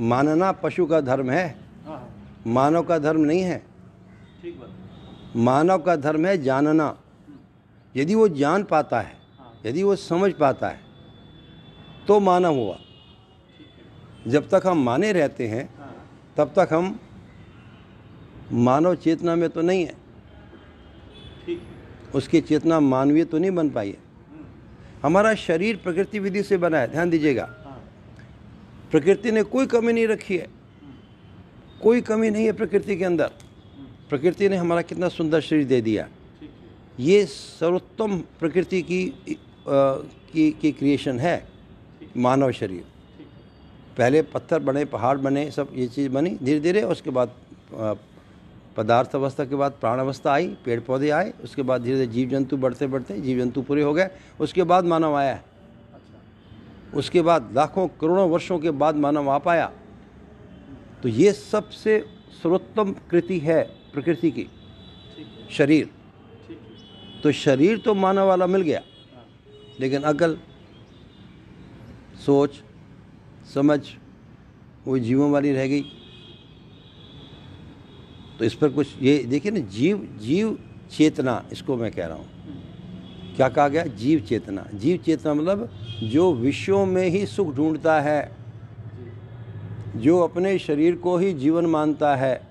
मानना 0.00 0.52
पशु 0.54 0.86
का 0.86 1.00
धर्म 1.00 1.30
है। 1.30 1.46
हाँ 1.86 1.96
हाँ। 1.96 2.42
मानव 2.46 2.82
का 2.82 2.98
धर्म 2.98 3.20
नहीं 3.20 3.42
है। 3.42 3.62
मानव 5.36 5.78
का 5.78 5.96
धर्म 5.96 6.26
है 6.26 6.36
जानना। 6.42 6.96
यदि 7.96 8.14
वो 8.14 8.28
जान 8.28 8.64
पाता 8.64 9.00
है 9.00 9.16
हाँ। 9.38 9.60
यदि 9.66 9.82
वो 9.82 9.96
समझ 9.96 10.32
पाता 10.32 10.68
है 10.68 10.80
तो 12.08 12.20
मानव 12.20 12.54
हुआ। 12.54 12.78
जब 14.26 14.48
तक 14.48 14.62
हम 14.66 14.82
माने 14.84 15.12
रहते 15.12 15.48
हैं 15.48 15.68
हाँ। 15.78 15.94
तब 16.36 16.52
तक 16.58 16.68
हम 16.72 16.98
मानव 18.52 18.94
चेतना 18.94 19.34
में 19.36 19.48
तो 19.50 19.62
नहीं 19.62 19.86
है। 19.86 19.94
उसकी 22.14 22.40
चेतना 22.40 22.80
मानवीय 22.80 23.24
तो 23.24 23.38
नहीं 23.38 23.50
बन 23.50 23.70
पाई 23.70 23.88
है। 23.88 23.96
हम्म, 24.28 24.44
हमारा 25.02 25.34
शरीर 25.34 25.76
प्रकृति 25.76 26.18
विधि 26.18 26.42
से 26.42 26.56
बना 26.56 26.78
है 26.78 26.90
ध्यान 26.90 27.10
दीजिएगा। 27.10 27.44
हाँ। 27.64 27.82
प्रकृति 28.90 29.32
ने 29.32 29.42
कोई 29.42 29.66
कमी 29.66 29.92
नहीं 29.92 30.06
रखी 30.06 30.36
है। 30.36 30.46
कोई 31.82 32.00
कमी 32.00 32.30
नहीं 32.30 32.44
है 32.44 32.52
प्रकृति 32.52 32.96
के 32.96 33.04
अंदर। 33.04 33.30
प्रकृति 34.10 34.48
ने 34.48 34.56
हमारा 34.56 34.82
कितना 34.82 35.08
सुंदर 35.08 35.40
शरीर 35.40 35.64
दे 35.64 35.80
दिया। 35.80 36.08
ये 37.00 37.24
सर्वोत्तम 37.26 38.16
प्रकृति 38.40 38.82
की 38.82 39.06
अ, 39.06 39.34
की 40.32 40.50
की 40.60 40.72
क्रिएशन 40.72 41.18
है 41.18 41.36
मानव 42.16 42.50
शरीर। 42.52 42.84
पहले 43.98 44.22
पत्थर 44.24 44.58
बने 44.58 44.84
पहाड़ 44.84 45.16
बने 45.18 45.50
सब 45.50 45.72
ये 45.74 45.86
चीज़ 45.86 46.08
बनी 46.08 46.30
धीरे 46.42 46.60
धीरे 46.60 46.82
उसके 46.84 47.10
बाद 47.10 47.34
पदार्थ 48.76 49.14
अवस्था 49.14 49.44
के 49.44 49.54
बाद 49.56 49.72
प्राण 49.80 49.98
अवस्था 49.98 50.32
आई 50.32 50.46
पेड़ 50.64 50.80
पौधे 50.80 51.10
आए 51.10 51.32
उसके 51.44 51.62
बाद 51.62 51.82
धीरे 51.82 51.96
धीरे 51.96 52.06
जीव 52.06 52.28
जंतु 52.30 52.56
बढ़ते 52.56 52.86
बढ़ते 52.86 53.20
जीव 53.20 53.38
जंतु 53.38 53.62
पूरे 53.62 53.82
हो 53.82 53.92
गए 53.94 54.08
उसके 54.40 54.62
बाद 54.62 54.84
मानव 54.84 55.14
आया। 55.16 55.34
अच्छा 55.34 56.96
उसके 56.98 57.22
बाद 57.22 57.50
लाखों 57.54 57.86
करोड़ों 58.00 58.28
वर्षों 58.30 58.58
के 58.58 58.70
बाद 58.72 58.96
मानव 58.96 59.30
आ 59.30 59.38
पाया। 59.38 59.70
तो 61.02 61.08
ये 61.08 61.32
सबसे 61.32 61.98
सर्वोत्तम 62.42 62.92
कृति 63.10 63.38
है 63.38 63.62
प्रकृति 63.94 64.30
की 64.30 64.46
शरीर। 65.50 65.88
तो 67.22 67.32
शरीर 67.32 67.78
तो 67.78 67.94
मानव 67.94 68.26
वाला 68.26 68.46
मिल 68.46 68.62
गया। 68.62 68.82
लेकिन 69.80 70.02
अकल, 70.02 70.38
सोच, 72.26 72.50
समझ, 73.54 73.80
वो 74.86 74.98
जीवों 74.98 75.30
वाली 75.30 75.52
रह 75.52 75.66
गई। 75.66 75.82
तो 78.38 78.44
इस 78.44 78.54
पर 78.54 78.68
कुछ 78.68 78.86
ये 79.02 79.18
देखिए 79.18 79.52
ना, 79.52 79.58
जीव 79.58 80.18
जीव 80.20 80.58
चेतना, 80.96 81.48
इसको 81.52 81.76
मैं 81.76 81.92
कह 81.92 82.06
रहा 82.06 82.16
हूँ। 82.16 82.26
क्या 83.36 83.48
कहा 83.48 83.68
गया? 83.68 83.84
जीव 83.84 84.20
चेतना। 84.20 84.66
जीव 84.74 84.96
चेतना 84.96 85.34
मतलब 85.34 85.70
जो 86.04 86.32
विश्वों 86.34 86.86
में 86.86 87.08
ही 87.08 87.26
सुख 87.26 87.54
ढूंढता 87.54 88.00
है, 88.00 88.36
जो 89.96 90.20
अपने 90.20 90.58
शरीर 90.58 90.96
को 90.96 91.16
ही 91.16 91.32
जीवन 91.32 91.66
मानता 91.66 92.16
है। 92.16 92.47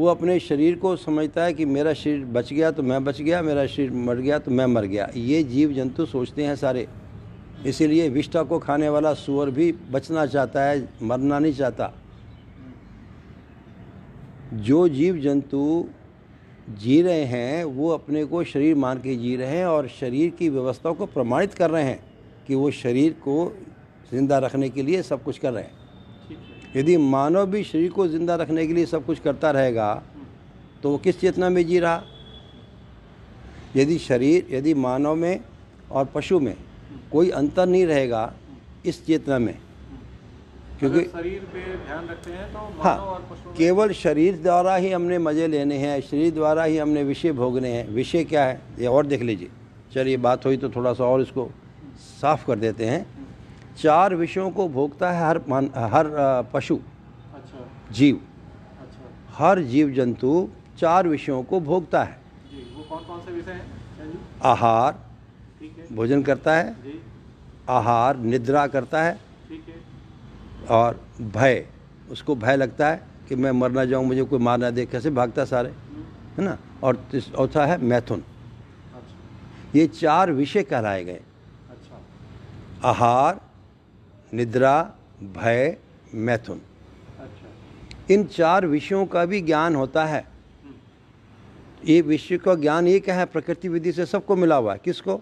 वो 0.00 0.06
अपने 0.06 0.38
शरीर 0.40 0.76
को 0.76 0.94
समझता 0.96 1.44
है 1.44 1.52
कि 1.54 1.64
मेरा 1.66 1.92
शरीर 1.94 2.24
बच 2.26 2.52
गया 2.52 2.70
तो 2.70 2.82
मैं 2.82 3.02
बच 3.04 3.20
गया, 3.20 3.40
मेरा 3.42 3.66
शरीर 3.66 3.90
मर 3.92 4.16
गया 4.16 4.38
तो 4.38 4.50
मैं 4.50 4.66
मर 4.66 4.84
गया। 4.84 5.08
ये 5.16 5.42
जीव 5.44 5.72
जंतु 5.72 6.06
सोचते 6.06 6.44
हैं 6.44 6.54
सारे। 6.56 6.86
इसीलिए 7.66 8.08
विष्ठा 8.08 8.42
को 8.42 8.58
खाने 8.58 8.88
वाला 8.88 9.12
सुअर 9.14 9.50
भी 9.50 9.72
बचना 9.90 10.24
चाहता 10.26 10.62
है, 10.62 10.88
मरना 11.02 11.38
नहीं 11.38 11.52
चाहता। 11.52 11.92
जो 14.54 14.88
जीव 14.88 15.18
जंतु 15.18 15.84
जी 16.70 17.00
रहे 17.02 17.24
हैं, 17.24 17.64
वो 17.64 17.88
अपने 17.90 18.24
को 18.24 18.44
शरीर 18.44 18.76
मान 18.76 19.00
के 19.00 19.16
जी 19.16 19.34
रहे 19.36 19.56
हैं 19.56 19.66
और 19.66 19.88
शरीर 19.90 20.30
की 20.30 20.48
व्यवस्था 20.48 20.92
को 20.92 21.06
प्रमाणित 21.08 21.54
कर 21.54 21.70
रहे 21.70 21.82
हैं 21.82 22.00
कि 22.46 22.54
वो 22.54 22.70
शरीर 22.72 23.12
को 23.20 23.44
ज़िंदा 24.12 24.38
रखने 24.38 24.68
के 24.70 24.82
लिए 24.82 25.02
सब 25.02 25.22
कुछ 25.22 25.38
कर 25.38 25.52
रहे 25.52 25.62
है। 25.62 25.79
यदि 26.76 26.96
मानव 26.96 27.46
भी 27.46 27.62
शरीर 27.64 27.90
को 27.90 28.06
ज़िंदा 28.08 28.34
रखने 28.36 28.66
के 28.66 28.72
लिए 28.72 28.86
सब 28.86 29.06
कुछ 29.06 29.18
करता 29.18 29.50
रहेगा 29.50 30.02
तो 30.82 30.90
वो 30.90 30.98
किस 30.98 31.20
चेतना 31.20 31.48
में 31.50 31.66
जी 31.66 31.78
रहा? 31.78 32.02
यदि 33.76 33.98
शरीर 33.98 34.46
यदि 34.50 34.74
मानव 34.74 35.14
में 35.14 35.40
और 35.90 36.04
पशु 36.14 36.40
में 36.40 36.56
कोई 37.12 37.30
अंतर 37.30 37.66
नहीं 37.66 37.86
रहेगा 37.86 38.32
इस 38.86 39.04
चेतना 39.06 39.38
में 39.38 39.54
क्योंकि 40.78 41.00
शरीर 41.00 41.40
पे 41.52 41.60
ध्यान 41.76 42.08
रखते 42.08 42.32
हैं 42.32 42.52
तो 42.52 42.82
हाँ 42.82 42.96
और 42.96 43.26
पशु 43.30 43.50
केवल 43.56 43.92
शरीर 43.92 44.36
द्वारा 44.42 44.76
ही 44.76 44.90
हमने 44.90 45.18
मज़े 45.18 45.46
लेने 45.46 45.76
हैं 45.78 46.00
शरीर 46.00 46.32
द्वारा 46.34 46.64
ही 46.64 46.78
हमने 46.78 47.02
विषय 47.04 47.32
भोगने 47.32 47.68
हैं। 47.68 47.88
विषय 47.88 48.24
क्या 48.24 48.44
है? 48.44 48.60
ये 48.78 48.86
और 48.86 49.06
देख 49.06 49.22
लीजिए। 49.22 49.50
चलिए 49.94 50.16
बात 50.16 50.46
हुई 50.46 50.56
तो 50.56 50.70
थोड़ा 50.70 50.92
सा 50.92 51.04
और 51.04 51.20
इसको 51.22 51.50
साफ़ 52.20 52.46
कर 52.46 52.58
देते 52.58 52.86
हैं। 52.86 53.19
चार 53.76 54.14
विषयों 54.14 54.50
को 54.50 54.68
भोगता 54.68 55.10
है 55.12 55.26
हर 55.26 55.40
मान 55.48 55.70
हर 55.92 56.06
पशु। 56.54 56.78
अच्छा। 57.34 57.66
जीव। 57.92 58.20
अच्छा। 58.80 59.36
हर 59.36 59.60
जीव 59.62 59.90
जंतु 59.90 60.48
चार 60.78 61.08
विषयों 61.08 61.42
को 61.42 61.60
भोगता 61.60 62.02
है। 62.04 62.18
जी 62.50 62.62
वो 62.76 62.82
कौन 62.82 63.04
कौन 63.04 63.20
से 63.20 63.32
विषय 63.32 63.52
हैं 63.52 63.78
आहार 64.44 64.92
ठीक 65.60 65.76
है। 65.78 65.86
भोजन 65.96 66.22
करता 66.22 66.54
है। 66.54 66.72
जी। 66.82 67.00
आहार 67.68 68.16
निद्रा 68.16 68.66
करता 68.66 69.02
है। 69.02 69.12
ठीक 69.48 69.64
है। 69.68 70.68
और 70.68 71.00
भय 71.20 71.64
उसको 72.10 72.34
भय 72.36 72.56
लगता 72.56 72.88
है 72.88 73.02
कि 73.28 73.34
मैं 73.36 73.50
मर 73.52 73.70
ना 73.70 73.84
जाऊँ 73.84 74.04
मुझे 74.04 74.24
कोई 74.24 74.38
मार 74.38 74.58
ना 74.58 74.70
दे 74.70 74.86
कैसे 74.86 75.10
भागता 75.10 75.44
सारे? 75.44 75.68
हम्म, 75.68 76.04
है 76.38 76.44
ना? 76.44 76.56
और 76.82 76.96
चौथा 77.14 77.66
है 77.66 77.76
मैथुन। 77.84 78.22
अच्छा। 78.94 79.78
ये 79.78 79.86
चार 79.86 80.32
विषय 80.32 80.62
कहलाए 80.62 81.04
गए। 81.04 81.20
अच्छा। 81.70 82.88
आहार 82.88 83.40
निद्रा 84.34 84.94
भय 85.22 85.76
मैथुन। 86.14 86.60
अच्छा। 87.18 88.14
इन 88.14 88.24
चार 88.24 88.66
विषयों 88.66 89.06
का 89.06 89.24
भी 89.24 89.40
ज्ञान 89.40 89.76
होता 89.76 90.04
है। 90.04 90.24
ये 91.84 92.00
विषय 92.00 92.38
का 92.38 92.54
ज्ञान 92.54 92.88
ये 92.88 93.00
क्या 93.00 93.14
है 93.14 93.24
प्रकृति 93.24 93.68
विधि 93.68 93.92
से 93.92 94.06
सबको 94.06 94.36
मिला 94.36 94.56
हुआ 94.56 94.72
है। 94.72 94.80
किसको? 94.84 95.20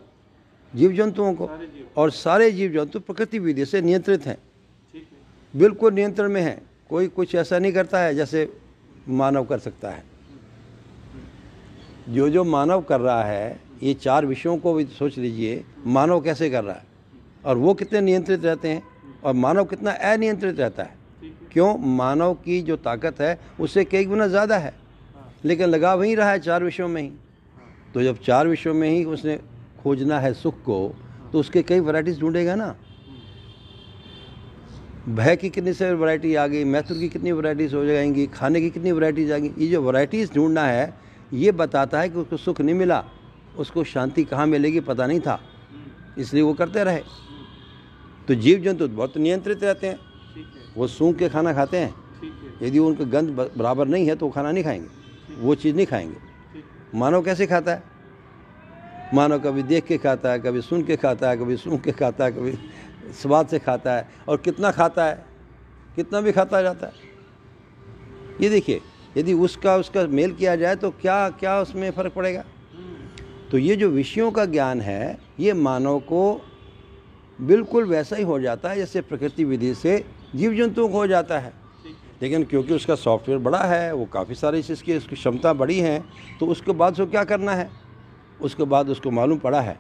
जीव 0.75 0.93
जंतुओं 0.93 1.35
को। 1.35 1.47
सारे 1.47 1.67
जीव। 1.67 1.89
और 1.97 2.11
सारे 2.11 2.51
जीव 2.51 2.73
जंतु 2.73 3.01
प्रकृति 3.01 3.39
विधि 3.39 3.65
से 3.65 3.83
नियंत्रित 3.83 4.27
हैं। 4.27 4.39
बिल्कुल 5.57 5.93
नियंत्रण 5.95 6.29
में 6.29 6.43
है। 6.43 6.63
कोई 6.91 7.09
कुछ 7.09 7.35
ऐसा 7.35 7.59
नहीं 7.59 7.73
करता 7.73 8.01
है 8.01 8.15
जैसे 8.15 8.59
मानव 9.09 9.45
कर 9.45 9.59
सकता 9.59 9.91
है। 9.91 10.05
जो 12.09 12.29
जो 12.29 12.45
मानव 12.45 12.83
कर 12.83 13.01
रहा 13.01 13.25
है 13.25 13.61
ये 13.83 13.95
चार 13.95 14.27
विषयों 14.27 14.59
को 14.59 14.75
भी 14.75 14.85
सोच 14.85 15.19
लीजिए 15.19 15.65
मानव 15.87 16.21
कैसे 16.21 16.51
कर 16.51 16.65
रहा 16.65 16.77
है? 16.77 16.85
और 17.45 17.57
वो 17.57 17.75
कितने 17.75 18.01
नियंत्रित 18.01 18.45
रहते 18.45 18.69
हैं? 18.69 18.83
और 19.25 19.35
मानव 19.35 19.65
कितना 19.65 19.91
अनियंत्रित 19.91 20.61
रहता 20.61 20.83
है। 20.83 20.97
क्यों? 21.53 21.77
मानव 21.79 22.35
की 22.35 22.61
जो 22.63 22.77
ताकत 22.77 23.21
है, 23.21 23.39
उससे 23.61 23.85
कई 23.85 24.05
गुना 24.05 24.27
ज़्यादा 24.27 24.59
है। 24.59 24.75
लेकिन 25.45 25.69
लगा 25.69 25.95
वहीं 25.95 26.17
रहा 26.17 26.31
है 26.31 26.39
चार 26.39 26.65
विषयों 26.65 26.89
में 26.89 27.03
ही। 27.03 27.11
तो 27.95 28.03
जब 28.03 28.19
चार 28.19 28.49
विषयों 28.49 28.75
में 28.75 28.89
ही 28.91 29.05
उसने 29.05 29.37
खोजना 29.83 30.19
है 30.21 30.33
सुख 30.35 30.63
को 30.63 30.95
तो 31.33 31.41
उसके 31.41 31.63
कई 31.63 31.81
वैरायटीज़ 31.81 32.21
ढूंढेगा 32.21 32.55
ना। 32.55 32.75
भय 35.09 35.37
की 35.37 35.51
कितनी 35.51 35.73
सारी 35.73 35.95
वैरायटी 35.95 36.35
आ 36.35 36.47
गई, 36.47 36.65
मैथुर 36.65 36.99
की 36.99 37.09
कितनी 37.09 37.33
वैरायटीज़ 37.33 37.75
हो 37.77 37.85
जाएँगी, 37.85 38.27
खाने 38.27 38.61
की 38.61 38.71
कितनी 38.71 38.93
वैरायटीज़ 38.93 39.33
आ 39.33 39.39
गई 39.39 39.51
ये 39.59 39.69
जो 39.69 39.83
वैरायटीज़ 39.83 40.33
ढूंढना 40.33 40.65
है, 40.65 40.95
ये 41.33 41.53
बताता 41.53 42.01
है 42.01 42.09
कि 42.09 42.19
उसको 42.19 42.37
सुख 42.37 42.61
नहीं 42.61 42.75
मिला, 42.75 43.05
उसको 43.57 43.85
शांति 43.85 44.25
कहाँ 44.25 44.47
मिलेगी 44.47 44.81
पता 44.81 45.07
नहीं 45.07 45.21
था। 45.21 45.41
इसलिए 46.19 46.43
वो 46.43 46.55
करते 46.55 46.85
रहे। 46.85 47.03
तो 48.29 48.35
जीव 48.35 48.59
जंतु 48.59 48.89
बहुत 48.89 49.17
नियंत्रित 49.17 49.63
रहते 49.65 49.87
हैं। 49.87 49.99
वो 50.77 50.87
सूंघ 50.87 51.17
के 51.19 51.29
खाना 51.29 51.53
खाते 51.53 51.77
हैं। 51.77 51.95
यदि 52.63 52.79
उनका 52.79 53.05
गंध 53.05 53.31
बराबर 53.57 53.89
नहीं 53.89 54.07
है 54.07 54.17
तो 54.17 54.27
वो 54.27 54.33
खाना 54.33 54.51
नहीं 54.53 54.65
खाएँगे। 54.65 55.41
वो 55.41 55.55
चीज़ 55.55 55.77
नहीं 55.77 55.87
खाएँगे। 55.87 56.17
मानव 56.95 57.23
कैसे 57.23 57.47
खाता 57.47 57.73
है? 57.73 57.83
मानव 59.15 59.39
कभी 59.39 59.63
देख 59.63 59.85
के 59.85 59.99
खाता 59.99 60.33
है 60.33 60.39
कभी 60.39 60.61
सुन 60.61 60.83
के 60.83 60.97
खाता 60.97 61.31
है 61.31 61.37
कभी 61.37 61.57
सूंघ 61.57 61.81
के 61.83 61.93
खाता 61.93 62.25
है 62.25 62.33
कभी 62.33 62.53
स्वाद 63.13 63.49
से 63.49 63.59
खाता 63.59 63.93
है 63.93 64.09
और 64.29 64.37
कितना 64.37 64.71
खाता 64.71 65.05
है 65.05 65.25
कितना 65.97 66.21
भी 66.21 66.33
खाता 66.33 66.63
जाता 66.63 66.87
है। 66.87 66.93
ये 68.41 68.49
देखिए 68.51 68.81
यदि 69.17 69.33
उसका 69.33 69.77
उसका 69.77 70.07
मेल 70.07 70.33
किया 70.33 70.57
जाए 70.57 70.77
तो 70.77 70.91
क्या 70.91 71.29
क्या 71.31 71.61
उसमें 71.61 71.91
फ़र्क 71.91 72.13
पड़ेगा? 72.13 72.45
तो 73.51 73.59
ये 73.59 73.77
जो 73.77 73.89
विषयों 73.89 74.31
का 74.31 74.45
ज्ञान 74.45 74.81
है 74.81 75.19
ये 75.41 75.53
मानव 75.53 75.99
को 76.01 76.41
बिल्कुल 77.39 77.85
वैसा 77.85 78.17
ही 78.17 78.23
हो 78.23 78.39
जाता 78.41 78.71
है, 78.71 78.77
जैसे 78.77 79.01
प्रकृति 79.01 79.45
विधि 79.45 79.75
से 79.75 80.05
जीव 80.35 80.55
जंतुओं 80.55 80.89
को 80.89 80.99
हो 80.99 81.07
जाता 81.07 81.39
है। 81.39 81.53
लेकिन 82.23 82.45
क्योंकि 82.45 82.75
उसका 82.75 82.95
सॉफ्टवेयर 82.95 83.41
बड़ा 83.41 83.63
है, 83.63 83.93
वो 83.95 84.05
काफ़ी 84.07 84.35
सारी 84.35 84.59
इसकी 84.61 84.97
उसकी 84.97 85.17
क्षमता 85.17 85.53
बड़ी 85.55 85.79
है 85.81 85.99
तो 86.41 86.47
उसके 86.47 86.73
बाद 86.73 86.93
उसको 86.93 87.07
क्या 87.07 87.25
करना 87.25 87.53
है? 87.53 87.71
उसके 88.41 88.65
बाद 88.65 88.89
उसको 88.91 89.11
मालूम 89.11 89.39
पड़ा 89.39 89.61
है। 89.61 89.79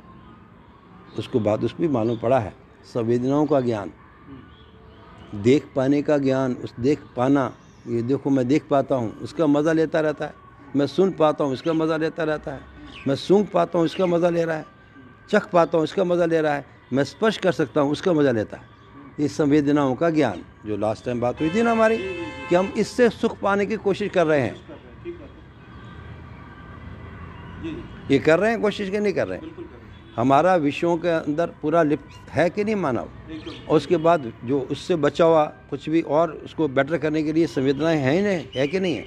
उसके 1.19 1.39
बाद 1.39 1.65
उसको 1.65 1.83
भी 1.83 1.89
मालूम 1.89 2.19
पड़ा 2.19 2.39
है। 2.39 2.55
संवेदनाओं 2.87 3.47
का 3.47 3.61
ज्ञान, 3.61 3.91
देख 5.35 5.69
पाने 5.77 6.03
का 6.03 6.19
ज्ञान, 6.19 6.55
उस 6.55 6.75
देख 6.81 7.01
पाना, 7.17 7.53
ये 7.87 8.03
देखो 8.03 8.31
मैं 8.31 8.47
देख 8.49 8.69
पाता 8.71 8.95
हूँ, 8.95 9.13
उसका 9.19 9.47
मज़ा 9.47 9.73
लेता 9.73 10.01
रहता 10.01 10.25
है। 10.25 10.35
मैं 10.77 10.87
सुन 10.87 11.13
पाता 11.13 11.45
हूँ 11.45 11.55
इसका 11.55 11.73
मज़ा 11.73 11.97
लेता 11.97 12.25
रहता 12.25 12.53
है। 12.53 12.61
मैं 13.07 13.15
सूंघ 13.17 13.47
पाता 13.47 13.79
हूँ 13.79 13.87
इसका 13.87 14.07
मज़ा 14.07 14.29
ले 14.29 14.45
रहा 14.45 14.57
है। 14.57 14.65
चख 15.31 15.51
पाता 15.51 15.79
हूँ 15.79 15.85
इसका 15.85 16.05
मज़ा 16.05 16.25
ले 16.25 16.41
रहा 16.41 16.55
है। 16.55 16.78
मैं 16.93 17.05
स्पर्श 17.05 17.37
कर 17.37 17.53
सकता 17.53 17.81
हूँ, 17.81 17.93
उसका 17.93 18.13
मज़ा 18.13 18.33
लेता 18.33 18.57
है। 18.57 18.63
ये 19.21 19.29
संवेदनाओं 19.29 19.95
का 19.95 20.11
ज्ञान, 20.11 20.43
जो 20.67 20.77
लास्ट 20.77 21.05
टाइम 21.05 21.21
बात 21.21 21.41
हुई 21.41 21.51
थी 21.51 21.63
ना 21.63 21.73
हमारी, 21.73 21.97
कि 22.49 22.55
हम 22.55 22.73
इससे 22.79 23.09
सुख 23.11 23.39
पाने 23.41 23.67
की 23.67 23.77
कोशिश 23.77 24.11
कर 24.11 24.27
रहे 24.27 24.41
हैं। 24.41 24.57
ये 28.11 28.19
कर 28.19 28.39
रहे 28.39 28.51
हैं, 28.51 28.61
कोशिश 28.61 28.91
के 28.91 29.01
नहीं 29.01 29.13
कर 29.13 29.29
रहे 29.29 29.39
हैं। 29.39 29.69
हमारा 30.17 30.55
विषयों 30.57 30.97
के 30.97 31.09
अंदर 31.09 31.47
पूरा 31.63 31.83
लिप्त 31.83 32.31
है 32.31 32.51
कि 32.51 32.65
नहीं 32.65 32.75
मानव? 32.75 33.09
और 33.69 33.77
उसके 33.77 33.97
बाद 33.97 34.33
जो 34.45 34.61
उससे 34.61 34.97
बचा 34.97 35.25
हुआ 35.25 35.45
कुछ 35.45 35.89
भी 35.89 36.01
और 36.01 36.33
उसको 36.45 36.69
बेटर 36.69 36.99
करने 36.99 37.23
के 37.23 37.33
लिए 37.33 37.47
संवेदनाएँ 37.47 37.99
हैं 37.99 38.23
नहीं, 38.23 38.45
है 38.57 38.67
कि 38.67 38.81
नहीं 38.81 38.95
है? 38.95 39.05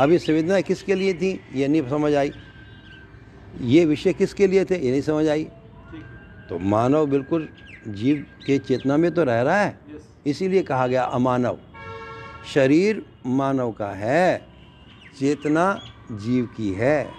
अब 0.00 0.12
ये 0.12 0.18
संवेदनाएँ 0.18 0.62
किसके 0.62 0.94
लिए 0.94 1.14
थी? 1.14 1.40
ये 1.54 1.68
नहीं 1.68 1.88
समझ 1.88 2.14
आई। 2.14 2.32
ये 3.60 3.84
विषय 3.84 4.12
किसके 4.12 4.46
लिए 4.46 4.64
थे? 4.64 4.78
ये 4.78 4.90
नहीं 4.90 5.02
समझ 5.02 5.28
आई। 5.28 5.46
तो 6.48 6.58
मानव 6.58 7.06
बिल्कुल 7.06 7.48
जीव 7.88 8.24
के 8.46 8.58
चेतना 8.58 8.96
में 8.96 9.10
तो 9.14 9.24
रह 9.24 9.40
रहा 9.42 9.56
है। 9.56 9.78
इसीलिए 10.26 10.62
कहा 10.62 10.86
गया 10.86 11.04
अमानव। 11.04 11.58
शरीर 12.54 13.04
मानव 13.26 13.72
का 13.72 13.88
है 13.88 14.46
चेतना 15.18 15.80
जीव 16.12 16.46
की 16.46 16.72
है। 16.72 17.10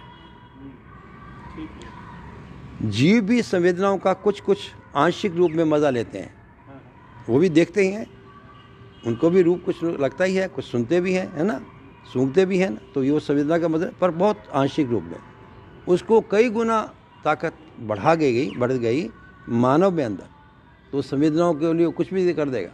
जीव 2.81 3.21
भी 3.21 3.41
संवेदनाओं 3.41 3.97
का 3.97 4.13
कुछ 4.13 4.41
कुछ 4.41 4.59
आंशिक 4.95 5.35
रूप 5.35 5.51
में 5.51 5.63
मज़ा 5.63 5.89
लेते 5.89 6.19
हैं। 6.19 6.33
वो 7.29 7.39
भी 7.39 7.49
देखते 7.49 7.81
ही 7.81 7.91
हैं। 7.91 8.05
उनको 9.07 9.29
भी 9.29 9.41
रूप 9.41 9.63
कुछ 9.65 9.83
लगता 9.83 10.23
ही 10.23 10.35
है 10.35 10.47
कुछ 10.47 10.65
सुनते 10.65 11.01
भी 11.01 11.13
हैं 11.13 11.31
है 11.33 11.43
ना? 11.43 11.59
सूंघते 12.13 12.45
भी 12.45 12.57
हैं 12.57 12.69
ना? 12.69 12.79
तो 12.95 13.03
ये 13.03 13.11
वो 13.11 13.19
संवेदना 13.19 13.57
का 13.57 13.67
मज़ा 13.67 13.89
पर 14.01 14.11
बहुत 14.11 14.43
आंशिक 14.53 14.89
रूप 14.89 15.03
में। 15.03 15.19
उसको 15.87 16.21
कई 16.21 16.49
गुना 16.49 16.79
ताकत 17.25 17.53
बढ़ा 17.79 18.15
गई 18.15 18.33
गई 18.33 18.57
बढ़ 18.57 18.71
गई 18.71 19.09
मानव 19.49 19.91
में 19.91 20.03
अंदर। 20.05 20.27
तो 20.91 21.01
संवेदनाओं 21.01 21.53
के 21.53 21.73
लिए 21.73 21.87
कुछ 21.91 22.13
भी 22.13 22.33
कर 22.33 22.49
देगा। 22.49 22.71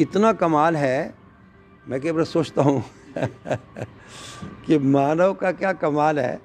इतना 0.00 0.32
कमाल 0.32 0.76
है 0.76 1.14
मैं 1.88 2.00
कई 2.00 2.12
बार 2.12 2.24
सोचता 2.24 2.62
हूँ 2.62 2.84
कि 4.66 4.78
मानव 4.78 5.34
का 5.34 5.52
क्या 5.52 5.72
कमाल 5.72 6.18
है। 6.18 6.40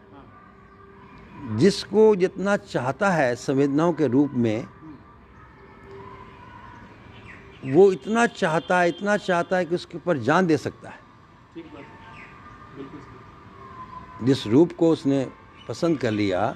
जिसको 1.57 2.15
जितना 2.15 2.55
चाहता 2.57 3.09
है 3.09 3.35
संवेदनाओं 3.35 3.93
के 3.93 4.07
रूप 4.07 4.31
में 4.33 4.67
वो 7.65 7.91
इतना 7.91 8.25
चाहता 8.25 8.79
है 8.79 8.89
इतना 8.89 9.17
चाहता 9.17 9.57
है 9.57 9.65
कि 9.65 9.75
उसके 9.75 9.97
ऊपर 9.97 10.17
जान 10.17 10.47
दे 10.47 10.57
सकता 10.57 10.89
है। 10.89 10.99
जिस 14.23 14.47
रूप 14.47 14.71
को 14.79 14.89
उसने 14.89 15.27
पसंद 15.69 15.97
कर 15.99 16.11
लिया, 16.11 16.55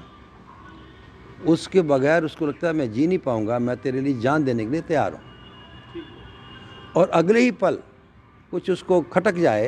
उसके 1.45 1.82
बगैर 1.84 2.24
उसको 2.24 2.47
लगता 2.47 2.68
है 2.68 2.74
मैं 2.74 2.91
जी 2.93 3.08
नहीं 3.08 3.18
पाऊँगा, 3.20 3.60
मैं 3.60 3.78
तेरे 3.78 4.01
लिए 4.01 4.20
जान 4.20 4.43
देने 4.43 4.66
के 4.66 4.72
लिए 4.72 4.82
तैयार 4.84 5.14
हूँ। 5.14 5.22
और 6.95 7.10
अगले 7.10 7.39
ही 7.39 7.51
पल 7.53 7.78
कुछ 8.51 8.70
उसको 8.72 9.01
खटक 9.03 9.36
जाए 9.38 9.68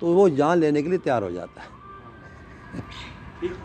तो 0.00 0.12
वो 0.14 0.28
जान 0.30 0.58
लेने 0.58 0.82
के 0.82 0.88
लिए 0.88 0.98
तैयार 0.98 1.22
हो 1.22 1.30
जाता 1.30 1.62
है। 1.62 1.68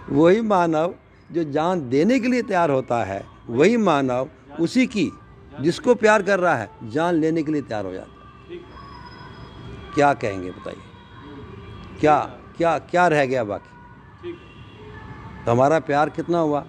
वही 0.09 0.41
मानव 0.43 0.95
जो 1.29 1.43
जान 1.51 1.89
देने 1.89 2.19
के 2.19 2.27
लिए 2.27 2.41
तैयार 2.43 2.69
होता 2.71 3.03
है, 3.03 3.25
वही 3.49 3.77
मानव 3.79 4.29
उसी 4.59 4.85
की 4.87 5.11
जिसको 5.61 5.95
प्यार 5.95 6.21
कर 6.23 6.39
रहा 6.39 6.55
है, 6.55 6.69
जान 6.85 7.15
लेने 7.15 7.43
के 7.43 7.51
लिए 7.51 7.61
तैयार 7.61 7.85
हो 7.85 7.93
जाता 7.93 8.09
है। 8.09 8.59
क्या 9.95 10.13
कहेंगे 10.15 10.51
बताइए? 10.51 10.77
क्या 11.99 12.19
क्या 12.57 12.77
क्या 12.81 13.07
रह 13.07 13.25
गया 13.25 13.43
बाकी? 13.43 13.74
तो 15.45 15.51
हमारा 15.51 15.79
प्यार 15.79 16.09
कितना 16.09 16.39
हुआ? 16.39 16.65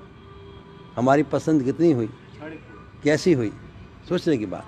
हमारी 0.97 1.23
पसंद 1.23 1.63
कितनी 1.63 1.93
हुई? 1.93 2.11
कैसी 3.03 3.33
हुई? 3.33 3.53
सोचने 4.09 4.39
की 4.39 4.47
बात। 4.47 4.67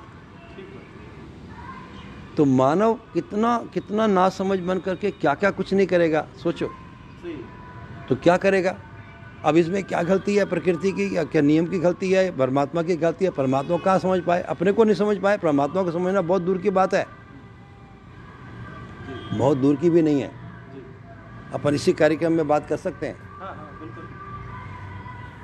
तो 2.36 2.44
मानव 2.44 2.94
कितना 2.94 3.64
कितना 3.74 4.06
ना 4.06 4.28
समझ 4.28 4.58
बन 4.58 4.78
करके 4.78 5.10
क्या 5.10 5.34
क्या 5.34 5.50
कुछ 5.50 5.74
नहीं 5.74 5.86
करेगा? 5.86 6.28
सोचो। 6.42 6.70
तो 8.08 8.16
क्या 8.16 8.36
करेगा? 8.36 8.78
अब 9.44 9.56
इसमें 9.56 9.84
क्या 9.84 10.02
गलती 10.02 10.36
है? 10.36 10.44
प्रकृति 10.44 10.92
की 10.92 11.16
या 11.16 11.24
क्या 11.24 11.42
नियम 11.42 11.66
की 11.66 11.78
गलती 11.78 12.12
है? 12.12 12.36
परमात्मा 12.36 12.82
की 12.82 12.96
गलती 12.96 13.24
है? 13.24 13.30
परमात्मा 13.30 13.76
कहाँ 13.76 13.98
समझ 13.98 14.22
पाए? 14.22 14.42
अपने 14.42 14.72
को 14.72 14.84
नहीं 14.84 14.94
समझ 14.94 15.18
पाए? 15.18 15.38
परमात्मा 15.38 15.82
को 15.82 15.90
समझना 15.90 16.20
बहुत 16.20 16.42
दूर 16.42 16.58
की 16.58 16.70
बात 16.70 16.94
है। 16.94 17.06
बहुत 19.34 19.58
दूर 19.58 19.76
की 19.76 19.90
भी 19.90 20.02
नहीं 20.02 20.20
है। 20.20 20.32
अपन 21.54 21.74
इसी 21.74 21.92
कार्यक्रम 21.92 22.32
में 22.32 22.48
बात 22.48 22.66
कर 22.68 22.76
सकते 22.76 23.06
हैं। 23.06 23.27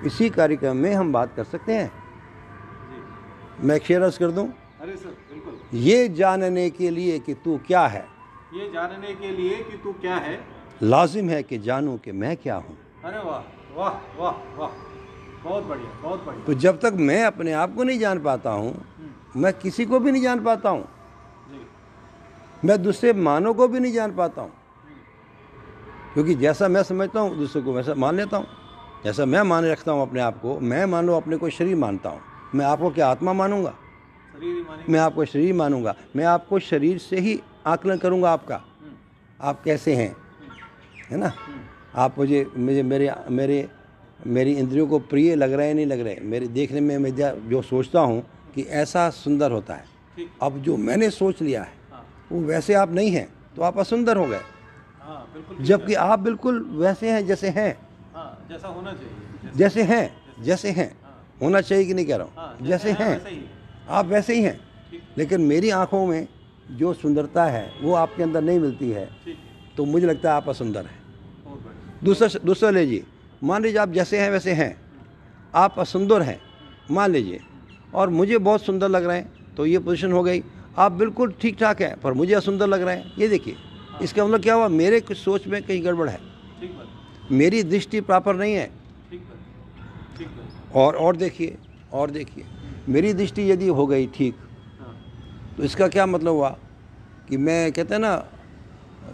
इसी 0.07 0.29
कार्यक्रम 0.31 0.77
में 0.77 0.95
हम 0.95 1.13
बात 1.13 1.35
कर 1.37 1.45
सकते 1.45 1.73
हैं। 1.73 1.93
मैं 3.61 3.79
अर्ज़ 3.79 4.19
कर 4.19 4.31
दूँ? 4.31 4.47
अरे 4.81 4.97
सर 4.97 5.09
बिल्कुल। 5.09 5.79
ये 5.79 6.09
जानने 6.09 6.71
के 6.71 6.91
लिए 6.91 7.19
कि 7.19 7.35
तू 7.35 7.59
क्या 7.67 7.87
है? 7.87 8.07
ये 8.55 8.71
जानने 8.73 9.15
के 9.15 9.31
लिए 9.31 9.63
कि 9.63 9.77
तू 9.77 9.93
क्या 9.93 10.17
है? 10.17 10.41
लाजिम 10.83 11.29
है 11.31 11.43
कि 11.43 11.59
जानूं 11.59 11.97
कि 11.99 12.13
मैं 12.13 12.37
क्या 12.37 12.57
हूँ। 12.57 12.77
अरे 13.05 13.19
वाह 13.19 13.43
वाह 13.77 13.95
वाह 14.19 14.59
वाह। 14.59 14.71
बहुत 15.45 15.65
बढ़िया 15.65 16.01
बहुत 16.03 16.25
बढ़िया। 16.25 16.45
तो 16.45 16.55
जब 16.55 16.81
तक 16.81 16.93
मैं 16.93 17.25
अपने 17.25 17.53
आप 17.53 17.75
को 17.75 17.85
नहीं 17.85 17.99
जान 17.99 18.23
पाता 18.23 18.51
हूँ 18.51 18.71
हम्म, 18.71 19.41
मैं 19.41 19.53
किसी 19.53 19.85
को 19.85 20.01
भी 20.01 20.13
नहीं 20.13 20.23
जान 20.23 20.45
पाता 20.45 20.71
हूँ। 20.71 20.89
मैं 22.65 22.83
दूसरे 22.83 23.13
मानव 23.13 23.55
को 23.55 23.69
भी 23.69 23.81
नहीं 23.81 23.93
जान 23.93 24.15
पाता 24.17 24.43
हूँ। 24.43 24.53
क्योंकि 26.15 26.35
जैसा 26.35 26.69
मैं 26.69 26.83
समझता 26.83 27.21
हूँ 27.21 27.37
दूसरे 27.39 27.63
को 27.63 27.73
वैसा 27.73 27.95
मान 27.95 28.17
लेता 28.17 28.37
हूँ। 28.37 28.47
जैसा 29.05 29.25
मैं 29.25 29.43
मान 29.43 29.65
रखता 29.65 29.93
हूँ 29.93 30.03
अपने 30.03 30.21
आप 30.21 30.41
को 30.41 30.59
मैं 30.61 30.85
मानो 30.87 31.17
अपने 31.17 31.37
को 31.37 31.49
शरीर 31.51 31.77
मानता 31.77 32.09
हूँ। 32.09 32.21
मैं 32.55 32.65
आपको 32.65 32.91
क्या 32.91 33.09
आत्मा 33.09 33.33
मानूँगा? 33.33 33.71
शरीर 33.71 34.65
मानेंगे। 34.69 34.93
मैं 34.93 35.01
आपको 35.01 35.25
शरीर 35.25 35.55
मानूँगा। 35.55 35.95
मैं 36.17 36.25
आपको 36.25 36.59
शरीर 36.59 36.99
से 36.99 37.21
ही 37.21 37.41
आकलन 37.67 37.99
करूँगा 37.99 38.31
आपका। 38.33 38.61
आप 39.41 39.63
कैसे 39.63 39.95
हैं? 39.95 40.17
है 41.11 41.17
ना? 41.17 41.33
आप 41.95 42.19
मुझे 42.19 42.47
मुझे 42.57 42.83
मेरे 42.83 43.13
मेरे 43.31 43.69
मेरी 44.27 44.53
इंद्रियों 44.53 44.87
को 44.87 44.99
प्रिय 44.99 45.35
लग 45.35 45.53
रहे 45.53 45.67
हैं 45.69 45.75
नहीं 45.75 45.87
लग 45.87 46.01
रहे 46.01 46.17
मेरे 46.23 46.47
देखने 46.49 46.81
में 46.81 46.99
मैं 46.99 47.15
जो 47.51 47.63
सोचता 47.63 48.01
हूँ 48.01 48.21
कि 48.55 48.63
ऐसा 48.63 49.09
सुंदर 49.11 49.53
होता 49.53 49.75
है। 49.75 49.85
अब 50.43 50.59
जो 50.63 50.77
मैंने 50.77 51.11
सोच 51.11 51.43
लिया 51.43 51.63
है 51.63 51.73
हाँ। 51.93 52.05
वो 52.33 52.41
वैसे 52.41 52.75
आप 52.75 52.93
नहीं 52.93 53.11
हैं 53.11 53.29
तो 53.57 53.63
आप 53.63 53.79
असुंदर 53.79 54.17
हो 54.17 54.27
गए। 54.27 54.41
हाँ 55.01 55.57
जबकि 55.61 55.95
आप 55.95 56.19
बिल्कुल 56.19 56.63
वैसे 56.73 57.11
हैं 57.11 57.27
जैसे 57.27 57.51
हाँ। 57.51 57.73
जैसा 58.49 58.69
होना 58.69 58.93
चाहिए 58.93 59.53
जैसे 59.57 59.83
हैं 59.83 60.05
जैसे। 60.43 60.71
हैं। 60.71 60.89
हाँ। 61.03 61.37
होना 61.43 61.61
चाहिए 61.61 61.85
कि 61.85 61.95
नहीं 61.95 62.07
कह 62.07 62.17
रहा 62.17 62.29
हाँ? 62.37 62.57
हूँ 62.61 62.67
जैसे 62.67 62.91
हैं 62.93 63.49
आप 63.89 64.07
वैसे 64.07 64.35
ही 64.35 64.43
हैं। 64.43 64.61
लेकिन 65.19 65.41
मेरी 65.41 65.71
आँखों 65.71 66.07
में 66.07 66.27
जो 66.71 66.93
सुंदरता 66.95 67.45
है 67.47 67.71
वो 67.83 67.95
आपके 67.95 68.23
अंदर 68.23 68.43
नहीं 68.43 68.59
मिलती 68.61 68.91
है। 68.91 69.09
तो 69.77 69.85
मुझे 69.85 70.07
लगता 70.07 70.31
है 70.31 70.37
आप 70.37 70.49
असुंदर 70.49 70.87
हैं। 70.87 71.03
दूसरा 72.05 72.29
दूसरा 72.45 72.71
लीजिए 72.71 73.05
मान 73.45 73.63
लीजिए 73.63 73.79
आप 73.79 73.93
जैसे 73.93 74.21
हैं 74.21 74.31
वैसे 74.31 74.53
हैं। 74.53 74.75
आप 75.55 75.79
असुंदर 75.79 76.23
हैं। 76.23 76.41
मान 76.91 77.11
लीजिए। 77.11 77.41
और 77.95 78.11
मुझे 78.11 78.39
बहुत 78.41 78.63
सुंदर 78.63 78.89
लग 78.89 79.05
रहे 79.07 79.19
हैं 79.19 79.55
तो 79.57 79.67
ये 79.67 79.79
पोजीशन 79.79 80.13
हो 80.13 80.23
गई। 80.23 80.43
आप 80.79 80.93
बिल्कुल 80.93 81.35
ठीक 81.41 81.59
ठाक 81.59 81.83
हैं 81.83 82.01
पर 82.01 82.13
मुझे 82.13 82.35
असुंदर 82.35 82.67
लग 82.67 82.83
रहे 82.83 82.97
हैं। 82.97 83.13
ये 83.19 83.29
देखिए 83.29 83.57
इसका 84.03 84.25
मतलब 84.25 84.43
क्या 84.43 84.55
हुआ? 84.55 84.69
मेरे 84.69 85.01
कुछ 85.01 85.17
सोच 85.19 85.47
में 85.47 85.63
कहीं 85.63 85.85
गड़बड़ 85.85 86.09
है। 86.09 86.19
मेरी 87.33 87.63
दृष्टि 87.65 88.01
प्रॉपर 88.03 88.37
नहीं 88.37 88.55
है। 88.55 88.71
और 90.75 90.97
और 90.97 91.17
देखिए 91.17 91.57
और 91.93 92.11
देखिए 92.11 92.45
मेरी 92.89 93.13
दृष्टि 93.15 93.51
यदि 93.51 93.69
हो 93.69 93.87
गई 93.87 94.07
ठीक 94.15 94.37
हाँ। 94.81 94.95
तो 95.57 95.63
इसका 95.63 95.89
क्या 95.89 96.07
मतलब 96.07 96.33
हुआ 96.33 96.49
कि 97.29 97.37
मैं 97.39 97.73
कहते 97.73 97.95
हैं 97.95 98.01
ना 98.01 98.15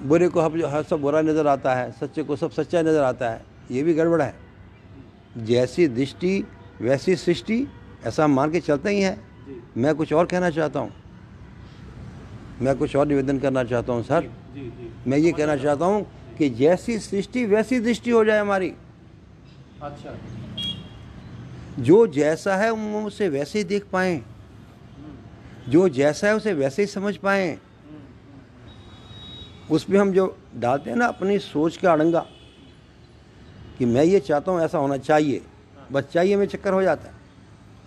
बुरे 0.03 0.29
को 0.29 0.41
हर 0.41 0.65
हर 0.67 0.83
सब 0.83 1.01
बुरा 1.01 1.21
नज़र 1.23 1.47
आता 1.47 1.75
है 1.75 1.91
सच्चे 1.93 2.23
को 2.23 2.37
सब 2.37 2.51
सच्चा 2.51 2.83
नज़र 2.83 3.03
आता 3.03 3.31
है 3.31 3.45
ये 3.71 3.83
भी 3.83 3.95
गड़बड़ 3.95 4.23
है। 4.23 4.35
जैसी 5.39 5.87
दृष्टि 5.89 6.45
वैसी 6.81 7.17
सृष्टि 7.17 7.67
ऐसा 8.07 8.25
हम 8.25 8.35
मान 8.35 8.51
के 8.53 8.61
चलते 8.61 8.91
ही 8.91 9.01
है। 9.01 9.19
मैं 9.77 9.95
कुछ 9.95 10.13
और 10.13 10.27
कहना 10.27 10.51
चाहता 10.51 10.81
हूँ। 10.81 10.93
मैं 12.63 12.77
कुछ 12.77 12.97
और 12.97 13.07
निवेदन 13.07 13.39
करना 13.39 13.65
चाहता 13.65 13.93
हूँ 13.93 14.03
सर। 14.03 14.23
जी 14.55 14.61
जी 14.61 14.91
मैं 15.07 15.19
ये 15.19 15.33
कहना 15.33 15.57
चाहता 15.57 15.85
हूँ 15.85 16.07
कि 16.39 16.51
जैसी 16.51 16.99
सृष्टि 16.99 17.45
वैसी 17.47 17.81
दृष्टि 17.81 18.11
हो 18.11 18.25
जाए 18.25 18.41
हमारी। 18.41 18.73
अच्छा। 19.83 20.17
जो 21.79 22.07
जैसा 22.07 22.57
है 22.57 22.71
हम 22.71 23.05
उसे 23.07 23.29
वैसे 23.29 23.59
ही 23.59 23.65
देख 23.65 23.85
पाए। 23.93 24.21
जो 25.69 25.89
जैसा 25.89 26.27
है 26.27 26.37
उसे 26.37 26.53
वैसे 26.53 26.83
ही 26.83 26.87
समझ 26.87 27.17
पाएँ। 27.17 27.59
उसमें 29.71 29.99
हम 29.99 30.13
जो 30.13 30.37
डालते 30.57 30.91
हैं 30.91 30.97
ना 30.97 31.07
अपनी 31.07 31.39
सोच 31.39 31.77
का 31.77 31.93
अड़ंगा 31.93 32.27
कि 33.79 33.85
मैं 33.85 34.05
ये 34.05 34.21
चाहता 34.21 34.53
हूँ 34.53 34.61
ऐसा 34.61 34.79
होना 34.79 34.97
चाहिए 34.97 35.43
बस 35.93 36.05
चाहिए 36.05 36.37
में 36.37 36.47
चक्कर 36.47 36.73
हो 36.73 36.83
जाता 36.83 37.09
है। 37.09 37.15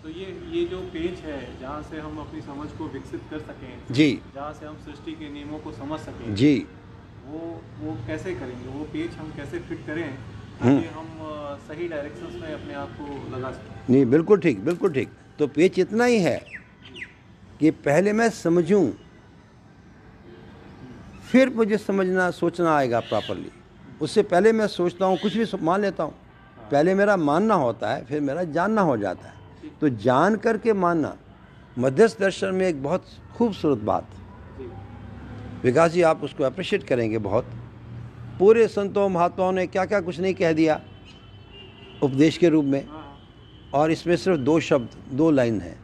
तो 0.03 0.09
ये 0.09 0.25
ये 0.51 0.65
जो 0.65 0.79
पेज 0.93 1.19
है 1.19 1.59
जहाँ 1.59 1.81
से 1.83 1.99
हम 1.99 2.17
अपनी 2.17 2.41
समझ 2.41 2.69
को 2.77 2.87
विकसित 2.87 3.21
कर 3.31 3.39
सकें 3.39 3.93
जी। 3.93 4.21
जहाँ 4.35 4.53
से 4.53 4.65
हम 4.65 4.77
सृष्टि 4.85 5.11
के 5.11 5.29
नियमों 5.29 5.59
को 5.59 5.71
समझ 5.71 5.99
सकें 5.99 6.35
जी। 6.35 6.55
वो 7.25 7.39
वो 7.79 7.95
कैसे 8.07 8.33
करेंगे? 8.33 8.67
वो 8.69 8.83
पेज 8.93 9.15
हम 9.17 9.31
कैसे 9.37 9.59
फिट 9.59 9.85
करें 9.87 10.03
हम्म। 10.03 10.75
ताकि 10.75 10.87
हम 10.87 11.07
सही 11.67 11.87
डायरेक्शंस 11.87 12.41
में 12.41 12.53
अपने 12.53 12.73
आप 12.73 12.89
को 12.99 13.35
लगा 13.35 13.51
सकें? 13.51 13.75
नहीं 13.89 14.05
बिल्कुल 14.05 14.39
ठीक 14.39 14.63
बिल्कुल 14.65 14.93
ठीक। 14.93 15.09
तो 15.39 15.47
पेच 15.49 15.79
इतना 15.79 16.05
ही 16.05 16.19
है 16.19 16.39
कि 17.59 17.71
पहले 17.85 18.13
मैं 18.13 18.29
समझूं 18.29 18.85
फिर 21.31 21.49
मुझे 21.49 21.77
समझना 21.77 22.29
सोचना 22.31 22.75
आएगा 22.77 22.99
प्रॉपरली 23.01 23.51
उससे 24.01 24.23
पहले 24.23 24.51
मैं 24.51 24.67
सोचता 24.67 25.05
हूँ 25.05 25.17
कुछ 25.17 25.37
भी 25.37 25.45
मान 25.61 25.81
लेता 25.81 26.03
हूँ 26.03 26.13
पहले 26.71 26.93
मेरा 26.95 27.15
मानना 27.17 27.53
होता 27.55 27.93
है 27.93 28.03
फिर 28.05 28.21
मेरा 28.21 28.43
जानना 28.53 28.81
हो 28.81 28.97
जाता 28.97 29.27
है। 29.27 29.69
तो 29.81 29.89
जान 30.03 30.35
करके 30.35 30.73
मानना 30.75 31.15
मध्यस्थ 31.77 32.19
दर्शन 32.19 32.55
में 32.55 32.67
एक 32.67 32.81
बहुत 32.83 33.05
खूबसूरत 33.37 33.77
बात। 33.83 34.03
जी 34.03 34.22
विकास 35.63 35.91
जी 35.91 36.01
आप 36.03 36.23
उसको 36.23 36.43
अप्रिशिएट 36.43 36.83
करेंगे 36.83 37.17
बहुत। 37.19 37.45
पूरे 38.39 38.67
संतों 38.67 39.07
महात्माओं 39.09 39.51
ने 39.51 39.65
क्या 39.67 39.85
क्या 39.85 39.99
कुछ 40.01 40.19
नहीं 40.19 40.33
कह 40.33 40.53
दिया 40.53 40.79
उपदेश 42.03 42.37
के 42.37 42.49
रूप 42.49 42.65
में। 42.65 42.79
हाँ। 42.81 42.97
हाँ, 42.97 43.17
और 43.73 43.91
इसमें 43.91 44.15
सिर्फ़ 44.15 44.39
दो 44.41 44.59
शब्द 44.61 44.97
दो 45.11 45.29
लाइन 45.31 45.61
है। 45.61 45.75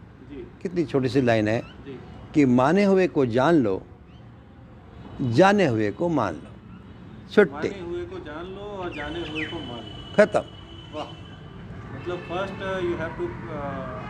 कितनी 0.62 0.86
छोटी 0.86 1.10
सी 1.10 1.22
लाइन 1.22 1.48
है 1.48 1.62
कि 2.34 2.46
माने 2.48 2.84
हुए 2.84 3.08
को 3.08 3.26
जान 3.28 3.56
लो 3.56 3.82
जाने 5.22 5.66
हुए 5.68 5.92
को 5.92 6.10
मान 6.10 6.34
लो। 6.34 6.50
छुट्टे। 7.32 7.68
हुए 7.80 8.04
को 8.04 8.20
जान 8.20 8.46
लो 8.46 8.66
और 8.74 8.94
जाने 8.96 9.20
हुए 9.22 9.46
को 9.46 9.60
मान 9.60 9.80
लो। 9.80 10.16
खत्म। 10.16 10.40
मतलब 11.92 12.18
first 12.30 12.62
you 12.84 12.96
have 12.98 13.16
to 13.18 13.26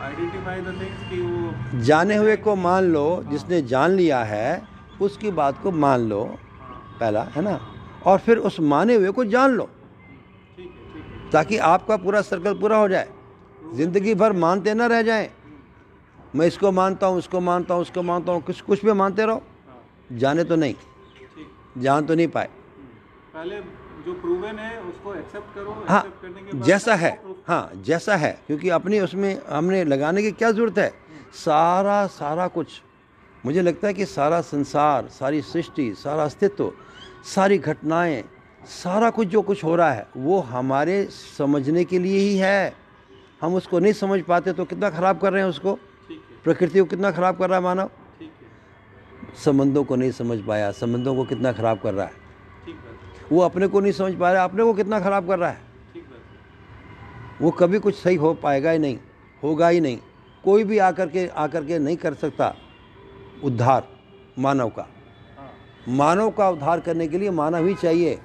identify 0.04 0.62
the 0.62 0.76
things 0.82 1.10
कि 1.10 1.22
वो 1.22 1.82
जाने 1.82 2.16
हुए 2.16 2.36
को 2.38 2.56
मान 2.58 2.92
लो 2.92 3.06
जिसने 3.32 3.62
जान 3.64 3.92
लिया 3.92 4.24
है 4.26 4.62
उसकी 5.02 5.32
बात 5.32 5.62
को 5.64 5.72
मान 5.72 6.08
लो 6.10 6.24
पहला 7.00 7.24
है 7.26 7.42
ना? 7.42 7.60
और 8.06 8.20
फिर 8.20 8.38
उस 8.40 8.60
माने 8.60 8.96
हुए 8.96 9.12
को 9.12 9.26
जान 9.26 9.52
लो। 9.52 9.70
ताकि 11.34 11.58
आपका 11.58 11.98
पूरा 11.98 12.22
सर्कल 12.22 12.54
पूरा 12.60 12.78
हो 12.78 12.88
जाए। 12.90 13.10
ज़िंदगी 13.74 14.16
भर 14.16 14.34
मानते 14.34 14.74
ना 14.74 14.86
रह 14.88 15.02
जाएँ। 15.02 15.30
मैं 16.36 16.48
इसको 16.48 16.72
मानता 16.72 17.08
हूँ 17.08 17.18
उसको 17.18 17.40
मानता 17.40 17.74
हूँ 17.74 17.82
उसको 17.82 18.04
मानता 18.04 18.32
हूँ 18.32 18.42
कुछ 18.42 18.62
कुछ 18.62 18.86
भी 18.86 18.94
मानते 18.94 19.26
रहो। 19.26 19.42
जाने 20.12 20.44
तो 20.44 20.56
नहीं। 20.56 20.76
जान 21.78 22.06
तो 22.06 22.16
नहीं 22.16 22.28
पाए। 22.28 22.50
पहले 23.34 23.60
जो 24.06 24.14
प्रूवन 24.14 24.60
है 24.60 24.80
उसको 24.82 25.14
एक्सेप्ट 25.16 25.56
करो 25.56 25.72
हाँ 25.90 26.02
करने 26.22 26.42
के 26.42 26.60
जैसा 26.60 26.96
है। 26.96 27.12
हाँ 27.48 27.72
जैसा 27.86 28.16
है। 28.16 28.32
क्योंकि 28.48 28.70
अपनी 28.70 29.00
उसमें 29.00 29.42
हमने 29.50 29.84
लगाने 29.84 30.22
की 30.22 30.32
क्या 30.32 30.52
ज़रूरत 30.52 30.78
है? 30.78 30.90
सारा 31.36 32.06
सारा 32.08 32.48
कुछ। 32.48 32.82
मुझे 33.46 33.62
लगता 33.62 33.88
है 33.88 33.94
कि 33.94 34.06
सारा 34.06 34.42
संसार, 34.42 35.08
सारी 35.08 35.42
सृष्टि, 35.42 35.94
सारा 35.94 36.24
अस्तित्व, 36.24 36.72
सारी 37.26 37.58
घटनाएँ, 37.58 38.24
सारा 38.64 39.10
कुछ 39.10 39.28
जो 39.28 39.42
कुछ 39.42 39.64
हो 39.64 39.76
रहा 39.76 39.92
है, 39.92 40.08
वो 40.18 40.40
हमारे 40.40 41.04
समझने 41.38 41.84
के 41.84 42.00
लिए 42.00 42.20
ही 42.20 42.38
है। 42.38 42.74
हम 43.42 43.56
उसको 43.56 43.80
नहीं 43.80 43.94
समझ 43.94 44.22
पाते 44.22 44.54
तो 44.54 44.66
कितना 44.66 44.90
ख़राब 44.90 45.20
कर 45.20 45.34
रहे 45.34 45.42
हैं 45.42 45.50
उसको? 45.50 45.74
प्रकृति 46.44 46.80
को 46.80 46.86
कितना 46.86 47.12
ख़राब 47.12 47.38
कर 47.38 47.50
रहा 47.50 47.58
है 47.58 47.64
मानव? 47.64 47.90
संबंधों 49.46 49.84
को 49.84 49.96
नहीं 49.96 50.12
समझ 50.12 50.40
पाया, 50.40 50.72
संबंधों 50.72 51.16
को 51.16 51.24
कितना 51.24 51.52
ख़राब 51.54 51.80
कर 51.80 51.94
रहा 51.94 52.06
है। 52.06 52.28
वो 53.32 53.42
अपने 53.42 53.68
को 53.68 53.80
नहीं 53.80 53.92
समझ 53.92 54.14
पा 54.16 54.32
रहा, 54.32 54.44
अपने 54.44 54.64
को 54.64 54.74
कितना 54.74 55.00
ख़राब 55.00 55.28
कर 55.28 55.40
रहा 55.40 55.50
है। 55.50 55.68
वो 57.42 57.52
कभी 57.52 57.80
कुछ 57.80 57.96
सही 57.96 58.16
हो 58.16 58.34
पाएगा 58.34 58.72
ही 58.72 58.80
नहीं, 58.80 58.98
होगा 59.44 59.68
ही 59.68 59.80
नहीं। 59.80 59.98
कोई 60.44 60.64
भी 60.64 60.78
आकर 60.78 61.10
के 61.10 61.28
आकर 61.28 61.66
के 61.66 61.80
नहीं 61.80 61.98
कर 61.98 62.14
सकता। 62.14 62.56
उद्धार 63.44 63.88
मानव 64.40 64.70
का। 64.70 64.88
हाँ। 65.38 65.52
मानव 65.98 66.30
का 66.30 66.50
उद्धार 66.50 66.80
करने 66.80 67.08
के 67.08 67.18
लिए 67.18 67.30
मानव 67.32 67.68
ही 67.68 67.74
चाहिए। 67.76 68.16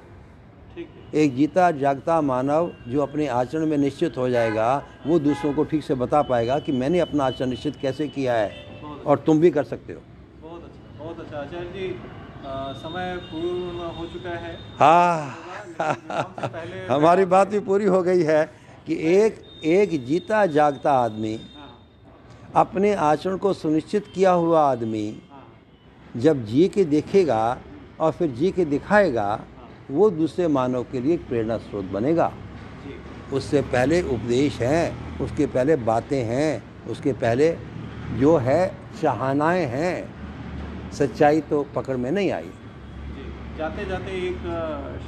ठीक 0.75 0.89
एक 1.15 1.35
जीता 1.37 1.71
जागता 1.71 2.21
मानव 2.21 2.71
जो 2.89 3.01
अपने 3.01 3.27
आचरण 3.27 3.67
में 3.67 3.77
निश्चित 3.79 4.17
हो 4.17 4.29
जाएगा 4.29 4.67
वो 5.07 5.19
दूसरों 5.19 5.53
को 5.55 5.65
ठीक 5.65 5.85
से 5.85 5.95
बता 5.95 6.23
पाएगा 6.23 6.59
कि 6.59 6.73
मैंने 6.73 7.01
अपना 7.01 7.25
आचरण 7.25 7.49
निश्चित 7.51 7.77
कैसे 7.83 8.09
किया 8.09 8.35
है 8.35 8.51
और 9.07 9.19
तुम 9.27 9.41
भी 9.41 9.51
कर 9.51 9.65
सकते 9.65 9.93
हो। 9.93 10.01
बहुत 10.43 10.65
अच्छा 10.65 11.05
बहुत 11.05 11.21
अच्छा। 11.21 11.39
आचार्य 11.39 11.67
जी 11.75 11.95
समय 12.81 13.17
पूर्ण 13.31 13.89
हो 13.97 14.07
चुका 14.07 14.31
है। 14.31 14.57
हाँ। 14.79 15.37
हमारी 16.91 17.25
बात 17.25 17.49
भी 17.49 17.61
पूरी 17.61 17.85
हो 17.85 18.03
गई 18.03 18.23
है 18.23 18.45
कि 18.87 18.95
एक 19.15 19.43
एक 19.65 20.05
जीता 20.07 20.45
जागता 20.47 20.93
आदमी 20.95 21.35
अपने 22.57 22.93
आचरण 22.95 23.37
को 23.37 23.53
सुनिश्चित 23.53 24.07
किया 24.15 24.33
हुआ 24.33 24.61
आदमी 24.71 25.07
जब 26.17 26.45
जी 26.47 26.69
के 26.69 26.85
देखेगा 26.85 27.43
और 28.01 28.13
फिर 28.13 28.31
जी 28.31 28.51
के 28.53 28.65
दिखाएगा 28.65 29.29
वो 29.91 30.11
दूसरे 30.11 30.47
मानव 30.49 30.83
के 30.93 31.01
लिए 31.01 31.17
प्रेरणा 31.29 31.57
स्रोत 31.59 31.85
बनेगा। 31.93 32.33
उससे 33.33 33.61
पहले 33.73 34.01
उपदेश 34.15 34.61
हैं 34.61 35.19
उसके 35.21 35.47
पहले 35.47 35.77
बातें 35.89 36.23
हैं 36.25 36.51
उसके 36.91 37.13
पहले 37.23 37.51
जो 38.21 38.37
है 38.47 38.61
चाहनाएँ 39.03 39.65
हैं 39.67 39.95
सच्चाई 40.99 41.41
तो 41.51 41.63
पकड़ 41.77 41.97
में 41.97 42.11
नहीं 42.11 42.31
आई। 42.31 42.51
जाते 43.59 43.85
जाते 43.87 44.13
एक 44.29 44.39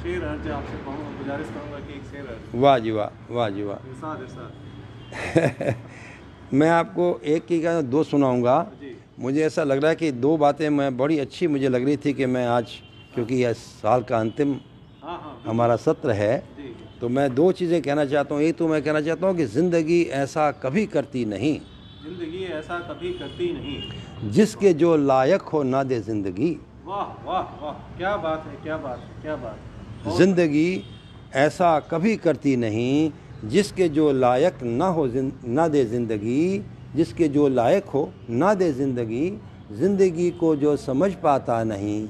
शेर 0.01 0.23
अर्ज़ 0.23 0.49
आपसे 0.49 0.77
गुजारिश 0.85 1.47
करूँगा 1.47 1.79
कि 1.79 1.93
एक 1.93 2.03
शेर 2.11 2.25
वाह 2.55 2.77
जी 2.79 2.91
वाह 2.91 3.33
वाह 3.35 3.49
जी 3.49 3.63
वाह। 3.63 3.79
मैं 6.53 6.69
आपको 6.69 7.19
एक 7.25 7.45
की 7.45 7.59
का 7.61 7.81
दो 7.83 8.03
सुनाऊँगा। 8.03 8.55
मुझे 9.19 9.41
ऐसा 9.45 9.63
लग 9.63 9.77
रहा 9.77 9.89
है 9.89 9.95
कि 9.95 10.11
दो 10.13 10.35
बातें 10.37 10.69
मैं 10.69 10.95
बड़ी 10.97 11.17
अच्छी 11.19 11.47
मुझे 11.47 11.69
लग 11.69 11.85
रही 11.85 11.97
थी 11.97 12.13
कि 12.13 12.25
मैं 12.25 12.45
आज 12.47 12.71
क्योंकि 13.15 13.35
यह 13.35 13.53
साल 13.53 14.03
का 14.03 14.17
अंतिम 14.17 14.53
हाँ 15.03 15.17
हाँ 15.17 15.41
हमारा 15.47 15.75
सत्र 15.75 16.11
है। 16.11 16.37
तो 17.01 17.09
मैं 17.09 17.33
दो 17.35 17.51
चीज़ें 17.51 17.81
कहना 17.81 18.05
चाहता 18.05 18.35
हूँ। 18.35 18.43
एक 18.43 18.57
तो 18.57 18.67
मैं 18.67 18.81
कहना 18.83 19.01
चाहता 19.01 19.27
हूँ 19.27 19.35
कि 19.37 19.45
ज़िंदगी 19.47 20.01
ऐसा 20.15 20.49
कभी 20.63 20.85
करती 20.87 21.25
नहीं। 21.25 21.53
ज़िंदगी 22.03 22.43
ऐसा 22.53 22.79
कभी 22.89 23.13
करती 23.13 23.51
नहीं। 23.53 24.31
जिसके 24.31 24.73
जो 24.73 24.95
लायक 24.97 25.41
हो 25.43 25.63
ना 25.63 25.83
दे 25.83 25.99
ज़िंदगी। 26.01 26.57
वाह 26.85 27.25
वाह 27.25 27.63
वाह। 27.63 27.97
क्या 27.97 28.15
बात 28.17 28.45
है 28.47 28.55
क्या 28.63 28.77
बात 28.77 28.99
है 28.99 29.21
क्या 29.21 29.35
बात 29.35 30.05
है। 30.05 30.17
ज़िंदगी 30.17 30.83
ऐसा 31.35 31.79
कभी 31.91 32.15
करती 32.17 32.55
नहीं 32.57 33.11
जिसके 33.45 33.87
जो 33.89 34.11
लायक 34.11 34.63
ना 34.63 34.87
हो 34.87 35.07
ना 35.45 35.67
दे 35.67 35.83
ज़िंदगी 35.85 36.63
जिसके 36.95 37.27
जो 37.27 37.47
लायक 37.47 37.85
हो 37.85 38.09
ना 38.29 38.53
दे 38.53 38.71
ज़िंदगी 38.73 39.29
ज़िंदगी 39.71 40.29
को 40.31 40.55
जो 40.55 40.75
समझ 40.77 41.13
पाता 41.13 41.63
नहीं 41.63 42.07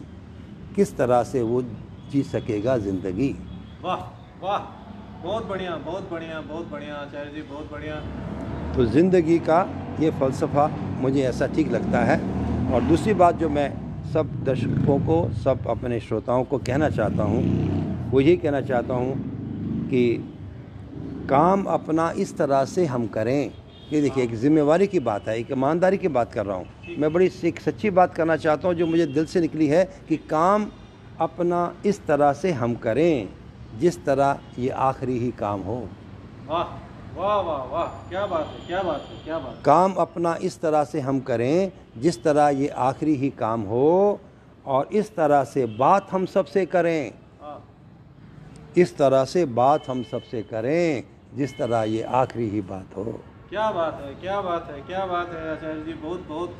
किस 0.75 0.95
तरह 0.97 1.23
से 1.23 1.41
वो 1.41 1.61
जी 2.11 2.21
सकेगा 2.23 2.77
ज़िंदगी? 2.77 3.29
वाह 3.83 4.01
वाह। 4.43 4.59
बहुत 5.23 5.45
बढ़िया 5.45 5.75
बहुत 5.85 6.09
बढ़िया 6.11 6.39
बहुत 6.41 6.69
बढ़िया 6.71 6.95
आचार्य 6.95 7.31
जी 7.35 7.41
बहुत 7.41 7.71
बढ़िया। 7.71 7.95
तो 8.75 8.85
ज़िंदगी 8.85 9.37
का 9.39 9.59
ये 9.99 10.11
फ़लसफ़ा 10.11 10.67
मुझे 11.01 11.21
ऐसा 11.21 11.47
ठीक 11.47 11.71
लगता 11.71 12.03
है। 12.05 12.17
और 12.73 12.81
दूसरी 12.83 13.13
बात 13.13 13.35
जो 13.35 13.49
मैं 13.49 13.69
सब 14.13 14.31
दर्शकों 14.43 14.99
को 14.99 15.17
सब 15.33 15.67
अपने 15.69 15.99
श्रोताओं 15.99 16.43
को 16.43 16.57
कहना 16.59 16.89
चाहता 16.89 17.23
हूँ 17.23 17.43
वो 18.11 18.21
यही 18.21 18.35
कहना 18.37 18.61
चाहता 18.61 18.93
हूँ 18.93 19.15
कि 19.89 20.03
काम 21.29 21.63
अपना 21.67 22.09
इस 22.17 22.35
तरह 22.37 22.63
से 22.65 22.85
हम 22.85 23.07
करें। 23.09 23.51
ये 23.91 24.01
देखिए 24.01 24.23
एक 24.23 24.35
जिम्मेवारी 24.35 24.87
की 24.87 24.99
बात 24.99 25.27
है 25.27 25.37
एक 25.39 25.51
ईमानदारी 25.51 25.97
की 25.97 26.07
बात 26.09 26.33
कर 26.33 26.45
रहा 26.45 26.55
हूँ। 26.57 26.95
मैं 26.99 27.11
बड़ी 27.13 27.29
एक 27.45 27.59
सच्ची 27.59 27.89
बात 27.91 28.13
करना 28.15 28.35
चाहता 28.37 28.67
हूँ 28.67 28.75
जो 28.75 28.85
मुझे 28.87 29.05
दिल 29.07 29.25
से 29.25 29.41
निकली 29.41 29.67
है 29.67 29.83
कि 30.09 30.17
काम 30.29 30.67
अपना 31.21 31.61
इस 31.85 32.05
तरह 32.07 32.33
से 32.33 32.51
हम 32.53 32.75
करें 32.77 33.29
जिस 33.79 34.03
तरह 34.05 34.39
ये 34.59 34.69
आखिरी 34.69 35.17
ही 35.19 35.31
काम 35.39 35.61
हो। 35.61 35.77
वाह 36.47 36.63
वाह 37.17 37.39
वाह 37.41 37.63
वाह 37.65 37.85
क्या 38.09 38.25
बात 38.25 38.47
है 38.47 38.67
क्या 38.67 38.81
बात 38.83 39.07
है 39.09 39.23
क्या 39.23 39.39
बात 39.39 39.61
काम 39.65 39.93
अपना 39.99 40.35
इस 40.41 40.59
तरह 40.61 40.83
से 40.83 40.99
हम 40.99 41.19
करें 41.19 41.71
जिस 41.97 42.23
तरह 42.23 42.49
ये 42.57 42.67
आखिरी 42.85 43.15
ही 43.15 43.29
काम 43.39 43.61
हो 43.63 44.19
और 44.65 44.89
इस 44.93 45.15
तरह 45.15 45.43
से 45.45 45.65
बात 45.77 46.07
हम 46.11 46.25
सबसे 46.27 46.65
करें। 46.67 47.11
हाँ। 47.41 47.63
इस 48.77 48.97
तरह 48.97 49.25
से 49.25 49.45
बात 49.55 49.89
हम 49.89 50.03
सबसे 50.03 50.41
करें। 50.43 51.03
जिस 51.31 51.57
तरह 51.57 51.83
ये 51.83 52.01
आखिरी 52.15 52.49
ही 52.49 52.61
बात 52.63 52.95
हो। 52.97 53.03
क्या 53.49 53.69
बात 53.71 54.01
है, 54.01 54.13
क्या 54.15 54.41
बात 54.41 54.69
है, 54.71 54.81
क्या 54.81 55.05
बात 55.05 55.29
है 55.29 55.49
आचार्य 55.51 55.81
जी, 55.81 55.93
बहुत 55.95 56.27
बहुत 56.27 56.53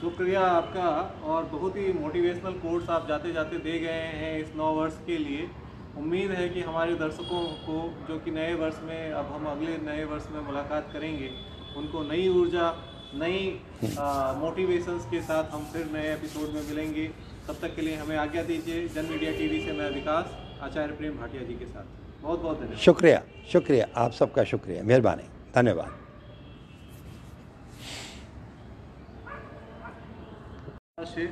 शुक्रिया 0.00 0.40
आपका 0.40 0.88
और 1.24 1.44
बहुत 1.44 1.76
ही 1.76 1.92
मोटिवेशनल 1.92 2.52
कोर्स 2.60 2.88
आप 2.90 3.08
जाते 3.08 3.32
जाते 3.32 3.58
दे 3.58 3.78
गए 3.78 4.06
हैं 4.14 4.38
इस 4.38 4.54
नौ 4.56 4.72
वर्ष 4.74 4.98
के 5.06 5.18
लिए। 5.18 5.48
उम्मीद 5.98 6.30
है 6.30 6.48
कि 6.48 6.60
हमारे 6.60 6.94
दर्शकों 6.94 7.42
को, 7.66 7.76
जो 8.08 8.18
कि 8.18 8.30
नए 8.30 8.54
वर्ष 8.54 8.80
में, 8.84 9.12
अब 9.12 9.32
हम 9.32 9.46
अगले 9.46 9.76
नए 9.78 10.04
वर्ष 10.04 10.26
में 10.32 10.40
मुलाकात 10.40 10.88
करेंगे, 10.92 11.30
उनको 11.76 12.02
नई 12.02 12.28
ऊर्जा, 12.30 12.70
नई 13.14 13.60
मोटिवेशंस 14.40 15.04
के 15.10 15.20
साथ 15.22 15.52
हम 15.52 15.64
फिर 15.72 15.90
नए 15.92 16.12
एपिसोड 16.12 16.54
में 16.54 16.62
मिलेंगे। 16.68 17.06
तब 17.48 17.56
तक 17.62 17.76
के 17.76 17.82
लिए 17.82 17.96
हमें 17.96 18.16
आज्ञा 18.16 18.42
दीजिए, 18.42 18.88
जन 18.88 19.04
मीडिया 19.04 19.32
टीवी 19.32 19.64
से 19.66 19.72
मैं 19.72 19.90
विकास, 19.90 20.36
आचार्य 20.62 20.92
प्रेम 20.94 21.18
भाटिया 21.18 21.42
जी 21.42 21.54
के 21.54 21.66
साथ। 21.66 22.03
बहुत 22.24 22.40
बहुत 22.40 22.76
शुक्रिया 22.78 23.22
शुक्रिया 23.52 23.86
आप 23.96 24.12
सबका 24.12 24.44
शुक्रिया 24.44 24.82
मेहरबानी 24.82 25.28
धन्यवाद। 25.54 25.92
शे, 31.06 31.26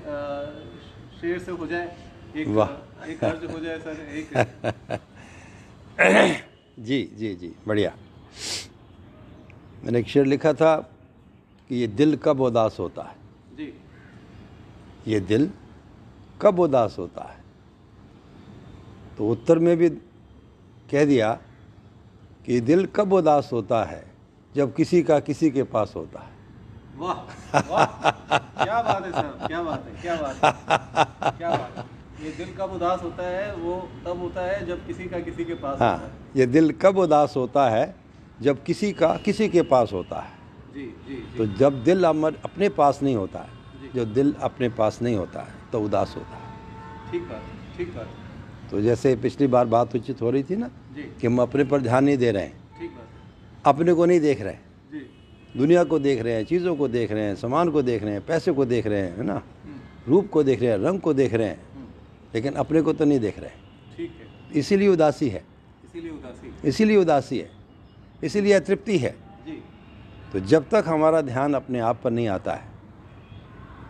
शेर 1.21 1.39
से 1.39 1.53
हो 1.53 1.67
जाए 1.67 1.97
एक 2.37 2.49
वाह। 2.49 3.07
एक 3.11 3.25
अर्ज़ 3.25 3.45
हो 3.53 3.59
जाए 3.61 3.79
सर 3.79 4.01
एक। 4.19 5.01
जी 6.79 7.03
जी 7.19 7.35
जी 7.35 7.55
बढ़िया। 7.69 7.93
मैंने 9.85 9.99
एक 9.99 10.09
शेर 10.09 10.25
लिखा 10.25 10.53
था 10.53 10.77
कि 11.71 11.75
ये 11.75 11.87
दिल 12.01 12.17
कब 12.17 12.41
उदास 12.41 12.77
होता 12.81 13.03
है? 13.03 13.17
जी। 13.57 13.73
ये 15.09 15.21
दिल 15.21 15.51
कब 16.43 16.61
उदास 16.61 16.97
होता 16.99 17.25
है? 17.25 17.41
तो 19.19 19.29
उत्तर 19.29 19.59
में 19.59 19.77
भी 19.77 19.89
कह 20.93 21.05
दिया 21.05 21.33
कि 22.47 22.61
दिल 22.63 22.87
कब 22.97 23.13
उदास 23.13 23.51
होता 23.53 23.83
है 23.85 24.05
जब 24.55 24.75
किसी 24.75 25.03
का 25.03 25.19
किसी 25.21 25.51
के 25.51 25.63
पास 25.73 25.93
होता 25.97 26.21
है। 26.21 26.31
वाह 26.97 27.15
क्या 28.65 28.81
बात 28.83 29.05
है 29.05 29.13
सर 29.13 29.47
क्या 29.47 29.63
बात 29.63 29.87
है 29.87 30.03
क्या 30.03 30.17
बात 30.17 30.45
है 30.45 31.31
क्या 31.39 31.51
बात 31.51 31.79
है। 31.79 31.85
ये 32.25 32.31
दिल 32.33 32.55
कब 32.59 32.73
उदास 32.73 33.03
होता 33.03 33.29
है 33.29 33.55
वो 33.57 33.77
तब 34.05 34.21
होता 34.21 34.43
है 34.43 34.67
जब 34.67 34.87
किसी 34.87 35.05
का 35.09 35.21
किसी 35.21 35.45
के 35.45 35.55
पास 35.55 35.73
होता 35.73 35.87
हाँ। 35.87 35.97
है 35.99 36.11
ये 36.37 36.47
दिल 36.49 36.73
कब 36.83 36.99
उदास 36.99 37.37
होता 37.37 37.69
है 37.71 37.95
जब 38.41 38.63
किसी 38.65 38.93
का 38.93 39.17
किसी 39.25 39.49
के 39.49 39.63
पास 39.73 39.93
होता 39.93 40.21
है। 40.21 40.41
जी 40.75 40.85
जी 41.09 41.17
जी। 41.17 41.39
तो 41.39 41.47
जब 41.59 41.83
दिल 41.85 42.05
अमर 42.05 42.37
अपने 42.45 42.69
पास 42.77 43.03
नहीं 43.03 43.17
होता 43.17 43.39
है 43.41 43.91
जो। 43.95 44.05
दिल 44.05 44.35
अपने 44.43 44.69
पास 44.79 44.99
नहीं 45.03 45.17
होता 45.17 45.41
है 45.41 45.55
तो 45.73 45.81
उदास 45.81 46.15
होता 46.17 46.37
है। 46.37 47.11
ठीक 47.11 47.23
बात 47.23 47.77
ठीक 47.77 47.95
बात। 47.97 48.09
तो 48.73 48.81
जैसे 48.81 49.17
पिछली 49.17 49.47
बार 49.47 49.67
बात 49.67 49.97
उचित 49.97 50.23
हो 50.23 50.31
रही 50.31 50.43
थी 50.43 50.57
ना 50.57 50.69
कि 51.21 51.27
हम 51.27 51.41
अपने 51.43 51.65
पर 51.65 51.81
ध्यान 51.81 52.05
नहीं 52.05 52.19
दे 52.19 52.31
रहे 52.33 52.43
हैं। 52.43 52.53
अपने 53.65 53.93
को 53.93 54.05
नहीं 54.07 54.21
देख 54.21 54.41
रहे 54.41 54.53
हैं। 54.53 54.61
दुनिया 55.57 55.85
को 55.85 55.99
देख 55.99 56.23
रहे 56.23 56.33
हैं 56.35 56.45
चीज़ों 56.45 56.77
को 56.77 56.89
देख 56.89 57.13
रहे 57.13 57.23
हैं 57.23 57.35
सामान 57.37 57.71
को 57.71 57.83
देख 57.83 58.03
रहे 58.03 58.13
हैं 58.13 58.27
पैसे 58.27 58.53
को 58.53 58.65
देख 58.65 58.87
रहे 58.87 59.01
हैं 59.01 59.17
है 59.17 59.23
ना? 59.23 59.35
हम्म, 59.35 59.81
रूप 60.09 60.29
को 60.31 60.43
देख 60.43 60.61
रहे 60.61 60.71
हैं 60.71 60.79
रंग 60.79 61.01
को 61.01 61.15
देख 61.15 61.35
रहे 61.35 61.49
हैं 61.49 61.61
हम्म, 61.75 61.87
लेकिन 62.35 62.53
अपने 62.55 62.83
को 62.83 62.93
तो 62.93 63.05
नहीं 63.05 63.21
देख 63.21 63.39
रहे 63.39 63.49
हैं। 63.49 63.61
इसीलिए 64.53 64.89
उदासी 64.89 65.29
है। 65.29 65.45
इसीलिए 66.65 66.97
उदासी 66.97 67.39
है। 67.39 67.51
इसीलिए 68.25 68.53
अतृप्ति 68.53 68.99
है। 68.99 69.15
तो 70.33 70.41
जब 70.41 70.69
तक 70.69 70.85
हमारा 70.87 71.21
ध्यान 71.21 71.55
अपने 71.55 71.79
आप 71.79 72.01
पर 72.05 72.11
नहीं 72.11 72.29
आता 72.29 72.55
है 72.55 72.69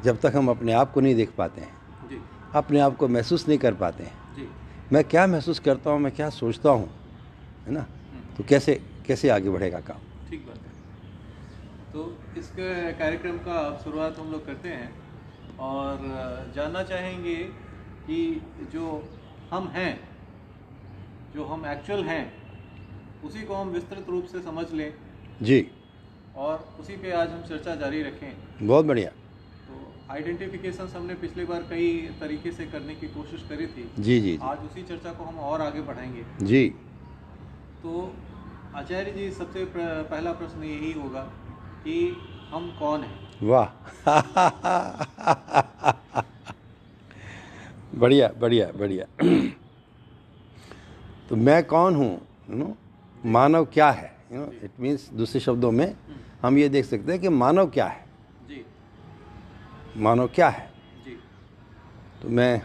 जब 0.05 0.21
तक 0.21 0.33
हम 0.37 0.49
अपने 0.49 0.73
आप 0.73 0.93
को 0.93 1.01
नहीं 1.01 1.15
देख 1.15 1.31
पाते 1.39 1.61
हैं 1.61 1.71
अपने 2.55 2.81
आप 2.81 2.97
को 2.97 3.09
महसूस 3.09 3.49
नहीं 3.49 3.59
कर 3.59 3.75
पाते 3.75 4.05
हैं 4.05 4.22
मैं 4.93 5.03
क्या 5.05 5.27
महसूस 5.27 5.59
करता 5.59 5.91
हूँ 5.91 6.01
मैं 6.01 6.13
क्या 6.13 6.29
सोचता 6.31 6.71
हूँ 6.71 6.89
है 7.67 7.73
ना? 7.73 7.81
हम्म, 7.81 8.35
तो 8.37 8.45
कैसे 8.45 8.75
कैसे 9.07 9.29
आगे 9.29 9.51
बढ़ेगा 9.51 9.81
काम? 9.81 9.99
ठीक 10.31 10.47
बात 10.47 10.57
है। 10.57 10.73
तो 11.93 12.05
इस 12.37 12.51
कार्यक्रम 12.99 13.39
का 13.39 13.59
शुरुआत 13.85 14.19
हम 14.19 14.31
लोग 14.33 14.47
करते 14.47 14.69
हैं 14.69 14.93
और 15.61 16.53
जानना 16.57 16.83
चाहेंगे 16.83 17.37
कि 18.07 18.21
जो 18.73 18.85
हम 19.51 19.69
हैं 19.69 19.93
जो 21.35 21.45
हम 21.45 21.67
एक्चुअल 21.67 22.05
हैं 22.05 22.23
उसी 23.25 23.43
को 23.43 23.55
हम 23.55 23.69
विस्तृत 23.69 24.07
रूप 24.09 24.25
से 24.25 24.43
समझ 24.43 24.71
लें 24.73 24.93
जी। 25.43 25.61
और 26.37 26.77
उसी 26.81 26.97
पे 26.97 27.13
आज 27.13 27.31
हम 27.31 27.43
चर्चा 27.43 27.75
जारी 27.75 28.03
रखें। 28.03 28.33
बहुत 28.63 28.85
बढ़िया। 28.85 29.11
आइडेंटिफिकेशन 30.13 30.87
हमने 30.97 31.15
पिछली 31.15 31.45
बार 31.45 31.63
कई 31.63 32.11
तरीके 32.21 32.53
से 32.53 32.67
करने 32.67 32.95
की 32.95 33.09
कोशिश 33.09 33.43
करी 33.49 33.67
थी। 33.67 33.93
जी 33.99 34.21
जी 34.21 34.39
आज 34.43 34.59
उसी 34.59 34.83
चर्चा 34.83 35.13
को 35.13 35.25
हम 35.25 35.39
और 35.39 35.61
आगे 35.63 35.81
बढ़ाएँगे। 35.81 36.25
जी। 36.43 36.69
तो 37.83 38.15
आचार्य 38.75 39.13
जी 39.13 39.31
सबसे 39.31 39.65
प्र- 39.65 40.11
पहला 40.11 40.33
प्रश्न 40.33 40.65
यही 40.65 40.93
होगा 40.93 41.21
कि 41.85 42.17
हम 42.51 42.77
कौन 42.79 43.01
हैं? 43.01 43.31
वाह। 43.43 43.69
बढ़िया 47.95 48.29
बढ़िया 48.29 48.73
बढ़िया। 48.79 49.07
तो 51.29 51.37
मैं 51.37 51.65
कौन 51.65 51.95
हूँ? 51.95 52.21
यू 52.51 52.57
नो 52.57 52.77
मानव 53.27 53.65
क्या 53.65 53.91
है? 53.91 54.17
यू 54.33 54.39
नो 54.39 54.53
इट 54.63 54.71
मीन्स 54.81 55.11
दूसरे 55.11 55.41
शब्दों 55.41 55.73
में 55.73 55.97
हम 56.43 56.59
ये 56.59 56.69
देख 56.69 56.85
सकते 56.85 57.13
हैं 57.13 57.21
कि 57.21 57.29
मानव 57.29 57.67
क्या 57.67 57.87
है। 57.87 58.12
मानव 59.97 60.27
क्या 60.35 60.49
है? 60.49 60.71
जी। 61.05 61.17
तो 62.23 62.29
मैं 62.29 62.63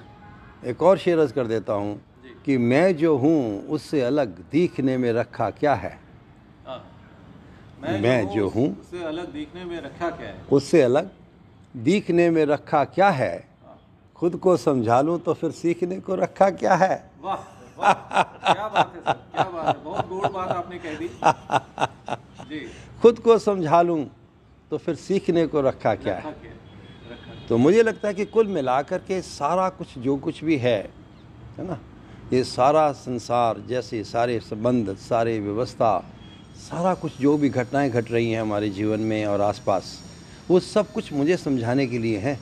एक 0.65 0.81
और 0.83 0.97
शेर 0.97 1.19
अर्ज़ 1.19 1.33
कर 1.33 1.47
देता 1.47 1.73
हूँ 1.73 1.99
कि 2.45 2.57
मैं 2.57 2.95
जो 2.97 3.15
हूँ 3.17 3.67
उससे 3.67 4.01
अलग 4.01 4.37
दिखने 4.51 4.97
में 4.97 5.11
रखा 5.13 5.49
क्या 5.49 5.73
है? 5.75 5.97
हाँ 6.67 6.79
मैं 7.81 8.27
जो 8.29 8.47
हूँ, 8.49 8.67
उससे 8.79 9.03
अलग 9.03 9.31
देखने 9.33 9.63
में 9.65 9.79
रखा 9.81 10.09
क्या 10.09 10.27
है? 10.27 10.45
उससे 10.51 10.81
अलग 10.81 11.09
दिखने 11.75 12.29
में 12.31 12.45
रखा 12.45 12.83
क्या 12.85 13.09
है? 13.09 13.47
खुद 14.15 14.35
को 14.35 14.55
समझा 14.57 15.01
लूँ 15.01 15.19
तो 15.19 15.33
फिर 15.33 15.51
सीखने 15.51 15.99
को 15.99 16.15
रखा 16.15 16.49
क्या 16.51 16.75
है? 16.75 17.03
वाह 17.21 17.35
वाह 17.77 17.93
क्या 18.53 18.67
बात 18.67 18.93
है 18.95 19.01
सर 19.01 19.13
क्या 19.31 19.43
बात 19.43 19.75
है 19.75 19.83
बहुत 19.83 20.07
गूढ़ 20.09 20.27
बात 20.27 20.49
आपने 20.49 20.77
कह 20.79 20.95
दी। 20.97 21.07
जी। 22.49 22.67
खुद 23.01 23.19
को 23.19 23.37
समझा 23.39 23.81
लूँ 23.81 24.05
तो 24.71 24.77
फिर 24.77 24.95
सीखने 24.95 25.45
को 25.47 25.61
रखा 25.61 25.93
क्या 25.95 26.15
है? 26.15 26.35
तो 27.49 27.57
मुझे 27.57 27.83
लगता 27.83 28.07
है 28.07 28.13
कि 28.13 28.25
कुल 28.25 28.47
मिलाकर 28.47 28.97
के 28.97 29.21
सारा 29.21 29.67
कुछ 29.69 29.97
जो 29.97 30.15
कुछ 30.17 30.43
भी 30.43 30.57
है 30.57 30.77
है 31.57 31.67
ना 31.67 31.79
ये 32.33 32.43
सारा 32.43 32.91
संसार 32.91 33.59
जैसे 33.69 34.03
सारे 34.03 34.39
संबंध 34.39 34.95
सारे 34.97 35.39
व्यवस्था 35.39 35.91
सारा 36.59 36.93
कुछ 36.93 37.19
जो 37.21 37.37
भी 37.37 37.49
घटनाएँ 37.49 37.89
घट 37.89 38.11
रही 38.11 38.31
हैं 38.31 38.41
हमारे 38.41 38.69
जीवन 38.69 38.99
में 38.99 39.25
और 39.25 39.41
आसपास 39.41 39.97
वो 40.49 40.59
सब 40.59 40.91
कुछ 40.91 41.13
मुझे 41.13 41.37
समझाने 41.37 41.87
के 41.87 41.97
लिए 41.97 42.17
है। 42.17 42.39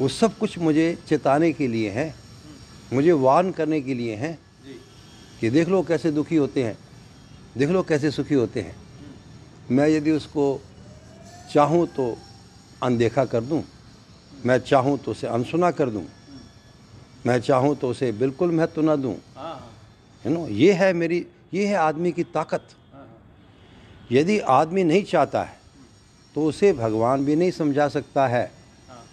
वो 0.00 0.08
सब 0.08 0.36
कुछ 0.38 0.58
मुझे 0.58 0.86
चेताने 1.08 1.52
के 1.52 1.66
लिए 1.68 1.90
है। 1.90 2.14
मुझे 2.92 3.12
वार्न 3.12 3.50
करने 3.50 3.80
के 3.80 3.94
लिए 3.94 4.14
है 4.16 4.38
कि 5.40 5.50
देख 5.50 5.68
लो 5.68 5.82
कैसे 5.82 6.10
दुखी 6.10 6.36
होते 6.36 6.64
हैं। 6.64 6.76
देख 7.58 7.68
लो 7.68 7.82
कैसे 7.82 8.10
सुखी 8.10 8.34
होते 8.34 8.60
हैं। 8.60 8.76
मैं 9.70 9.88
यदि 9.88 10.10
उसको 10.10 10.60
चाहूँ 11.52 11.86
तो 11.86 12.16
अनदेखा 12.82 13.24
कर 13.24 13.40
दूँ। 13.40 13.62
मैं 14.46 14.58
चाहूँ 14.58 14.98
तो 14.98 15.10
उसे 15.10 15.26
अनसुना 15.26 15.70
कर 15.70 15.90
दूँ। 15.90 16.04
मैं 17.26 17.38
चाहूँ 17.40 17.74
तो 17.76 17.88
उसे 17.90 18.10
बिल्कुल 18.12 18.50
महत्व 18.50 18.82
ना 18.82 18.96
दूँ। 18.96 19.14
हाँ 19.36 19.54
हाँ। 19.54 19.72
है 20.24 20.32
नो 20.32 20.46
ये 20.48 20.72
है 20.72 20.92
मेरी 20.92 21.26
ये 21.54 21.66
है 21.66 21.74
आदमी 21.74 22.12
की 22.12 22.24
ताकत। 22.24 22.68
हाँ 22.92 23.00
हाँ। 23.00 23.18
यदि 24.12 24.38
आदमी 24.38 24.84
नहीं 24.84 25.02
चाहता 25.04 25.42
है 25.42 25.56
तो 26.34 26.44
उसे 26.44 26.72
भगवान 26.72 27.24
भी 27.24 27.36
नहीं 27.36 27.50
समझा 27.50 27.88
सकता 27.88 28.26
है। 28.26 28.44
हाँ। 28.88 29.04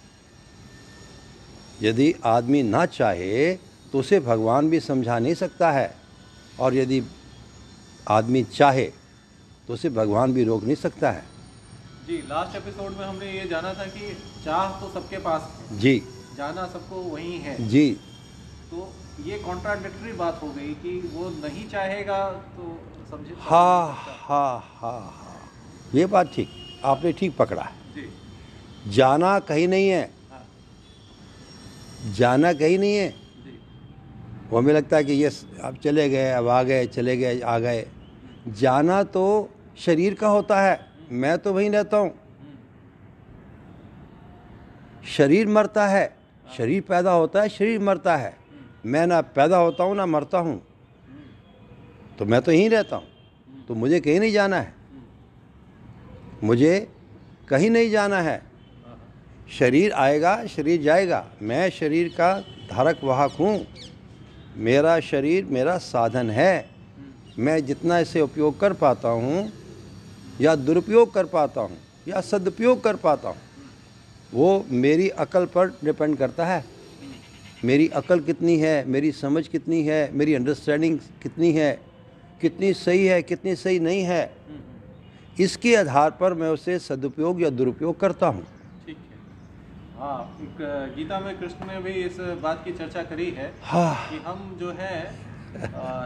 यदि 1.81 2.13
आदमी 2.25 2.63
ना 2.63 2.85
चाहे 2.85 3.53
तो 3.93 3.99
उसे 3.99 4.19
भगवान 4.19 4.69
भी 4.69 4.79
समझा 4.79 5.19
नहीं 5.19 5.33
सकता 5.33 5.71
है। 5.71 5.93
और 6.59 6.75
यदि 6.75 7.01
आदमी 8.07 8.43
चाहे 8.43 8.85
तो 9.67 9.73
उसे 9.73 9.89
भगवान 9.89 10.33
भी 10.33 10.43
रोक 10.43 10.63
नहीं 10.63 10.75
सकता 10.75 11.11
है। 11.11 11.23
जी 12.07 12.17
लास्ट 12.29 12.55
एपिसोड 12.55 12.97
में 12.97 13.05
हमने 13.05 13.31
ये 13.31 13.45
जाना 13.47 13.73
था 13.73 13.85
कि 13.85 14.09
चाह 14.45 14.79
तो 14.81 14.89
सबके 14.93 15.17
पास 15.17 15.47
है। 15.71 15.79
जी। 15.79 16.03
जाना 16.37 16.65
सबको 16.67 16.95
वही 16.95 17.37
है। 17.37 17.67
जी। 17.67 17.89
तो 18.71 18.93
ये 19.25 19.37
कॉन्ट्राडिक्टरी 19.39 20.11
बात 20.13 20.39
हो 20.43 20.47
गई 20.47 20.73
कि 20.73 21.09
वो 21.13 21.29
नहीं 21.29 21.67
चाहेगा 21.69 22.17
तो 22.57 22.77
समझे 23.11 23.35
हा 23.39 23.65
हा 23.93 24.45
हा 24.67 24.97
हा। 25.15 25.35
ये 25.95 26.05
बात 26.05 26.31
ठीक। 26.33 26.49
आपने 26.85 27.11
ठीक 27.13 27.35
पकड़ा 27.37 27.61
है। 27.61 27.93
जी। 27.95 28.91
जाना 28.91 29.37
कहीं 29.39 29.67
नहीं 29.67 29.89
है। 29.89 30.03
हाँ। 30.31 30.45
जाना 32.13 32.53
कहीं 32.53 32.79
नहीं 32.79 32.95
है। 32.95 33.13
वो 34.49 34.57
हमें 34.57 34.73
लगता 34.73 34.97
है 34.97 35.03
कि 35.03 35.23
यस 35.25 35.45
अब 35.63 35.77
चले 35.83 36.09
गए 36.09 36.31
अब 36.31 36.47
आ 36.47 36.63
गए 36.63 36.85
चले 36.87 37.17
गए 37.17 37.39
आ 37.39 37.59
गए। 37.59 37.87
जाना 38.47 39.03
तो 39.03 39.23
शरीर 39.77 40.13
का 40.13 40.27
होता 40.27 40.61
है। 40.61 40.94
मैं 41.11 41.37
तो 41.37 41.53
वहीं 41.53 41.69
रहता 41.69 41.97
हूँ। 41.97 42.13
शरीर 45.07 45.47
मरता 45.47 45.87
है 45.87 46.15
शरीर 46.57 46.81
पैदा 46.81 47.11
होता 47.11 47.41
है 47.41 47.49
शरीर 47.49 47.79
मरता 47.79 48.15
है। 48.15 48.37
मैं 48.85 49.07
ना 49.07 49.21
पैदा 49.21 49.57
होता 49.57 49.83
हूँ 49.83 49.95
ना 49.95 50.05
मरता 50.05 50.37
हूँ। 50.37 50.61
तो 52.19 52.25
मैं 52.25 52.41
तो 52.41 52.51
यहीं 52.51 52.69
रहता 52.69 52.95
हूँ। 52.95 53.65
तो 53.67 53.75
मुझे 53.75 53.99
कहीं 53.99 54.19
नहीं 54.19 54.31
जाना 54.31 54.57
है। 54.57 54.73
मुझे 56.43 56.87
कहीं 57.49 57.69
नहीं 57.69 57.89
जाना 57.91 58.21
हाँ, 58.21 58.39
शरीर 59.59 59.91
आएगा 59.91 60.45
शरीर 60.45 60.81
जाएगा। 60.81 61.25
मैं 61.41 61.69
शरीर 61.69 62.07
का 62.09 62.33
धारक 62.69 63.03
वाहक 63.03 63.31
हूँ। 63.31 63.65
मेरा 64.57 64.99
शरीर 64.99 65.45
मेरा 65.45 65.77
साधन 65.77 66.29
है। 66.29 66.69
मैं 67.39 67.65
जितना 67.65 67.99
इसे 67.99 68.21
उपयोग 68.21 68.59
कर 68.59 68.73
पाता 68.73 69.09
हूँ 69.09 69.51
या 70.41 70.55
दुरुपयोग 70.57 71.13
कर 71.13 71.25
पाता 71.25 71.61
हूँ 71.61 71.77
या 72.07 72.21
सदुपयोग 72.21 72.83
कर 72.83 72.95
पाता 73.03 73.29
हूँ 73.29 73.37
वो 74.33 74.65
मेरी 74.71 75.09
अकल 75.23 75.45
पर 75.45 75.67
डिपेंड 75.83 76.17
करता 76.17 76.45
है। 76.45 76.63
मेरी 77.65 77.87
अकल 77.95 78.19
कितनी 78.21 78.57
है 78.59 78.73
मेरी 78.87 79.11
समझ 79.13 79.47
कितनी 79.47 79.81
है 79.83 79.99
मेरी 80.13 80.33
अंडरस्टैंडिंग 80.33 80.97
कितनी 81.23 81.51
है 81.51 81.71
कितनी 82.41 82.73
सही 82.75 83.05
है 83.05 83.21
कितनी 83.23 83.55
सही 83.55 83.79
नहीं 83.79 84.01
है 84.03 84.23
इसके 85.37 85.75
आधार 85.75 86.11
पर 86.19 86.33
मैं 86.33 86.49
उसे 86.49 86.77
सदुपयोग 86.79 87.41
या 87.41 87.49
दुरुपयोग 87.51 87.99
करता 87.99 88.27
हूँ। 88.27 88.43
ठीक 88.85 88.97
है। 88.97 89.99
हाँ 89.99 90.37
गीता 90.95 91.19
में 91.19 91.37
कृष्ण 91.39 91.67
ने 91.67 91.79
भी 91.81 91.91
इस 92.03 92.19
बात 92.43 92.61
की 92.65 92.71
चर्चा 92.73 93.03
करी 93.03 93.29
है 93.31 93.51
हाँ। 93.63 93.95
कि 94.09 94.17
हम 94.25 94.55
जो 94.59 94.71
है 94.79 94.97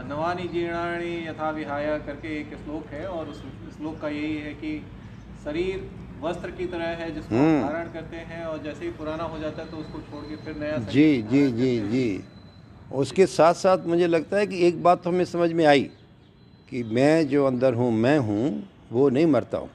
नवानी 0.08 0.48
जीर्णाणी 0.48 1.14
यथा 1.26 1.50
विहाय 1.50 1.98
करके 2.06 2.40
एक 2.40 2.54
श्लोक 2.64 2.86
है 2.86 3.06
और 3.06 3.28
उस 3.28 3.42
श्लोक 3.76 4.00
का 4.00 4.08
यही 4.08 4.36
है 4.36 4.52
कि 4.54 4.82
शरीर 5.44 5.90
वस्त्र 6.22 6.50
की 6.50 6.66
तरह 6.66 6.84
है 6.84 7.14
जिसको 7.14 7.34
हम्म। 7.34 7.62
धारण 7.62 7.92
करते 7.92 8.16
हैं 8.16 8.44
और 8.44 8.62
जैसे 8.62 8.84
ही 8.84 8.90
पुराना 8.90 9.24
हो 9.24 9.38
जाता 9.38 9.62
है 9.62 9.70
तो 9.70 9.76
उसको 9.76 9.98
छोड़ 10.00 10.24
के 10.24 10.36
फिर 10.36 10.56
नया 10.56 10.76
जी 10.76 11.22
जी 11.22 11.50
जी 11.52 11.78
जी। 11.88 12.24
उसके 12.92 13.26
साथ 13.26 13.54
साथ 13.54 13.86
मुझे 13.86 14.06
लगता 14.06 14.36
है 14.36 14.46
कि 14.46 14.66
एक 14.66 14.82
बात 14.82 15.02
तो 15.02 15.10
हमें 15.10 15.24
समझ 15.24 15.52
में 15.52 15.64
आई 15.66 15.90
कि 16.70 16.82
मैं 16.82 17.28
जो 17.28 17.46
अंदर 17.46 17.74
हूँ 17.74 17.92
मैं 17.92 18.18
हूँ 18.18 18.68
वो 18.92 19.08
नहीं 19.08 19.26
मरता 19.26 19.58
हूँ। 19.58 19.70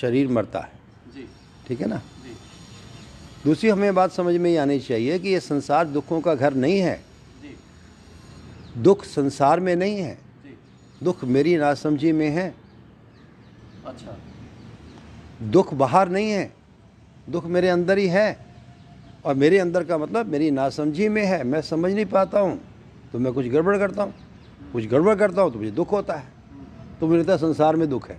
शरीर 0.00 0.28
मरता 0.28 0.60
है। 0.60 0.72
जी। 1.14 1.28
ठीक 1.68 1.80
है 1.80 1.88
ना? 1.88 1.96
जी। 1.96 2.36
दूसरी 3.44 3.70
हमें 3.70 3.94
बात 3.94 4.12
समझ 4.12 4.36
में 4.36 4.50
ये 4.50 4.56
आनी 4.56 4.80
चाहिए 4.80 5.18
कि 5.18 5.28
ये 5.28 5.40
संसार 5.40 5.86
दुखों 5.86 6.20
का 6.20 6.34
घर 6.34 6.54
नहीं 6.54 6.78
है। 6.78 7.13
दुख 8.76 9.04
संसार 9.04 9.60
में 9.60 9.74
नहीं 9.76 9.96
है। 9.96 10.18
दुख 11.02 11.24
मेरी 11.24 11.56
नासमझी 11.56 12.12
में 12.12 12.28
है। 12.30 12.54
अच्छा। 13.86 14.16
दुख 15.42 15.72
बाहर 15.74 16.08
नहीं 16.08 16.30
है। 16.30 16.52
दुख 17.30 17.46
मेरे 17.46 17.68
अंदर 17.68 17.98
ही 17.98 18.06
है। 18.08 18.44
और 19.24 19.34
मेरे 19.34 19.58
अंदर 19.58 19.84
का 19.84 19.98
मतलब 19.98 20.26
मेरी 20.26 20.50
नासमझी 20.50 21.08
में 21.08 21.24
है। 21.24 21.42
मैं 21.44 21.60
समझ 21.62 21.92
नहीं 21.92 22.06
पाता 22.06 22.40
हूँ 22.40 22.60
तो 23.12 23.18
मैं 23.18 23.32
कुछ 23.32 23.46
गड़बड़ 23.46 23.76
करता 23.78 24.02
हूँ। 24.02 24.14
कुछ 24.72 24.86
गड़बड़ 24.86 25.14
करता 25.14 25.42
हूँ 25.42 25.52
तो 25.52 25.58
मुझे 25.58 25.70
दुख 25.70 25.92
होता 25.92 26.14
है। 26.14 26.32
तो 27.00 27.06
मुझे 27.06 27.18
लगता 27.18 27.32
है 27.32 27.38
संसार 27.38 27.76
में 27.76 27.88
दुख 27.88 28.08
है। 28.10 28.18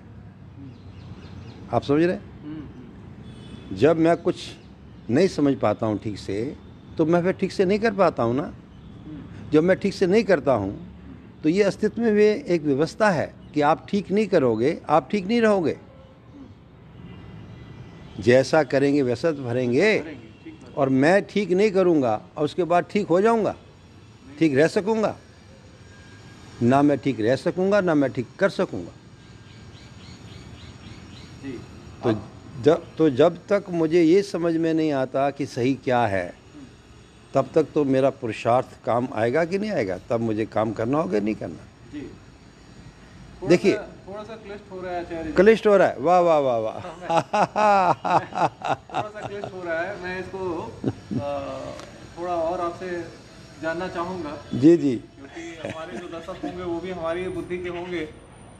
आप 1.74 1.84
समझ 1.84 2.04
रहे 2.04 2.16
हैं? 2.16 2.42
हम्म, 2.42 2.56
हम्म, 2.56 3.76
जब 3.78 3.98
मैं 3.98 4.16
कुछ 4.18 4.36
नहीं 5.10 5.28
समझ 5.28 5.56
पाता 5.56 5.86
हूँ 5.86 5.98
ठीक 6.00 6.18
से 6.18 6.56
तो 6.98 7.06
मैं 7.06 7.22
फिर 7.24 7.34
ठीक 7.34 7.52
से 7.52 7.66
नहीं 7.66 7.80
कर 7.80 7.94
पाता 7.94 8.24
हूँ 8.24 8.36
ना। 8.36 8.54
जब 9.56 9.64
मैं 9.64 9.78
ठीक 9.80 9.94
से 9.94 10.08
नहीं 10.08 10.24
करता 10.24 10.54
हूँ 10.54 10.72
तो 11.44 11.50
ये 11.50 11.64
अस्तित्व 11.64 12.02
में 12.02 12.14
भी 12.14 12.24
एक 12.54 12.62
व्यवस्था 12.62 13.10
है 13.10 13.34
कि 13.54 13.62
आप 13.62 13.86
ठीक 13.90 14.12
नहीं 14.12 14.28
करोगे 14.28 14.78
आप 14.90 15.08
ठीक 15.12 15.28
नहीं 15.28 15.42
रहोगे। 15.42 15.76
जैसा 18.20 18.64
करेंगे 18.64 19.02
वैसा 19.02 19.32
तो 19.32 19.44
भरेंगे। 19.44 20.04
और 20.78 20.90
मैं 20.90 21.22
ठीक 21.26 21.52
नहीं 21.52 21.72
करूँगा 21.72 22.22
और 22.38 22.46
उसके 22.46 22.64
बाद 22.64 22.86
ठीक 22.92 23.08
हो 23.08 23.22
जाऊँगा 23.22 23.56
ठीक 24.40 24.56
रह 24.56 24.68
सकूँगा। 24.68 25.16
ना 26.64 26.82
मैं 26.82 26.98
ठीक 26.98 27.20
रह 27.20 27.36
सकूँगा 27.36 27.82
ना 27.82 27.96
मैं 27.96 28.12
ठीक 28.14 28.28
कर 28.40 28.50
सकूँगा। 28.50 28.92
तो 32.04 32.14
जब 32.64 32.86
तो 32.98 33.10
जब 33.10 33.38
तक 33.50 33.66
मुझे 33.72 34.02
ये 34.04 34.22
समझ 34.24 34.56
में 34.56 34.74
नहीं 34.74 34.92
आता 34.94 35.30
कि 35.32 35.46
सही 35.46 35.74
क्या 35.84 36.06
है 36.08 36.34
तब 37.36 37.50
तक 37.56 37.66
तो 37.74 37.84
मेरा 37.86 38.10
पुरुषार्थ 38.22 38.68
काम 38.86 39.08
आएगा 39.14 39.46
कि 39.46 39.60
नहीं 39.60 39.72
आएगा? 39.72 39.98
तब 40.10 40.20
मुझे 40.22 40.46
काम 40.46 40.74
करना 40.74 40.98
होगा 40.98 41.20
नहीं 41.20 41.36
करना? 41.36 41.66
देखिए। 43.48 43.78
थोड़ा 44.08 44.24
सा 44.24 44.36
क्लिष्ट 44.36 44.72
हो 44.72 44.82
रहा 44.82 44.94
है 44.94 45.32
क्लिष्ट 45.34 45.68
हो 45.68 45.78
रहा 45.78 45.88
है। 45.88 45.96
वाह 46.00 46.20
वाह 46.20 46.40
वाह 46.40 46.58
वाह। 46.58 46.80
क्लिष्ट 49.28 49.54
हो 49.54 49.64
रहा 49.64 49.82
है। 49.82 50.04
मैं 50.04 50.20
इसको 50.20 50.72
थोड़ा 52.18 52.34
और 52.34 52.62
आपसे 52.62 53.04
जानना 53.62 53.88
चाहूँगा। 53.88 54.38
जी 54.54 54.78
जी। 54.78 54.96
क्योंकि 54.96 55.68
हमारे 55.68 55.98
जो 55.98 56.08
दर्शक 56.08 56.36
होंगे 56.44 56.64
वो 56.64 56.80
भी 56.80 56.92
हमारी 56.92 57.28
बुद्धि 57.30 57.58
के 57.58 57.70
होंगे। 57.70 58.08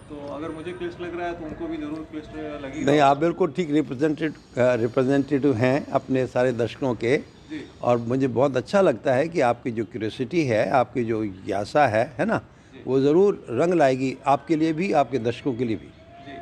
तो 0.10 0.36
अगर 0.36 0.52
मुझे 0.52 0.72
क्लिष्ट 0.72 1.02
लग 1.02 1.20
रहा 1.20 1.28
है 1.28 1.34
तो 1.34 1.46
उनको 1.46 1.68
भी 1.68 1.78
ज़रूर 1.78 2.08
क्लिष्ट 2.12 2.36
लगेगा। 2.36 2.92
नहीं 2.92 3.02
आप 3.02 3.18
बिल्कुल 3.18 3.52
ठीक 3.52 3.72
रिप्रेजेंटेटिव 3.72 4.42
रिप्रेजेंटेटिव 4.82 5.54
हैं 5.56 5.88
अपने 6.00 6.28
सारे 6.28 6.52
दर्शकों 6.54 6.96
के। 6.96 7.35
और 7.82 7.98
मुझे 7.98 8.28
बहुत 8.28 8.58
अच्छा 8.58 8.82
लगता 8.82 9.14
है 9.16 9.28
कि 9.28 9.42
आपकी 9.42 9.72
जो 9.72 9.86
क्यूरियोसिटी 9.86 10.44
है 10.46 10.70
आपकी 10.80 11.04
जो 11.04 11.24
जिज्ञासा 11.26 11.88
है 11.88 12.06
है 12.20 12.26
ना? 12.26 12.42
वो 12.88 13.00
ज़रूर 13.02 13.46
रंग 13.50 13.74
लाएगी 13.74 14.16
आपके 14.28 14.56
लिए 14.56 14.74
भी 14.74 14.92
आपके 15.02 15.20
दर्शकों 15.20 15.54
के 15.54 15.66
लिए 15.66 15.76
भी। 15.76 15.88
जी। 16.26 16.38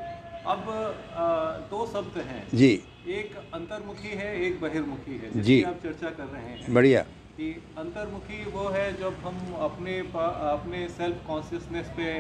अब 0.46 0.64
दो 1.72 1.86
शब्द 1.94 2.18
हैं। 2.28 2.44
जी। 2.54 2.72
एक 3.08 3.36
अंतर्मुखी 3.54 4.16
है 4.18 4.30
एक 4.46 4.62
बहिर्मुखी 4.62 5.18
है। 5.18 5.42
जी। 5.42 5.62
आप 5.64 5.80
चर्चा 5.84 6.10
कर 6.10 6.24
रहे 6.24 6.42
हैं 6.44 6.74
बढ़िया। 6.74 7.02
कि 7.38 7.50
अंतर्मुखी 7.78 8.44
वो 8.52 8.68
है 8.70 8.92
जब 8.98 9.16
हम 9.26 9.38
अपने 9.68 9.98
अपने 10.00 10.88
सेल्फ 10.98 11.28
कॉन्शियसनेस 11.28 11.88
पे 11.98 12.12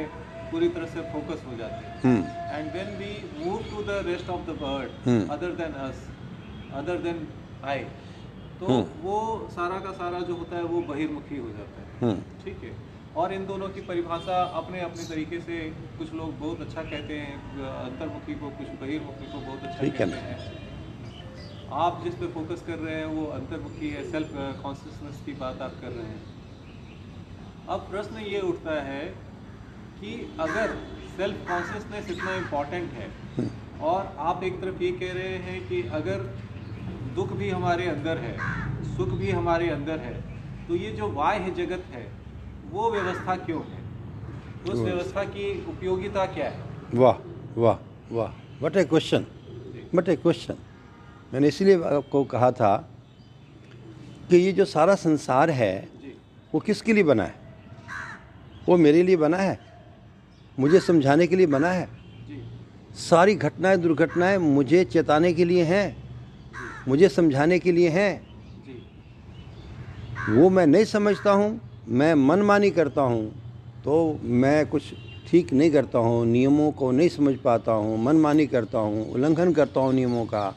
पूरी 0.51 0.69
तरह 0.69 0.85
से 0.85 1.01
फोकस 1.11 1.43
हो 1.47 1.57
जाते 1.57 2.07
हैं। 2.07 2.15
And 2.53 2.71
then 2.71 2.89
we 2.97 3.11
move 3.45 3.59
to 3.71 3.83
the 3.83 4.01
rest 4.05 4.29
of 4.29 4.49
the 4.49 4.57
Hmm. 5.05 5.29
Other 5.31 5.51
than 5.59 5.73
us 5.83 6.07
other 6.73 6.97
than 6.97 7.27
I 7.65 7.79
तो 8.63 8.73
Hmm. 8.73 9.03
वो 9.03 9.47
सारा 9.51 9.79
का 9.79 9.91
सारा 9.91 10.19
जो 10.19 10.35
होता 10.35 10.55
है 10.55 10.63
वो 10.63 10.81
बहिर्मुखी 10.81 11.37
हो 11.37 11.47
जाता 11.47 11.81
है। 11.81 11.87
हम्म। 12.01 12.43
ठीक 12.43 12.63
है? 12.63 12.75
और 13.15 13.33
इन 13.33 13.45
दोनों 13.45 13.67
की 13.69 13.81
परिभाषा 13.81 14.43
अपने 14.43 14.79
अपने 14.81 15.03
तरीके 15.09 15.39
से 15.39 15.57
कुछ 15.97 16.13
लोग 16.13 16.39
बहुत 16.39 16.61
अच्छा 16.61 16.83
कहते 16.83 17.17
हैं 17.17 17.65
अंतर्मुखी 17.69 18.35
को 18.35 18.49
कुछ 18.49 18.67
बहिर्मुखी 18.81 19.25
को 19.25 19.39
बहुत 19.39 19.63
अच्छा 19.63 19.87
कहते 19.87 20.03
हैं। 20.03 20.37
आप 21.71 22.01
जिस 22.03 22.15
पे 22.15 22.27
फोकस 22.27 22.63
कर 22.67 22.79
रहे 22.79 22.95
हैं 22.95 23.05
वो 23.05 23.25
अंतर्मुखी 23.25 23.89
है 23.89 24.11
सेल्फ 24.11 24.31
कॉन्शियसनेस 24.63 25.21
की 25.25 25.33
बात 25.33 25.61
आप 25.61 25.75
कर 25.81 25.91
रहे 25.91 26.05
हैं। 26.05 26.21
अब 27.69 27.79
प्रश्न 27.79 28.17
ये 28.17 28.39
उठता 28.39 28.81
है 28.83 29.05
कि 29.99 30.35
अगर 30.39 30.75
सेल्फ 31.17 31.47
कॉन्शियसनेस 31.47 32.09
इतना 32.11 32.35
इम्पोर्टेंट 32.35 32.91
है 32.91 33.11
और 33.81 34.15
आप 34.19 34.43
एक 34.43 34.61
तरफ़ 34.61 34.83
ये 34.83 34.91
कह 34.91 35.13
रहे 35.13 35.37
हैं 35.37 35.67
कि 35.67 35.81
अगर 35.93 36.25
दुख 37.15 37.31
भी 37.31 37.49
हमारे 37.49 37.87
अंदर 37.87 38.17
है 38.17 38.35
सुख 38.97 39.09
भी 39.09 39.31
हमारे 39.31 39.69
अंदर 39.69 39.99
है 39.99 40.13
तो 40.67 40.75
ये 40.75 40.91
जो 40.91 41.07
बाह्य 41.07 41.51
जगत 41.57 41.83
है 41.93 42.05
वो 42.71 42.91
व्यवस्था 42.91 43.35
क्यों 43.35 43.61
है? 43.61 43.81
उस 44.71 44.79
व्यवस्था 44.79 45.23
की 45.23 45.65
उपयोगिता 45.69 46.25
क्या 46.25 46.49
है? 46.49 46.63
वाह 46.93 47.17
वाह 47.61 47.77
वाह 48.15 48.63
what 48.65 48.77
a 48.77 48.83
question 48.85 49.25
but 49.95 50.09
a 50.09 50.15
question 50.15 50.57
मैंने 51.33 51.47
इसीलिए 51.47 51.83
आपको 51.83 52.23
कहा 52.23 52.51
था 52.51 52.75
कि 54.29 54.37
ये 54.37 54.51
जो 54.51 54.65
सारा 54.65 54.95
संसार 54.95 55.49
है 55.49 55.73
वो 56.53 56.59
किसके 56.59 56.93
लिए 56.93 57.03
बना 57.03 57.23
है? 57.23 57.35
वो 58.69 58.77
मेरे 58.77 59.03
लिए 59.03 59.17
बना 59.17 59.37
है? 59.37 59.59
मुझे 60.59 60.79
समझाने 60.79 61.27
के 61.27 61.35
लिए 61.35 61.47
बना 61.47 61.71
है? 61.71 61.87
सारी 62.95 63.35
घटनाएँ 63.35 63.77
दुर्घटनाएँ 63.77 64.37
मुझे 64.37 64.83
चेताने 64.85 65.33
के 65.33 65.45
लिए 65.45 65.63
हैं? 65.63 66.02
मुझे 66.87 67.09
समझाने 67.09 67.59
के 67.59 67.71
लिए 67.71 67.89
हैं। 67.89 68.21
वो 70.29 70.49
मैं 70.49 70.65
नहीं 70.67 70.85
समझता 70.85 71.31
हूँ 71.31 71.59
मैं 71.89 72.13
मनमानी 72.15 72.69
करता 72.71 73.01
हूँ 73.01 73.25
तो 73.83 73.95
मैं 74.23 74.65
कुछ 74.65 74.83
ठीक 75.27 75.51
नहीं 75.53 75.71
करता 75.71 75.99
हूँ 75.99 76.25
नियमों 76.25 76.71
को 76.71 76.91
नहीं 76.91 77.09
समझ 77.09 77.35
पाता 77.37 77.71
हूँ 77.73 77.97
मनमानी 78.03 78.45
करता 78.47 78.79
हूँ 78.79 79.05
उल्लंघन 79.11 79.53
करता 79.53 79.79
हूँ 79.79 79.93
नियमों 79.93 80.25
का 80.25 80.53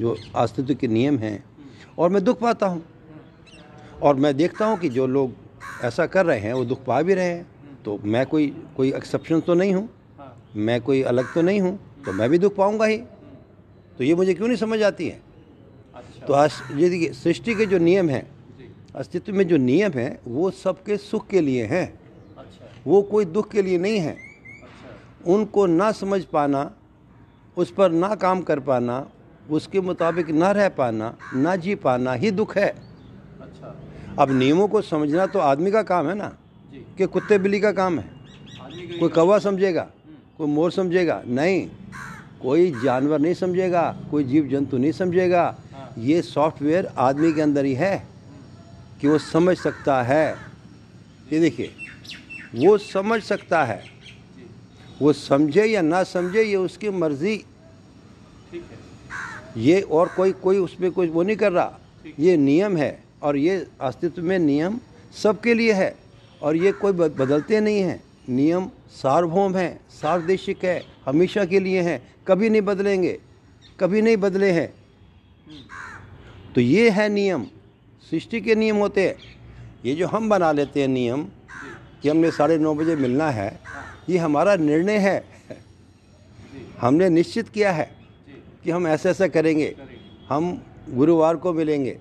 जो 0.00 0.16
अस्तित्व 0.36 0.74
के 0.74 0.88
नियम 0.88 1.18
हैं। 1.18 1.44
और 1.98 2.10
मैं 2.10 2.22
दुख 2.24 2.40
पाता 2.40 2.66
हूँ। 2.66 2.82
और 4.02 4.14
मैं 4.14 4.36
देखता 4.36 4.66
हूँ 4.66 4.78
कि 4.78 4.88
जो 4.88 5.06
लोग 5.06 5.32
ऐसा 5.84 6.06
कर 6.06 6.26
रहे 6.26 6.38
हैं 6.40 6.52
वो 6.52 6.64
दुख 6.64 6.84
पा 6.84 7.00
भी 7.02 7.14
रहे 7.14 7.26
हैं 7.26 7.82
तो 7.84 7.98
मैं 8.04 8.26
कोई 8.26 8.46
कोई 8.76 8.92
एक्सेप्शन 8.92 9.40
तो 9.40 9.54
नहीं 9.54 9.74
हूँ। 9.74 9.88
हाँ। 10.18 10.36
मैं 10.56 10.80
कोई 10.80 11.02
अलग 11.04 11.32
तो 11.34 11.42
नहीं 11.42 11.60
हूँ 11.60 11.78
तो 12.06 12.12
मैं 12.12 12.28
भी 12.30 12.38
दुख 12.38 12.56
पाऊँगा 12.56 12.86
ही। 12.86 13.00
तो 13.98 14.04
ये 14.04 14.14
मुझे 14.14 14.34
क्यों 14.34 14.48
नहीं 14.48 14.56
समझ 14.58 14.82
आती 14.82 15.08
है? 15.08 15.20
अच्छा। 15.94 16.26
तो 16.26 16.32
आज 16.34 16.52
ये 16.76 16.88
देखिए 16.90 17.12
सृष्टि 17.12 17.54
के 17.54 17.66
जो 17.66 17.78
नियम 17.78 18.08
हैं 18.10 18.26
अस्तित्व 18.94 19.32
में 19.32 19.46
जो 19.48 19.56
नियम 19.56 19.92
हैं 19.92 20.18
वो 20.26 20.50
सबके 20.50 20.96
सुख 20.96 21.26
के 21.28 21.40
लिए 21.40 21.64
हैं। 21.64 21.86
अच्छा। 22.38 22.68
वो 22.86 23.02
कोई 23.02 23.24
दुख 23.24 23.50
के 23.50 23.62
लिए 23.62 23.78
नहीं 23.78 23.98
है। 23.98 24.12
अच्छा। 24.12 25.32
उनको 25.32 25.66
ना 25.66 25.90
समझ 25.92 26.22
पाना 26.24 26.70
उस 27.56 27.70
पर 27.72 27.90
ना 27.90 28.14
काम 28.14 28.42
कर 28.42 28.60
पाना 28.60 29.06
उसके 29.50 29.80
मुताबिक 29.80 30.30
ना 30.30 30.50
रह 30.50 30.68
पाना 30.68 31.14
ना 31.34 31.56
जी 31.56 31.74
पाना 31.74 32.12
ही 32.14 32.30
दुख 32.30 32.56
है। 32.56 32.68
अच्छा। 32.68 33.74
अब 34.18 34.30
नियमों 34.30 34.68
को 34.68 34.80
समझना 34.82 35.26
तो 35.26 35.38
आदमी 35.38 35.70
का 35.70 35.82
काम 35.82 36.08
है 36.08 36.14
ना 36.14 36.36
कि 36.98 37.06
कुत्ते 37.06 37.38
बिल्ली 37.38 37.60
का 37.60 37.72
काम 37.72 37.98
है। 37.98 38.14
कोई 38.98 39.08
कौवा 39.08 39.38
समझेगा 39.38 39.82
हम्म, 39.82 40.16
कोई 40.38 40.46
मोर 40.46 40.70
समझेगा 40.72 41.22
नहीं। 41.26 41.68
कोई 42.46 42.70
जानवर 42.82 43.18
नहीं 43.20 43.34
समझेगा 43.34 43.84
कोई 44.10 44.24
जीव 44.24 44.48
जंतु 44.48 44.78
नहीं 44.78 44.92
समझेगा। 44.92 45.42
हाँ। 45.72 45.94
ये 45.98 46.20
सॉफ्टवेयर 46.22 46.86
आदमी 46.98 47.32
के 47.32 47.42
अंदर 47.42 47.64
ही 47.64 47.74
है 47.74 47.96
कि 49.00 49.08
वो 49.08 49.18
समझ 49.18 49.56
सकता 49.58 50.02
है। 50.02 50.36
ये 51.32 51.40
देखिए 51.40 51.72
वो 52.54 52.76
समझ 52.78 53.20
सकता 53.22 53.64
है। 53.64 53.82
वो 55.02 55.12
समझे 55.12 55.64
या 55.64 55.82
ना 55.82 56.02
समझे 56.04 56.42
ये 56.42 56.56
उसकी 56.56 56.90
मर्ज़ी। 56.90 57.34
ये 59.56 59.80
और 59.80 60.08
कोई 60.16 60.32
कोई 60.32 60.58
उसमें 60.58 60.90
कोई 60.92 61.08
वो 61.08 61.22
नहीं 61.22 61.36
कर 61.36 61.52
रहा। 61.52 61.78
ये 62.18 62.36
नियम 62.36 62.76
है 62.76 62.98
और 63.22 63.36
ये 63.36 63.66
अस्तित्व 63.80 64.22
में 64.22 64.38
नियम 64.38 64.78
सबके 65.22 65.54
लिए 65.54 65.72
है 65.72 65.94
और 66.42 66.56
ये 66.56 66.72
कोई 66.72 66.92
बदलते 66.92 67.60
नहीं 67.60 67.80
हैं। 67.80 68.02
नियम 68.28 68.68
सार्वभौम 68.90 69.56
है, 69.56 69.80
सार्वदेशिक 69.90 70.64
है, 70.64 70.82
हमेशा 71.06 71.44
के 71.44 71.60
लिए 71.60 71.80
हैं, 71.82 72.00
कभी 72.28 72.50
नहीं 72.50 72.62
बदलेंगे, 72.62 73.18
कभी 73.80 74.02
नहीं 74.02 74.16
बदले 74.16 74.50
हैं। 74.50 74.72
तो 76.54 76.60
ये 76.60 76.90
है 76.90 77.08
नियम, 77.08 77.46
सृष्टि 78.10 78.40
के 78.40 78.54
नियम 78.54 78.76
होते 78.76 79.08
हैं। 79.08 79.16
ये 79.84 79.94
जो 79.94 80.06
हम 80.06 80.28
बना 80.28 80.52
लेते 80.52 80.80
हैं 80.80 80.88
नियम, 80.88 81.26
कि 82.02 82.08
हमने 82.08 82.30
साढ़े 82.30 82.58
नौ 82.58 82.74
बजे 82.74 82.96
मिलना 82.96 83.30
है, 83.30 83.60
ये 84.08 84.18
हमारा 84.18 84.56
निर्णय 84.56 84.98
है। 84.98 85.24
हमने 86.80 87.08
निश्चित 87.08 87.48
किया 87.48 87.72
है 87.72 87.90
कि 88.64 88.70
हम 88.70 88.86
ऐसा 88.86 89.10
ऐसा 89.10 89.26
करेंगे, 89.28 89.74
हम 90.28 90.62
गुरुवार 90.90 91.36
को 91.36 91.52
मिलेंगे, 91.52 91.98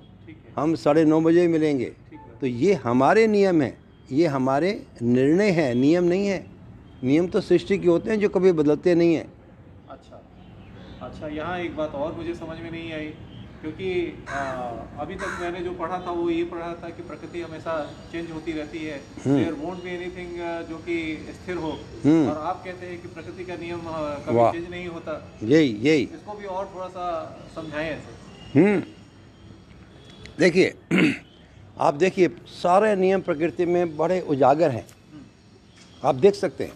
हम 0.57 0.75
साढ़े 0.75 1.05
नौ 1.05 1.21
बजे 1.21 1.47
मिलेंगे। 1.47 1.91
तो 2.41 2.47
ये 2.47 2.73
हमारे 2.73 3.27
नियम 3.27 3.61
हैं। 3.61 3.84
ये 4.11 4.27
हमारे 4.27 4.71
निर्णय 5.01 5.49
हैं 5.51 5.73
नियम 5.75 6.03
नहीं 6.03 6.27
है। 6.27 6.45
नियम 7.03 7.27
तो 7.27 7.41
सृष्टि 7.41 7.77
के 7.77 7.87
होते 7.87 8.09
हैं 8.11 8.19
जो 8.19 8.29
कभी 8.29 8.51
बदलते 8.51 8.95
नहीं 8.95 9.15
हैं। 9.15 9.27
अच्छा। 9.89 10.21
अच्छा 11.01 11.27
यहाँ 11.27 11.59
एक 11.59 11.75
बात 11.77 11.95
और 11.95 12.13
मुझे 12.13 12.33
समझ 12.35 12.57
में 12.59 12.71
नहीं 12.71 12.91
आई 12.93 13.13
क्योंकि 13.61 13.89
आ, 14.29 14.39
अभी 15.01 15.15
तक 15.15 15.37
मैंने 15.41 15.59
जो 15.59 15.71
पढ़ा 15.73 15.97
था 16.05 16.11
वो 16.11 16.29
ये 16.29 16.43
पढ़ा 16.45 16.67
था 16.83 16.89
कि 16.89 17.03
प्रकृति 17.03 17.41
हमेशा 17.41 17.73
चेंज 18.11 18.31
होती 18.31 18.51
रहती 18.51 18.79
है। 18.79 18.97
देयर 19.27 19.53
वोंट 19.53 19.83
बी 19.83 19.89
एनीथिंग 19.89 20.35
जो 20.69 20.77
कि 20.77 20.97
स्थिर 21.33 21.57
हो। 21.57 21.71
हम्म। 22.05 22.29
और 22.29 22.37
आप 22.37 22.63
कहते 22.65 22.85
हैं 22.85 23.01
कि 23.01 23.07
प्रकृति 23.07 23.45
का 23.45 23.55
नियम 23.55 23.81
कभी 24.27 24.59
चेंज 24.59 24.69
नहीं 24.71 24.87
होता। 24.87 25.13
यही 25.43 25.71
यही। 25.81 26.03
इसको 26.03 26.33
भी 26.33 26.45
और 26.45 26.71
थोड़ा 26.75 26.87
सा 26.87 27.07
समझाएँ 27.55 27.89
ऐसे। 27.89 28.59
हम्म। 28.59 28.81
देखिए 30.39 30.73
आप 31.77 31.93
देखिए 31.93 32.27
सारे 32.47 32.95
नियम 32.95 33.21
प्रकृति 33.21 33.65
में 33.65 33.95
बड़े 33.97 34.19
उजागर 34.21 34.71
हैं। 34.71 34.85
आप 36.03 36.15
देख 36.15 36.35
सकते 36.35 36.63
हैं। 36.63 36.73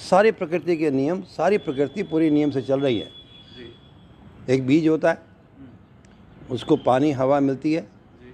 सारी 0.00 0.30
प्रकृति 0.32 0.76
के 0.76 0.90
नियम 0.90 1.22
सारी 1.28 1.58
प्रकृति 1.58 2.02
पूरी 2.02 2.30
नियम 2.30 2.50
से 2.50 2.62
चल 2.62 2.80
रही 2.80 2.98
है। 2.98 3.10
एक 4.50 4.66
बीज 4.66 4.86
होता 4.88 5.10
है 5.10 5.16
हम्म, 5.16 6.54
उसको 6.54 6.76
पानी 6.78 7.10
हवा 7.12 7.40
मिलती 7.40 7.72
है 7.72 7.86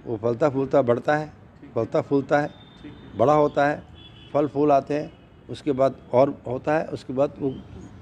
वो 0.05 0.17
फलता 0.17 0.49
फूलता 0.49 0.81
बढ़ता 0.81 1.17
है 1.17 1.31
फलता 1.75 2.01
फूलता 2.01 2.39
है 2.39 2.49
बड़ा 3.17 3.33
होता 3.33 3.67
है 3.67 3.83
फल 4.33 4.47
फूल 4.47 4.71
आते 4.71 4.93
हैं 4.93 5.11
उसके 5.49 5.71
बाद 5.71 5.95
और 6.13 6.33
होता 6.47 6.77
है 6.77 6.85
उसके 6.87 7.13
बाद 7.13 7.33
वो 7.39 7.49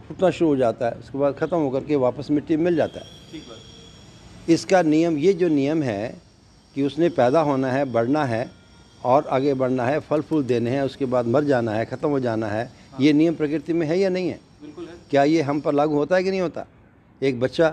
फूटना 0.07 0.29
शुरू 0.29 0.49
हो 0.49 0.55
जाता 0.57 0.85
है 0.85 0.91
उसके 0.93 1.17
बाद 1.17 1.35
ख़त्म 1.35 1.57
होकर 1.57 1.83
के 1.83 1.95
वापस 1.95 2.31
मिट्टी 2.31 2.57
मिल 2.57 2.75
जाता 2.75 2.99
है। 2.99 3.05
इसका 4.49 4.81
नियम 4.81 5.17
ये 5.17 5.33
जो 5.33 5.47
नियम 5.49 5.83
है 5.83 6.26
कि 6.77 6.83
उसने 6.83 7.07
पैदा 7.09 7.41
होना 7.41 7.71
है 7.71 7.85
बढ़ना 7.91 8.23
है 8.25 8.49
और 9.03 9.27
आगे 9.27 9.53
बढ़ना 9.53 9.85
है 9.85 9.99
फल 9.99 10.21
फूल 10.21 10.43
देने 10.43 10.69
हैं 10.69 10.81
उसके 10.81 11.05
बाद 11.05 11.27
मर 11.27 11.43
जाना 11.43 11.71
है 11.71 11.85
ख़त्म 11.85 12.09
हो 12.09 12.19
जाना 12.19 12.47
है 12.47 12.65
हाँ। 12.65 12.99
ये 13.01 13.13
नियम 13.13 13.35
प्रकृति 13.35 13.73
में 13.73 13.85
है 13.87 13.97
या 13.99 14.09
नहीं 14.09 14.27
है? 14.29 14.39
बिल्कुल 14.61 14.85
है। 14.85 14.93
क्या 15.09 15.23
ये 15.23 15.41
हम 15.41 15.59
पर 15.61 15.73
लागू 15.73 15.95
होता 15.95 16.15
है 16.15 16.23
कि 16.23 16.29
नहीं 16.29 16.41
होता? 16.41 16.65
एक 17.21 17.39
बच्चा 17.39 17.67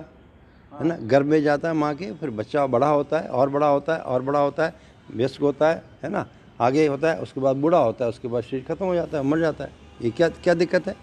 है। 0.72 0.86
ना 0.86 0.96
गर्भ 1.02 1.26
में 1.26 1.42
जाता 1.42 1.68
है 1.68 1.74
माँ 1.74 1.94
के 1.94 2.10
फिर 2.12 2.30
बच्चा 2.30 2.66
बड़ा 2.66 2.88
होता 2.88 3.18
है 3.20 3.28
और 3.28 3.48
बड़ा 3.50 3.66
होता 3.66 3.94
है 3.94 4.00
और 4.00 4.22
बड़ा 4.22 4.38
होता 4.40 4.66
है 4.66 4.74
व्यस्क 5.10 5.40
होता 5.40 5.68
है 5.70 5.82
है 6.02 6.10
ना 6.10 6.26
आगे 6.60 6.86
होता 6.86 7.10
है 7.12 7.20
उसके 7.20 7.40
बाद 7.40 7.56
बूढ़ा 7.56 7.78
होता 7.78 8.04
है 8.04 8.08
उसके 8.10 8.28
बाद 8.28 8.42
शरीर 8.42 8.64
खत्म 8.68 8.84
हो 8.84 8.94
जाता 8.94 9.18
है 9.18 9.24
मर 9.24 9.40
जाता 9.40 9.64
है। 9.64 9.70
ये 10.02 10.10
क्या 10.10 10.28
क्या 10.28 10.54
दिक्कत 10.54 10.88
है? 10.88 10.96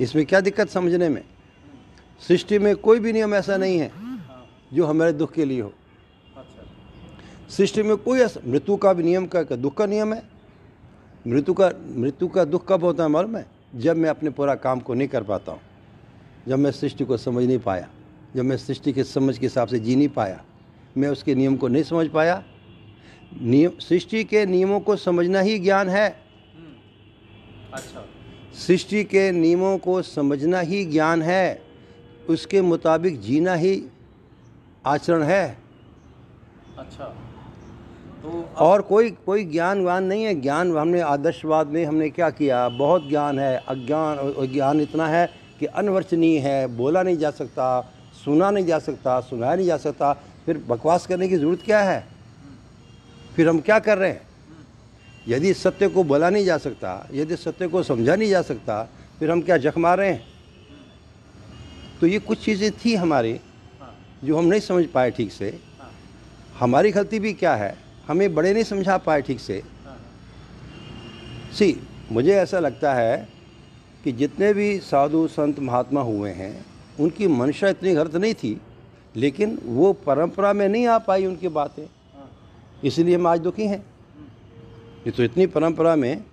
इसमें 0.00 0.24
क्या 0.26 0.40
दिक्कत 0.40 0.68
समझने 0.70 1.08
में? 1.08 1.22
सृष्टि 2.22 2.58
में 2.58 2.74
कोई 2.76 3.00
भी 3.00 3.12
नियम 3.12 3.34
ऐसा 3.34 3.56
नहीं 3.56 3.78
है 3.78 3.90
हाँ। 3.94 4.44
जो 4.72 4.86
हमारे 4.86 5.12
दुख 5.12 5.32
के 5.32 5.44
लिए 5.44 5.60
हो। 5.60 5.72
सृष्टि 7.50 7.82
में 7.82 7.96
कोई 7.96 8.18
ऐसा 8.18 8.40
मृत्यु 8.46 8.76
का 8.76 8.92
भी 8.92 9.02
नियम 9.02 9.26
का 9.26 9.42
का 9.42 9.56
दुख 9.56 9.76
का 9.76 9.86
नियम 9.86 10.14
है? 10.14 10.22
मृत्यु 11.26 11.54
का 11.54 11.70
मृत्यु 11.96 12.28
का 12.28 12.44
दुख 12.44 12.68
कब 12.68 12.84
होता 12.84 13.02
है 13.02 13.08
मालूम 13.08 13.36
है? 13.36 13.46
जब 13.76 13.96
मैं 13.96 14.10
अपने 14.10 14.30
पूरा 14.30 14.54
काम 14.54 14.80
को 14.80 14.94
नहीं 14.94 15.08
कर 15.08 15.22
पाता 15.22 15.52
हूँ। 15.52 15.60
जब 16.48 16.58
मैं 16.58 16.70
सृष्टि 16.70 17.04
को 17.04 17.16
समझ 17.16 17.44
नहीं 17.44 17.58
पाया। 17.58 17.88
जब 18.36 18.44
मैं 18.44 18.56
सृष्टि 18.56 18.92
के 18.92 19.04
समझ 19.04 19.38
के 19.38 19.46
हिसाब 19.46 19.68
से 19.68 19.78
जी 19.78 19.96
नहीं 19.96 20.08
पाया। 20.08 20.44
मैं 20.96 21.08
उसके 21.08 21.34
नियम 21.34 21.56
को 21.56 21.68
नहीं 21.68 21.82
समझ 21.82 22.08
पाया। 22.08 22.44
नियम 23.42 23.70
सृष्टि 23.80 24.24
के 24.24 24.46
नियमों 24.46 24.80
को 24.80 24.96
समझना 24.96 25.40
ही 25.40 25.58
ज्ञान 25.58 25.88
है। 25.88 26.08
हम्म, 26.08 27.74
अच्छा। 27.74 28.06
सृष्टि 28.54 29.04
के 29.04 29.32
नियमों 29.32 29.78
को 29.78 30.02
समझना 30.02 30.60
ही 30.60 30.84
ज्ञान 30.84 31.22
है। 31.22 31.62
उसके 32.28 32.62
मुताबिक 32.62 33.20
जीना 33.20 33.54
ही 33.54 33.84
आचरण 34.86 35.22
है। 35.22 35.58
अच्छा। 36.78 37.23
और 38.24 38.82
कोई 38.82 39.10
कोई 39.26 39.44
ज्ञान 39.44 39.82
वान 39.84 40.04
नहीं 40.04 40.24
है। 40.24 40.34
ज्ञान 40.40 40.76
हमने 40.76 41.00
आदर्शवाद 41.02 41.66
में 41.66 41.84
हमने 41.84 42.08
क्या 42.10 42.30
किया? 42.30 42.68
बहुत 42.68 43.08
ज्ञान 43.08 43.38
है। 43.38 43.56
अज्ञान 43.58 44.46
ज्ञान 44.52 44.80
इतना 44.80 45.08
है 45.08 45.26
कि 45.60 45.66
अनवर्चनीय 45.66 46.38
है। 46.38 46.66
बोला 46.76 47.02
नहीं 47.02 47.16
जा 47.16 47.30
सकता 47.30 47.80
सुना 48.24 48.50
नहीं 48.50 48.66
जा 48.66 48.78
सकता 48.78 49.20
सुनाया 49.20 49.54
नहीं 49.54 49.66
जा 49.66 49.76
सकता। 49.76 50.12
फिर 50.46 50.58
बकवास 50.68 51.06
करने 51.06 51.28
की 51.28 51.36
ज़रूरत 51.36 51.62
क्या 51.64 51.80
है? 51.80 52.06
फिर 53.36 53.48
हम 53.48 53.60
क्या 53.60 53.78
कर 53.78 53.98
रहे 53.98 54.10
हैं? 54.10 54.20
यदि 55.28 55.52
सत्य 55.54 55.88
को 55.88 56.04
बोला 56.04 56.30
नहीं 56.30 56.44
जा 56.44 56.58
सकता 56.58 57.08
यदि 57.12 57.36
सत्य 57.36 57.68
को 57.68 57.82
समझा 57.82 58.16
नहीं 58.16 58.30
जा 58.30 58.42
सकता 58.42 58.82
फिर 59.18 59.30
हम 59.30 59.40
क्या 59.42 59.56
जख 59.58 59.78
मार 59.78 59.98
रहे 59.98 60.10
हैं? 60.12 60.22
तो 62.00 62.06
ये 62.06 62.18
कुछ 62.18 62.44
चीज़ें 62.44 62.70
थी 62.74 62.94
हमारी 62.94 63.32
हाँ। 63.80 63.94
जो 64.24 64.36
हम 64.38 64.44
नहीं 64.44 64.60
समझ 64.60 64.84
पाए 64.86 65.10
ठीक 65.10 65.32
से। 65.32 65.48
हाँ। 65.80 65.90
हमारी 66.58 66.90
गलती 66.90 67.18
भी 67.18 67.32
क्या 67.32 67.54
है? 67.54 67.74
हमें 68.08 68.34
बड़े 68.34 68.52
नहीं 68.52 68.64
समझा 68.64 68.96
पाए 68.98 69.22
ठीक 69.22 69.40
से। 69.40 69.62
सी 71.52 71.76
मुझे 72.12 72.34
ऐसा 72.34 72.58
लगता 72.58 72.94
है 72.94 73.16
कि 74.04 74.12
जितने 74.12 74.52
भी 74.54 74.78
साधु 74.80 75.26
संत 75.26 75.58
महात्मा 75.60 76.00
हुए 76.00 76.30
हैं 76.30 76.64
उनकी 77.00 77.26
मंशा 77.28 77.68
इतनी 77.68 77.94
गलत 77.94 78.16
नहीं 78.16 78.34
थी 78.34 78.60
लेकिन 79.16 79.58
वो 79.64 79.92
परंपरा 79.92 80.52
में 80.52 80.68
नहीं 80.68 80.86
आ 80.86 80.98
पाई 80.98 81.26
उनकी 81.26 81.48
बातें। 81.48 81.86
इसलिए 82.84 83.14
हम 83.14 83.26
आज 83.26 83.40
दुखी 83.40 83.66
हैं। 83.66 83.84
ये 85.06 85.10
तो 85.10 85.22
इतनी 85.22 85.46
परंपरा 85.46 85.96
में 85.96 86.24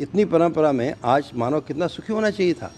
इतनी 0.00 0.24
परंपरा 0.24 0.72
में 0.72 0.94
आज 1.04 1.30
मानव 1.34 1.60
कितना 1.60 1.86
सुखी 1.86 2.12
होना 2.12 2.30
चाहिए 2.30 2.54
था। 2.54 2.72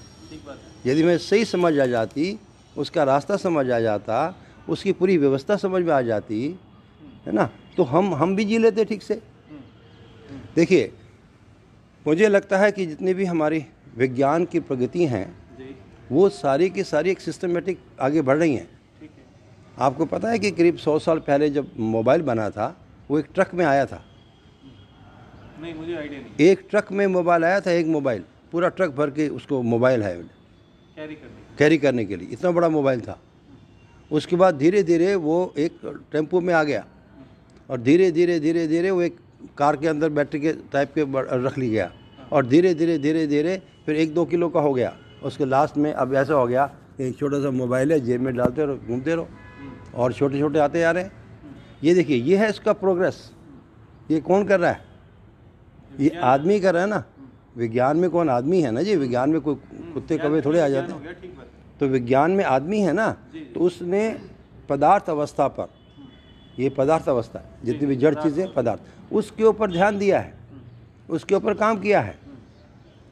यदि 0.86 1.02
मैं 1.02 1.18
सही 1.18 1.44
समझ 1.44 1.78
आ 1.78 1.86
जाती 1.86 2.38
उसका 2.76 3.04
रास्ता 3.04 3.36
समझ 3.36 3.70
आ 3.70 3.80
जाता 3.80 4.34
उसकी 4.68 4.92
पूरी 4.92 5.16
व्यवस्था 5.18 5.56
समझ 5.56 5.82
में 5.82 5.92
आ 5.92 6.00
जाती 6.02 6.58
है 7.26 7.32
ना? 7.32 7.48
तो 7.76 7.82
हम 7.84 8.14
हम 8.14 8.34
भी 8.36 8.44
जी 8.44 8.58
लेते 8.58 8.84
ठीक 8.84 9.02
से। 9.02 9.20
देखिए 10.56 10.92
मुझे 12.06 12.28
लगता 12.28 12.58
है 12.58 12.70
कि 12.72 12.86
जितनी 12.86 13.14
भी 13.14 13.24
हमारी 13.24 13.64
विज्ञान 13.96 14.44
की 14.44 14.60
प्रगति 14.60 15.06
हैं 15.06 15.26
वो 16.10 16.28
सारी 16.28 16.68
की 16.70 16.82
सारी 16.84 17.10
एक 17.10 17.20
सिस्टमेटिक 17.20 17.78
आगे 18.00 18.22
बढ़ 18.22 18.36
रही 18.36 18.54
हैं। 18.54 18.68
आपको 19.78 20.06
पता 20.06 20.30
है 20.30 20.38
कि 20.38 20.50
करीब 20.50 20.76
सौ 20.76 20.98
साल 20.98 21.18
पहले 21.18 21.48
जब 21.50 21.70
मोबाइल 21.78 22.22
बना 22.22 22.48
था 22.50 22.66
वो 23.10 23.18
एक 23.18 23.26
ट्रक 23.34 23.54
में 23.54 23.64
आया 23.66 23.86
था। 23.86 24.02
नहीं 25.60 25.74
मुझे 25.74 25.96
आइडिया 25.96 26.20
नहीं। 26.20 26.48
एक 26.48 26.66
ट्रक 26.70 26.92
में 26.92 27.06
मोबाइल 27.08 27.44
आया 27.44 27.60
था 27.60 27.70
एक 27.70 27.86
मोबाइल। 27.86 28.24
पूरा 28.52 28.68
ट्रक 28.68 28.90
भर 28.90 29.10
के 29.10 29.28
उसको 29.28 29.62
मोबाइल 29.64 30.02
है। 30.02 30.14
कैरी 30.16 31.14
करने 31.14 31.56
कैरी 31.58 31.78
करने 31.78 32.04
के 32.04 32.16
लिए। 32.16 32.28
इतना 32.28 32.50
बड़ा 32.50 32.68
मोबाइल 32.68 33.00
था। 33.00 33.18
उसके 34.10 34.36
बाद 34.36 34.56
धीरे 34.56 34.82
धीरे 34.82 35.14
वो 35.14 35.54
एक 35.58 35.78
टेंपो 36.12 36.40
में 36.40 36.52
आ 36.54 36.62
गया। 36.62 36.84
और 37.68 37.80
धीरे 37.80 38.10
धीरे 38.10 38.38
धीरे 38.40 38.66
धीरे 38.68 38.90
वो 38.90 39.02
एक 39.02 39.16
कार 39.58 39.76
के 39.76 39.88
अंदर 39.88 40.08
बैटरी 40.10 40.40
के 40.40 40.52
टाइप 40.72 40.92
के 40.94 41.04
रख 41.44 41.58
ली 41.58 41.70
गया। 41.70 41.90
और 42.32 42.46
धीरे 42.46 42.74
धीरे 42.74 42.98
धीरे 42.98 43.26
धीरे 43.26 43.60
फिर 43.86 43.96
एक 43.96 44.14
दो 44.14 44.24
किलो 44.24 44.48
का 44.48 44.60
हो 44.60 44.72
गया। 44.74 44.92
उसके 45.22 45.44
लास्ट 45.44 45.76
में 45.76 45.92
अब 45.92 46.14
ऐसा 46.14 46.34
हो 46.34 46.46
गया 46.46 46.66
कि 46.66 47.08
एक 47.08 47.18
छोटा 47.18 47.40
सा 47.40 47.50
मोबाइल 47.52 47.92
है 47.92 48.00
जेब 48.00 48.20
में 48.20 48.34
डालते 48.36 48.64
रहो 48.64 48.76
घूमते 48.78 49.14
रहो 49.14 49.28
और 49.94 50.12
छोटे 50.12 50.40
छोटे 50.40 50.58
आते 50.58 50.80
जा 50.80 50.90
रहे 50.90 51.04
हैं। 51.04 51.12
ये 51.84 51.94
देखिए 51.94 52.16
ये 52.16 52.36
है 52.36 52.48
इसका 52.50 52.72
प्रोग्रेस 52.74 53.30
ये 54.10 54.20
कौन 54.20 54.44
कर 54.44 54.60
रहा 54.60 54.70
है? 54.70 54.84
ये 56.00 56.10
आदमी 56.24 56.58
कर 56.60 56.74
रहा 56.74 56.82
है 56.82 56.88
ना? 56.88 57.02
विज्ञान 57.56 57.96
में 57.96 58.08
कौन 58.10 58.28
आदमी 58.30 58.60
है 58.62 58.70
ना 58.70 58.82
जी? 58.82 58.96
विज्ञान 58.96 59.30
में 59.30 59.40
कोई 59.40 59.54
कुत्ते 59.94 60.18
कवे 60.18 60.40
थोड़े 60.42 60.60
आ 60.60 60.68
जाते 60.68 60.92
हैं 60.92 61.16
तो 61.80 61.86
विज्ञान 61.88 62.30
में 62.30 62.44
आदमी 62.44 62.80
है 62.80 62.92
ना। 62.92 63.10
तो 63.54 63.60
उसने 63.60 64.08
पदार्थ 64.68 65.10
अवस्था 65.10 65.48
पर 65.48 65.68
ये 66.58 66.68
पदार्थ 66.68 67.08
अवस्था 67.08 67.38
है। 67.38 67.64
जितनी 67.64 67.86
भी 67.86 67.96
जड़ 67.96 68.14
चीज़ें 68.14 68.52
पदार्थ। 68.54 69.12
उसके 69.12 69.44
ऊपर 69.44 69.72
ध्यान 69.72 69.98
दिया 69.98 70.20
है। 70.20 70.34
उसके 71.08 71.34
ऊपर 71.34 71.54
काम 71.54 71.80
किया 71.80 72.00
है। 72.00 72.18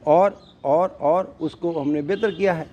और 0.07 0.39
और 0.65 0.97
और 1.01 1.35
उसको 1.41 1.71
हमने 1.71 2.01
बेहतर 2.01 2.31
किया 2.31 2.53
है। 2.53 2.67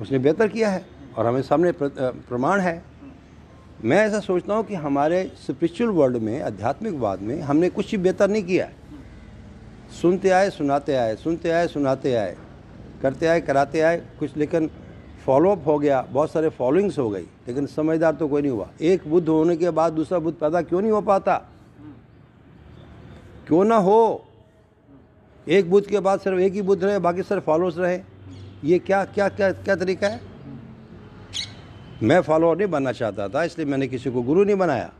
उसने 0.00 0.18
बेहतर 0.18 0.48
किया 0.48 0.70
है 0.70 0.84
और 1.16 1.26
हमें 1.26 1.42
सामने 1.42 1.72
प्रमाण 1.82 2.60
है। 2.60 2.82
मैं 3.84 3.96
ऐसा 3.98 4.20
सोचता 4.20 4.54
हूँ 4.54 4.64
कि 4.64 4.74
हमारे 4.74 5.22
स्पिरिचुअल 5.36 5.90
वर्ल्ड 5.90 6.16
में 6.16 6.40
आध्यात्मिकवाद 6.42 7.20
में 7.20 7.40
हमने 7.40 7.68
कुछ 7.70 7.90
ही 7.92 7.98
बेहतर 7.98 8.30
नहीं 8.30 8.42
किया 8.42 8.68
सुनते 10.02 10.30
आए 10.30 10.50
सुनाते 10.50 10.94
आए 10.94 11.14
सुनते 11.16 11.50
आए 11.50 11.66
सुनाते 11.68 12.14
आए 12.14 12.36
करते 13.02 13.26
आए 13.26 13.40
कराते 13.40 13.80
आए 13.80 14.02
कुछ 14.18 14.36
लेकिन 14.36 14.70
फॉलोअप 15.28 15.66
हो 15.66 15.78
गया, 15.78 16.00
बहुत 16.02 16.30
सारे 16.32 16.48
फॉलोइंग्स 16.48 16.98
हो 16.98 17.08
गई, 17.10 17.22
लेकिन 17.48 17.66
समझदार 17.66 18.12
तो 18.12 18.28
कोई 18.28 18.42
नहीं 18.42 18.52
हुआ। 18.52 18.68
एक 18.80 19.02
बुद्ध 19.08 19.28
होने 19.28 19.56
के 19.56 19.70
बाद 19.70 19.92
दूसरा 19.92 20.18
बुद्ध 20.18 20.38
पैदा 20.38 20.62
क्यों 20.62 20.80
नहीं 20.80 20.92
हो 20.92 21.00
पाता? 21.00 21.36
क्यों 23.48 23.64
ना 23.64 23.76
हो? 23.76 24.24
एक 25.46 25.70
बुद्ध 25.70 25.86
के 25.88 26.00
बाद 26.00 26.20
सिर्फ़ 26.20 26.38
एक 26.38 26.52
ही 26.52 26.62
बुद्ध 26.62 26.82
रहे, 26.84 26.98
बाकी 26.98 27.22
सिर्फ़ 27.22 27.44
फॉलोअर्स 27.44 27.78
रहे। 27.78 28.00
ये 28.64 28.78
क्या 28.78 29.04
क्या 29.04 29.28
क्या 29.28 29.52
क्या 29.52 29.76
तरीका 29.76 30.08
है? 30.08 30.20
मैं 32.02 32.20
फॉलोअर 32.22 32.56
नहीं 32.56 32.68
बनना 32.68 32.92
चाहता 32.92 33.28
था, 33.28 33.44
इसलिए 33.44 33.66
मैंने 33.66 33.88
किसी 33.88 34.10
को 34.10 34.22
गुरु 34.22 34.44
नहीं 34.44 34.56
बनाया। 34.56 34.90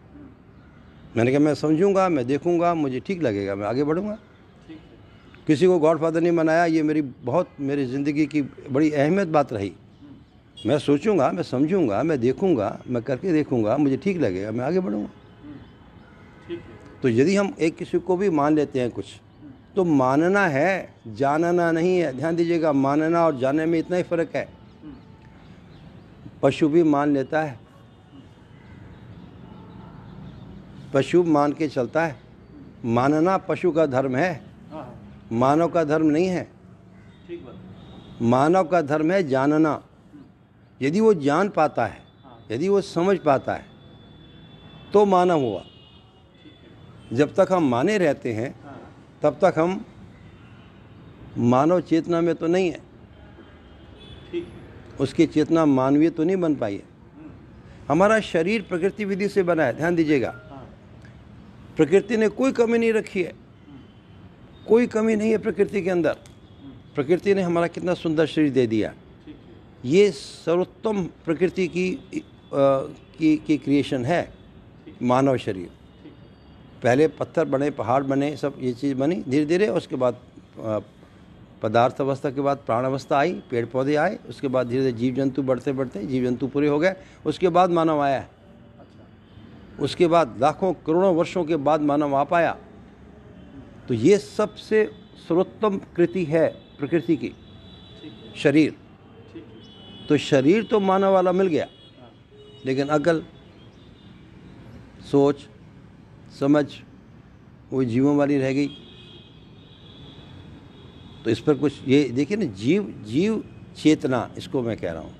मैंने 1.16 1.30
कहा, 1.30 1.40
मैं 1.40 1.54
समझूँगा, 1.54 2.08
मैं 2.08 2.26
देखूँगा, 2.26 2.74
मुझे 2.74 3.00
ठीक 3.00 3.22
लगेगा, 3.22 3.54
मैं 3.54 3.66
आगे 3.66 3.84
बढ़ूँगा। 3.84 4.18
किसी 5.46 5.66
को 5.66 5.78
गॉड 5.78 6.00
फादर 6.00 6.20
नहीं 6.20 6.36
बनाया, 6.36 6.64
ये 6.64 6.82
मेरी 6.82 7.02
बहुत, 7.02 7.48
मेरी 7.60 7.86
ज़िंदगी 7.86 8.26
की 8.26 8.42
बड़ी 8.42 8.90
अहमियत 8.90 9.28
बात 9.28 9.52
रही। 9.52 9.74
मैं 10.66 10.78
सोचूँगा 10.78 11.30
मैं 11.32 11.42
समझूँगा 11.42 12.02
मैं 12.02 12.18
देखूँगा 12.20 12.78
मैं 12.86 13.02
करके 13.02 13.32
देखूँगा 13.32 13.76
मुझे 13.76 13.96
ठीक 13.96 14.18
लगेगा 14.18 14.50
मैं 14.50 14.64
आगे 14.64 14.80
बढ़ूँगा। 14.80 15.08
तो 17.02 17.08
यदि 17.08 17.36
हम 17.36 17.54
एक 17.60 17.76
किसी 17.76 17.98
को 17.98 18.16
भी 18.16 18.30
मान 18.30 18.54
लेते 18.54 18.80
हैं 18.80 18.90
कुछ 18.90 19.06
तो 19.76 19.84
मानना 19.84 20.46
है 20.46 20.94
जानना 21.08 21.70
नहीं 21.72 21.98
है। 21.98 22.12
ध्यान 22.16 22.36
दीजिएगा 22.36 22.72
मानना 22.72 23.24
और 23.26 23.38
जानने 23.38 23.66
में 23.66 23.78
इतना 23.78 23.96
ही 23.96 24.02
फ़र्क 24.02 24.34
है। 24.36 24.48
पशु 26.42 26.68
भी 26.68 26.82
मान 26.82 27.12
लेता 27.14 27.42
है। 27.42 27.58
पशु 30.94 31.22
मान 31.24 31.52
के 31.52 31.68
चलता 31.68 32.04
है। 32.06 32.16
मानना 32.84 33.36
पशु 33.38 33.70
का 33.72 33.86
धर्म 33.86 34.16
है। 34.16 34.32
हाँ 34.72 34.82
हाँ। 34.82 35.28
मानव 35.32 35.68
का 35.68 35.84
धर्म 35.84 36.06
नहीं 36.06 36.26
है। 36.26 36.48
मानव 38.22 38.64
का 38.64 38.82
धर्म 38.82 39.12
है 39.12 39.22
जानना। 39.28 39.80
यदि 40.80 41.00
वो 41.00 41.12
जान 41.14 41.48
पाता 41.48 41.86
है, 41.86 42.02
यदि 42.50 42.68
वो 42.68 42.80
समझ 42.80 43.16
पाता 43.18 43.54
है 43.54 43.66
तो 44.92 45.04
मानव 45.04 45.40
हुआ। 45.40 45.64
जब 47.12 47.34
तक 47.34 47.48
हम 47.52 47.68
माने 47.68 47.98
रहते 47.98 48.32
हैं, 48.32 48.54
तब 49.22 49.38
तक 49.42 49.54
हम 49.58 49.84
मानव 51.38 51.80
चेतना 51.80 52.20
में 52.20 52.34
तो 52.34 52.46
नहीं 52.46 52.70
है। 52.70 52.80
उसकी 55.00 55.26
चेतना 55.26 55.64
मानवीय 55.66 56.10
तो 56.10 56.24
नहीं 56.24 56.36
बन 56.36 56.54
पाई 56.54 56.74
है। 56.74 56.82
हमारा 57.88 58.20
शरीर 58.20 58.62
प्रकृति 58.62 59.04
विधि 59.04 59.28
से 59.28 59.42
बना 59.42 59.64
है, 59.64 59.76
ध्यान 59.76 59.96
दीजिएगा। 59.96 60.30
प्रकृति 61.76 62.16
ने 62.16 62.28
कोई 62.28 62.52
कमी 62.52 62.78
नहीं 62.78 62.92
रखी 62.92 63.22
है। 63.22 63.32
कोई 64.68 64.86
कमी 64.86 65.16
नहीं 65.16 65.30
है 65.30 65.38
प्रकृति 65.38 65.82
के 65.82 65.90
अंदर। 65.90 66.16
प्रकृति 66.94 67.34
ने 67.34 67.42
हमारा 67.42 67.66
कितना 67.66 67.94
सुंदर 67.94 68.26
शरीर 68.26 68.50
दे 68.52 68.66
दिया। 68.66 68.92
ये 69.84 70.10
सर्वोत्तम 70.10 71.02
प्रकृति 71.24 71.66
की 71.68 71.90
अ, 71.90 72.20
की 73.18 73.36
की 73.36 73.56
क्रिएशन 73.58 74.04
है 74.04 74.28
मानव 75.02 75.36
शरीर। 75.36 75.70
पहले 76.82 77.08
पत्थर 77.08 77.44
बने 77.44 77.70
पहाड़ 77.70 78.02
बने 78.04 78.36
सब 78.36 78.56
ये 78.60 78.72
चीज़ 78.72 78.94
बनी 78.94 79.22
धीरे 79.28 79.44
धीरे 79.46 79.68
उसके 79.70 79.96
बाद 79.96 80.20
पदार्थ 81.62 82.00
अवस्था 82.00 82.30
के 82.30 82.40
बाद 82.40 82.58
प्राण 82.66 82.84
अवस्था 82.84 83.18
आई 83.18 83.32
पेड़ 83.50 83.64
पौधे 83.66 83.94
आए 83.96 84.18
उसके 84.28 84.48
बाद 84.48 84.66
धीरे 84.68 84.82
धीरे 84.82 84.92
जीव 84.92 85.14
जंतु 85.14 85.42
बढ़ते 85.42 85.72
बढ़ते 85.72 86.04
जीव 86.06 86.24
जंतु 86.24 86.46
पूरे 86.48 86.68
हो 86.68 86.78
गए 86.78 86.94
उसके 87.26 87.48
बाद 87.48 87.70
मानव 87.70 88.00
आया। 88.00 88.26
उसके 89.80 90.06
बाद 90.06 90.36
लाखों 90.40 90.72
करोड़ों 90.86 91.14
वर्षों 91.16 91.44
के 91.44 91.56
बाद 91.58 91.80
मानव 91.82 92.14
आ 92.16 92.24
पाया 92.24 92.56
तो 93.88 93.94
ये 93.94 94.18
सबसे 94.18 94.84
सर्वोत्तम 95.28 95.80
कृति 95.96 96.24
है 96.24 96.46
प्रकृति 96.78 97.16
की 97.16 97.32
शरीर। 98.36 98.74
तो 100.08 100.16
शरीर 100.16 100.64
तो 100.64 100.80
मानव 100.80 101.12
वाला 101.12 101.32
मिल 101.32 101.46
गया। 101.46 101.66
लेकिन 102.66 102.88
अकल, 102.88 103.22
सोच, 105.10 105.48
समझ, 106.40 106.66
वो 107.72 107.84
जीवों 107.84 108.16
वाली 108.16 108.38
रह 108.38 108.52
गई। 108.52 108.68
तो 111.24 111.30
इस 111.30 111.40
पर 111.40 111.54
कुछ 111.54 111.72
ये 111.88 112.04
देखिए 112.04 112.36
ना, 112.36 112.44
जीव 112.44 113.04
जीव 113.06 113.44
चेतना, 113.76 114.30
इसको 114.38 114.62
मैं 114.62 114.76
कह 114.76 114.92
रहा 114.92 115.02
हूँ। 115.02 115.14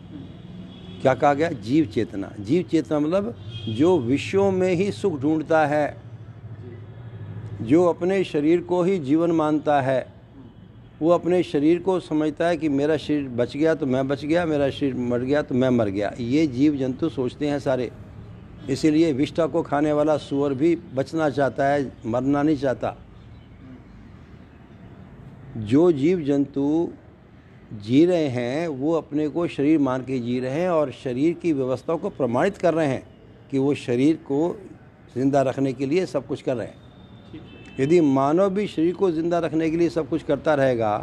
क्या 1.03 1.15
कहा 1.15 1.35
गया? 1.35 1.51
जीव 1.51 1.87
चेतना। 1.87 2.33
जीव 2.41 2.63
चेतना 2.63 2.99
मतलब 2.99 3.35
जो 3.69 3.99
विश्वों 3.99 4.51
में 4.51 4.75
ही 4.75 4.93
सुख 4.93 5.21
ढूंढता 5.21 5.67
है, 5.67 6.03
जो 7.61 7.85
अपने 7.85 8.25
शरीर 8.25 8.61
को 8.61 8.83
ही 8.83 8.99
जीवन 8.99 9.31
मानता 9.31 9.81
है। 9.81 10.18
वो 11.01 11.11
अपने 11.11 11.43
शरीर 11.43 11.79
को 11.79 11.99
समझता 12.01 12.47
है 12.49 12.57
कि 12.57 12.69
मेरा 12.69 12.97
शरीर 12.97 13.29
बच 13.31 13.57
गया 13.57 13.75
तो 13.75 13.87
मैं 13.87 14.07
बच 14.09 14.25
गया, 14.25 14.45
मेरा 14.47 14.71
शरीर 14.71 14.95
मर 14.95 15.21
गया 15.21 15.43
तो 15.43 15.55
मैं 15.55 15.71
मर 15.71 15.89
गया। 15.89 16.13
ये 16.21 16.47
जीव 16.47 16.77
जंतु 16.77 17.09
सोचते 17.09 17.49
हैं 17.49 17.59
सारे। 17.61 17.91
इसीलिए 18.71 19.13
विष्ठा 19.13 19.47
को 19.47 19.63
खाने 19.63 19.93
वाला 19.93 20.17
सुअर 20.17 20.55
भी 20.55 20.75
बचना 20.95 21.29
चाहता 21.31 21.67
है, 21.67 21.93
मरना 22.07 22.43
नहीं 22.43 22.57
चाहता। 22.57 22.97
जो 25.59 25.91
जीव 25.93 26.21
जंतु 26.21 26.89
जी 27.75 28.05
रहे 28.07 28.29
हैं, 28.29 28.69
वो 28.69 28.93
अपने 28.93 29.29
को 29.29 29.47
शरीर 29.49 29.79
मान 29.79 30.03
के 30.03 30.19
जी 30.19 30.39
रहे 30.41 30.61
हैं 30.61 30.69
और 30.71 30.91
शरीर 30.95 31.35
की 31.35 31.53
व्यवस्था 31.53 31.95
को 31.95 32.09
प्रमाणित 32.11 32.59
कर 32.59 32.75
रहे 32.75 32.87
हैं 32.87 33.03
कि 33.51 33.59
वो 33.59 33.75
शरीर 33.77 34.17
को 34.27 34.57
ज़िंदा 35.15 35.43
रखने 35.43 35.73
के 35.73 35.87
लिए 35.87 36.07
सब 36.07 36.27
कुछ 36.27 36.43
कर 36.43 36.57
रहे 36.57 36.67
है। 36.67 36.88
यदि 37.79 38.01
मानव 38.01 38.49
भी 38.51 38.67
शरीर 38.67 38.95
को 38.95 39.11
ज़िंदा 39.11 39.39
रखने 39.39 39.71
के 39.71 39.77
लिए 39.77 39.89
सब 39.89 40.09
कुछ 40.09 40.23
करता 40.23 40.55
रहेगा 40.55 40.97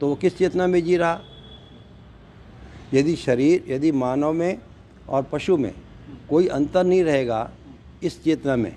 तो 0.00 0.08
वो 0.08 0.14
किस 0.14 0.36
चेतना 0.38 0.66
में 0.66 0.82
जी 0.84 0.96
रहा? 0.96 1.20
यदि 2.94 3.16
शरीर 3.16 3.64
यदि 3.68 3.92
मानव 3.92 4.32
में 4.32 4.58
और 5.08 5.22
पशु 5.22 5.56
में 5.56 5.72
कोई 6.28 6.46
अंतर 6.48 6.84
नहीं 6.84 7.02
रहेगा 7.04 7.50
इस 8.02 8.22
चेतना 8.24 8.56
में। 8.56 8.74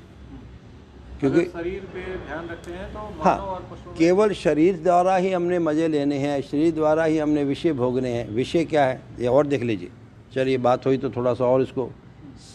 क्योंकि 1.19 1.43
शरीर 1.45 1.81
पे 1.93 2.01
ध्यान 2.27 2.47
रखते 2.49 2.71
हैं 2.71 2.87
तो 2.93 2.99
मानव 2.99 3.23
हाँ 3.23 3.37
और 3.37 3.95
केवल 3.97 4.33
शरीर 4.33 4.77
द्वारा 4.77 5.15
ही 5.15 5.31
हमने 5.31 5.59
मज़े 5.59 5.87
लेने 5.87 6.17
हैं 6.17 6.41
शरीर 6.41 6.73
द्वारा 6.75 7.03
ही 7.03 7.17
हमने 7.17 7.43
विषय 7.43 7.73
भोगने 7.73 8.09
हैं। 8.09 8.27
विषय 8.29 8.65
क्या 8.65 8.85
है? 8.85 9.01
ये 9.19 9.27
और 9.27 9.47
देख 9.47 9.63
लीजिए। 9.63 9.89
चलिए 10.33 10.57
बात 10.59 10.85
हुई 10.85 10.97
तो 10.97 11.09
थोड़ा 11.09 11.33
सा 11.33 11.45
और 11.45 11.61
इसको 11.61 11.91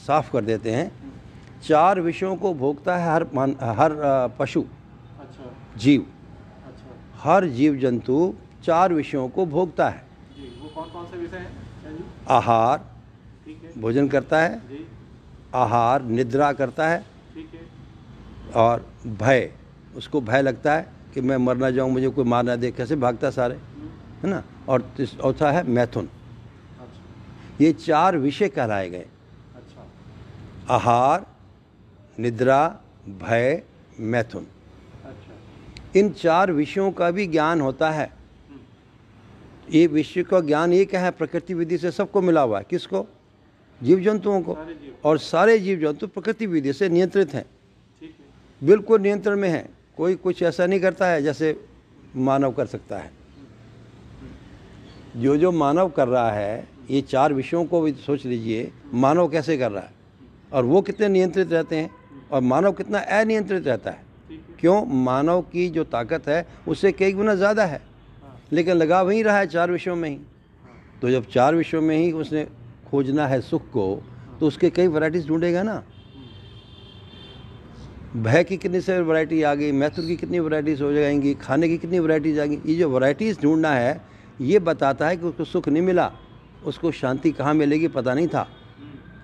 साफ़ 0.07 0.33
कर 0.33 0.45
देते 0.45 0.71
हैं। 0.71 0.91
चार 1.63 2.01
विषयों 2.01 2.37
को 2.37 2.53
भोगता 2.55 2.97
है 2.97 3.13
हर 3.13 3.27
मान 3.35 3.57
हर 3.79 3.93
पशु। 4.39 4.61
अच्छा। 5.21 5.51
जीव। 5.77 6.07
अच्छा। 6.67 7.23
हर 7.23 7.47
जीव 7.49 7.77
जंतु 7.77 8.35
चार 8.65 8.93
विषयों 8.93 9.29
को 9.29 9.47
भोगता 9.47 9.89
है। 9.89 10.05
जी 10.37 10.49
वो 10.63 10.69
कौन 10.69 10.91
कौन 10.91 11.07
से 11.07 11.17
विषय 11.17 11.37
हैं 11.37 12.05
आहार 12.29 12.79
ठीक 13.47 13.63
है। 13.65 13.81
भोजन 13.81 14.09
करता 14.09 14.41
है। 14.41 14.59
जी। 14.69 14.87
आहार 15.55 16.03
निद्रा 16.03 16.53
करता 16.53 16.89
है। 16.89 16.99
ठीक 17.35 17.51
है। 17.55 18.53
और 18.55 18.87
भय 19.07 19.51
उसको 19.97 20.21
भय 20.21 20.43
लगता 20.43 20.75
है 20.75 20.87
कि 21.15 21.21
मैं 21.21 21.37
मर 21.37 21.57
ना 21.57 21.71
जाऊँ 21.71 21.91
मुझे 21.91 22.09
कोई 22.09 22.25
मार 22.25 22.45
ना 22.45 22.57
दे 22.57 22.71
कैसे 22.71 22.97
भागता 22.97 23.31
सारे? 23.31 23.55
है 24.23 24.31
ना? 24.31 24.43
और 24.69 24.83
चौथा 25.01 25.51
है 25.53 25.63
मैथुन। 25.69 26.09
अच्छा। 26.81 27.65
ये 27.65 27.73
चार 27.73 28.17
विषय 28.17 28.49
कहलाए 28.49 28.89
गए। 28.91 29.07
अच्छा। 29.57 30.75
आहार 30.75 31.27
निद्रा 32.21 32.81
भय 33.09 33.63
मैथुन। 34.01 34.47
अच्छा। 35.05 36.01
इन 36.01 36.11
चार 36.11 36.53
विषयों 36.53 36.93
का 36.93 37.11
भी 37.11 37.27
ज्ञान 37.27 37.61
होता 37.61 37.91
है। 37.91 38.13
ये 39.71 39.87
विषय 39.87 40.23
का 40.23 40.41
ज्ञान 40.41 40.73
ये 40.73 40.85
क्या 40.85 41.01
है 41.01 41.11
प्रकृति 41.11 41.55
विधि 41.55 41.79
से 41.79 41.91
सबको 41.91 42.21
मिला 42.21 42.41
हुआ 42.41 42.59
है। 42.59 42.67
किसको? 42.71 43.07
जीव 43.83 44.01
जंतुओं 44.01 44.43
को 44.43 44.55
जीव। 44.55 44.97
और 45.05 45.19
सारे 45.19 45.59
जीव 45.59 45.79
जंतु 45.79 46.07
प्रकृति 46.07 46.47
विधि 46.47 46.73
से 46.73 46.89
नियंत्रित 46.89 47.35
हैं। 47.35 47.45
है। 48.03 48.11
बिल्कुल 48.65 49.01
नियंत्रण 49.01 49.37
में 49.37 49.49
है। 49.49 49.69
कोई 49.97 50.15
कुछ 50.15 50.43
ऐसा 50.43 50.67
नहीं 50.67 50.81
करता 50.81 51.07
है 51.07 51.23
जैसे 51.23 51.65
मानव 52.17 52.53
कर 52.53 52.67
सकता 52.67 52.99
है। 52.99 53.11
जो 55.17 55.37
जो 55.37 55.53
मानव 55.53 55.89
कर 55.89 56.09
रहा 56.09 56.33
है 56.33 56.69
ये 56.91 57.01
चार 57.03 57.33
विषयों 57.33 57.65
को 57.65 57.81
भी 57.81 57.93
सोच 57.93 58.27
लीजिए 58.27 58.73
मानव 58.95 59.29
कैसे 59.29 59.59
कर 59.59 59.73
रहा 59.73 59.83
है? 59.83 59.93
और 60.53 60.65
वो 60.65 60.83
कितने 60.83 61.09
नियंत्रित 61.09 61.53
रहते 61.53 61.77
हैं? 61.77 62.00
और 62.31 62.41
मानव 62.43 62.73
कितना 62.73 62.99
अनियंत्रित 62.99 63.67
रहता 63.67 63.91
है। 63.91 64.09
क्यों? 64.61 64.85
मानव 65.05 65.41
की 65.43 65.69
जो 65.69 65.85
ताकत 65.85 66.29
है, 66.29 66.47
उससे 66.69 66.93
कई 66.93 67.13
गुना 67.13 67.35
ज़्यादा 67.35 67.65
है। 67.65 67.81
लेकिन 68.53 68.77
लगा 68.77 69.01
वहीं 69.03 69.23
रहा 69.25 69.39
है 69.39 69.47
चार 69.47 69.71
विषयों 69.71 69.97
में 69.97 70.09
ही। 70.11 70.19
तो 71.03 71.11
जब 71.11 71.27
चार 71.27 71.55
विषयों 71.55 71.81
में 71.83 71.97
ही 71.97 72.11
उसने 72.13 72.45
खोजना 72.91 73.27
है 73.27 73.41
सुख 73.41 73.69
को 73.71 74.03
तो 74.41 74.47
उसके 74.47 74.71
कई 74.71 74.87
वैरायटीज 74.87 75.27
ढूंढेगा 75.29 75.63
ना। 75.63 75.83
भय 78.17 78.45
की 78.45 78.57
कितनी 78.57 78.81
सारी 78.81 79.03
वैरायटी 79.03 79.43
आ 79.43 79.55
गई 79.55 79.73
मैथुर 79.73 80.05
की 80.07 80.17
कितनी 80.17 80.39
वैरायटीज 80.41 80.81
हो 80.83 80.93
जाएँगी, 80.93 81.35
खाने 81.35 81.69
की 81.69 81.77
कितनी 81.79 81.99
वैरायटीज 81.99 82.39
आ 82.39 82.45
गई 82.45 82.59
ये 82.67 82.75
जो 82.75 82.89
वैरायटीज 82.91 83.41
ढूंढना 83.43 83.71
है, 83.71 84.01
ये 84.41 84.59
बताता 84.59 85.09
है 85.09 85.17
कि 85.17 85.27
उसको 85.27 85.45
सुख 85.45 85.69
नहीं 85.69 85.83
मिला, 85.83 86.11
उसको 86.65 86.91
शांति 86.93 87.31
कहाँ 87.33 87.55
मिलेगी 87.55 87.89
पता 87.89 88.15
नहीं 88.15 88.29
था। 88.29 88.47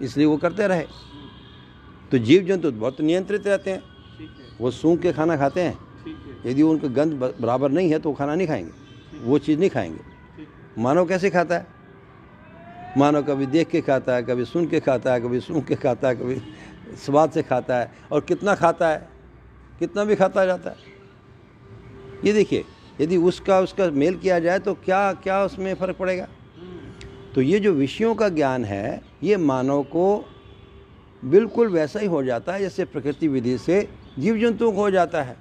इसलिए 0.02 0.26
वो 0.26 0.36
करते 0.36 0.66
रहे। 0.68 0.84
तो 2.10 2.18
जीव 2.18 2.42
जंतु 2.42 2.72
बहुत 2.72 3.00
नियंत्रित 3.00 3.46
रहते 3.46 3.70
हैं। 3.70 3.78
है। 3.78 3.84
वो 4.60 4.70
सूंघ 4.70 5.00
के 5.02 5.12
खाना 5.12 5.36
खाते 5.36 5.60
हैं। 5.60 5.78
है। 6.44 6.50
यदि 6.50 6.62
उनका 6.62 6.88
गंध 6.88 7.12
बराबर 7.12 7.70
नहीं 7.70 7.90
है 7.90 7.98
तो 7.98 8.08
वो 8.08 8.14
खाना 8.14 8.34
नहीं 8.34 8.48
खाएँगे। 8.48 8.70
वो 9.22 9.38
चीज़ 9.38 9.58
नहीं 9.58 9.70
खाएँगे। 9.70 10.00
मानव 10.78 11.06
कैसे 11.06 11.30
खाता 11.30 11.54
है? 11.54 11.66
मानव 12.98 13.22
कभी 13.22 13.46
देख 13.46 13.68
के 13.68 13.80
खाता 13.80 14.14
है 14.14 14.22
कभी 14.22 14.44
सुन 14.44 14.66
के 14.66 14.80
खाता 14.80 15.12
है 15.12 15.20
कभी 15.20 15.40
सूंघ 15.40 15.64
के 15.64 15.74
खाता 15.74 16.08
है 16.08 16.16
कभी 16.16 16.42
स्वाद 17.04 17.30
से 17.30 17.42
खाता 17.42 17.78
है। 17.78 17.92
और 18.12 18.20
कितना 18.20 18.54
खाता 18.54 18.88
है? 18.88 19.08
कितना 19.78 20.04
भी 20.04 20.16
खाता 20.16 20.46
जाता 20.46 20.70
है। 20.70 20.76
ये 22.24 22.32
देखिए 22.32 22.64
यदि 23.00 23.16
उसका 23.16 23.60
उसका 23.60 23.90
मेल 23.90 24.16
किया 24.16 24.38
जाए 24.38 24.58
तो 24.58 24.74
क्या 24.74 25.12
क्या 25.12 25.44
उसमें 25.44 25.74
फ़र्क 25.74 25.96
पड़ेगा? 25.96 26.28
तो 27.34 27.42
ये 27.42 27.60
जो 27.60 27.72
विषयों 27.72 28.14
का 28.14 28.28
ज्ञान 28.28 28.64
है 28.64 29.02
ये 29.22 29.36
मानव 29.36 29.82
को 29.82 30.24
बिल्कुल 31.26 31.68
वैसा 31.68 32.00
ही 32.00 32.06
हो 32.06 32.22
जाता 32.24 32.52
है, 32.52 32.60
जैसे 32.60 32.84
प्रकृति 32.84 33.28
विधि 33.28 33.56
से 33.58 33.88
जीव 34.18 34.38
जंतुओं 34.38 34.72
को 34.72 34.80
हो 34.80 34.90
जाता 34.90 35.22
है। 35.22 35.36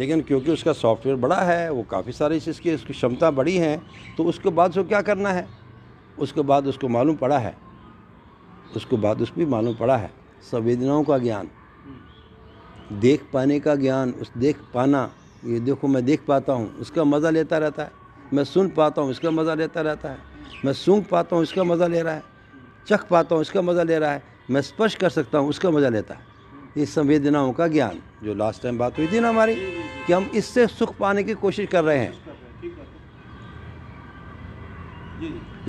लेकिन 0.00 0.20
क्योंकि 0.22 0.50
उसका 0.52 0.72
सॉफ्टवेयर 0.72 1.16
बड़ा 1.18 1.36
है, 1.36 1.70
वो 1.70 1.82
काफ़ी 1.82 2.12
सारी 2.12 2.36
इसकी 2.38 2.74
उसकी 2.74 2.92
क्षमता 2.92 3.30
बड़ी 3.30 3.56
है 3.56 3.80
तो 4.16 4.24
उसके 4.24 4.48
बाद 4.50 4.70
उसको 4.70 4.84
क्या 4.84 5.00
करना 5.02 5.30
है? 5.30 5.46
उसके 6.18 6.40
बाद 6.42 6.66
उसको 6.66 6.88
मालूम 6.88 7.16
पड़ा 7.16 7.38
है। 7.38 7.54
उसके 8.76 8.96
बाद 8.96 9.22
उसको 9.22 9.40
भी 9.40 9.46
मालूम 9.46 9.74
पड़ा 9.74 9.96
है। 9.96 10.10
संवेदनाओं 10.42 11.04
का 11.04 11.18
ज्ञान, 11.18 11.48
देख 12.92 13.28
पाने 13.32 13.58
का 13.60 13.74
ज्ञान, 13.76 14.10
उस 14.12 14.32
देख 14.36 14.56
पाना, 14.74 15.10
ये 15.44 15.60
देखो 15.60 15.88
मैं 15.88 16.04
देख 16.04 16.24
पाता 16.28 16.52
हूँ, 16.52 16.74
उसका 16.76 17.04
मज़ा 17.04 17.30
लेता 17.30 17.58
रहता 17.58 17.82
है। 17.82 17.92
मैं 18.34 18.44
सुन 18.44 18.68
पाता 18.70 19.02
हूँ 19.02 19.10
इसका 19.10 19.30
मज़ा 19.30 19.54
लेता 19.54 19.80
रहता 19.80 20.08
है। 20.08 20.18
मैं 20.64 20.72
सूंघ 20.72 21.04
पाता 21.04 21.36
हूँ 21.36 21.42
इसका 21.42 21.64
मज़ा 21.64 21.86
ले 21.86 22.02
रहा 22.02 22.14
है। 22.14 22.22
चख 22.88 23.06
पाता 23.08 23.34
हूँ 23.34 23.42
इसका 23.42 23.62
मज़ा 23.62 23.82
ले 23.82 23.98
रहा 23.98 24.10
है। 24.10 24.22
मैं 24.50 24.60
स्पर्श 24.60 24.94
कर 24.94 25.08
सकता 25.08 25.38
हूँ, 25.38 25.48
उसका 25.48 25.70
मज़ा 25.70 25.88
लेता 25.88 26.14
है। 26.14 26.20
ये 26.78 26.86
संवेदनाओं 26.86 27.52
का 27.52 27.68
ज्ञान, 27.68 27.98
जो 28.24 28.34
लास्ट 28.34 28.62
टाइम 28.62 28.78
बात 28.78 28.98
हुई 28.98 29.06
थी 29.06 29.20
ना 29.20 29.28
हमारी, 29.28 29.54
कि 30.06 30.12
हम 30.12 30.30
इससे 30.34 30.66
सुख 30.66 30.96
पाने 30.96 31.22
की 31.22 31.34
कोशिश 31.34 31.68
कर 31.68 31.84
रहे 31.84 31.98
हैं। 31.98 32.14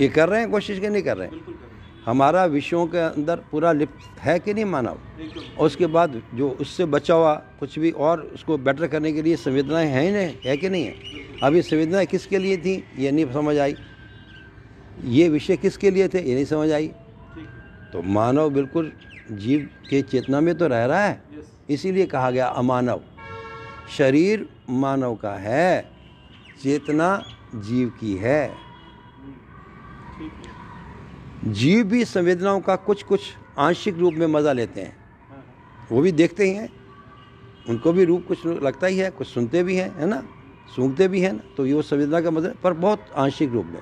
ये 0.00 0.08
कर 0.08 0.28
रहे 0.28 0.40
हैं, 0.40 0.50
कोशिश 0.50 0.80
कि 0.80 0.88
नहीं 0.88 1.02
कर 1.02 1.16
रहे 1.16 1.28
हैं। 1.28 1.60
हमारा 2.06 2.44
विषयों 2.44 2.86
के 2.86 2.98
अंदर 2.98 3.36
पूरा 3.36 3.72
लिप्त 3.72 4.20
है 4.20 4.38
कि 4.38 4.54
नहीं 4.54 4.64
मानव? 4.64 4.98
और 5.58 5.66
उसके 5.66 5.86
बाद 5.86 6.22
जो 6.34 6.50
उससे 6.50 6.84
बचा 6.84 7.14
हुआ 7.14 7.34
कुछ 7.34 7.78
भी 7.78 7.90
और 7.90 8.20
उसको 8.20 8.58
बेटर 8.58 8.86
करने 8.86 9.12
के 9.12 9.22
लिए 9.22 9.36
संवेदनाएँ 9.36 9.86
हैं 9.86 10.02
ही 10.02 10.12
नहीं, 10.12 10.34
है 10.46 10.56
कि 10.56 10.68
नहीं 10.68 10.84
है? 10.84 10.94
अब 11.42 11.54
ये 11.54 11.62
संवेदनाएँ 11.62 12.06
किसके 12.06 12.38
लिए 12.38 12.56
थी? 12.56 12.84
ये 12.98 13.10
नहीं 13.10 13.32
समझ 13.32 13.58
आई। 13.58 13.76
ये 15.04 15.28
विषय 15.28 15.56
किसके 15.56 15.90
लिए 15.90 16.08
थे? 16.08 16.28
ये 16.28 16.34
नहीं 16.34 16.44
समझ 16.44 16.70
आई। 16.72 16.90
तो 17.92 18.02
मानव 18.02 18.50
बिल्कुल 18.50 18.92
जीव 19.30 19.68
के 19.90 20.00
चेतना 20.02 20.40
में 20.40 20.54
तो 20.54 20.66
रह 20.66 20.84
रहा 20.84 21.04
है। 21.04 21.22
इसीलिए 21.70 22.06
कहा 22.06 22.30
गया 22.30 22.46
अमानव। 22.46 23.00
शरीर 23.96 24.48
मानव 24.70 25.14
का 25.14 25.32
है 25.32 25.90
चेतना 26.62 27.24
जीव 27.54 27.88
की 28.00 28.14
है। 28.16 28.54
जीव 31.44 31.84
भी 31.84 32.04
संवेदनाओं 32.04 32.60
का 32.60 32.76
कुछ 32.78 33.02
कुछ 33.02 33.20
आंशिक 33.58 33.98
रूप 33.98 34.14
में 34.14 34.26
मज़ा 34.26 34.52
लेते 34.52 34.80
हैं। 34.80 34.96
वो 35.90 36.02
भी 36.02 36.12
देखते 36.12 36.44
ही 36.44 36.54
हैं। 36.54 36.68
उनको 37.68 37.92
भी 37.92 38.04
रूप 38.04 38.24
कुछ 38.28 38.46
लगता 38.46 38.86
ही 38.86 38.98
है 38.98 39.10
कुछ 39.10 39.26
सुनते 39.26 39.62
भी 39.62 39.76
हैं 39.76 39.90
है 39.98 40.06
ना? 40.06 40.22
सूंघते 40.76 41.08
भी 41.08 41.20
हैं 41.20 41.32
ना 41.32 41.42
तो 41.56 41.66
ये 41.66 41.72
वो 41.74 41.82
संवेदना 41.82 42.20
का 42.20 42.30
मतलब 42.30 42.56
पर 42.62 42.72
बहुत 42.72 43.10
आंशिक 43.16 43.50
रूप 43.52 43.66
में। 43.66 43.80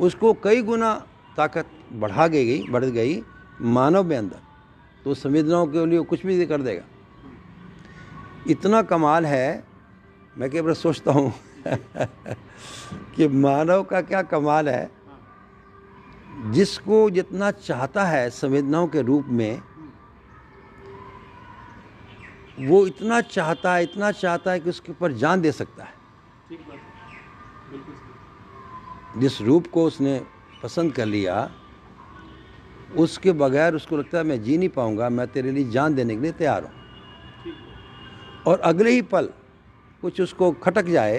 उसको 0.00 0.32
कई 0.34 0.62
गुना 0.62 0.94
ताकत 1.36 1.70
बढ़ा 1.92 2.26
गई 2.26 2.46
गई 2.46 2.62
बढ़ 2.70 2.84
गई। 2.84 3.22
मानव 3.62 4.04
में 4.04 4.16
अंदर 4.16 4.40
तो 5.04 5.14
संवेदनाओं 5.14 5.66
के 5.66 5.86
लिए 5.86 6.00
कुछ 6.00 6.26
भी 6.26 6.46
कर 6.46 6.62
देगा। 6.62 6.82
इतना 8.50 8.82
कमाल 8.82 9.26
है 9.26 9.64
मैं 10.38 10.50
कई 10.50 10.60
बार 10.60 10.74
सोचता 10.74 11.12
हूँ 11.12 11.32
कि 13.16 13.28
मानव 13.28 13.82
का 13.82 14.00
क्या 14.02 14.22
कमाल 14.22 14.68
है। 14.68 14.90
जिसको 16.50 17.10
जितना 17.10 17.50
चाहता 17.50 18.04
है 18.04 18.30
संवेदनाओं 18.30 18.88
के 18.88 19.02
रूप 19.02 19.26
में 19.28 19.62
वो 22.60 22.86
इतना 22.86 23.20
चाहता 23.20 23.74
है 23.74 23.82
इतना 23.82 24.10
चाहता 24.12 24.50
है 24.50 24.60
कि 24.60 24.70
उसके 24.70 24.92
ऊपर 24.92 25.12
जान 25.12 25.40
दे 25.40 25.52
सकता 25.52 25.84
है। 25.84 25.94
जिस 29.20 29.40
रूप 29.40 29.66
को 29.66 29.84
उसने 29.84 30.20
पसंद 30.62 30.92
कर 30.92 31.06
लिया 31.06 31.50
उसके 32.96 33.32
बगैर 33.32 33.74
उसको 33.74 33.96
लगता 33.96 34.18
है 34.18 34.24
मैं 34.24 34.42
जी 34.42 34.56
नहीं 34.58 34.68
पाऊँगा 34.68 35.08
मैं 35.08 35.26
तेरे 35.28 35.50
लिए 35.50 35.70
जान 35.70 35.94
देने 35.94 36.14
के 36.16 36.22
लिए 36.22 36.32
तैयार 36.32 36.64
हूँ। 36.64 36.72
और 38.46 38.60
अगले 38.60 38.90
ही 38.90 39.02
पल 39.02 39.28
कुछ 40.02 40.20
उसको 40.20 40.50
खटक 40.52 40.84
जाए 40.84 41.18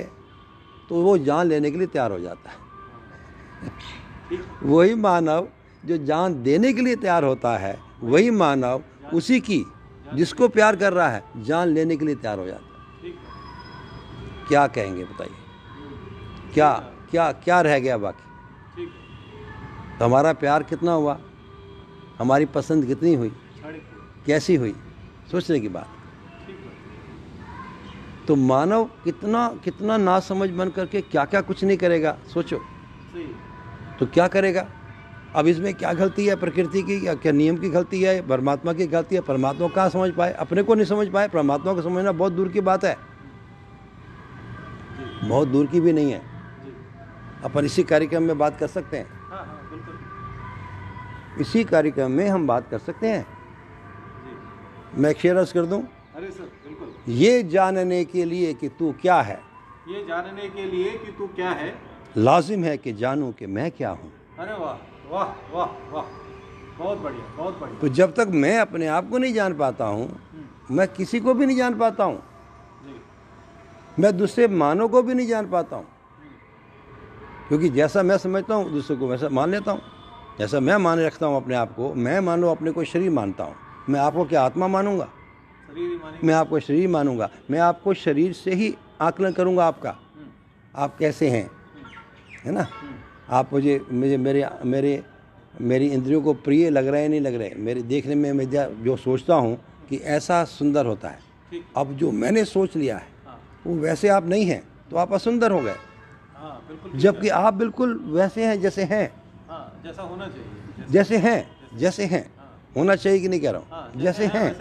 तो 0.89 1.01
वो 1.01 1.17
जान 1.17 1.47
लेने 1.47 1.71
के 1.71 1.77
लिए 1.77 1.87
तैयार 1.87 2.11
हो 2.11 2.19
जाता 2.19 2.49
है। 2.49 2.57
वही 4.63 4.95
मानव 4.95 5.47
जो 5.83 5.97
जान 6.05 6.41
देने 6.43 6.73
के 6.73 6.81
लिए 6.81 6.95
तैयार 6.95 7.23
होता 7.23 7.57
है 7.57 7.77
वही 8.03 8.29
मानव 8.31 8.83
उसी 9.13 9.39
की 9.39 9.63
जिसको 10.13 10.47
प्यार 10.47 10.75
कर 10.75 10.93
रहा 10.93 11.09
है 11.09 11.23
जान 11.43 11.67
लेने 11.67 11.97
के 11.97 12.05
लिए 12.05 12.15
तैयार 12.15 12.39
हो 12.39 12.45
जाता 12.45 12.65
है। 13.03 13.11
क्या 14.47 14.65
कहेंगे 14.67 15.03
बताइए? 15.03 15.31
क्या 16.53 16.73
क्या 17.11 17.31
क्या 17.33 17.61
रह 17.61 17.79
गया 17.79 17.97
बाकी? 17.97 18.85
तो 19.99 20.05
हमारा 20.05 20.33
प्यार 20.33 20.63
कितना 20.63 20.91
हुआ? 20.91 21.19
हमारी 22.19 22.45
पसंद 22.45 22.85
कितनी 22.85 23.15
हुई? 23.15 23.31
कैसी 24.25 24.55
हुई? 24.55 24.75
सोचने 25.31 25.59
की 25.59 25.69
बात। 25.69 25.87
तो 28.27 28.35
मानव 28.35 28.83
कितना 29.03 29.59
कितना 29.63 29.97
नासमझ 29.97 30.49
बन 30.49 30.69
करके 30.69 31.01
क्या 31.01 31.25
क्या 31.25 31.41
कुछ 31.41 31.63
नहीं 31.63 31.77
करेगा? 31.77 32.17
सोचो। 32.33 32.57
तो 33.99 34.05
क्या 34.05 34.27
करेगा? 34.27 34.67
अब 35.35 35.47
इसमें 35.47 35.73
क्या 35.73 35.93
गलती 35.93 36.25
है? 36.25 36.35
प्रकृति 36.35 36.81
की 36.81 37.07
या 37.07 37.13
क्या 37.13 37.31
नियम 37.31 37.57
की 37.57 37.69
गलती 37.69 38.01
है? 38.01 38.27
परमात्मा 38.27 38.73
की 38.73 38.87
गलती 38.87 39.15
है? 39.15 39.21
परमात्मा 39.21 39.67
कहाँ 39.67 39.89
समझ 39.89 40.11
पाए? 40.11 40.33
अपने 40.33 40.63
को 40.63 40.75
नहीं 40.75 40.85
समझ 40.85 41.07
पाए? 41.07 41.27
परमात्मा 41.27 41.73
को 41.73 41.81
समझना 41.81 42.11
बहुत 42.11 42.33
दूर 42.33 42.49
की 42.49 42.61
बात 42.61 42.85
है। 42.85 42.97
बहुत 45.23 45.47
दूर 45.47 45.65
की 45.65 45.81
भी 45.81 45.93
नहीं 45.93 46.11
है। 46.11 46.21
अपन 47.43 47.65
इसी 47.65 47.83
कार्यक्रम 47.83 48.23
में 48.23 48.37
बात 48.37 48.59
कर 48.59 48.67
सकते 48.67 48.97
हैं। 48.97 49.22
इसी 51.39 51.63
कार्यक्रम 51.63 52.11
में 52.11 52.27
हम 52.29 52.47
बात 52.47 52.69
कर 52.69 52.77
सकते 52.77 53.07
हैं। 53.07 53.25
जी 54.25 55.01
मैं 55.01 55.09
एक 55.09 55.17
कर 55.53 55.65
दूँ? 55.65 55.81
अरे 56.15 56.31
सर 56.31 56.43
बिल्कुल। 56.43 57.13
ये 57.13 57.43
जानने 57.43 58.03
के 58.05 58.25
लिए 58.25 58.53
कि 58.53 58.69
तू 58.69 58.91
क्या 59.01 59.21
है। 59.21 59.39
ये 59.87 60.05
जानने 60.05 60.49
के 60.49 60.65
लिए 60.65 60.91
कि 60.91 61.11
तू 61.11 61.27
क्या 61.27 61.49
है। 61.49 61.73
लाजिम 62.17 62.63
है 62.63 62.77
कि 62.77 62.93
जानूं 62.93 63.31
कि 63.31 63.45
मैं 63.45 63.71
क्या 63.71 63.89
हूँ। 63.89 64.11
अरे 64.39 64.53
वाह 64.53 64.77
वाह 65.09 65.55
वाह 65.55 65.91
वाह। 65.91 66.05
बहुत 66.79 66.97
बढ़िया 66.97 67.35
बहुत 67.37 67.59
बढ़िया। 67.59 67.79
तो 67.79 67.87
जब 67.87 68.13
तक 68.13 68.27
मैं 68.27 68.57
अपने 68.59 68.87
आप 68.87 69.09
को 69.09 69.17
नहीं 69.17 69.33
जान 69.33 69.57
पाता 69.57 69.85
हूँ 69.85 70.19
मैं 70.71 70.87
किसी 70.87 71.19
को 71.19 71.33
भी 71.33 71.45
नहीं 71.45 71.57
जान 71.57 71.77
पाता 71.79 72.03
हूँ। 72.03 72.21
मैं 73.99 74.17
दूसरे 74.17 74.47
मानव 74.47 74.87
को 74.87 75.01
भी 75.03 75.13
नहीं 75.13 75.27
जान 75.27 75.49
पाता 75.49 75.75
हूँ। 75.75 75.87
क्योंकि 77.47 77.69
जैसा 77.69 78.03
मैं 78.03 78.17
समझता 78.17 78.55
हूँ 78.55 78.71
दूसरे 78.71 78.95
को 78.97 79.07
वैसा 79.07 79.29
मान 79.29 79.49
लेता 79.49 79.71
हूँ। 79.71 79.81
जैसा 80.39 80.59
मैं 80.59 80.77
मान 80.77 80.99
रखता 80.99 81.25
हूँ 81.25 81.35
अपने 81.37 81.55
आप 81.55 81.73
को 81.75 81.93
मैं 81.93 82.19
मान 82.19 82.41
लो 82.41 82.49
अपने 82.51 82.71
को 82.71 82.83
शरीर 82.83 83.09
मानता 83.09 83.43
हूँ। 83.43 83.55
मैं 83.89 83.99
आपको 83.99 84.25
क्या 84.25 84.41
आत्मा 84.41 84.67
मानूँगा? 84.67 85.05
शरीर 85.05 85.99
मानेंगे। 86.03 86.27
मैं 86.27 86.33
आपको 86.33 86.59
शरीर 86.59 86.87
मानूँगा। 86.89 87.29
मैं 87.51 87.59
आपको 87.59 87.93
शरीर 87.93 88.33
से 88.33 88.53
ही 88.53 88.73
आकलन 89.01 89.31
करूँगा 89.31 89.65
आपका। 89.65 89.95
आप 90.75 90.97
कैसे 90.97 91.29
हैं? 91.29 91.49
है 92.45 92.51
ना? 92.51 92.67
आप 93.29 93.53
मुझे 93.53 93.79
मुझे 93.91 94.17
मेरे 94.17 94.47
मेरे 94.65 95.03
मेरी 95.61 95.87
इंद्रियों 95.87 96.21
को 96.21 96.33
प्रिय 96.33 96.69
लग 96.69 96.87
रहे 96.87 97.01
हैं 97.01 97.09
नहीं 97.09 97.21
लग 97.21 97.35
रहे 97.35 97.53
मेरे 97.57 97.81
देखने 97.81 98.15
में 98.15 98.31
मैं 98.33 98.49
जो 98.83 98.95
सोचता 98.97 99.35
हूँ 99.35 99.57
कि 99.89 99.97
ऐसा 99.97 100.43
सुंदर 100.45 100.85
होता 100.85 101.09
है। 101.09 101.19
अब 101.77 101.91
जो 101.93 102.11
मैंने 102.11 102.45
सोच 102.45 102.75
लिया 102.75 102.97
है 102.97 103.07
हाँ। 103.25 103.39
वो 103.67 103.75
वैसे 103.75 104.07
आप 104.09 104.25
नहीं 104.25 104.45
हैं 104.45 104.61
तो 104.91 104.97
आप 104.97 105.13
असुंदर 105.13 105.51
हो 105.51 105.59
गए। 105.61 105.75
हाँ 106.35 106.89
जबकि 106.95 107.29
आप 107.29 107.53
बिल्कुल 107.53 107.99
वैसे 108.07 108.45
हैं 108.45 108.59
जैसे। 108.61 108.83
हाँ। 108.83 109.07
जैसा 109.83 110.01
होना 110.03 110.27
चाहिए 110.27 110.85
जैसे 110.91 111.17
हैं 111.17 111.77
जैसे 111.77 112.05
हैं। 112.05 112.25
होना 112.75 112.95
चाहिए 112.95 113.19
कि 113.19 113.27
नहीं 113.27 113.39
कह 113.39 113.51
रहा 113.51 113.61
हाँ? 113.71 113.91
हूँ 113.95 114.01
जैसे 114.01 114.25
हैं 114.25 114.53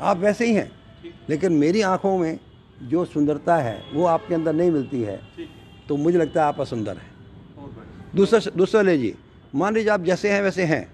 आप 0.00 0.16
वैसे 0.18 0.46
ही 0.46 0.54
हैं। 0.54 0.70
लेकिन 1.28 1.52
मेरी 1.52 1.80
आँखों 1.82 2.16
में 2.18 2.38
जो 2.82 3.04
सुंदरता 3.04 3.56
है 3.56 3.82
वो 3.92 4.04
आपके 4.06 4.34
अंदर 4.34 4.52
नहीं 4.52 4.70
मिलती 4.70 5.02
है। 5.02 5.20
तो 5.88 5.96
मुझे 5.96 6.18
लगता 6.18 6.40
है 6.42 6.46
आप 6.48 6.60
असुंदर 6.60 6.96
हैं। 6.96 7.10
दूसरा 8.16 8.40
दूसरा 8.56 8.82
लीजिए 8.82 9.14
मान 9.54 9.74
लीजिए 9.74 9.90
आप 9.90 10.02
जैसे 10.02 10.30
हैं 10.32 10.42
वैसे 10.42 10.64
हैं। 10.64 10.86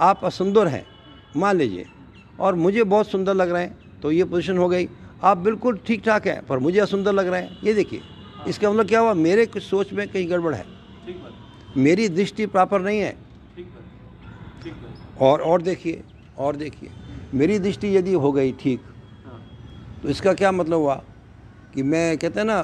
आप 0.00 0.24
असुंदर 0.24 0.66
हैं 0.66 0.84
मान 1.36 1.56
लीजिए। 1.56 1.86
और 2.40 2.54
मुझे 2.54 2.84
बहुत 2.84 3.10
सुंदर 3.10 3.34
लग 3.34 3.50
रहे 3.50 3.62
हैं 3.62 4.00
तो 4.02 4.10
ये 4.12 4.24
पोजीशन 4.24 4.58
हो 4.58 4.68
गई। 4.68 4.88
आप 5.24 5.38
बिल्कुल 5.38 5.78
ठीक 5.86 6.04
ठाक 6.04 6.26
हैं 6.26 6.44
पर 6.46 6.58
मुझे 6.58 6.80
असुंदर 6.80 7.12
लग 7.12 7.26
रहे 7.26 7.42
हैं। 7.42 7.58
ये 7.64 7.74
देखिए 7.74 8.00
इसका 8.48 8.70
मतलब 8.70 8.88
क्या 8.88 9.00
हुआ? 9.00 9.12
मेरे 9.14 9.46
कुछ 9.46 9.62
सोच 9.62 9.92
में 9.92 10.06
कहीं 10.08 10.30
गड़बड़ 10.30 10.54
है। 10.54 10.64
मेरी 11.76 12.08
दृष्टि 12.10 12.46
प्रॉपर 12.46 12.80
नहीं 12.80 13.00
है। 13.00 13.16
और 15.20 15.40
और 15.42 15.62
देखिए 15.62 16.02
और 16.38 16.56
देखिए 16.56 16.90
मेरी 17.34 17.58
दृष्टि 17.58 17.96
यदि 17.96 18.12
हो 18.14 18.30
गई 18.32 18.52
ठीक 18.60 18.80
हाँ। 19.24 19.40
तो 20.02 20.08
इसका 20.08 20.32
क्या 20.34 20.52
मतलब 20.52 20.78
हुआ 20.78 20.94
कि 21.74 21.82
मैं 21.84 22.16
कहते 22.18 22.40
हैं 22.40 22.46
ना 22.46 22.60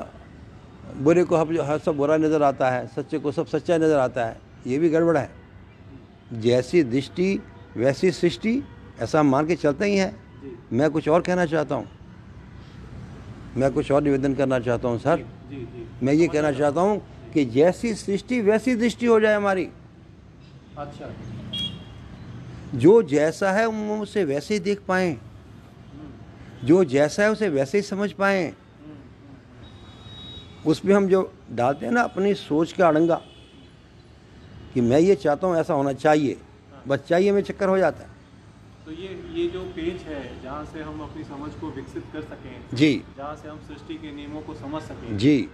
बुरे 0.97 1.25
को 1.25 1.37
हर 1.37 1.79
सब 1.79 1.97
बुरा 1.97 2.17
नज़र 2.17 2.43
आता 2.43 2.71
है 2.71 2.87
सच्चे 2.89 3.19
को 3.19 3.33
सब 3.33 3.47
सच्चा 3.47 3.77
नज़र 3.79 3.99
आता 3.99 4.25
है 4.25 4.37
ये 4.67 4.79
भी 4.79 4.89
गड़बड़ 4.91 5.17
है। 5.17 5.31
जैसी 6.33 6.83
दृष्टि 6.85 7.39
वैसी 7.77 8.11
सृष्टि 8.13 8.63
ऐसा 9.01 9.23
मान 9.23 9.47
के 9.47 9.57
चलते 9.57 9.85
ही 9.85 9.97
है। 9.97 10.15
मैं 10.73 10.91
कुछ 10.91 11.09
और 11.09 11.21
कहना 11.23 11.47
चाहता 11.47 11.75
हूँ। 11.75 11.87
मैं 13.57 13.71
कुछ 13.73 13.91
और 13.93 14.03
निवेदन 14.03 14.35
करना 14.35 14.59
चाहता 14.61 14.89
हूँ 14.89 14.99
सर। 14.99 15.25
जी 15.51 15.57
जी 15.57 15.87
मैं 16.03 16.13
ये 16.13 16.29
कहना 16.29 16.53
चाहता 16.53 16.81
हूँ 16.81 17.01
कि 17.35 17.45
जैसी 17.45 17.95
सृष्टि 17.95 18.41
वैसी 18.41 18.75
दृष्टि 18.75 19.07
हो 19.07 19.21
जाए 19.21 19.35
हमारी। 19.35 19.69
अच्छा। 20.79 21.13
जो 22.75 23.03
जैसा 23.03 23.51
है 23.53 23.67
हम 23.67 24.01
उसे 24.01 24.25
वैसे 24.25 24.55
ही 24.55 24.61
देख 24.61 24.81
पाएँ। 24.89 25.17
जो 26.65 26.85
जैसा 26.85 27.23
है 27.23 27.31
उसे 27.31 27.49
वैसे 27.49 27.79
ही 27.79 27.83
समझ 27.83 28.13
पाएँ। 28.13 28.53
उसमें 30.67 30.95
हम 30.95 31.09
जो 31.09 31.33
डालते 31.53 31.87
हैं 31.87 31.93
ना 31.93 32.03
अपनी 32.03 32.35
सोच 32.35 32.73
का 32.73 32.89
अड़ंगा 32.89 33.21
कि 34.75 34.81
मैं 34.81 34.99
ये 35.01 35.15
चाहता 35.15 35.47
हूँ 35.47 35.57
ऐसा 35.57 35.75
होना 35.75 35.93
चाहिए 35.93 36.37
बस 36.89 36.99
चाहिए 36.99 37.33
में 37.33 37.43
चक्कर 37.43 37.69
हो 37.69 37.79
जाता 37.79 38.03
है। 38.05 38.09
तो 38.87 38.93
ये 38.93 39.09
ये 39.33 39.47
जो 39.49 39.61
पेज 39.77 40.03
है 40.03 40.43
जहाँ 40.43 40.65
से 40.65 40.83
हम 40.83 41.01
अपनी 41.01 41.25
समझ 41.25 41.51
को 41.61 41.71
विकसित 41.71 42.05
कर 42.13 42.23
सकें 42.23 42.77
जी। 42.77 42.93
जहाँ 43.17 43.35
से 43.37 43.49
हम 43.49 43.59
सृष्टि 43.69 43.95
के 43.95 44.13
नियमों 44.13 44.41
को 44.41 44.55
समझ 44.55 44.83
सकें 44.83 45.17
जी। 45.19 45.49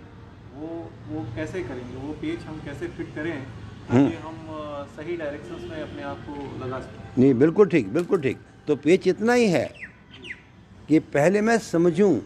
वो 0.57 0.69
वो 1.09 1.25
कैसे 1.37 1.63
करेंगे? 1.63 1.97
वो 1.97 2.13
पेज 2.21 2.45
हम 2.47 2.61
कैसे 2.65 2.87
फिट 2.97 3.15
करें 3.15 3.33
हम्म। 3.33 4.05
ताकि 4.05 4.17
हम 4.17 4.37
सही 4.97 5.17
डायरेक्शंस 5.17 5.71
में 5.71 5.81
अपने 5.83 6.03
आप 6.03 6.25
को 6.29 6.65
लगा 6.65 6.81
सकें? 6.81 7.03
नहीं 7.19 7.35
बिल्कुल 7.35 7.69
ठीक 7.69 7.93
बिल्कुल 7.93 8.21
ठीक। 8.23 8.39
तो 8.69 8.77
पेच 8.77 9.07
इतना 9.09 9.33
ही 9.33 9.47
है 9.49 9.67
कि 10.89 10.99
पहले 11.15 11.41
मैं 11.41 11.59
समझूं 11.59 12.19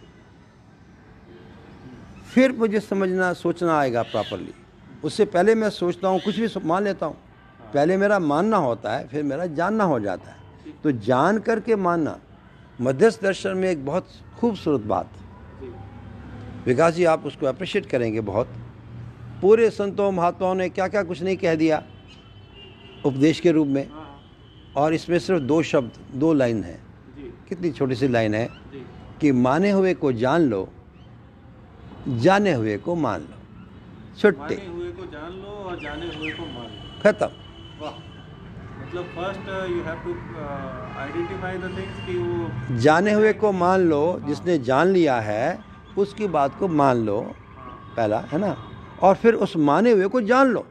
फिर 2.35 2.53
मुझे 2.53 2.81
समझना 2.81 3.33
सोचना 3.35 3.79
आएगा 3.79 4.03
प्रॉपरली 4.11 4.55
उससे 5.05 5.25
पहले 5.27 5.55
मैं 5.55 5.71
सोचता 5.71 6.09
हूँ 6.09 6.21
कुछ 6.21 6.39
भी 6.39 6.49
मान 6.67 6.85
लेता 6.85 7.07
हूँ 7.07 7.17
पहले 7.75 7.97
मेरा 7.97 8.19
मानना 8.19 8.57
होता 8.59 8.97
है 8.97 9.07
फिर 9.09 9.23
मेरा 9.23 9.47
जानना 9.59 9.85
हो 9.85 9.99
जाता 10.01 10.31
है। 10.31 10.39
तो 10.85 10.93
जान 11.07 11.39
करके 11.39 11.77
मानना 11.77 12.19
मध्यस्थ 12.79 13.23
दर्शन 13.23 13.57
में 13.57 13.69
एक 13.71 13.85
बहुत 13.87 14.09
खूबसूरत 14.39 14.81
बात 14.87 15.11
जी 15.13 15.20
विकास 16.67 16.95
जी 16.95 17.05
आप 17.05 17.27
उसको 17.27 17.47
अप्रिशिएट 17.47 17.87
करेंगे 17.87 18.21
बहुत। 18.23 18.49
पूरे 19.43 19.71
संतों 19.71 20.11
महात्माओं 20.13 20.55
ने 20.55 20.69
क्या 20.69 20.89
क्या 20.89 21.03
कुछ 21.03 21.23
नहीं 21.23 21.37
कह 21.37 21.55
दिया 21.55 21.83
उपदेश 23.07 23.41
के 23.41 23.51
रूप 23.53 23.69
में। 23.69 23.89
और 24.77 24.95
इसमें 24.95 25.19
सिर्फ़ 25.19 25.43
दो 25.43 25.63
शब्द 25.63 25.93
दो 26.15 26.33
लाइन 26.33 26.63
है। 26.65 26.79
कितनी 27.49 27.71
छोटी 27.71 27.95
सी 27.95 28.09
लाइन 28.09 28.35
है 28.35 28.49
कि 29.21 29.33
माने 29.35 29.71
हुए 29.71 29.95
को 29.95 30.13
जान 30.15 30.43
लो 30.43 30.69
जाने 32.09 32.53
हुए 32.53 32.77
को 32.79 32.95
मान 32.97 33.21
लो। 33.21 33.37
छुट्टे। 34.19 34.55
हुए 34.67 34.91
को 34.91 35.07
जान 35.07 35.33
लो 35.33 35.57
और 35.65 35.81
जाने 35.81 36.07
हुए 36.07 36.31
को 36.31 36.45
मान 36.45 36.67
लो। 36.67 37.01
खत्म। 37.03 37.27
मतलब 38.83 39.05
first 39.17 39.49
you 39.71 39.83
have 39.83 39.99
to 40.05 40.15
identify 41.01 41.59
the 41.59 41.75
things 41.77 42.07
कि 42.07 42.17
वो 42.19 42.79
जाने 42.79 43.13
हुए 43.13 43.33
को 43.33 43.53
मान 43.55 43.81
लो 43.81 44.03
जिसने 44.27 44.59
जान 44.61 44.87
लिया 44.89 45.19
है 45.23 45.59
उसकी 45.99 46.29
बात 46.29 46.59
को 46.59 46.69
मान 46.69 46.97
लो 46.97 47.21
पहला 47.97 48.19
है 48.23 48.39
ना? 48.39 48.57
और 49.03 49.15
फिर 49.15 49.35
उस 49.35 49.57
माने 49.59 49.91
हुए 49.93 50.07
को 50.07 50.21
जान 50.21 50.49
लो। 50.49 50.67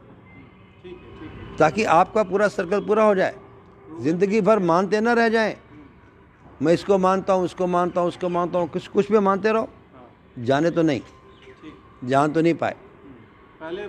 ताकि 1.58 1.84
आपका 1.84 2.22
पूरा 2.22 2.48
सर्कल 2.48 2.80
पूरा 2.80 3.04
हो 3.04 3.14
जाए। 3.14 3.34
ज़िंदगी 4.00 4.40
भर 4.40 4.58
मानते 4.58 5.00
ना 5.00 5.12
रह 5.12 5.28
जाएँ। 5.28 5.56
मैं 6.62 6.72
इसको 6.72 6.98
मानता 6.98 7.32
हूँ 7.32 7.44
उसको 7.44 7.66
मानता 7.66 8.00
हूँ 8.00 8.08
उसको 8.08 8.28
मानता 8.28 8.58
हूँ 8.58 8.68
कुछ 8.68 8.88
कुछ 8.88 9.10
भी 9.12 9.18
मानते 9.18 9.52
रहो। 9.52 9.68
जाने 10.38 10.70
तो 10.70 10.82
नहीं। 10.82 11.00
जान 12.04 12.32
तो 12.32 12.40
नहीं 12.40 12.54
पाए। 12.54 12.76
पहले 13.60 13.82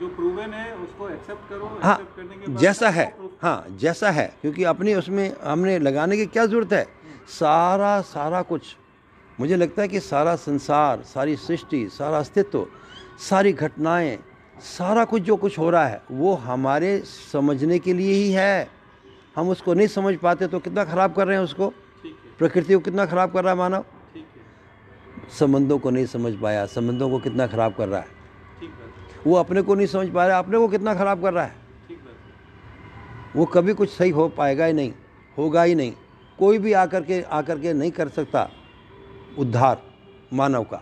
जो 0.00 0.08
प्रूवन 0.08 0.52
है 0.52 0.74
उसको 0.74 1.08
एक्सेप्ट 1.08 1.48
करो 1.50 1.66
हाँ 1.82 1.96
करने 2.16 2.36
के 2.36 2.46
बाद 2.46 2.60
जैसा 2.60 2.88
है। 2.88 3.14
हाँ 3.42 3.66
जैसा 3.78 4.10
है। 4.10 4.26
क्योंकि 4.40 4.64
अपनी 4.64 4.94
उसमें 4.94 5.32
हमने 5.44 5.78
लगाने 5.78 6.16
की 6.16 6.26
क्या 6.26 6.46
ज़रूरत 6.46 6.72
है? 6.72 6.84
सारा 7.28 8.00
सारा 8.02 8.42
कुछ। 8.42 8.76
मुझे 9.38 9.56
लगता 9.56 9.82
है 9.82 9.88
कि 9.88 10.00
सारा 10.00 10.34
संसार 10.36 11.02
सारी 11.02 11.36
सृष्टि 11.36 11.88
सारा 11.88 12.18
अस्तित्व 12.18 12.66
सारी 13.20 13.52
घटनाएँ 13.52 14.18
सारा 14.60 15.04
कुछ 15.04 15.22
जो 15.22 15.36
कुछ 15.36 15.58
हो 15.58 15.70
रहा 15.70 15.86
है 15.86 16.00
वो 16.10 16.34
हमारे 16.34 16.98
समझने 17.32 17.78
के 17.78 17.92
लिए 17.92 18.12
ही 18.12 18.32
है। 18.32 18.68
हम 19.36 19.48
उसको 19.48 19.74
नहीं 19.74 19.86
समझ 19.86 20.14
पाते 20.16 20.46
तो 20.46 20.58
कितना 20.58 20.84
ख़राब 20.84 21.14
कर 21.14 21.26
रहे 21.26 21.36
हैं 21.36 21.44
उसको? 21.44 21.68
प्रकृति 22.38 22.74
को 22.74 22.80
कितना 22.80 23.06
ख़राब 23.06 23.32
कर 23.32 23.44
रहा 23.44 23.52
है 23.52 23.58
मानव? 23.58 23.84
संबंधों 25.38 25.78
को 25.78 25.90
नहीं 25.90 26.06
समझ 26.06 26.34
पाया 26.34 26.66
संबंधों 26.66 27.10
को 27.10 27.18
कितना 27.18 27.46
ख़राब 27.46 27.74
कर 27.74 27.88
रहा 27.88 28.00
है। 28.00 28.06
वो 29.26 29.36
अपने 29.36 29.62
को 29.62 29.74
नहीं 29.74 29.86
समझ 29.86 30.08
पा 30.08 30.26
रहा 30.26 30.38
अपने 30.38 30.58
को 30.58 30.68
कितना 30.68 30.94
ख़राब 30.94 31.22
कर 31.22 31.32
रहा 31.32 31.44
है। 31.44 31.54
है। 31.90 32.00
वो 33.36 33.46
कभी 33.46 33.74
कुछ 33.74 33.90
सही 33.90 34.10
हो 34.10 34.28
पाएगा 34.28 34.64
ही 34.64 34.72
नहीं 34.72 34.92
होगा 35.38 35.62
ही 35.62 35.74
नहीं। 35.74 35.92
कोई 36.38 36.58
भी 36.58 36.72
आकर 36.72 37.02
के 37.02 37.22
आकर 37.22 37.58
के 37.58 37.72
नहीं 37.72 37.90
कर 37.90 38.08
सकता। 38.08 38.48
उद्धार 39.38 39.82
मानव 40.32 40.64
का। 40.64 40.80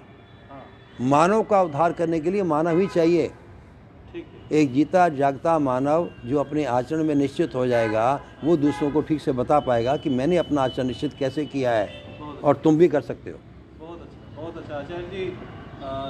हाँ। 0.50 0.62
मानव 1.08 1.42
का 1.42 1.62
उद्धार 1.62 1.92
करने 1.92 2.20
के 2.20 2.30
लिए 2.30 2.42
मानव 2.54 2.78
ही 2.80 2.86
चाहिए। 2.86 3.30
एक 4.52 4.72
जीता 4.72 5.08
जागता 5.08 5.58
मानव 5.58 6.08
जो 6.24 6.38
अपने 6.40 6.64
आचरण 6.64 7.04
में 7.04 7.14
निश्चित 7.14 7.54
हो 7.54 7.66
जाएगा 7.66 8.04
वो 8.44 8.56
दूसरों 8.56 8.90
को 8.90 9.00
ठीक 9.08 9.20
से 9.20 9.32
बता 9.32 9.58
पाएगा 9.60 9.96
कि 9.96 10.10
मैंने 10.10 10.36
अपना 10.36 10.62
आचरण 10.62 10.86
निश्चित 10.86 11.14
कैसे 11.18 11.44
किया 11.46 11.70
है 11.72 12.04
और 12.44 12.56
तुम 12.64 12.76
भी 12.78 12.88
कर 12.88 13.00
सकते 13.00 13.30
हो। 13.30 13.38
बहुत 13.78 14.00
अच्छा 14.00 14.36
बहुत 14.36 14.56
अच्छा। 14.56 14.74
आचार्य 14.74 15.02
जी 15.12 15.26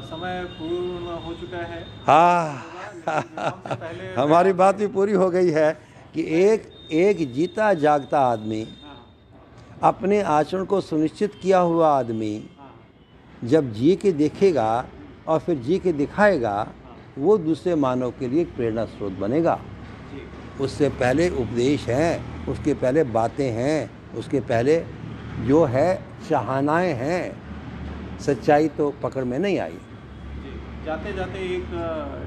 समय 0.08 0.42
पूर्ण 0.58 1.16
हो 1.24 1.34
चुका 1.40 1.62
है। 1.66 1.82
हाँ। 2.06 2.72
हमारी 4.18 4.52
बात 4.60 4.76
भी 4.76 4.86
पूरी 4.96 5.12
हो 5.12 5.28
गई 5.30 5.50
है 5.50 5.72
कि 6.14 6.22
एक 6.42 6.70
एक 6.92 7.32
जीता 7.32 7.72
जागता 7.74 8.20
आदमी 8.26 8.62
हाँ 8.84 8.85
अपने 9.82 10.20
आचरण 10.22 10.64
को 10.64 10.80
सुनिश्चित 10.80 11.32
किया 11.42 11.58
हुआ 11.58 11.88
आदमी 11.88 12.34
जब 13.44 13.72
जी 13.72 13.94
के 13.96 14.12
देखेगा 14.12 14.68
और 15.28 15.38
फिर 15.38 15.58
जी 15.58 15.78
के 15.78 15.92
दिखाएगा 15.92 16.66
वो 17.18 17.36
दूसरे 17.38 17.74
मानव 17.74 18.10
के 18.18 18.28
लिए 18.28 18.40
एक 18.42 18.54
प्रेरणा 18.56 18.84
स्रोत 18.84 19.12
बनेगा। 19.12 19.58
उससे 20.60 20.88
पहले 20.88 21.28
उपदेश 21.30 21.88
हैं 21.88 22.46
उसके 22.46 22.74
पहले 22.74 23.04
बातें 23.04 23.50
हैं 23.52 23.90
उसके 24.18 24.40
पहले 24.40 24.76
जो 25.46 25.64
है 25.64 25.88
चाहनाएँ 26.28 26.92
हैं 26.94 27.22
सच्चाई 28.20 28.68
तो 28.68 28.90
पकड़ 29.02 29.24
में 29.24 29.38
नहीं 29.38 29.58
आई। 29.58 29.78
जाते 30.86 31.12
जाते 31.12 31.38
एक 31.54 31.66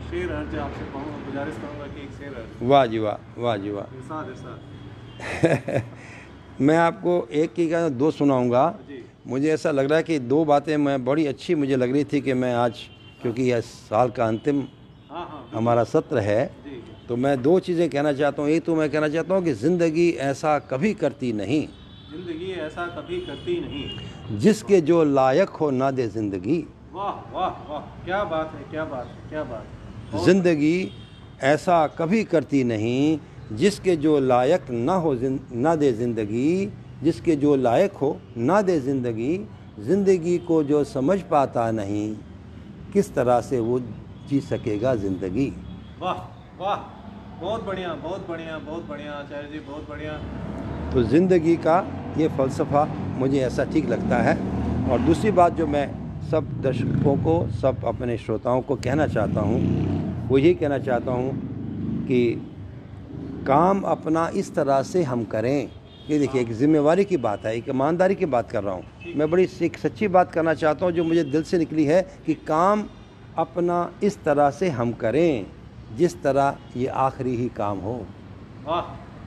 शेर 0.10 0.32
अर्ज़ 0.32 0.56
आपसे 0.60 0.86
गुजारिश 1.26 1.56
करूँगा 1.56 1.88
कि 1.88 2.02
एक 2.02 2.12
शेर 2.12 2.32
वाह 2.62 2.86
जी 2.86 3.00
वाह 3.00 3.42
वाह 3.42 3.58
जी 3.58 3.72
वाह। 3.72 3.86
मैं 6.62 6.78
आपको 6.78 7.28
एक 7.32 7.54
की 7.54 7.68
का 7.70 7.88
दो 7.90 8.10
सुनाऊँगा। 8.12 8.64
मुझे 9.28 9.50
ऐसा 9.50 9.72
लग 9.72 9.86
रहा 9.86 9.98
है 9.98 10.04
कि 10.04 10.18
दो 10.22 10.44
बातें 10.46 10.76
मैं 10.78 11.04
बड़ी 11.06 11.26
अच्छी 11.28 11.56
मुझे 11.56 11.76
लग 11.76 11.92
रही 11.92 12.04
थी 12.04 12.22
कि 12.22 12.34
मैं 12.34 12.54
आज 12.56 12.80
क्योंकि 13.22 13.44
यह 13.44 13.60
साल 13.62 14.10
का 14.10 14.26
अंतिम 14.26 14.60
हाँ 15.10 15.26
हाँ 15.28 15.50
हमारा 15.54 15.84
सत्र 15.84 16.20
है। 16.20 16.46
तो 17.08 17.16
मैं 17.16 17.42
दो 17.42 17.60
चीज़ें 17.60 17.90
कहना 17.90 18.14
चाहता 18.14 18.42
हूँ। 18.42 18.50
एक 18.52 18.64
तो 18.66 18.76
मैं 18.76 18.90
कहना 18.90 19.10
चाहता 19.10 19.36
हूँ 19.36 19.44
कि 19.44 19.54
ज़िंदगी 19.54 20.10
ऐसा 20.24 20.58
कभी 20.70 20.94
करती 20.94 21.32
नहीं। 21.34 21.62
ज़िंदगी 22.12 22.52
ऐसा 22.60 22.88
कभी 22.98 23.20
करती 23.22 23.60
नहीं। 23.60 24.38
जिसके 24.40 24.82
जो 24.82 25.04
लायक 25.06 25.50
हो 25.52 25.72
ना 25.72 25.92
दे 25.92 26.08
ज़िंदगी। 26.10 26.64
वाह 26.94 27.34
वाह 27.34 27.50
वाह। 27.70 27.82
क्या 28.06 28.24
बात 28.26 28.54
है 28.56 28.70
क्या 28.72 28.86
बात 28.86 29.08
है 29.08 29.30
क्या 29.30 29.44
बात। 29.46 30.14
है 30.14 30.26
ज़िंदगी 30.26 30.92
ऐसा 31.46 31.86
कभी 31.98 32.24
करती 32.26 32.64
नहीं 32.64 33.18
जिसके 33.52 33.96
जो 33.96 34.20
लायक 34.20 34.70
ना 34.70 34.94
हो 34.96 35.14
ना 35.54 35.76
दे 35.76 35.92
ज़िंदगी 35.94 36.72
जिसके 37.04 37.36
जो 37.36 37.56
लायक 37.56 37.94
हो 37.94 38.18
ना 38.38 38.62
दे 38.62 38.80
ज़िंदगी 38.80 39.38
ज़िंदगी 39.80 40.38
को 40.38 40.62
जो 40.64 40.84
समझ 40.84 41.20
पाता 41.22 41.70
नहीं 41.72 42.14
किस 42.94 43.14
तरह 43.16 43.42
से 43.42 43.60
वो 43.60 43.80
जी 44.30 44.40
सकेगा 44.42 44.96
ज़िंदगी? 44.96 45.48
वाह 46.02 46.18
वाह 46.60 46.76
बहुत 47.42 47.64
बढ़िया 47.64 47.94
बहुत 47.96 48.28
बढ़िया 48.30 48.58
बहुत 48.60 48.88
बढ़िया 48.88 49.14
आचार्य 49.14 49.48
जी 49.48 49.60
बहुत 49.60 49.90
बढ़िया। 49.90 50.14
तो 50.94 51.04
ज़िंदगी 51.04 51.56
का 51.58 51.78
ये 52.18 52.28
फ़लसफ़ा 52.28 52.86
मुझे 53.20 53.40
ऐसा 53.40 53.64
ठीक 53.64 53.90
लगता 53.90 54.18
है। 54.18 54.38
और 54.92 55.00
दूसरी 55.00 55.32
बात 55.32 55.54
जो 55.54 55.68
मैं 55.68 55.88
सब 56.32 56.50
दर्शकों 56.62 57.16
को 57.18 57.36
सब 57.52 57.86
अपने 57.86 58.18
श्रोताओं 58.18 58.62
को 58.62 58.76
कहना 58.78 59.08
चाहता 59.08 59.42
हूँ 59.42 59.60
वो 60.30 60.38
यही 60.38 60.54
कहना 60.54 60.80
चाहता 60.80 61.12
हूँ 61.12 61.32
कि 62.08 62.22
काम 63.50 63.82
अपना 63.88 64.28
इस 64.36 64.54
तरह 64.56 64.82
से 64.84 65.04
हम 65.04 65.24
करें। 65.26 65.70
ये 66.10 66.18
देखिए 66.20 66.42
एक 66.42 66.52
जिम्मेवारी 66.54 67.04
की 67.06 67.18
बात 67.18 67.46
है 67.46 67.56
एक 67.58 67.70
ईमानदारी 67.70 68.16
की 68.16 68.26
बात 68.28 68.52
कर 68.52 68.64
रहा 68.64 68.74
हूँ। 68.74 69.14
मैं 69.16 69.30
बड़ी 69.32 69.48
एक 69.62 69.78
सच्ची 69.78 70.08
बात 70.08 70.32
करना 70.32 70.54
चाहता 70.54 70.86
हूँ 70.86 70.94
जो 70.94 71.04
मुझे 71.04 71.24
दिल 71.26 71.44
से 71.44 71.58
निकली 71.58 71.86
है 71.86 72.02
कि 72.26 72.34
काम 72.48 72.84
अपना 73.38 73.80
इस 74.04 74.18
तरह 74.24 74.50
से 74.52 74.70
हम 74.72 74.92
करें 74.94 75.46
जिस 75.98 76.22
तरह 76.24 76.58
ये 76.78 76.88
आखिरी 77.04 77.36
ही 77.36 77.48
काम 77.58 77.80
हो। 77.80 77.94
वाह 78.66 78.82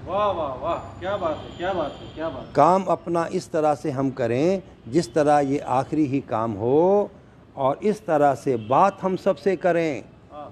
वाह 0.06 0.30
वाह 0.30 0.54
वाह 0.62 0.78
क्या 1.00 1.16
बात 1.16 1.36
है 1.38 1.56
क्या 1.58 1.72
बात 1.72 1.96
है 2.00 2.14
क्या 2.14 2.28
बात 2.28 2.46
है। 2.46 2.52
काम 2.54 2.84
अपना 2.90 3.26
इस 3.32 3.50
तरह 3.52 3.74
से 3.74 3.90
हम 3.90 4.10
करें 4.12 4.62
जिस 4.88 5.12
तरह 5.14 5.38
ये 5.48 5.58
आखिरी 5.72 6.04
ही 6.06 6.20
काम 6.28 6.52
हो 6.54 7.10
और 7.56 7.78
इस 7.84 8.04
तरह 8.06 8.34
से 8.36 8.56
बात 8.68 9.02
हम 9.02 9.16
सबसे 9.18 9.56
करें। 9.56 10.02
हाँ। 10.32 10.48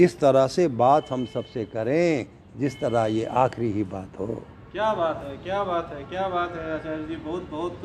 इस 0.00 0.18
तरह 0.20 0.46
से 0.48 0.68
बात 0.76 1.12
हम 1.12 1.26
सबसे 1.34 1.64
करें 1.66 2.26
जिस 2.56 2.78
तरह 2.80 3.06
ये 3.08 3.24
आखिरी 3.36 3.70
ही 3.72 3.82
बात 3.92 4.18
हो। 4.18 4.26
क्या 4.72 4.92
बात 4.94 5.24
है, 5.24 5.36
क्या 5.38 5.62
बात 5.64 5.92
है, 5.92 6.02
क्या 6.04 6.28
बात 6.28 6.52
है 6.52 6.72
आचार्य 6.74 7.04
जी, 7.04 7.16
बहुत 7.18 7.48
बहुत 7.50 7.76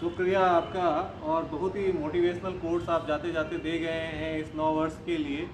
शुक्रिया 0.00 0.40
आपका 0.42 0.88
और 1.24 1.44
बहुत 1.52 1.76
ही 1.76 1.92
मोटिवेशनल 1.92 2.52
कोर्स 2.58 2.88
आप 2.88 3.06
जाते 3.08 3.32
जाते 3.32 3.58
दे 3.58 3.78
गए 3.78 4.08
हैं 4.14 4.38
इस 4.38 4.54
नौ 4.56 4.70
वर्ष 4.72 4.96
के 5.06 5.16
लिए। 5.18 5.46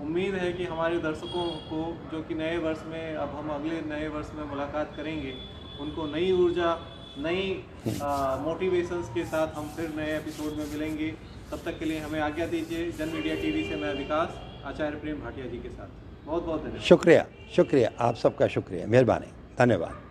उम्मीद 0.00 0.34
है 0.34 0.52
कि 0.52 0.64
हमारे 0.64 0.98
दर्शकों 0.98 1.44
को 1.64 1.80
जो 2.12 2.22
कि 2.22 2.34
नए 2.34 2.56
वर्ष 2.58 2.84
में, 2.86 3.14
अब 3.16 3.34
हम 3.36 3.50
अगले 3.54 3.80
नए 3.88 4.08
वर्ष 4.08 4.30
में 4.36 4.44
मुलाकात 4.44 4.94
करेंगे, 4.96 5.34
उनको 5.80 6.06
नई 6.06 6.30
ऊर्जा, 6.34 6.70
नई 7.18 7.42
मोटिवेशंस 8.44 9.10
के 9.14 9.24
साथ 9.26 9.58
हम 9.58 9.68
फिर 9.76 9.92
नए 9.96 10.16
एपिसोड 10.16 10.56
में 10.58 10.66
मिलेंगे। 10.72 11.10
तब 11.50 11.60
तक 11.64 11.78
के 11.78 11.84
लिए 11.84 11.98
हमें 12.00 12.20
आज्ञा 12.20 12.46
दीजिए, 12.46 12.90
जन 12.92 13.08
मीडिया 13.08 13.34
टीवी 13.42 13.68
से 13.68 13.76
मैं 13.76 13.94
विकास, 13.96 14.40
आचार्य 14.66 14.96
प्रेम 14.96 15.20
भाटिया 15.20 15.46
जी 15.46 15.58
के 15.58 15.68
साथ। 15.68 16.01
बहुत 16.26 16.44
बहुत 16.44 16.80
शुक्रिया 16.82 17.26
शुक्रिया 17.56 17.90
आप 18.00 18.14
सबका 18.14 18.46
शुक्रिया 18.48 18.86
मेहरबानी 18.86 19.26
धन्यवाद। 19.58 20.01